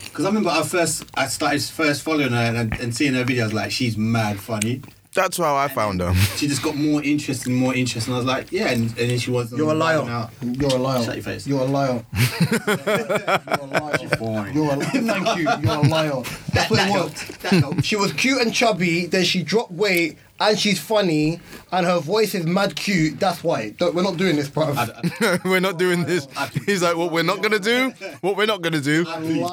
Because 0.06 0.26
I 0.26 0.28
remember 0.28 0.50
I 0.50 0.64
first 0.64 1.06
I 1.16 1.28
started 1.28 1.62
first 1.64 2.02
following 2.02 2.32
her 2.32 2.54
and, 2.56 2.74
and 2.82 2.94
seeing 2.94 3.14
her 3.14 3.24
videos 3.24 3.54
like 3.54 3.72
she's 3.72 3.96
mad 3.96 4.38
funny. 4.40 4.82
That's 5.14 5.38
how 5.38 5.56
I 5.58 5.68
found 5.68 6.00
her. 6.00 6.14
She 6.38 6.48
just 6.48 6.64
got 6.64 6.76
more 6.76 7.04
interest 7.04 7.46
and 7.46 7.54
more 7.56 7.76
interest, 7.76 8.08
and 8.08 8.16
I 8.16 8.18
was 8.20 8.26
like, 8.26 8.50
yeah. 8.52 8.70
And, 8.70 8.84
and 8.98 9.10
then 9.10 9.20
she 9.20 9.30
was. 9.30 9.52
You're 9.52 9.72
a 9.72 9.76
liar. 9.76 10.00
Out. 10.00 10.30
You're 10.42 10.70
a 10.72 10.76
liar. 10.76 11.04
Shut 11.04 11.16
your 11.16 11.24
face. 11.24 11.46
You're 11.46 11.62
a 11.62 11.66
liar. 11.66 12.06
You're 12.50 12.60
a 12.70 13.68
liar. 13.82 14.10
boring. 14.18 14.56
You're 14.56 14.72
a 14.72 14.76
liar. 14.78 14.86
thank 14.86 15.38
you. 15.38 15.50
You're 15.62 15.86
a 15.86 15.88
liar. 15.88 16.22
That's 16.54 16.70
what 16.70 16.78
that 16.78 16.90
it 16.90 16.94
was. 16.94 17.22
helped. 17.22 17.42
That 17.42 17.54
helped. 17.54 17.84
She 17.86 17.98
was 17.98 18.14
cute 18.14 18.42
and 18.42 18.54
chubby. 18.54 19.06
Then 19.06 19.26
she 19.26 19.44
dropped 19.44 19.72
weight, 19.74 20.18
and 20.42 20.60
she's 20.60 20.80
funny, 20.80 21.40
and 21.72 21.86
her 21.86 22.00
voice 22.00 22.34
is 22.34 22.46
mad 22.46 22.76
cute. 22.76 23.20
That's 23.20 23.44
why. 23.44 23.70
Don't, 23.72 23.94
we're 23.94 24.02
not 24.02 24.18
doing 24.18 24.36
this, 24.36 24.50
bro. 24.50 24.74
we're 25.46 25.60
not 25.60 25.78
doing 25.78 26.04
this. 26.04 26.28
He's 26.66 26.82
like, 26.82 26.98
what 26.98 27.12
we're 27.12 27.24
not 27.24 27.42
gonna 27.42 27.60
do, 27.60 27.92
what 28.22 28.36
we're 28.36 28.48
not 28.48 28.62
gonna 28.62 28.82
do 28.82 29.06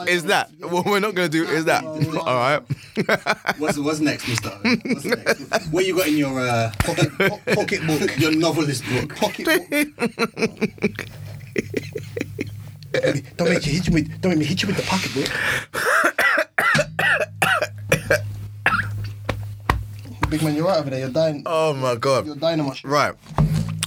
is 0.09 0.25
that. 0.25 0.51
What 0.61 0.87
we're 0.87 1.01
not 1.01 1.15
gonna 1.15 1.29
do 1.29 1.45
is 1.45 1.67
that. 1.67 1.85
All 1.85 2.25
right. 2.25 2.63
What's, 3.59 3.79
what's 3.79 4.01
next, 4.01 4.29
Mister? 4.29 4.51
What's 4.51 5.05
next? 5.05 5.69
What 5.71 5.87
you 5.87 5.97
got 5.97 6.09
in 6.09 6.17
your 6.17 6.41
uh, 6.41 6.73
pocket, 6.79 7.11
po- 7.17 7.41
pocket 7.55 7.87
book. 7.87 8.19
your 8.19 8.35
novelist 8.35 8.85
book? 8.87 9.15
Pocket 9.17 9.47
book. 9.47 9.61
don't 13.37 13.51
make 13.51 13.67
you 13.67 13.73
hit 13.73 13.87
you 13.87 13.93
with. 13.93 14.21
Don't 14.21 14.31
make 14.31 14.39
me 14.41 14.45
hit 14.47 14.63
you 14.63 14.69
with 14.69 14.77
the 14.77 14.83
pocket 14.83 15.15
book. 15.15 16.38
Big 20.31 20.43
man, 20.43 20.55
you're 20.55 20.67
right 20.67 20.79
over 20.79 20.91
there. 20.91 21.01
You're 21.01 21.09
dying. 21.09 21.43
Oh 21.47 21.73
my 21.75 21.97
god. 21.97 22.27
You're 22.27 22.35
god. 22.35 22.41
dying 22.57 22.65
much. 22.65 22.85
Right. 22.85 23.15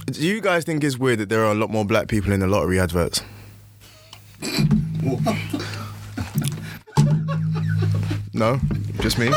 Do 0.06 0.26
you 0.26 0.40
guys 0.40 0.64
think 0.64 0.82
it's 0.84 0.98
weird 0.98 1.20
that 1.20 1.28
there 1.28 1.44
are 1.44 1.52
a 1.52 1.54
lot 1.54 1.70
more 1.70 1.84
black 1.84 2.08
people 2.08 2.32
in 2.32 2.40
the 2.40 2.46
lottery 2.46 2.80
adverts? 2.80 3.22
No, 8.34 8.58
just 9.00 9.18
me. 9.18 9.30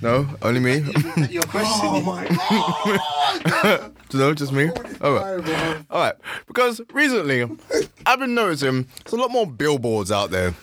No, 0.00 0.26
only 0.42 0.60
me. 0.60 0.78
Your 1.30 1.42
question. 1.42 1.88
Oh 1.88 2.00
my 2.00 3.90
no, 4.14 4.32
just 4.32 4.50
me. 4.50 4.70
All 5.02 5.12
right. 5.12 5.84
All 5.90 6.00
right. 6.00 6.14
Because 6.46 6.80
recently, 6.94 7.42
I've 8.06 8.18
been 8.18 8.34
noticing 8.34 8.86
there's 9.04 9.12
a 9.12 9.16
lot 9.16 9.30
more 9.30 9.46
billboards 9.46 10.10
out 10.10 10.30
there. 10.30 10.54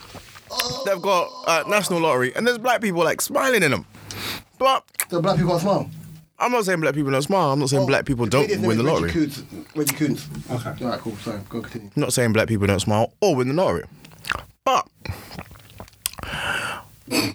They've 0.86 1.02
got 1.02 1.30
uh, 1.46 1.64
National 1.68 2.00
Lottery, 2.00 2.36
and 2.36 2.48
there's 2.48 2.58
black 2.58 2.82
people 2.82 3.04
like 3.04 3.22
smiling 3.22 3.62
in 3.62 3.72
them. 3.72 3.86
But 4.58 4.84
The 5.10 5.22
black 5.22 5.36
people 5.38 5.52
got 5.54 5.62
smile. 5.62 5.90
I'm 6.38 6.52
not 6.52 6.66
saying 6.66 6.82
black 6.82 6.94
people 6.96 7.12
don't 7.12 7.22
smile. 7.22 7.52
I'm 7.54 7.60
not 7.60 7.70
saying 7.70 7.86
black 7.88 8.06
people 8.06 8.26
don't 8.26 8.50
win 8.50 8.62
the 8.62 8.70
is 8.72 8.80
lottery. 8.80 9.04
Reggie 9.10 9.14
Coons. 9.14 9.44
Reggie 9.76 9.96
Coons. 9.96 10.28
Okay. 10.52 10.84
Alright, 10.84 11.00
cool. 11.00 11.16
Sorry, 11.18 11.40
go 11.50 11.62
continue. 11.62 11.90
Not 11.96 12.12
saying 12.14 12.34
black 12.34 12.48
people 12.50 12.68
don't 12.68 12.80
smile 12.82 13.14
or 13.22 13.36
win 13.36 13.48
the 13.48 13.54
lottery. 13.54 13.86
But 14.66 14.88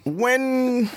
when 0.04 0.90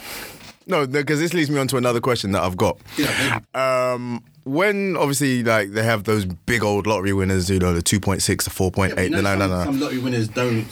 no, 0.66 0.88
because 0.88 1.20
this 1.20 1.34
leads 1.34 1.50
me 1.50 1.60
on 1.60 1.68
to 1.70 1.78
another 1.78 2.00
question 2.00 2.32
that 2.32 2.42
I've 2.44 2.58
got. 2.58 2.78
Yeah. 2.98 3.40
Um, 3.54 4.24
when 4.46 4.98
obviously 4.98 5.44
like 5.44 5.72
they 5.72 5.84
have 5.84 6.04
those 6.04 6.26
big 6.26 6.64
old 6.64 6.88
lottery 6.88 7.14
winners, 7.14 7.50
you 7.50 7.60
know, 7.60 7.74
the 7.74 7.82
two 7.82 8.00
point 8.00 8.22
six, 8.22 8.44
the 8.46 8.50
four 8.52 8.72
point 8.72 8.94
eight, 8.98 9.12
You 9.12 9.18
the 9.18 9.22
know, 9.22 9.36
nine 9.36 9.40
some, 9.40 9.50
nine 9.50 9.58
nine. 9.60 9.66
some 9.68 9.80
lottery 9.80 10.00
winners 10.00 10.28
don't, 10.28 10.66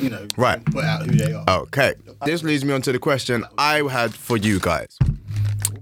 you 0.00 0.10
know, 0.10 0.26
Right. 0.36 0.64
put 0.66 0.84
out 0.84 1.06
who 1.06 1.12
they 1.12 1.32
are. 1.32 1.44
Okay. 1.48 1.94
This 2.24 2.42
leads 2.42 2.64
me 2.64 2.72
on 2.74 2.82
to 2.82 2.92
the 2.92 2.98
question 2.98 3.44
I 3.58 3.82
had 3.88 4.14
for 4.14 4.36
you 4.36 4.58
guys. 4.60 4.98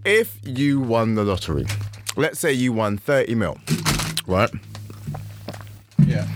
If 0.04 0.38
you 0.44 0.80
won 0.80 1.14
the 1.14 1.24
lottery, 1.24 1.66
let's 2.16 2.38
say 2.38 2.52
you 2.52 2.72
won 2.72 2.96
30 2.98 3.34
mil, 3.34 3.58
right? 4.26 4.50
Yeah. 6.06 6.26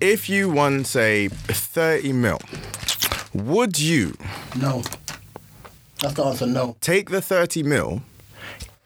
If 0.00 0.28
you 0.28 0.48
won, 0.50 0.84
say, 0.84 1.28
30 1.28 2.12
mil, 2.14 2.40
would 3.34 3.78
you 3.78 4.14
No. 4.56 4.82
That's 6.00 6.14
the 6.14 6.24
answer. 6.24 6.46
No. 6.46 6.76
take 6.80 7.10
the 7.10 7.20
30 7.20 7.62
mil 7.62 8.02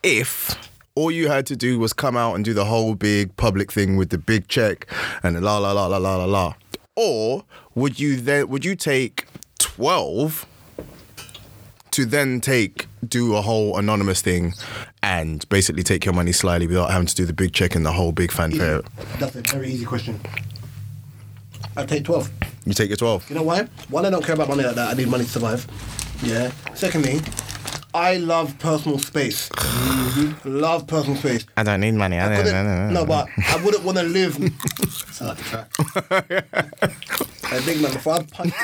if 0.02 0.56
all 0.96 1.10
you 1.12 1.28
had 1.28 1.46
to 1.46 1.56
do 1.56 1.78
was 1.78 1.92
come 1.92 2.16
out 2.16 2.34
and 2.34 2.44
do 2.44 2.52
the 2.52 2.64
whole 2.64 2.94
big 2.96 3.36
public 3.36 3.70
thing 3.72 3.96
with 3.96 4.10
the 4.10 4.18
big 4.18 4.48
check 4.48 4.86
and 5.22 5.36
the 5.36 5.40
la 5.40 5.58
la 5.58 5.70
la 5.72 5.86
la 5.86 5.96
la 5.98 6.16
la 6.16 6.24
la? 6.24 6.54
Or 6.96 7.44
would 7.74 7.98
you 7.98 8.20
then 8.20 8.48
would 8.48 8.64
you 8.64 8.76
take 8.76 9.26
12 9.58 10.46
to 11.92 12.04
then 12.04 12.40
take 12.40 12.86
do 13.06 13.36
a 13.36 13.42
whole 13.42 13.78
anonymous 13.78 14.20
thing 14.20 14.52
and 15.02 15.48
basically 15.48 15.82
take 15.82 16.04
your 16.04 16.14
money 16.14 16.32
slyly 16.32 16.66
without 16.66 16.90
having 16.90 17.06
to 17.06 17.14
do 17.14 17.24
the 17.24 17.32
big 17.32 17.52
check 17.52 17.74
and 17.74 17.84
the 17.86 17.92
whole 17.92 18.12
big 18.12 18.32
fanfare? 18.32 18.82
That's 19.18 19.36
a 19.36 19.42
very 19.42 19.68
easy 19.70 19.84
question. 19.84 20.20
I 21.76 21.84
take 21.84 22.04
twelve. 22.04 22.30
You 22.66 22.72
take 22.72 22.88
your 22.88 22.96
12. 22.96 23.28
You 23.28 23.36
know 23.36 23.42
why? 23.42 23.64
One, 23.90 24.06
I 24.06 24.10
don't 24.10 24.24
care 24.24 24.34
about 24.34 24.48
money 24.48 24.62
like 24.62 24.74
that. 24.76 24.90
I 24.90 24.94
need 24.94 25.08
money 25.08 25.24
to 25.24 25.30
survive. 25.30 25.66
Yeah. 26.22 26.50
Secondly, 26.74 27.20
I 27.92 28.16
love 28.16 28.58
personal 28.58 28.98
space. 28.98 29.50
Love 30.44 30.86
personal 30.86 31.16
space. 31.16 31.44
I 31.56 31.62
don't 31.64 31.80
need 31.80 31.94
money. 31.94 32.18
I 32.18 32.36
Couldn't- 32.36 32.94
no, 32.94 33.04
but 33.04 33.28
I 33.48 33.62
wouldn't 33.62 33.84
want 33.84 33.98
to 33.98 34.04
live. 34.04 34.38
Sound 37.49 37.53
like 37.53 37.53
a 37.53 37.53
track. 37.53 37.53
I 37.53 37.61
think, 37.61 37.80
man, 37.82 37.92
before 37.92 38.14
I 38.14 38.22
punch 38.22 38.55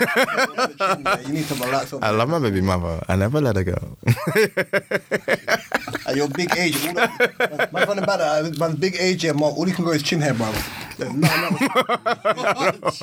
you, 1.20 1.26
you 1.28 1.32
need 1.34 1.46
to 1.48 1.54
relax. 1.54 1.92
Over 1.92 2.04
I 2.04 2.10
love 2.10 2.28
my 2.28 2.38
baby 2.38 2.60
mother. 2.60 3.02
I 3.08 3.16
never 3.16 3.40
let 3.40 3.56
her 3.56 3.64
go. 3.64 3.96
At 6.06 6.16
your 6.16 6.28
big 6.28 6.50
age, 6.56 6.74
all 6.86 6.94
that, 6.94 7.68
my 7.72 7.84
friend 7.84 8.00
about 8.00 8.18
that, 8.18 8.58
my 8.58 8.72
big 8.72 8.96
age, 8.98 9.24
yeah, 9.24 9.32
Mark, 9.32 9.56
all 9.56 9.68
you 9.68 9.74
can 9.74 9.84
go 9.84 9.92
is 9.92 10.02
chin 10.02 10.20
hair, 10.20 10.34
bro. 10.34 10.50
There's 10.98 11.12
nothing 11.14 11.68
else. 12.82 12.98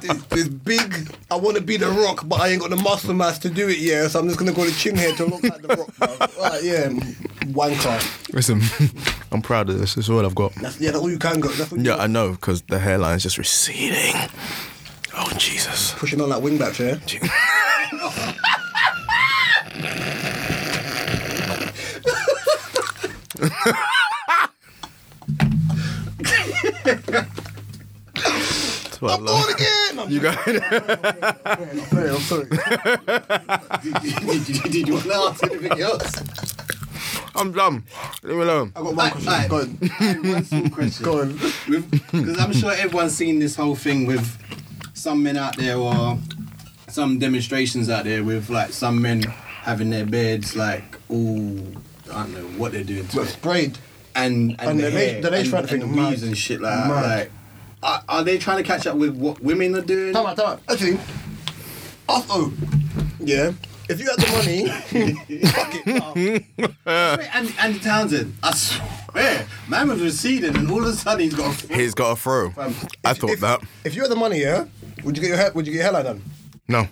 This- 0.00 0.22
this 0.26 0.48
big, 0.48 1.10
I 1.30 1.36
want 1.36 1.56
to 1.56 1.62
be 1.62 1.76
the 1.76 1.88
rock, 1.88 2.22
but 2.28 2.40
I 2.40 2.48
ain't 2.48 2.60
got 2.60 2.70
the 2.70 2.76
muscle 2.76 3.14
mass 3.14 3.38
to 3.40 3.48
do 3.48 3.68
it, 3.68 3.78
yeah, 3.78 4.06
so 4.08 4.20
I'm 4.20 4.26
just 4.26 4.38
going 4.38 4.50
to 4.50 4.56
go 4.56 4.64
to 4.68 4.74
chin 4.76 4.94
hair 4.96 5.12
to 5.16 5.24
look 5.24 5.42
like 5.42 5.62
the 5.62 5.68
rock, 5.68 5.96
bro. 5.96 6.08
Alright, 6.44 6.62
yeah, 6.62 6.88
wanker. 7.52 8.32
Listen, 8.32 8.60
I'm 9.32 9.42
proud 9.42 9.68
of 9.70 9.78
this. 9.78 9.94
This 9.94 10.04
is 10.04 10.10
all 10.10 10.24
I've 10.24 10.34
got. 10.34 10.54
That's, 10.56 10.80
yeah, 10.80 10.90
that's 10.92 11.02
all 11.02 11.10
you 11.10 11.18
can 11.18 11.40
go. 11.40 11.48
That's 11.48 11.72
all 11.72 11.78
you 11.78 11.84
Yeah. 11.84 11.96
I 11.96 12.06
know, 12.06 12.32
because 12.32 12.62
the 12.62 12.78
hairline's 12.78 13.22
just 13.22 13.38
receding. 13.38 14.14
Oh, 15.18 15.32
Jesus. 15.38 15.94
Pushing 15.94 16.20
on 16.20 16.28
that 16.30 16.40
wingback, 16.42 16.78
yeah? 16.78 16.98
That's 28.14 29.00
what 29.02 29.12
I 29.12 29.14
On 29.16 29.24
love. 29.24 29.48
again! 29.50 29.98
I'm 29.98 30.10
You 30.10 30.20
got 30.20 30.44
sorry, 31.90 32.08
I'm 32.10 32.20
sorry. 32.20 32.46
did, 33.82 34.48
you, 34.48 34.60
did 34.62 34.88
you 34.88 34.94
want 34.94 35.04
to 35.06 35.14
ask 35.14 35.42
anything 35.44 35.80
else? 35.80 36.12
I'm 37.34 37.52
done. 37.52 37.84
Leave 38.22 38.36
me 38.36 38.42
alone. 38.42 38.72
I 38.74 38.82
got 38.82 38.94
one 38.94 39.10
question. 39.10 39.28
Alright, 39.28 39.50
Go 39.50 39.56
on. 39.60 39.78
I 39.82 39.86
have 40.04 40.24
one 40.26 40.44
small 40.44 40.70
question. 40.70 41.04
Go 41.04 41.20
on. 41.20 41.32
Because 41.68 42.38
I'm 42.38 42.52
sure 42.52 42.72
everyone's 42.72 43.14
seen 43.14 43.38
this 43.38 43.56
whole 43.56 43.74
thing 43.76 44.06
with 44.06 44.38
some 44.96 45.22
men 45.22 45.36
out 45.36 45.56
there 45.56 45.76
or 45.76 46.18
some 46.88 47.18
demonstrations 47.18 47.90
out 47.90 48.04
there 48.04 48.24
with 48.24 48.48
like 48.50 48.70
some 48.72 49.00
men 49.02 49.22
having 49.22 49.90
their 49.90 50.06
beards 50.06 50.56
like 50.56 50.84
all 51.08 51.58
I 52.12 52.22
don't 52.22 52.32
know 52.34 52.58
what 52.58 52.72
they're 52.72 52.84
doing 52.84 53.06
to 53.08 53.16
Got 53.16 53.26
it. 53.26 53.30
sprayed. 53.30 53.78
And 54.14 54.52
and, 54.58 54.70
And 54.70 54.78
the, 54.80 54.84
the 54.84 54.90
hair, 54.90 55.12
lace- 55.14 55.22
the 55.24 55.30
lace 55.30 55.40
and, 55.42 55.50
front 55.50 55.72
and 55.72 55.82
the 55.82 55.86
weaves 55.88 56.22
and 56.22 56.38
shit 56.38 56.60
like 56.60 56.72
that. 56.88 56.88
Like, 57.18 57.30
are, 57.82 58.02
are 58.08 58.24
they 58.24 58.38
trying 58.38 58.56
to 58.58 58.62
catch 58.62 58.86
up 58.86 58.96
with 58.96 59.14
what 59.16 59.40
women 59.42 59.74
are 59.76 59.82
doing? 59.82 60.14
Time 60.14 60.26
out, 60.26 60.36
time 60.36 60.46
out. 60.46 60.62
Actually, 60.70 60.98
off 62.08 62.26
oh. 62.30 62.52
Yeah. 63.20 63.52
If 63.88 64.00
you 64.00 64.06
had 64.06 64.18
the 64.18 64.32
money, 64.32 64.68
fuck 65.48 65.74
it. 65.86 66.44
nah. 66.84 67.16
And 67.36 67.54
Andy 67.60 67.78
Townsend, 67.78 68.34
I 68.42 68.52
swear, 68.52 69.46
man 69.68 69.88
was 69.88 70.00
receding, 70.00 70.56
and 70.56 70.68
all 70.70 70.78
of 70.82 70.86
a 70.88 70.92
sudden 70.94 71.20
he's 71.20 71.34
got 71.34 71.62
a 71.64 71.72
He's 71.74 71.94
got 71.94 72.12
a 72.12 72.16
throw. 72.16 72.46
Um, 72.56 72.74
I 73.04 73.12
thought 73.12 73.30
if, 73.30 73.40
that. 73.40 73.60
If 73.84 73.94
you 73.94 74.02
had 74.02 74.10
the 74.10 74.16
money, 74.16 74.40
yeah, 74.40 74.64
would 75.04 75.16
you 75.16 75.20
get 75.22 75.28
your 75.28 75.36
hair? 75.36 75.52
Would 75.52 75.66
you 75.66 75.72
get 75.72 75.78
your 75.78 75.84
hairline 75.84 76.04
done? 76.04 76.22
No, 76.68 76.88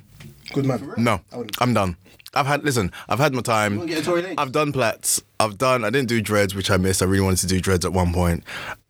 Good 0.52 0.66
man. 0.66 0.94
no. 0.96 1.20
I 1.32 1.36
wouldn't. 1.38 1.60
I'm 1.62 1.74
done. 1.74 1.96
I've 2.36 2.46
had, 2.46 2.64
listen, 2.64 2.90
I've 3.08 3.20
had 3.20 3.32
my 3.32 3.42
time. 3.42 3.78
You 3.78 3.86
get 3.86 3.98
a 3.98 4.04
Tory 4.04 4.22
Lanez? 4.22 4.34
I've 4.38 4.50
done 4.50 4.72
plaits. 4.72 5.22
I've 5.38 5.56
done, 5.56 5.84
I 5.84 5.90
didn't 5.90 6.08
do 6.08 6.20
dreads, 6.20 6.52
which 6.54 6.68
I 6.68 6.76
missed. 6.76 7.00
I 7.00 7.04
really 7.04 7.22
wanted 7.22 7.38
to 7.40 7.46
do 7.46 7.60
dreads 7.60 7.84
at 7.84 7.92
one 7.92 8.12
point. 8.12 8.42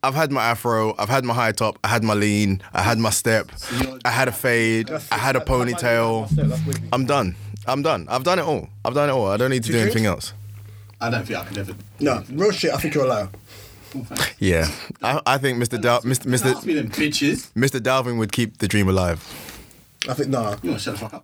I've 0.02 0.14
had 0.14 0.32
my 0.32 0.42
afro. 0.42 0.94
I've 0.98 1.10
had 1.10 1.24
my 1.24 1.34
high 1.34 1.52
top. 1.52 1.78
I 1.84 1.88
had 1.88 2.02
my 2.02 2.14
lean. 2.14 2.62
I 2.72 2.80
had 2.82 2.98
my 2.98 3.10
step. 3.10 3.50
you're- 3.80 3.98
I 4.04 4.10
had 4.10 4.28
a 4.28 4.32
fade. 4.32 4.90
I 5.10 5.18
had 5.18 5.36
a 5.36 5.40
ponytail. 5.40 6.28
I'm 6.92 7.04
done. 7.04 7.36
I'm 7.66 7.82
done. 7.82 8.06
I've 8.08 8.24
done 8.24 8.38
it 8.38 8.44
all. 8.46 8.68
I've 8.84 8.94
done 8.94 9.10
it 9.10 9.12
all. 9.12 9.26
I 9.28 9.36
don't 9.36 9.50
need 9.50 9.62
to 9.64 9.68
Two 9.72 9.78
do 9.78 9.80
anything 9.82 10.06
else. 10.06 10.32
I 11.00 11.10
don't 11.10 11.26
think 11.26 11.38
I 11.38 11.44
could 11.44 11.58
ever. 11.58 11.74
No, 12.00 12.22
real 12.30 12.50
shit. 12.50 12.72
I 12.72 12.78
think 12.78 12.94
you're 12.94 13.04
a 13.04 13.08
liar. 13.08 13.28
Yeah, 14.38 14.70
I, 15.02 15.20
I 15.26 15.38
think 15.38 15.62
Mr. 15.62 15.80
Dal- 15.80 16.02
Mr. 16.02 16.32
Ask 16.32 16.66
Mr. 16.66 16.84
bitches. 16.90 17.52
Mr. 17.52 17.80
Dalvin 17.80 18.18
would 18.18 18.32
keep 18.32 18.58
the 18.58 18.68
dream 18.68 18.88
alive. 18.88 19.20
I 20.06 20.12
think 20.14 20.28
nah. 20.28 20.56
You 20.62 20.70
want 20.70 20.82
to 20.82 20.90
shut 20.92 20.98
the 20.98 21.08
fuck 21.08 21.14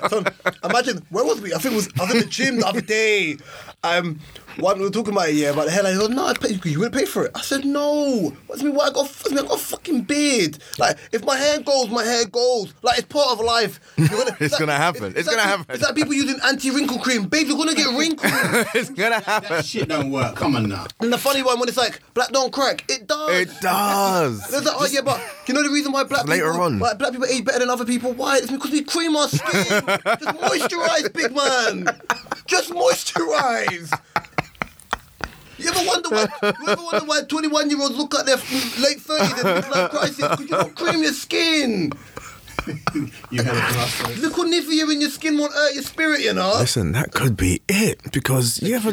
up? 0.00 0.10
so, 0.10 0.24
imagine 0.68 1.06
where 1.10 1.24
was 1.24 1.40
we? 1.40 1.54
I 1.54 1.58
think 1.58 1.74
it 1.74 1.76
was 1.76 1.88
I 1.98 2.04
was 2.04 2.14
in 2.14 2.20
the 2.20 2.26
gym 2.26 2.56
the 2.58 2.66
other 2.66 2.80
day. 2.80 3.36
Um, 3.84 4.18
one 4.58 4.78
we 4.78 4.84
were 4.84 4.90
talking 4.90 5.12
about 5.12 5.28
it, 5.28 5.34
yeah, 5.36 5.50
about 5.50 5.66
the 5.66 5.70
hairline. 5.72 5.92
He 5.94 5.98
goes, 5.98 6.08
"No, 6.10 6.26
I'd 6.26 6.40
pay, 6.40 6.58
you 6.64 6.78
wouldn't 6.80 6.94
pay 6.94 7.04
for 7.06 7.24
it." 7.26 7.32
I 7.34 7.40
said, 7.42 7.64
"No." 7.64 8.32
What's 8.46 8.62
me? 8.62 8.70
What 8.70 8.90
I 8.90 8.92
got? 8.94 9.06
What's 9.06 9.30
me? 9.30 9.38
I 9.38 9.42
got 9.42 9.54
a 9.54 9.58
fucking 9.58 10.02
beard. 10.02 10.58
Like, 10.78 10.96
if 11.12 11.24
my 11.24 11.36
hair 11.36 11.60
goes, 11.60 11.88
my 11.90 12.02
hair 12.04 12.24
goes. 12.26 12.74
Like, 12.82 12.98
it's 12.98 13.06
part 13.08 13.30
of 13.38 13.40
life. 13.44 13.80
Gonna, 13.96 14.36
It's 14.40 14.58
gonna 14.58 14.74
happen. 14.76 15.12
It's 15.16 15.26
like- 15.28 15.36
gonna 15.36 15.48
happen. 15.48 15.66
It's 15.68 15.82
like 15.82 15.94
people 15.94 16.14
using 16.14 16.38
anti-wrinkle 16.44 16.98
cream, 16.98 17.24
babe. 17.28 17.46
You're 17.46 17.56
gonna 17.56 17.74
get 17.74 17.88
wrinkles. 17.98 18.30
it's 18.74 18.90
gonna 18.90 19.20
happen. 19.20 19.48
That 19.50 19.64
shit 19.64 19.88
don't 19.88 20.10
work. 20.10 20.36
Come 20.36 20.56
on 20.56 20.68
now. 20.68 20.86
and 21.00 21.12
the 21.12 21.18
funny 21.18 21.42
one 21.42 21.58
when 21.60 21.68
it's 21.68 21.78
like 21.78 22.00
black 22.14 22.30
don't 22.30 22.52
crack, 22.52 22.84
it 22.88 23.06
does. 23.06 23.30
It 23.40 23.50
does. 23.60 24.46
There's 24.48 24.64
like, 24.64 24.74
oh 24.78 24.86
yeah, 24.90 25.00
but 25.02 25.20
you 25.46 25.54
know 25.54 25.62
the 25.62 25.70
reason 25.70 25.92
why 25.92 26.04
black 26.04 26.26
Later 26.26 26.46
people, 26.50 26.62
on. 26.62 26.78
like, 26.78 26.98
black 26.98 27.12
people 27.12 27.26
age 27.26 27.44
better 27.44 27.60
than 27.60 27.70
other 27.70 27.84
people? 27.84 28.12
Why? 28.12 28.38
It's 28.38 28.50
because 28.50 28.70
we 28.70 28.82
cream 28.82 29.16
our 29.16 29.28
skin. 29.28 29.40
Just 29.50 30.36
moisturize, 30.38 31.12
big 31.12 31.34
man. 31.34 32.00
Just 32.46 32.70
moisturize. 32.70 33.92
You 35.60 35.70
ever 35.70 35.86
wonder 35.86 36.08
why? 36.10 36.26
You 36.42 36.68
ever 36.68 36.82
wonder 36.82 37.06
why 37.06 37.22
twenty-one-year-olds 37.28 37.96
look 37.96 38.14
at 38.14 38.26
their 38.26 38.36
late 38.36 39.00
thirties 39.00 39.32
and 39.44 39.54
look 39.56 39.70
like 39.70 39.90
crisis? 39.90 40.16
Because 40.16 40.40
you 40.40 40.46
don't 40.48 40.74
cream 40.76 41.02
your 41.02 41.12
skin. 41.12 41.92
You 43.30 43.42
had 43.42 43.56
a 43.56 43.72
glass. 43.72 44.18
Little 44.18 44.44
Nivea 44.44 44.92
in 44.92 45.00
your 45.00 45.08
skin 45.10 45.38
won't 45.38 45.52
hurt 45.52 45.72
your 45.74 45.82
spirit, 45.82 46.20
you 46.20 46.34
know. 46.34 46.52
Listen, 46.58 46.92
that 46.92 47.10
could 47.12 47.34
be 47.36 47.62
it 47.68 48.12
because 48.12 48.60
you 48.62 48.76
ever 48.76 48.90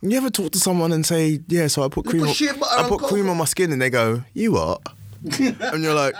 you 0.00 0.16
ever 0.16 0.30
talk 0.30 0.52
to 0.52 0.58
someone 0.60 0.92
and 0.92 1.04
say, 1.04 1.40
"Yeah, 1.48 1.66
so 1.66 1.82
I 1.82 1.88
put 1.88 2.06
cream, 2.06 2.24
put 2.24 2.40
on, 2.40 2.84
I 2.84 2.88
put 2.88 3.00
cream 3.02 3.28
on 3.28 3.36
my 3.36 3.46
skin," 3.46 3.72
and 3.72 3.82
they 3.82 3.90
go, 3.90 4.22
"You 4.32 4.52
what?" 4.52 4.80
and 5.38 5.82
you're 5.82 5.94
like, 5.94 6.14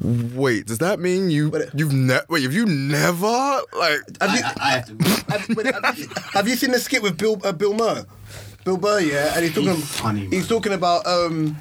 "Wait, 0.00 0.66
does 0.66 0.78
that 0.78 1.00
mean 1.00 1.30
you 1.30 1.50
But- 1.50 1.74
you've 1.78 1.92
never 1.94 2.24
wait? 2.28 2.42
Have 2.42 2.52
you 2.52 2.66
never 2.66 3.26
like?" 3.26 4.00
Have 4.20 4.34
you, 4.34 4.42
I, 4.44 4.52
I 4.60 4.70
have 4.72 4.86
to. 4.86 5.32
have, 5.32 5.48
wait, 5.56 5.74
have, 5.74 5.98
you, 5.98 6.08
have 6.34 6.48
you 6.48 6.56
seen 6.56 6.72
the 6.72 6.78
skit 6.80 7.02
with 7.02 7.16
Bill 7.16 7.40
uh, 7.44 7.52
Bill 7.52 7.72
Burr? 7.74 8.04
Bill 8.68 8.76
Burr, 8.76 9.00
yeah, 9.00 9.32
and 9.34 9.44
he's 9.44 9.54
talking. 9.54 9.74
He's 9.76 9.84
funny, 9.96 10.20
man. 10.22 10.32
he's 10.32 10.46
talking 10.48 10.72
about. 10.74 11.06
Um, 11.06 11.56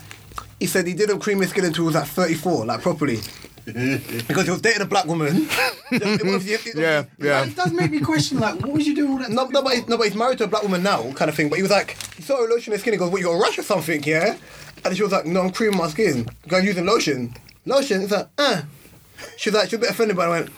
he 0.60 0.66
said 0.66 0.86
he 0.88 0.94
didn't 0.94 1.20
cream 1.20 1.40
his 1.40 1.52
skin 1.52 1.64
until 1.64 1.84
he 1.84 1.86
was 1.88 1.96
like 1.96 2.08
34, 2.08 2.66
like 2.66 2.82
properly, 2.82 3.20
because 3.66 4.44
he 4.46 4.52
was 4.52 4.60
dating 4.62 4.82
a 4.82 4.86
black 4.86 5.06
woman. 5.06 5.48
It 5.92 6.24
was- 6.26 6.46
it- 6.50 6.66
it- 6.68 6.76
Yeah, 6.76 7.06
yeah. 7.20 7.46
It 7.46 7.56
does 7.56 7.72
make 7.72 7.92
me 7.92 8.00
question, 8.02 8.40
like, 8.40 8.60
what 8.60 8.72
was 8.74 8.86
you 8.88 8.94
doing 8.96 9.12
all 9.14 9.18
that 9.20 9.30
No, 9.30 9.46
no, 9.46 9.62
but 9.62 9.70
before? 9.70 9.72
he's, 9.76 9.88
no, 9.88 9.98
but 9.98 10.08
he's 10.08 10.16
married 10.16 10.40
to 10.40 10.44
a 10.46 10.48
black 10.48 10.64
woman 10.64 10.84
now, 10.84 11.10
kind 11.14 11.30
of 11.30 11.36
thing. 11.36 11.48
But 11.50 11.58
he 11.58 11.62
was 11.62 11.72
like, 11.72 11.96
he 12.16 12.24
saw 12.24 12.38
her 12.42 12.50
lotion 12.50 12.74
his 12.74 12.82
skin. 12.82 12.94
He 12.94 12.98
goes, 13.00 13.10
"What, 13.12 13.20
you 13.22 13.28
got 13.28 13.34
a 13.34 13.42
rash 13.42 13.58
or 13.58 13.64
something, 13.64 14.04
yeah?" 14.04 14.36
And 14.84 14.98
she 14.98 15.04
was 15.04 15.12
like, 15.14 15.26
"No, 15.26 15.42
I'm 15.44 15.52
creaming 15.52 15.78
my 15.78 15.88
skin. 15.90 16.28
I'm 16.52 16.66
using 16.66 16.86
lotion. 16.86 17.34
Lotion." 17.66 18.02
He's 18.02 18.12
like, 18.12 18.28
"Uh." 18.38 18.64
She's 19.38 19.54
like, 19.54 19.70
she 19.70 19.76
was 19.78 19.84
a 19.84 19.86
bit 19.88 19.92
offended, 19.92 20.18
but 20.18 20.26
I 20.28 20.30
went, 20.30 20.50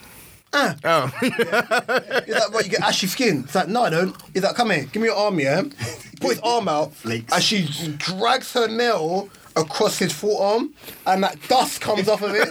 "Uh." 0.53 0.73
Oh, 0.83 1.07
He's 1.21 2.35
like, 2.35 2.53
"What? 2.53 2.65
You 2.65 2.71
get 2.71 2.81
ashy 2.81 3.07
skin?" 3.07 3.43
It's 3.45 3.55
like, 3.55 3.67
"No, 3.67 3.83
I 3.83 3.89
don't." 3.89 4.15
He's 4.33 4.43
like, 4.43 4.55
"Come 4.55 4.71
here, 4.71 4.85
give 4.85 5.01
me 5.01 5.09
your 5.09 5.17
arm, 5.17 5.39
yeah." 5.39 5.61
Put 6.19 6.31
his 6.31 6.39
arm 6.41 6.67
out, 6.67 6.93
Flakes. 6.93 7.33
and 7.33 7.43
she 7.43 7.67
drags 7.97 8.51
her 8.53 8.67
nail 8.67 9.29
across 9.55 9.97
his 9.97 10.13
forearm, 10.13 10.73
and 11.05 11.23
that 11.23 11.37
dust 11.49 11.81
comes 11.81 12.07
off 12.07 12.21
of 12.21 12.31
it. 12.33 12.47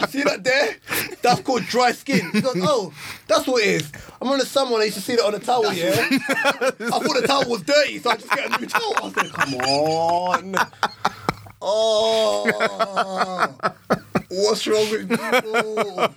you 0.00 0.06
see 0.08 0.22
that 0.22 0.42
there? 0.42 0.76
That's 1.22 1.40
called 1.40 1.64
dry 1.66 1.92
skin. 1.92 2.30
He 2.32 2.40
goes, 2.40 2.56
"Oh, 2.62 2.92
that's 3.28 3.46
what 3.46 3.62
it 3.62 3.68
is." 3.68 3.92
I'm 4.20 4.28
on 4.28 4.38
the 4.38 4.46
someone. 4.46 4.80
I 4.80 4.84
used 4.84 4.96
to 4.96 5.02
see 5.02 5.16
that 5.16 5.24
on 5.24 5.34
a 5.34 5.38
towel, 5.38 5.72
yeah. 5.72 5.90
I 5.90 6.70
thought 6.70 7.20
the 7.20 7.24
towel 7.26 7.48
was 7.48 7.62
dirty, 7.62 7.98
so 7.98 8.10
I 8.10 8.16
just 8.16 8.30
get 8.30 8.46
a 8.56 8.60
new 8.60 8.66
towel. 8.66 8.94
I 9.02 9.10
said, 9.12 9.32
"Come 9.32 9.54
on." 9.54 10.54
Oh, 11.64 13.54
what's 14.28 14.66
wrong 14.66 14.90
with 14.90 15.08
people? 15.08 16.08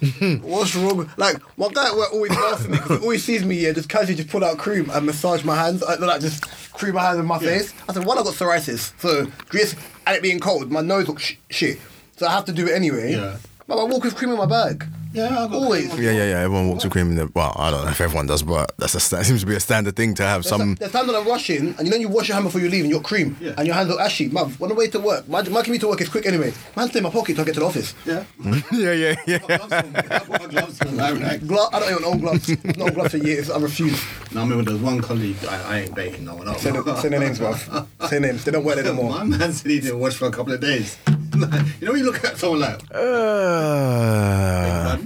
What's 0.42 0.74
wrong? 0.76 0.96
with- 0.98 1.18
Like 1.18 1.38
my 1.58 1.68
guy 1.72 1.88
at 1.88 1.96
work 1.96 2.12
always 2.12 2.30
laughs 2.30 2.64
at 2.64 2.70
me 2.70 2.76
because 2.76 2.98
he 2.98 3.02
always 3.04 3.24
sees 3.24 3.44
me 3.44 3.56
yeah, 3.56 3.72
just 3.72 3.88
casually 3.88 4.14
just 4.14 4.28
pull 4.28 4.44
out 4.44 4.58
cream 4.58 4.90
and 4.90 5.06
massage 5.06 5.44
my 5.44 5.56
hands, 5.56 5.82
uh, 5.82 5.96
like 6.00 6.20
just 6.20 6.42
cream 6.74 6.94
my 6.94 7.02
hands 7.02 7.18
on 7.18 7.26
my 7.26 7.38
face. 7.38 7.72
I 7.88 7.92
said, 7.92 8.04
one, 8.04 8.18
I 8.18 8.22
got 8.22 8.34
psoriasis, 8.34 8.92
so 9.00 9.26
just 9.50 9.76
and 10.06 10.16
it 10.16 10.22
being 10.22 10.40
cold, 10.40 10.70
my 10.70 10.80
nose 10.80 11.08
looks 11.08 11.22
sh- 11.24 11.34
shit, 11.50 11.78
so 12.16 12.26
I 12.26 12.30
have 12.32 12.44
to 12.46 12.52
do 12.52 12.66
it 12.66 12.74
anyway. 12.74 13.12
Yeah. 13.12 13.36
But 13.66 13.78
I 13.78 13.84
walk 13.84 14.04
with 14.04 14.14
cream 14.16 14.30
in 14.30 14.38
my 14.38 14.46
bag. 14.46 14.86
Yeah, 15.12 15.26
I 15.26 15.46
got 15.48 15.52
Always. 15.54 15.88
cream 15.92 16.02
yeah, 16.04 16.10
yeah, 16.12 16.24
yeah. 16.30 16.38
Everyone 16.40 16.68
walks 16.68 16.84
with 16.84 16.92
cream 16.92 17.10
in 17.10 17.16
the. 17.16 17.30
Well, 17.34 17.54
I 17.56 17.70
don't 17.70 17.84
know 17.84 17.90
if 17.90 18.00
everyone 18.00 18.26
does, 18.26 18.42
but 18.42 18.72
that's 18.78 18.94
a 18.94 19.00
sta- 19.00 19.22
seems 19.22 19.40
to 19.40 19.46
be 19.46 19.54
a 19.54 19.60
standard 19.60 19.96
thing 19.96 20.14
to 20.16 20.22
have 20.22 20.42
There's, 20.42 20.48
some. 20.50 20.74
there's 20.74 20.92
times 20.92 21.06
when 21.06 21.16
I'm 21.16 21.26
rushing, 21.26 21.74
and 21.78 21.86
you 21.86 21.90
know 21.90 21.96
you 21.96 22.08
wash 22.08 22.28
your 22.28 22.34
hand 22.34 22.44
before 22.44 22.60
you 22.60 22.68
leave, 22.68 22.84
and 22.84 22.90
you're 22.90 23.00
cream, 23.00 23.36
Yeah. 23.40 23.54
and 23.56 23.66
your 23.66 23.74
hands 23.74 23.88
look 23.88 24.00
ashy. 24.00 24.28
Mum, 24.28 24.54
on 24.60 24.68
the 24.68 24.74
way 24.74 24.88
to 24.88 25.00
work, 25.00 25.26
my, 25.28 25.42
my 25.48 25.62
commute 25.62 25.80
to 25.80 25.88
work 25.88 26.00
is 26.02 26.08
quick 26.08 26.26
anyway. 26.26 26.52
My 26.76 26.82
hands 26.82 26.90
stay 26.90 26.98
in 26.98 27.04
my 27.04 27.10
pocket 27.10 27.34
till 27.34 27.42
I 27.42 27.46
get 27.46 27.54
to 27.54 27.60
the 27.60 27.66
office. 27.66 27.94
Yeah. 28.04 28.24
yeah, 28.72 28.92
yeah, 28.92 29.16
yeah. 29.26 29.38
Gloves 29.38 29.72
on. 29.72 29.96
I 29.96 30.18
put 30.18 30.50
gloves 30.50 30.80
on, 30.82 31.00
I 31.00 31.10
relax. 31.10 31.42
Glo- 31.44 31.68
I 31.72 31.80
don't 31.80 31.90
even 31.92 32.04
own 32.04 32.18
gloves. 32.18 32.50
I've 32.50 32.76
not 32.76 32.94
gloves 32.94 33.10
for 33.12 33.16
years. 33.18 33.50
I 33.50 33.58
refuse. 33.58 34.00
No, 34.34 34.40
I 34.40 34.42
remember 34.44 34.64
there 34.64 34.74
was 34.74 34.82
one 34.82 35.00
colleague, 35.00 35.36
I, 35.48 35.62
I 35.74 35.78
ain't 35.80 35.94
baiting 35.94 36.26
no 36.26 36.34
one 36.36 36.48
up. 36.48 36.58
Say, 36.58 36.70
the, 36.70 36.96
say 37.00 37.08
their 37.08 37.20
names, 37.20 37.38
bruv. 37.38 37.86
Say 38.10 38.18
names. 38.18 38.44
They 38.44 38.50
don't 38.52 38.64
wear 38.64 38.76
them 38.76 38.84
no 38.96 39.02
more. 39.02 39.10
My 39.10 39.24
man 39.24 39.52
said 39.52 39.70
he 39.70 39.80
didn't 39.80 39.98
wash 40.00 40.16
for 40.16 40.26
a 40.26 40.30
couple 40.30 40.52
of 40.52 40.60
days. 40.60 40.98
Like, 41.50 41.66
you 41.80 41.86
know 41.86 41.92
when 41.92 42.00
you 42.00 42.06
look 42.10 42.24
at 42.24 42.36
someone 42.38 42.60
like, 42.60 42.80
Uh, 42.94 44.96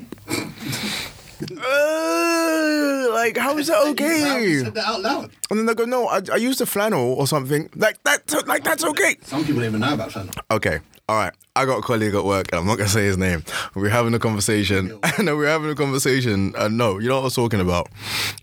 uh, 1.51 3.09
like, 3.13 3.37
how 3.37 3.57
is 3.59 3.67
that 3.69 3.83
okay? 3.89 4.61
said 4.63 4.75
that 4.75 4.87
out 4.87 5.01
loud. 5.03 5.31
And 5.51 5.59
then 5.59 5.67
they 5.67 5.75
go, 5.75 5.85
no, 5.85 6.07
I, 6.09 6.21
I 6.33 6.37
used 6.37 6.61
a 6.61 6.67
flannel 6.67 7.15
or 7.15 7.27
something. 7.27 7.69
Like 7.75 8.03
that, 8.05 8.47
like 8.47 8.65
that's 8.65 8.85
okay. 8.85 9.17
Some 9.23 9.45
people 9.45 9.61
don't 9.61 9.69
even 9.71 9.81
know 9.81 9.95
about 9.95 10.13
flannel. 10.13 10.33
Okay, 10.51 10.81
all 11.13 11.19
right. 11.19 11.35
I 11.55 11.67
got 11.67 11.81
a 11.81 11.83
colleague 11.83 12.15
at 12.15 12.25
work, 12.25 12.47
and 12.51 12.61
I'm 12.61 12.67
not 12.67 12.79
gonna 12.79 12.89
say 12.89 13.05
his 13.05 13.19
name. 13.19 13.45
We 13.75 13.83
were 13.83 13.91
having 13.91 14.15
a 14.15 14.19
conversation, 14.19 14.99
and 15.03 15.19
we 15.27 15.35
were 15.35 15.47
having 15.47 15.69
a 15.69 15.75
conversation. 15.75 16.55
And 16.57 16.79
no, 16.79 16.99
you 16.99 17.09
know 17.11 17.17
what 17.17 17.21
I 17.21 17.25
was 17.25 17.35
talking 17.35 17.61
about? 17.61 17.91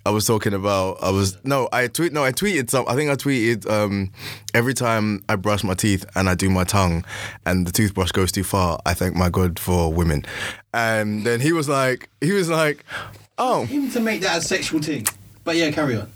I 0.06 0.12
was 0.12 0.28
talking 0.28 0.54
about. 0.54 1.02
I 1.02 1.10
was 1.10 1.44
no, 1.44 1.68
I 1.74 1.88
tweet. 1.88 2.14
No, 2.14 2.24
I 2.24 2.32
tweeted 2.32 2.70
some. 2.70 2.86
I 2.88 2.94
think 2.94 3.10
I 3.10 3.16
tweeted 3.16 3.68
um, 3.68 4.12
every 4.54 4.76
time 4.76 5.24
I 5.28 5.36
brush 5.36 5.64
my 5.64 5.74
teeth 5.74 6.06
and 6.16 6.30
I 6.30 6.36
do 6.36 6.52
my 6.52 6.64
tongue, 6.64 7.04
and 7.44 7.66
the 7.66 7.72
toothbrush 7.72 8.12
goes 8.12 8.32
too 8.32 8.44
far. 8.44 8.80
I 8.86 8.94
thank 8.94 9.16
my 9.16 9.30
God 9.30 9.58
for 9.58 9.92
women. 9.92 10.24
And 10.72 11.26
then 11.26 11.42
he 11.42 11.52
was 11.52 11.68
like, 11.68 12.08
he 12.22 12.34
was 12.34 12.50
like, 12.50 12.86
oh. 13.40 13.66
him 13.66 13.90
to 13.90 14.00
make 14.00 14.22
that 14.22 14.38
a 14.38 14.42
sexual 14.44 14.80
thing. 14.80 15.08
But 15.44 15.56
yeah, 15.56 15.72
carry 15.72 15.96
on. 15.96 16.08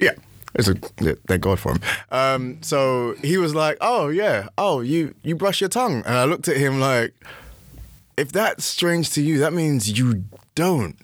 Yeah. 0.00 0.14
It's 0.58 0.68
a 0.68 0.74
thank 0.74 1.42
God 1.42 1.60
for 1.60 1.72
him. 1.72 1.80
Um, 2.10 2.58
so 2.62 3.14
he 3.22 3.36
was 3.36 3.54
like, 3.54 3.76
"Oh 3.80 4.08
yeah, 4.08 4.48
oh 4.56 4.80
you 4.80 5.14
you 5.22 5.36
brush 5.36 5.60
your 5.60 5.68
tongue," 5.68 6.02
and 6.06 6.14
I 6.14 6.24
looked 6.24 6.48
at 6.48 6.56
him 6.56 6.80
like, 6.80 7.14
"If 8.16 8.32
that's 8.32 8.64
strange 8.64 9.10
to 9.10 9.22
you, 9.22 9.38
that 9.40 9.52
means 9.52 9.98
you 9.98 10.24
don't." 10.54 10.96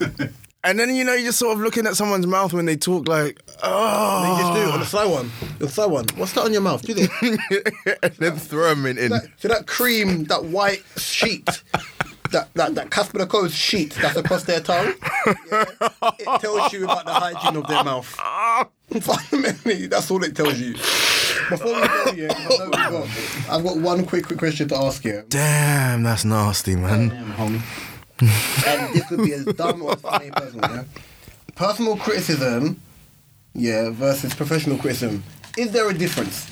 and 0.64 0.78
then 0.78 0.94
you 0.94 1.04
know 1.04 1.12
you're 1.12 1.26
just 1.26 1.38
sort 1.38 1.56
of 1.56 1.62
looking 1.62 1.86
at 1.86 1.94
someone's 1.94 2.26
mouth 2.26 2.54
when 2.54 2.64
they 2.64 2.76
talk, 2.76 3.06
like, 3.06 3.40
"Oh," 3.62 4.36
You 4.36 4.42
just 4.42 4.54
do 4.54 4.72
on 4.72 4.80
the 4.80 4.86
sly 4.86 5.04
one. 5.04 5.30
The 5.58 5.68
sly 5.68 5.86
one. 5.86 6.06
What's 6.16 6.32
that 6.32 6.44
on 6.44 6.52
your 6.52 6.62
mouth? 6.62 6.80
Do 6.80 6.94
this. 6.94 7.10
and 8.02 8.12
then 8.14 8.36
throw 8.36 8.70
them 8.70 8.86
in. 8.86 8.96
in. 8.96 9.10
that, 9.10 9.28
so 9.36 9.48
that 9.48 9.66
cream, 9.66 10.24
that 10.24 10.44
white 10.44 10.84
sheet, 10.96 11.62
that 12.30 12.52
that 12.54 12.74
that 12.74 12.90
Casper 12.90 13.18
the 13.18 13.26
Code 13.26 13.50
sheet 13.50 13.94
that's 13.94 14.16
across 14.16 14.44
their 14.44 14.60
tongue, 14.60 14.94
yeah, 15.26 15.64
it 16.18 16.40
tells 16.40 16.72
you 16.72 16.84
about 16.84 17.04
the 17.04 17.12
hygiene 17.12 17.56
of 17.56 17.66
their 17.66 17.84
mouth. 17.84 18.06
Fundamentally, 19.00 19.86
that's 19.86 20.10
all 20.10 20.22
it 20.24 20.34
tells 20.34 20.58
you. 20.58 20.72
Before 20.74 21.66
we 21.66 21.86
go, 21.86 22.12
yeah, 22.14 22.28
'cause 22.34 22.60
I 22.60 22.64
know 22.64 22.64
we've 22.64 22.72
got, 22.72 23.50
I've 23.54 23.64
got 23.64 23.76
one 23.78 24.04
quick, 24.06 24.26
quick 24.26 24.38
question 24.38 24.68
to 24.68 24.76
ask 24.76 25.04
you. 25.04 25.24
Damn, 25.28 26.02
that's 26.02 26.24
nasty, 26.24 26.74
man. 26.76 27.08
Damn, 27.08 27.32
homie. 27.34 27.62
and 28.66 28.94
this 28.94 29.06
could 29.08 29.18
be 29.22 29.32
as 29.32 29.44
dumb 29.46 29.82
or 29.82 29.92
as 29.92 30.00
funny 30.00 30.30
personal, 30.30 30.70
yeah? 30.70 30.84
Personal 31.54 31.96
criticism, 31.96 32.80
yeah, 33.54 33.90
versus 33.90 34.34
professional 34.34 34.76
criticism. 34.78 35.22
Is 35.56 35.72
there 35.72 35.88
a 35.88 35.94
difference? 35.94 36.46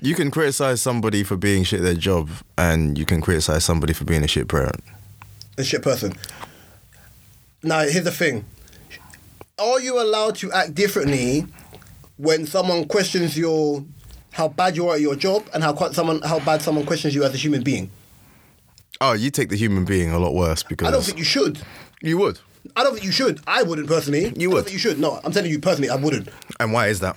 You 0.00 0.14
can 0.14 0.30
criticize 0.30 0.82
somebody 0.82 1.22
for 1.24 1.36
being 1.36 1.64
shit 1.64 1.80
at 1.80 1.84
their 1.84 1.94
job, 1.94 2.28
and 2.58 2.98
you 2.98 3.06
can 3.06 3.20
criticize 3.20 3.64
somebody 3.64 3.92
for 3.94 4.04
being 4.04 4.22
a 4.22 4.28
shit 4.28 4.48
parent. 4.48 4.82
A 5.56 5.64
shit 5.64 5.82
person. 5.82 6.12
Now, 7.62 7.80
here's 7.80 8.04
the 8.04 8.10
thing. 8.10 8.44
Are 9.58 9.80
you 9.80 10.00
allowed 10.02 10.34
to 10.36 10.52
act 10.52 10.74
differently 10.74 11.46
when 12.16 12.46
someone 12.46 12.86
questions 12.86 13.36
your 13.38 13.84
how 14.32 14.48
bad 14.48 14.76
you 14.76 14.88
are 14.88 14.96
at 14.96 15.00
your 15.00 15.14
job 15.14 15.48
and 15.54 15.62
how 15.62 15.72
quite 15.72 15.94
someone 15.94 16.20
how 16.22 16.40
bad 16.40 16.60
someone 16.60 16.84
questions 16.84 17.14
you 17.14 17.22
as 17.24 17.32
a 17.34 17.36
human 17.38 17.62
being? 17.62 17.90
Oh, 19.00 19.12
you 19.12 19.30
take 19.30 19.48
the 19.48 19.56
human 19.56 19.84
being 19.84 20.10
a 20.10 20.18
lot 20.18 20.34
worse 20.34 20.62
because 20.62 20.88
I 20.88 20.90
don't 20.90 21.04
think 21.04 21.18
you 21.18 21.24
should. 21.24 21.60
you 22.02 22.18
would. 22.18 22.40
I 22.76 22.82
don't 22.82 22.94
think 22.94 23.04
you 23.04 23.12
should. 23.12 23.40
I 23.46 23.62
wouldn't 23.62 23.86
personally. 23.88 24.32
You 24.36 24.50
I 24.50 24.54
would. 24.54 24.56
don't 24.56 24.64
think 24.64 24.72
you 24.72 24.78
should. 24.80 24.98
No, 24.98 25.20
I'm 25.24 25.32
telling 25.32 25.50
you 25.50 25.60
personally, 25.60 25.88
I 25.90 25.96
wouldn't. 25.96 26.28
And 26.58 26.72
why 26.72 26.88
is 26.88 27.00
that? 27.00 27.16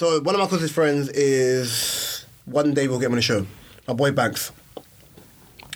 So 0.00 0.18
one 0.22 0.34
of 0.34 0.40
my 0.40 0.46
closest 0.46 0.72
friends 0.72 1.10
is 1.10 2.24
one 2.46 2.72
day 2.72 2.88
we'll 2.88 2.98
get 2.98 3.08
him 3.08 3.12
on 3.12 3.16
the 3.16 3.22
show. 3.22 3.44
My 3.86 3.92
boy 3.92 4.12
Banks. 4.12 4.50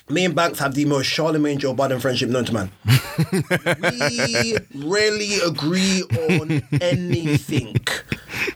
Me 0.09 0.25
and 0.25 0.35
Banks 0.35 0.59
have 0.61 0.73
the 0.73 0.87
most 0.87 1.09
Charlamagne 1.09 1.59
Joe 1.59 1.75
Biden 1.75 2.01
friendship 2.01 2.31
known 2.31 2.47
to 2.47 2.55
man. 2.55 2.71
we 3.83 4.57
rarely 4.77 5.35
agree 5.45 6.05
on 6.31 6.63
anything, 6.81 7.77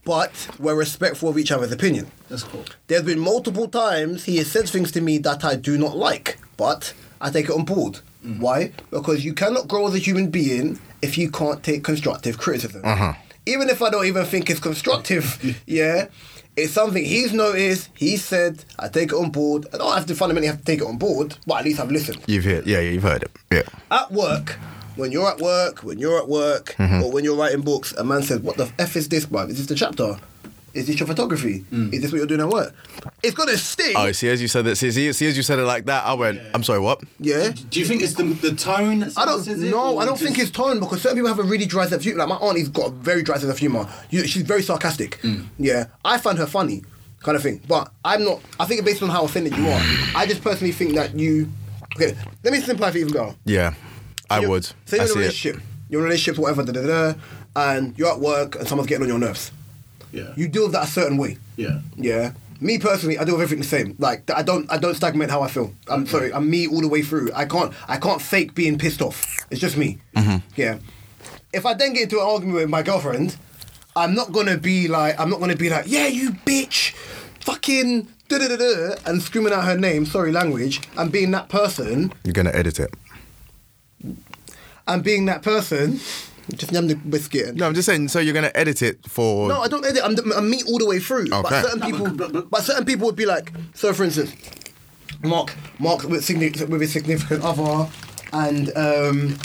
but 0.07 0.49
we're 0.59 0.75
respectful 0.75 1.29
of 1.29 1.37
each 1.37 1.53
other's 1.53 1.71
opinion. 1.71 2.11
That's 2.31 2.45
cool. 2.45 2.65
There's 2.87 3.03
been 3.03 3.21
multiple 3.21 3.69
times 3.69 4.25
he 4.25 4.39
has 4.39 4.51
said 4.51 4.71
things 4.71 4.91
to 4.93 5.03
me 5.03 5.19
that 5.19 5.45
I 5.45 5.57
do 5.57 5.77
not 5.77 5.99
like, 5.99 6.39
but 6.57 6.95
I 7.21 7.29
take 7.29 7.51
it 7.51 7.53
on 7.53 7.67
board. 7.67 7.99
Mm. 8.25 8.41
Why? 8.41 8.73
Because 8.91 9.23
you 9.23 9.35
cannot 9.35 9.69
grow 9.69 9.87
as 9.87 9.95
a 9.95 9.99
human 9.99 10.31
being 10.31 10.81
if 11.03 11.19
you 11.19 11.31
can't 11.31 11.63
take 11.63 11.85
constructive 11.85 12.39
criticism. 12.39 12.81
Uh-huh. 12.87 13.13
Even 13.49 13.71
if 13.71 13.81
I 13.81 13.89
don't 13.89 14.05
even 14.05 14.27
think 14.27 14.51
it's 14.51 14.61
constructive, 14.61 15.63
yeah, 15.67 16.09
it's 16.55 16.73
something 16.73 17.03
he's 17.03 17.33
noticed, 17.33 17.89
he 17.95 18.17
said, 18.17 18.65
I 18.79 18.89
take 18.89 19.13
it 19.13 19.15
on 19.15 19.31
board. 19.31 19.67
I 19.73 19.79
don't 19.79 19.95
have 19.95 20.07
to 20.07 20.15
fundamentally 20.15 20.49
have 20.49 20.59
to 20.59 20.65
take 20.65 20.81
it 20.81 20.87
on 20.87 20.99
board, 20.99 21.39
but 21.47 21.61
at 21.61 21.65
least 21.65 21.81
I've 21.81 21.91
listened. 21.91 22.23
You've 22.27 22.45
heard, 22.45 22.67
yeah, 22.67 22.81
yeah, 22.81 22.91
you've 22.91 23.03
heard 23.03 23.23
it. 23.23 23.31
Yeah. 23.51 23.63
At 23.91 24.13
work, 24.13 24.59
when 24.97 25.13
you're 25.13 25.31
at 25.31 25.39
work, 25.39 25.83
when 25.85 25.99
you're 25.99 26.19
at 26.19 26.29
work, 26.29 26.75
mm-hmm. 26.77 27.03
or 27.03 27.11
when 27.11 27.25
you're 27.25 27.37
writing 27.37 27.63
books, 27.63 27.93
a 27.93 28.05
man 28.05 28.23
says, 28.23 28.41
What 28.41 28.57
the 28.57 28.71
F 28.79 28.97
is 28.97 29.09
this, 29.09 29.25
bruv? 29.25 29.49
Is 29.49 29.57
this 29.59 29.67
the 29.67 29.75
chapter? 29.75 30.19
Is 30.75 30.87
this 30.87 30.99
your 31.01 31.07
photography? 31.07 31.65
Mm. 31.73 31.93
Is 31.93 32.03
this 32.03 32.13
what 32.13 32.19
you're 32.19 32.27
doing 32.27 32.41
at 32.41 32.49
work? 32.49 32.75
It's 33.23 33.35
gonna 33.35 33.57
sting. 33.57 33.95
Oh, 33.97 34.13
see, 34.13 34.29
as 34.29 34.41
you 34.43 34.49
said 34.49 34.65
that, 34.67 34.77
see, 34.77 34.91
see, 34.91 35.13
see, 35.13 35.27
as 35.27 35.37
you 35.37 35.43
said 35.43 35.59
it 35.59 35.65
like 35.65 35.87
that, 35.87 36.05
I 36.05 36.13
went, 36.15 36.41
I'm 36.55 36.63
sorry, 36.63 36.79
what? 36.81 37.03
yeah. 37.19 37.51
Do 37.71 37.81
you 37.81 37.87
think 37.87 38.03
it's 38.03 38.15
the 38.15 38.25
the 38.25 38.55
tone? 38.55 39.05
I 39.17 39.25
don't 39.25 39.43
says 39.43 39.63
it, 39.63 39.71
no, 39.71 39.99
I 39.99 40.05
don't 40.05 40.15
just- 40.15 40.23
think 40.25 40.39
it's 40.39 40.51
tone 40.51 40.79
because 40.79 41.01
certain 41.03 41.17
people 41.17 41.29
have 41.29 41.39
a 41.39 41.43
really 41.43 41.67
dry 41.67 41.85
sense 41.85 41.95
of 41.95 42.03
humor. 42.03 42.19
Like 42.19 42.29
my 42.29 42.37
auntie's 42.37 42.69
got 42.69 42.89
a 42.89 42.91
very 42.91 43.23
dry 43.23 43.39
sense 43.39 43.51
of 43.51 43.59
humor. 43.59 43.89
You, 44.11 44.27
she's 44.27 44.43
very 44.43 44.63
sarcastic. 44.63 45.19
Mm. 45.23 45.47
Yeah, 45.59 45.87
I 46.05 46.19
find 46.19 46.37
her 46.39 46.47
funny, 46.47 46.85
kind 47.21 47.37
of 47.37 47.43
thing. 47.43 47.61
But 47.67 47.91
I'm 48.05 48.25
not. 48.25 48.41
I 48.61 48.67
think 48.67 48.81
it's 48.81 48.87
based 48.91 49.03
on 49.03 49.09
how 49.09 49.25
offended 49.25 49.57
you 49.57 49.67
are, 49.69 49.81
I 50.15 50.27
just 50.27 50.43
personally 50.45 50.73
think 50.73 50.95
that 50.95 51.19
you. 51.19 51.49
Okay, 51.97 52.15
let 52.45 52.53
me 52.53 52.61
simplify 52.61 52.91
for 52.93 52.99
you, 52.99 53.05
even 53.07 53.15
go. 53.15 53.35
Yeah, 53.47 53.75
I 54.31 54.47
would. 54.47 54.65
Say 54.85 55.01
I 55.01 55.05
you're 55.05 55.05
in 55.05 55.05
a 55.05 55.09
see 55.09 55.13
it. 55.49 55.55
relationship, 55.55 55.63
you're 55.89 56.01
in 56.01 56.05
a 56.05 56.09
relationship, 56.11 56.39
whatever, 56.41 56.63
da, 56.63 56.73
da, 56.73 56.87
da, 56.87 57.19
and 57.57 57.99
you're 57.99 58.13
at 58.13 58.21
work 58.21 58.55
and 58.57 58.69
someone's 58.69 58.89
getting 58.89 59.03
on 59.05 59.09
your 59.09 59.19
nerves. 59.19 59.51
Yeah. 60.13 60.33
You 60.37 60.49
deal 60.49 60.65
with 60.65 60.73
that 60.73 60.85
a 60.85 60.91
certain 60.91 61.17
way. 61.19 61.39
Yeah. 61.57 61.81
Yeah. 61.97 62.33
Me 62.61 62.79
personally, 62.79 63.19
I 63.19 63.25
deal 63.25 63.35
with 63.37 63.43
everything 63.43 63.63
the 63.63 63.69
same. 63.69 63.95
Like 63.99 64.29
I 64.31 64.43
don't, 64.43 64.71
I 64.73 64.79
don't 64.79 64.95
stagnate 64.95 65.31
how 65.31 65.43
I 65.43 65.49
feel. 65.49 65.73
I'm 65.89 66.07
sorry, 66.07 66.33
I'm 66.33 66.51
me 66.51 66.67
all 66.67 66.81
the 66.81 66.89
way 66.89 67.03
through. 67.03 67.31
I 67.35 67.45
can't, 67.45 67.73
I 67.87 67.99
can't 67.99 68.21
fake 68.21 68.55
being 68.55 68.79
pissed 68.79 69.01
off. 69.01 69.25
It's 69.51 69.61
just 69.61 69.77
me. 69.77 69.99
Mm-hmm. 70.17 70.39
Yeah. 70.57 70.79
If 71.53 71.65
I 71.65 71.75
then 71.75 71.93
get 71.93 72.05
into 72.05 72.17
an 72.21 72.27
argument 72.27 72.57
with 72.57 72.69
my 72.69 72.83
girlfriend, 72.83 73.37
I'm 73.95 74.15
not 74.15 74.33
gonna 74.33 74.59
be 74.59 74.89
like, 74.89 75.19
I'm 75.21 75.31
not 75.31 75.39
gonna 75.41 75.57
be 75.57 75.71
like, 75.71 75.85
yeah, 75.87 76.09
you 76.09 76.33
bitch, 76.33 76.93
fucking 77.41 78.09
da 78.29 78.39
da 78.39 78.49
da 78.49 78.57
da, 78.57 78.95
and 79.07 79.23
screaming 79.23 79.53
out 79.53 79.65
her 79.65 79.77
name. 79.79 80.05
Sorry, 80.05 80.33
language. 80.33 80.81
And 80.97 81.11
being 81.13 81.31
that 81.31 81.49
person, 81.49 82.13
You're 82.25 82.33
gonna 82.35 82.51
edit 82.53 82.81
it. 82.81 82.93
and 84.87 85.03
being 85.05 85.27
that 85.27 85.43
person, 85.43 86.01
just 86.57 86.73
yam 86.73 86.87
the 86.89 86.95
biscuit. 86.95 87.55
No, 87.57 87.67
I'm 87.67 87.75
just 87.75 87.87
saying. 87.87 88.09
So 88.09 88.19
you're 88.21 88.35
gonna 88.35 88.51
edit 88.55 88.83
it 88.83 89.07
for? 89.07 89.49
No, 89.49 89.61
I 89.61 89.69
don't 89.69 89.85
edit. 89.85 90.03
I'm, 90.05 90.17
I'm 90.33 90.49
me 90.51 90.63
all 90.67 90.79
the 90.79 90.87
way 90.87 90.99
through. 90.99 91.27
Okay. 91.33 91.43
But 91.43 91.63
certain 91.63 91.81
people, 91.81 92.43
but- 92.51 92.63
certain 92.63 92.85
people 92.85 93.07
would 93.07 93.17
be 93.17 93.27
like, 93.27 93.53
so 93.75 93.93
for 93.93 94.05
instance, 94.05 94.33
Mark, 95.23 95.55
Mark 95.79 96.05
with, 96.05 96.23
signi- 96.27 96.69
with 96.69 96.81
his 96.81 96.93
significant 96.93 97.43
other, 97.45 97.91
and 98.33 98.75
um, 98.77 99.39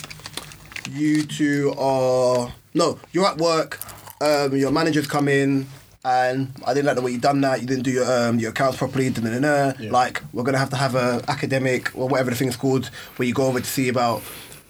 you 0.91 1.23
two 1.23 1.73
are 1.77 2.53
no, 2.73 2.99
you're 3.11 3.25
at 3.25 3.37
work. 3.37 3.79
Um, 4.21 4.55
your 4.55 4.71
managers 4.71 5.05
come 5.07 5.27
in, 5.27 5.67
and 6.05 6.51
I 6.65 6.73
didn't 6.73 6.85
like 6.85 6.95
the 6.95 7.01
way 7.01 7.11
you 7.11 7.17
done 7.19 7.41
that. 7.41 7.59
You 7.61 7.67
didn't 7.67 7.83
do 7.83 7.91
your 7.91 8.05
um, 8.29 8.39
your 8.39 8.51
accounts 8.51 8.77
properly. 8.77 9.09
Da, 9.09 9.21
da, 9.21 9.39
da. 9.39 9.73
Yeah. 9.79 9.91
Like 9.91 10.21
we're 10.31 10.43
gonna 10.43 10.57
have 10.59 10.69
to 10.69 10.75
have 10.77 10.95
a 10.95 11.23
academic 11.27 11.95
or 11.97 12.07
whatever 12.07 12.29
the 12.29 12.35
thing's 12.35 12.55
called, 12.55 12.85
where 13.17 13.27
you 13.27 13.33
go 13.33 13.47
over 13.47 13.59
to 13.59 13.65
see 13.65 13.89
about 13.89 14.21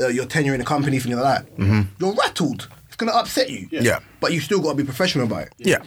uh, 0.04 0.08
your 0.08 0.26
tenure 0.26 0.54
in 0.54 0.60
the 0.60 0.66
company, 0.66 1.00
things 1.00 1.16
like 1.16 1.46
that. 1.46 1.58
Mm-hmm. 1.58 1.82
You're 2.00 2.14
rattled. 2.14 2.68
It's 2.88 2.96
gonna 2.96 3.14
upset 3.14 3.50
you. 3.50 3.68
Yeah. 3.72 4.00
But 4.20 4.34
you 4.34 4.40
still 4.40 4.62
got 4.62 4.72
to 4.72 4.76
be 4.76 4.84
professional 4.84 5.26
about 5.26 5.44
it. 5.44 5.54
Yeah. 5.58 5.82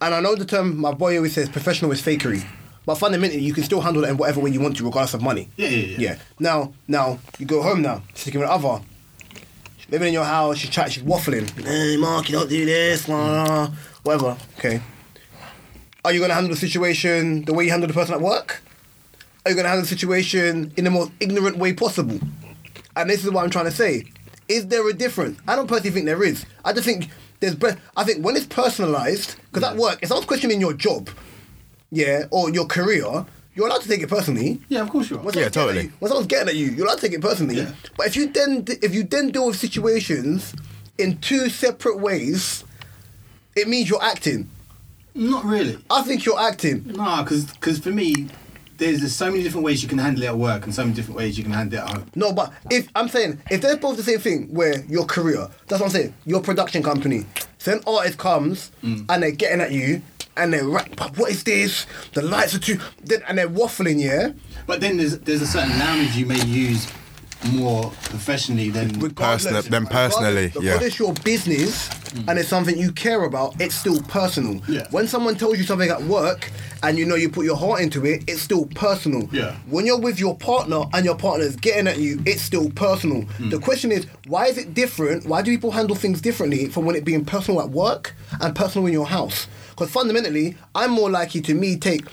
And 0.00 0.14
I 0.14 0.20
know 0.20 0.34
the 0.34 0.44
term 0.44 0.76
my 0.76 0.92
boy 0.92 1.16
always 1.16 1.32
says 1.32 1.48
professional 1.48 1.90
is 1.92 2.00
fakery. 2.00 2.46
But 2.84 2.96
fundamentally, 2.96 3.42
you 3.42 3.52
can 3.52 3.64
still 3.64 3.80
handle 3.80 4.04
it 4.04 4.10
in 4.10 4.16
whatever 4.16 4.40
way 4.40 4.50
you 4.50 4.60
want 4.60 4.76
to, 4.76 4.84
regardless 4.84 5.14
of 5.14 5.20
money. 5.20 5.48
Yeah, 5.56 5.68
yeah, 5.68 5.96
yeah. 5.98 6.18
Now, 6.38 6.72
now 6.86 7.18
you 7.36 7.44
go 7.44 7.60
home 7.60 7.82
now, 7.82 8.02
sticking 8.14 8.38
with 8.38 8.48
other. 8.48 8.80
She's 9.76 9.90
living 9.90 10.08
in 10.08 10.14
your 10.14 10.24
house. 10.24 10.58
She's 10.58 10.70
chatting. 10.70 10.92
She's 10.92 11.02
waffling. 11.02 11.50
Hey, 11.64 11.96
Mark, 11.96 12.28
you 12.28 12.38
don't 12.38 12.48
do 12.48 12.64
this. 12.64 13.06
Blah, 13.06 13.44
blah, 13.44 13.74
whatever. 14.04 14.36
Okay. 14.58 14.80
Are 16.04 16.12
you 16.12 16.20
gonna 16.20 16.34
handle 16.34 16.54
the 16.54 16.60
situation 16.60 17.44
the 17.44 17.52
way 17.52 17.64
you 17.64 17.70
handle 17.72 17.88
the 17.88 17.94
person 17.94 18.14
at 18.14 18.20
work? 18.20 18.62
Are 19.44 19.50
you 19.50 19.56
gonna 19.56 19.68
handle 19.68 19.82
the 19.82 19.88
situation 19.88 20.72
in 20.76 20.84
the 20.84 20.90
most 20.90 21.10
ignorant 21.18 21.56
way 21.56 21.72
possible? 21.72 22.20
And 22.96 23.08
this 23.10 23.24
is 23.24 23.30
what 23.30 23.44
I'm 23.44 23.50
trying 23.50 23.66
to 23.66 23.70
say. 23.70 24.04
Is 24.48 24.68
there 24.68 24.88
a 24.88 24.92
difference? 24.92 25.38
I 25.46 25.54
don't 25.56 25.66
personally 25.66 25.90
think 25.90 26.06
there 26.06 26.22
is. 26.22 26.46
I 26.64 26.72
just 26.72 26.86
think 26.86 27.08
there's. 27.40 27.54
Be- 27.54 27.68
I 27.96 28.04
think 28.04 28.24
when 28.24 28.36
it's 28.36 28.46
personalized, 28.46 29.36
because 29.52 29.62
at 29.68 29.76
work, 29.76 29.98
if 30.02 30.08
someone's 30.08 30.26
questioning 30.26 30.60
your 30.60 30.72
job, 30.72 31.10
yeah, 31.90 32.24
or 32.30 32.50
your 32.50 32.66
career, 32.66 33.26
you're 33.54 33.66
allowed 33.66 33.82
to 33.82 33.88
take 33.88 34.02
it 34.02 34.08
personally. 34.08 34.60
Yeah, 34.68 34.82
of 34.82 34.90
course 34.90 35.10
you 35.10 35.16
are. 35.18 35.22
When 35.22 35.34
Yeah, 35.34 35.50
someone's 35.50 35.54
getting 35.56 35.68
at 35.68 35.72
totally. 35.72 35.82
you- 35.86 35.92
when 35.98 36.08
someone's 36.08 36.26
getting 36.28 36.48
at 36.48 36.54
you, 36.56 36.66
you're 36.70 36.86
allowed 36.86 36.96
to 36.96 37.00
take 37.02 37.12
it 37.12 37.20
personally. 37.20 37.56
Yeah. 37.56 37.72
But 37.96 38.06
if 38.06 38.16
you 38.16 38.28
then 38.28 38.64
if 38.82 38.94
you 38.94 39.02
then 39.02 39.30
deal 39.30 39.46
with 39.48 39.56
situations 39.58 40.54
in 40.96 41.18
two 41.18 41.48
separate 41.50 41.98
ways, 41.98 42.64
it 43.56 43.68
means 43.68 43.90
you're 43.90 44.02
acting. 44.02 44.48
Not 45.14 45.44
really. 45.44 45.78
I 45.90 46.02
think 46.02 46.24
you're 46.24 46.38
acting. 46.40 46.84
Nah, 46.94 47.22
because 47.24 47.46
because 47.46 47.78
for 47.78 47.90
me, 47.90 48.28
there's, 48.78 49.00
there's 49.00 49.14
so 49.14 49.30
many 49.30 49.42
different 49.42 49.64
ways 49.64 49.82
you 49.82 49.88
can 49.88 49.98
handle 49.98 50.22
it 50.22 50.26
at 50.26 50.36
work 50.38 50.64
and 50.64 50.74
so 50.74 50.82
many 50.82 50.94
different 50.94 51.16
ways 51.18 51.36
you 51.38 51.44
can 51.44 51.52
handle 51.52 51.78
it 51.78 51.82
at 51.82 51.90
home. 51.90 52.10
No, 52.14 52.32
but 52.32 52.52
if 52.70 52.88
I'm 52.94 53.08
saying 53.08 53.40
if 53.50 53.60
they're 53.60 53.76
both 53.76 53.96
the 53.96 54.02
same 54.02 54.18
thing, 54.20 54.48
where 54.54 54.84
your 54.84 55.04
career, 55.04 55.48
that's 55.66 55.80
what 55.80 55.86
I'm 55.86 55.90
saying. 55.92 56.14
Your 56.24 56.40
production 56.40 56.82
company, 56.82 57.24
so 57.58 57.72
an 57.72 57.80
artist 57.86 58.18
comes 58.18 58.70
Mm. 58.82 59.06
and 59.08 59.22
they're 59.22 59.30
getting 59.32 59.60
at 59.60 59.72
you 59.72 60.02
and 60.36 60.52
they're 60.52 60.68
right, 60.68 60.94
but 60.96 61.16
what 61.16 61.30
is 61.30 61.42
this? 61.44 61.86
The 62.12 62.20
lights 62.22 62.54
are 62.54 62.58
too, 62.58 62.78
and 63.26 63.38
they're 63.38 63.48
waffling, 63.48 64.00
yeah. 64.02 64.32
But 64.66 64.80
then 64.82 64.98
there's 64.98 65.18
there's 65.20 65.40
a 65.42 65.46
certain 65.46 65.78
language 65.78 66.14
you 66.16 66.26
may 66.26 66.42
use 66.44 66.86
more 67.44 67.90
professionally 68.04 68.70
than 68.70 68.88
Personal- 69.14 69.62
then 69.62 69.86
personally, 69.86 70.46
Regardless- 70.46 70.64
yeah. 70.64 70.72
Because 70.74 70.86
it's 70.88 70.98
your 70.98 71.12
business 71.24 71.90
and 72.26 72.38
it's 72.38 72.48
something 72.48 72.76
you 72.78 72.92
care 72.92 73.24
about, 73.24 73.60
it's 73.60 73.74
still 73.74 74.00
personal. 74.02 74.60
Yeah. 74.68 74.86
When 74.90 75.06
someone 75.06 75.36
tells 75.36 75.58
you 75.58 75.64
something 75.64 75.90
at 75.90 76.02
work 76.04 76.50
and 76.82 76.98
you 76.98 77.04
know 77.04 77.14
you 77.14 77.28
put 77.28 77.44
your 77.44 77.56
heart 77.56 77.80
into 77.80 78.04
it, 78.06 78.24
it's 78.26 78.40
still 78.42 78.66
personal. 78.74 79.28
Yeah. 79.32 79.54
When 79.66 79.86
you're 79.86 80.00
with 80.00 80.18
your 80.18 80.36
partner 80.36 80.82
and 80.92 81.04
your 81.04 81.16
partner's 81.16 81.56
getting 81.56 81.86
at 81.86 81.98
you, 81.98 82.20
it's 82.26 82.42
still 82.42 82.70
personal. 82.70 83.22
Hmm. 83.22 83.50
The 83.50 83.58
question 83.58 83.92
is, 83.92 84.06
why 84.26 84.46
is 84.46 84.58
it 84.58 84.74
different? 84.74 85.26
Why 85.26 85.42
do 85.42 85.50
people 85.50 85.70
handle 85.72 85.96
things 85.96 86.20
differently 86.20 86.68
from 86.68 86.84
when 86.84 86.96
it 86.96 87.04
being 87.04 87.24
personal 87.24 87.60
at 87.60 87.70
work 87.70 88.14
and 88.40 88.54
personal 88.54 88.86
in 88.86 88.92
your 88.92 89.06
house? 89.06 89.46
Because 89.70 89.90
fundamentally, 89.90 90.56
I'm 90.74 90.90
more 90.90 91.10
likely 91.10 91.42
to 91.42 91.54
me 91.54 91.76
take 91.76 92.04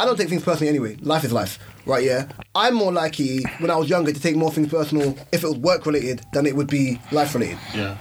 I 0.00 0.04
don't 0.04 0.16
take 0.16 0.28
things 0.28 0.44
personally 0.44 0.68
anyway. 0.68 0.96
Life 1.00 1.24
is 1.24 1.32
life, 1.32 1.58
right? 1.88 2.04
Yeah. 2.04 2.26
I'm 2.54 2.74
more 2.74 2.92
likely 2.92 3.42
when 3.58 3.70
I 3.70 3.76
was 3.76 3.88
younger 3.90 4.12
to 4.12 4.20
take 4.20 4.36
more 4.36 4.52
things 4.52 4.68
personal 4.68 5.16
if 5.32 5.42
it 5.42 5.46
was 5.46 5.56
work 5.56 5.86
related 5.86 6.20
than 6.32 6.46
it 6.46 6.54
would 6.54 6.68
be 6.68 7.00
life 7.10 7.34
related. 7.34 7.58
yeah. 7.74 7.96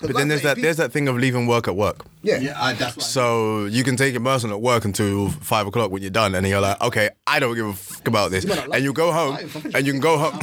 But 0.00 0.16
then 0.16 0.28
there's 0.28 0.42
that 0.42 0.60
there's 0.60 0.76
that 0.78 0.92
thing 0.92 1.06
of 1.08 1.16
leaving 1.16 1.46
work 1.46 1.66
at 1.68 1.76
work. 1.76 2.04
Yeah. 2.22 2.38
Yeah, 2.38 2.60
I, 2.60 2.74
that's 2.74 2.96
what 2.96 3.04
I- 3.04 3.08
So 3.08 3.64
you 3.66 3.84
can 3.84 3.96
take 3.96 4.14
it 4.14 4.22
personal 4.22 4.56
at 4.56 4.60
work 4.62 4.84
until 4.84 5.30
five 5.30 5.66
o'clock 5.66 5.92
when 5.92 6.02
you're 6.02 6.10
done, 6.10 6.34
and 6.34 6.44
then 6.44 6.50
you're 6.50 6.60
like, 6.60 6.78
okay, 6.82 7.10
I 7.26 7.38
don't 7.38 7.54
give 7.54 7.64
a 7.66 7.72
fuck 7.72 8.08
about 8.08 8.30
this, 8.32 8.44
You 8.44 8.50
like 8.54 8.68
and 8.74 8.84
you 8.84 8.92
go 8.92 9.12
home, 9.12 9.36
Five. 9.46 9.74
and 9.74 9.86
you 9.86 9.92
can 9.92 10.00
go 10.02 10.18
home. 10.18 10.38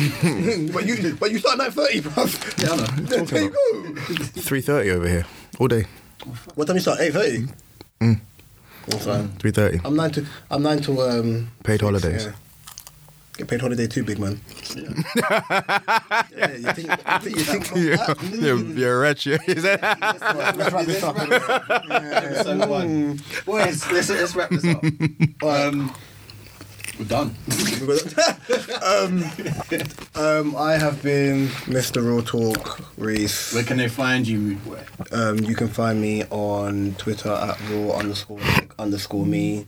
but 0.73 0.85
you 0.87 1.15
but 1.19 1.31
you 1.31 1.37
start 1.39 1.57
nine 1.59 1.69
thirty, 1.69 1.99
bro. 1.99 2.13
Yeah, 2.57 2.71
I 2.71 2.75
know. 2.77 2.85
there 3.25 3.43
you 3.43 3.49
go. 3.49 3.93
Three 4.41 4.61
thirty 4.61 4.89
over 4.89 5.07
here 5.07 5.25
all 5.59 5.67
day. 5.67 5.85
What 6.55 6.65
time 6.65 6.77
you 6.77 6.81
start? 6.81 7.01
Eight 7.01 7.13
thirty. 7.13 7.45
Mm. 7.99 8.19
That's 8.87 9.05
fine. 9.05 9.29
Three 9.39 9.51
thirty. 9.51 9.79
I'm 9.85 9.95
nine 9.95 10.11
to 10.11 10.25
I'm 10.49 10.63
nine 10.63 10.79
to 10.81 11.01
um 11.01 11.51
Paid 11.63 11.81
holidays. 11.81 12.25
Yeah. 12.25 12.33
Get 13.37 13.47
paid 13.47 13.61
holiday 13.61 13.87
too, 13.87 14.03
big 14.03 14.19
man. 14.19 14.41
yeah, 14.75 16.51
you 16.51 16.71
think, 16.73 16.89
you 16.89 17.19
think, 17.19 17.37
you 17.37 17.43
think 17.43 17.67
Yeah, 17.75 17.95
that? 17.95 18.17
you're, 18.41 18.57
you're 18.57 18.97
a 18.97 18.99
wretch. 18.99 19.25
yeah. 19.29 19.37
Is 19.47 19.63
that- 19.63 19.81
Let's 20.57 20.73
wrap 20.73 20.85
this 20.85 21.01
up. 21.03 21.15
One. 22.69 23.19
Boys, 23.45 23.89
let's, 23.91 24.09
let's 24.09 24.35
wrap 24.35 24.49
this 24.49 24.65
up. 24.65 24.83
Um, 25.43 25.93
we're 27.01 27.07
done. 27.07 27.35
um, 28.83 29.23
um, 30.15 30.55
I 30.55 30.73
have 30.73 31.01
been 31.01 31.47
Mr. 31.65 32.07
Raw 32.07 32.21
Talk 32.21 32.79
Reese. 32.97 33.53
Where 33.53 33.63
can 33.63 33.77
they 33.77 33.89
find 33.89 34.27
you? 34.27 34.57
Um, 35.11 35.39
you 35.39 35.55
can 35.55 35.67
find 35.67 35.99
me 35.99 36.23
on 36.25 36.93
Twitter 36.99 37.31
at 37.31 37.59
raw 37.69 37.97
underscore 37.97 38.39
underscore 38.77 39.25
me. 39.25 39.65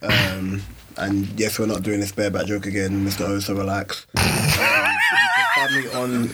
Um, 0.00 0.62
and 0.96 1.28
yes, 1.38 1.58
we're 1.58 1.66
not 1.66 1.82
doing 1.82 2.00
this 2.00 2.12
bareback 2.12 2.46
joke 2.46 2.66
again, 2.66 3.04
Mr. 3.06 3.28
O, 3.28 3.38
so 3.38 3.54
relax. 3.54 4.06
Um, 4.16 4.24
you 4.24 5.28
can 5.34 5.48
find 5.54 5.76
me 5.76 5.90
on 5.92 6.28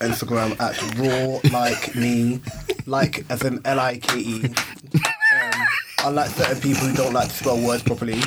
Instagram 0.00 0.60
at 0.60 0.80
raw 0.98 1.50
like 1.52 1.96
me, 1.96 2.40
like 2.86 3.24
as 3.28 3.42
in 3.42 3.60
L 3.64 3.80
I 3.80 3.98
K 3.98 4.18
E. 4.18 4.44
Um, 4.44 5.66
unlike 6.04 6.28
certain 6.30 6.60
people 6.60 6.86
who 6.86 6.94
don't 6.94 7.12
like 7.12 7.28
to 7.28 7.34
spell 7.34 7.60
words 7.60 7.82
properly. 7.82 8.22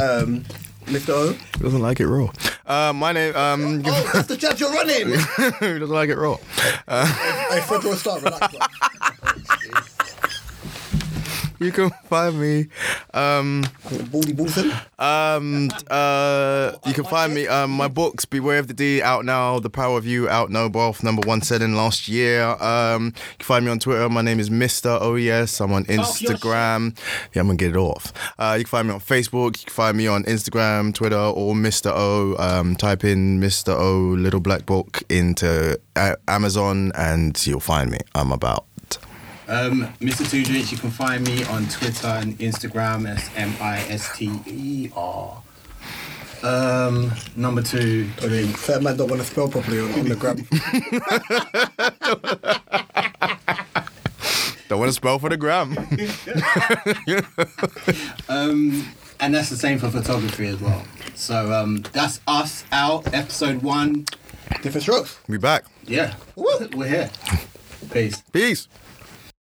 Um, 0.00 0.44
Mr. 0.90 1.10
O. 1.10 1.32
He 1.32 1.62
doesn't 1.62 1.80
like 1.80 2.00
it 2.00 2.06
raw. 2.06 2.30
Uh, 2.66 2.92
my 2.92 3.12
name. 3.12 3.34
Um, 3.36 3.82
Oh, 3.86 4.10
that's 4.12 4.28
the 4.28 4.36
jab 4.36 4.58
you're 4.58 4.72
running. 4.72 5.08
he 5.60 5.78
doesn't 5.78 5.88
like 5.88 6.10
it 6.10 6.16
raw. 6.18 6.36
Uh, 6.86 7.06
hey, 7.50 7.60
Fred, 7.60 7.84
a 7.84 7.96
start. 7.96 8.22
Relax. 8.22 8.54
bro. 11.60 11.66
you 11.66 11.72
can 11.72 11.90
find 12.08 12.40
me. 12.40 12.66
Um, 13.14 13.64
Baldy 14.10 14.32
Balson. 14.32 14.72
Um, 14.98 15.70
uh, 15.90 16.72
you 16.86 16.94
can 16.94 17.04
find 17.04 17.34
me. 17.34 17.46
Um, 17.46 17.70
my 17.70 17.88
books, 17.88 18.24
Beware 18.24 18.58
of 18.58 18.68
the 18.68 18.74
D, 18.74 19.02
out 19.02 19.24
now. 19.24 19.60
The 19.60 19.70
Power 19.70 19.98
of 19.98 20.06
You, 20.06 20.28
out 20.28 20.50
now. 20.50 20.68
Both 20.68 21.02
number 21.02 21.26
one 21.26 21.42
selling 21.42 21.74
last 21.74 22.08
year. 22.08 22.42
Um, 22.60 23.06
you 23.06 23.12
can 23.38 23.44
find 23.44 23.64
me 23.64 23.70
on 23.70 23.78
Twitter. 23.78 24.08
My 24.08 24.22
name 24.22 24.40
is 24.40 24.50
Mister 24.50 24.98
Oh 25.00 25.14
Yes. 25.14 25.60
I'm 25.60 25.72
on 25.72 25.84
Instagram. 25.84 26.96
Yeah, 27.34 27.40
I'm 27.42 27.48
gonna 27.48 27.56
get 27.56 27.70
it 27.70 27.76
off. 27.76 28.12
Uh, 28.38 28.56
you 28.58 28.64
can 28.64 28.70
find 28.70 28.88
me 28.88 28.94
on 28.94 29.00
Facebook. 29.00 29.58
You 29.58 29.64
can 29.66 29.72
find 29.72 29.96
me 29.96 30.06
on 30.06 30.24
Instagram, 30.24 30.94
Twitter, 30.94 31.16
or 31.16 31.54
Mister 31.54 31.90
O. 31.90 32.36
Um, 32.38 32.76
type 32.76 33.04
in 33.04 33.40
Mister 33.40 33.72
O 33.72 34.14
Little 34.18 34.40
Black 34.40 34.66
Book 34.66 35.02
into 35.08 35.78
uh, 35.96 36.16
Amazon, 36.28 36.92
and 36.94 37.46
you'll 37.46 37.60
find 37.60 37.90
me. 37.90 37.98
I'm 38.14 38.32
about. 38.32 38.66
Um, 39.50 39.88
Mr. 40.00 40.28
Two 40.30 40.44
Drinks, 40.44 40.70
you 40.70 40.78
can 40.78 40.90
find 40.90 41.26
me 41.26 41.42
on 41.44 41.66
Twitter 41.66 42.06
and 42.06 42.38
Instagram 42.38 43.08
as 43.08 43.28
M 43.36 43.52
I 43.60 43.78
S 43.88 44.16
T 44.16 44.30
E 44.46 44.90
R. 44.94 45.42
Um, 46.42 47.12
number 47.36 47.60
two 47.60 48.06
drinks. 48.16 48.60
Certain 48.62 48.84
man 48.84 48.96
don't 48.96 49.10
want 49.10 49.20
to 49.20 49.26
spell 49.26 49.48
properly 49.48 49.80
on, 49.80 49.92
on 49.92 50.08
the 50.08 50.16
gram. 50.16 50.36
Don't 54.68 54.78
want 54.78 54.90
to 54.90 54.94
spell 54.94 55.18
for 55.18 55.28
the 55.28 55.36
gram. 55.36 55.76
Um, 58.28 58.86
and 59.18 59.34
that's 59.34 59.50
the 59.50 59.56
same 59.56 59.80
for 59.80 59.90
photography 59.90 60.46
as 60.46 60.60
well. 60.60 60.84
So 61.16 61.52
um, 61.52 61.78
that's 61.92 62.20
us 62.28 62.64
out, 62.70 63.12
episode 63.12 63.62
one. 63.62 64.04
Different 64.62 64.82
strokes. 64.82 65.18
we 65.26 65.38
back. 65.38 65.64
Yeah, 65.86 66.14
we're 66.36 66.86
here. 66.86 67.10
Peace. 67.90 68.22
Peace. 68.32 68.68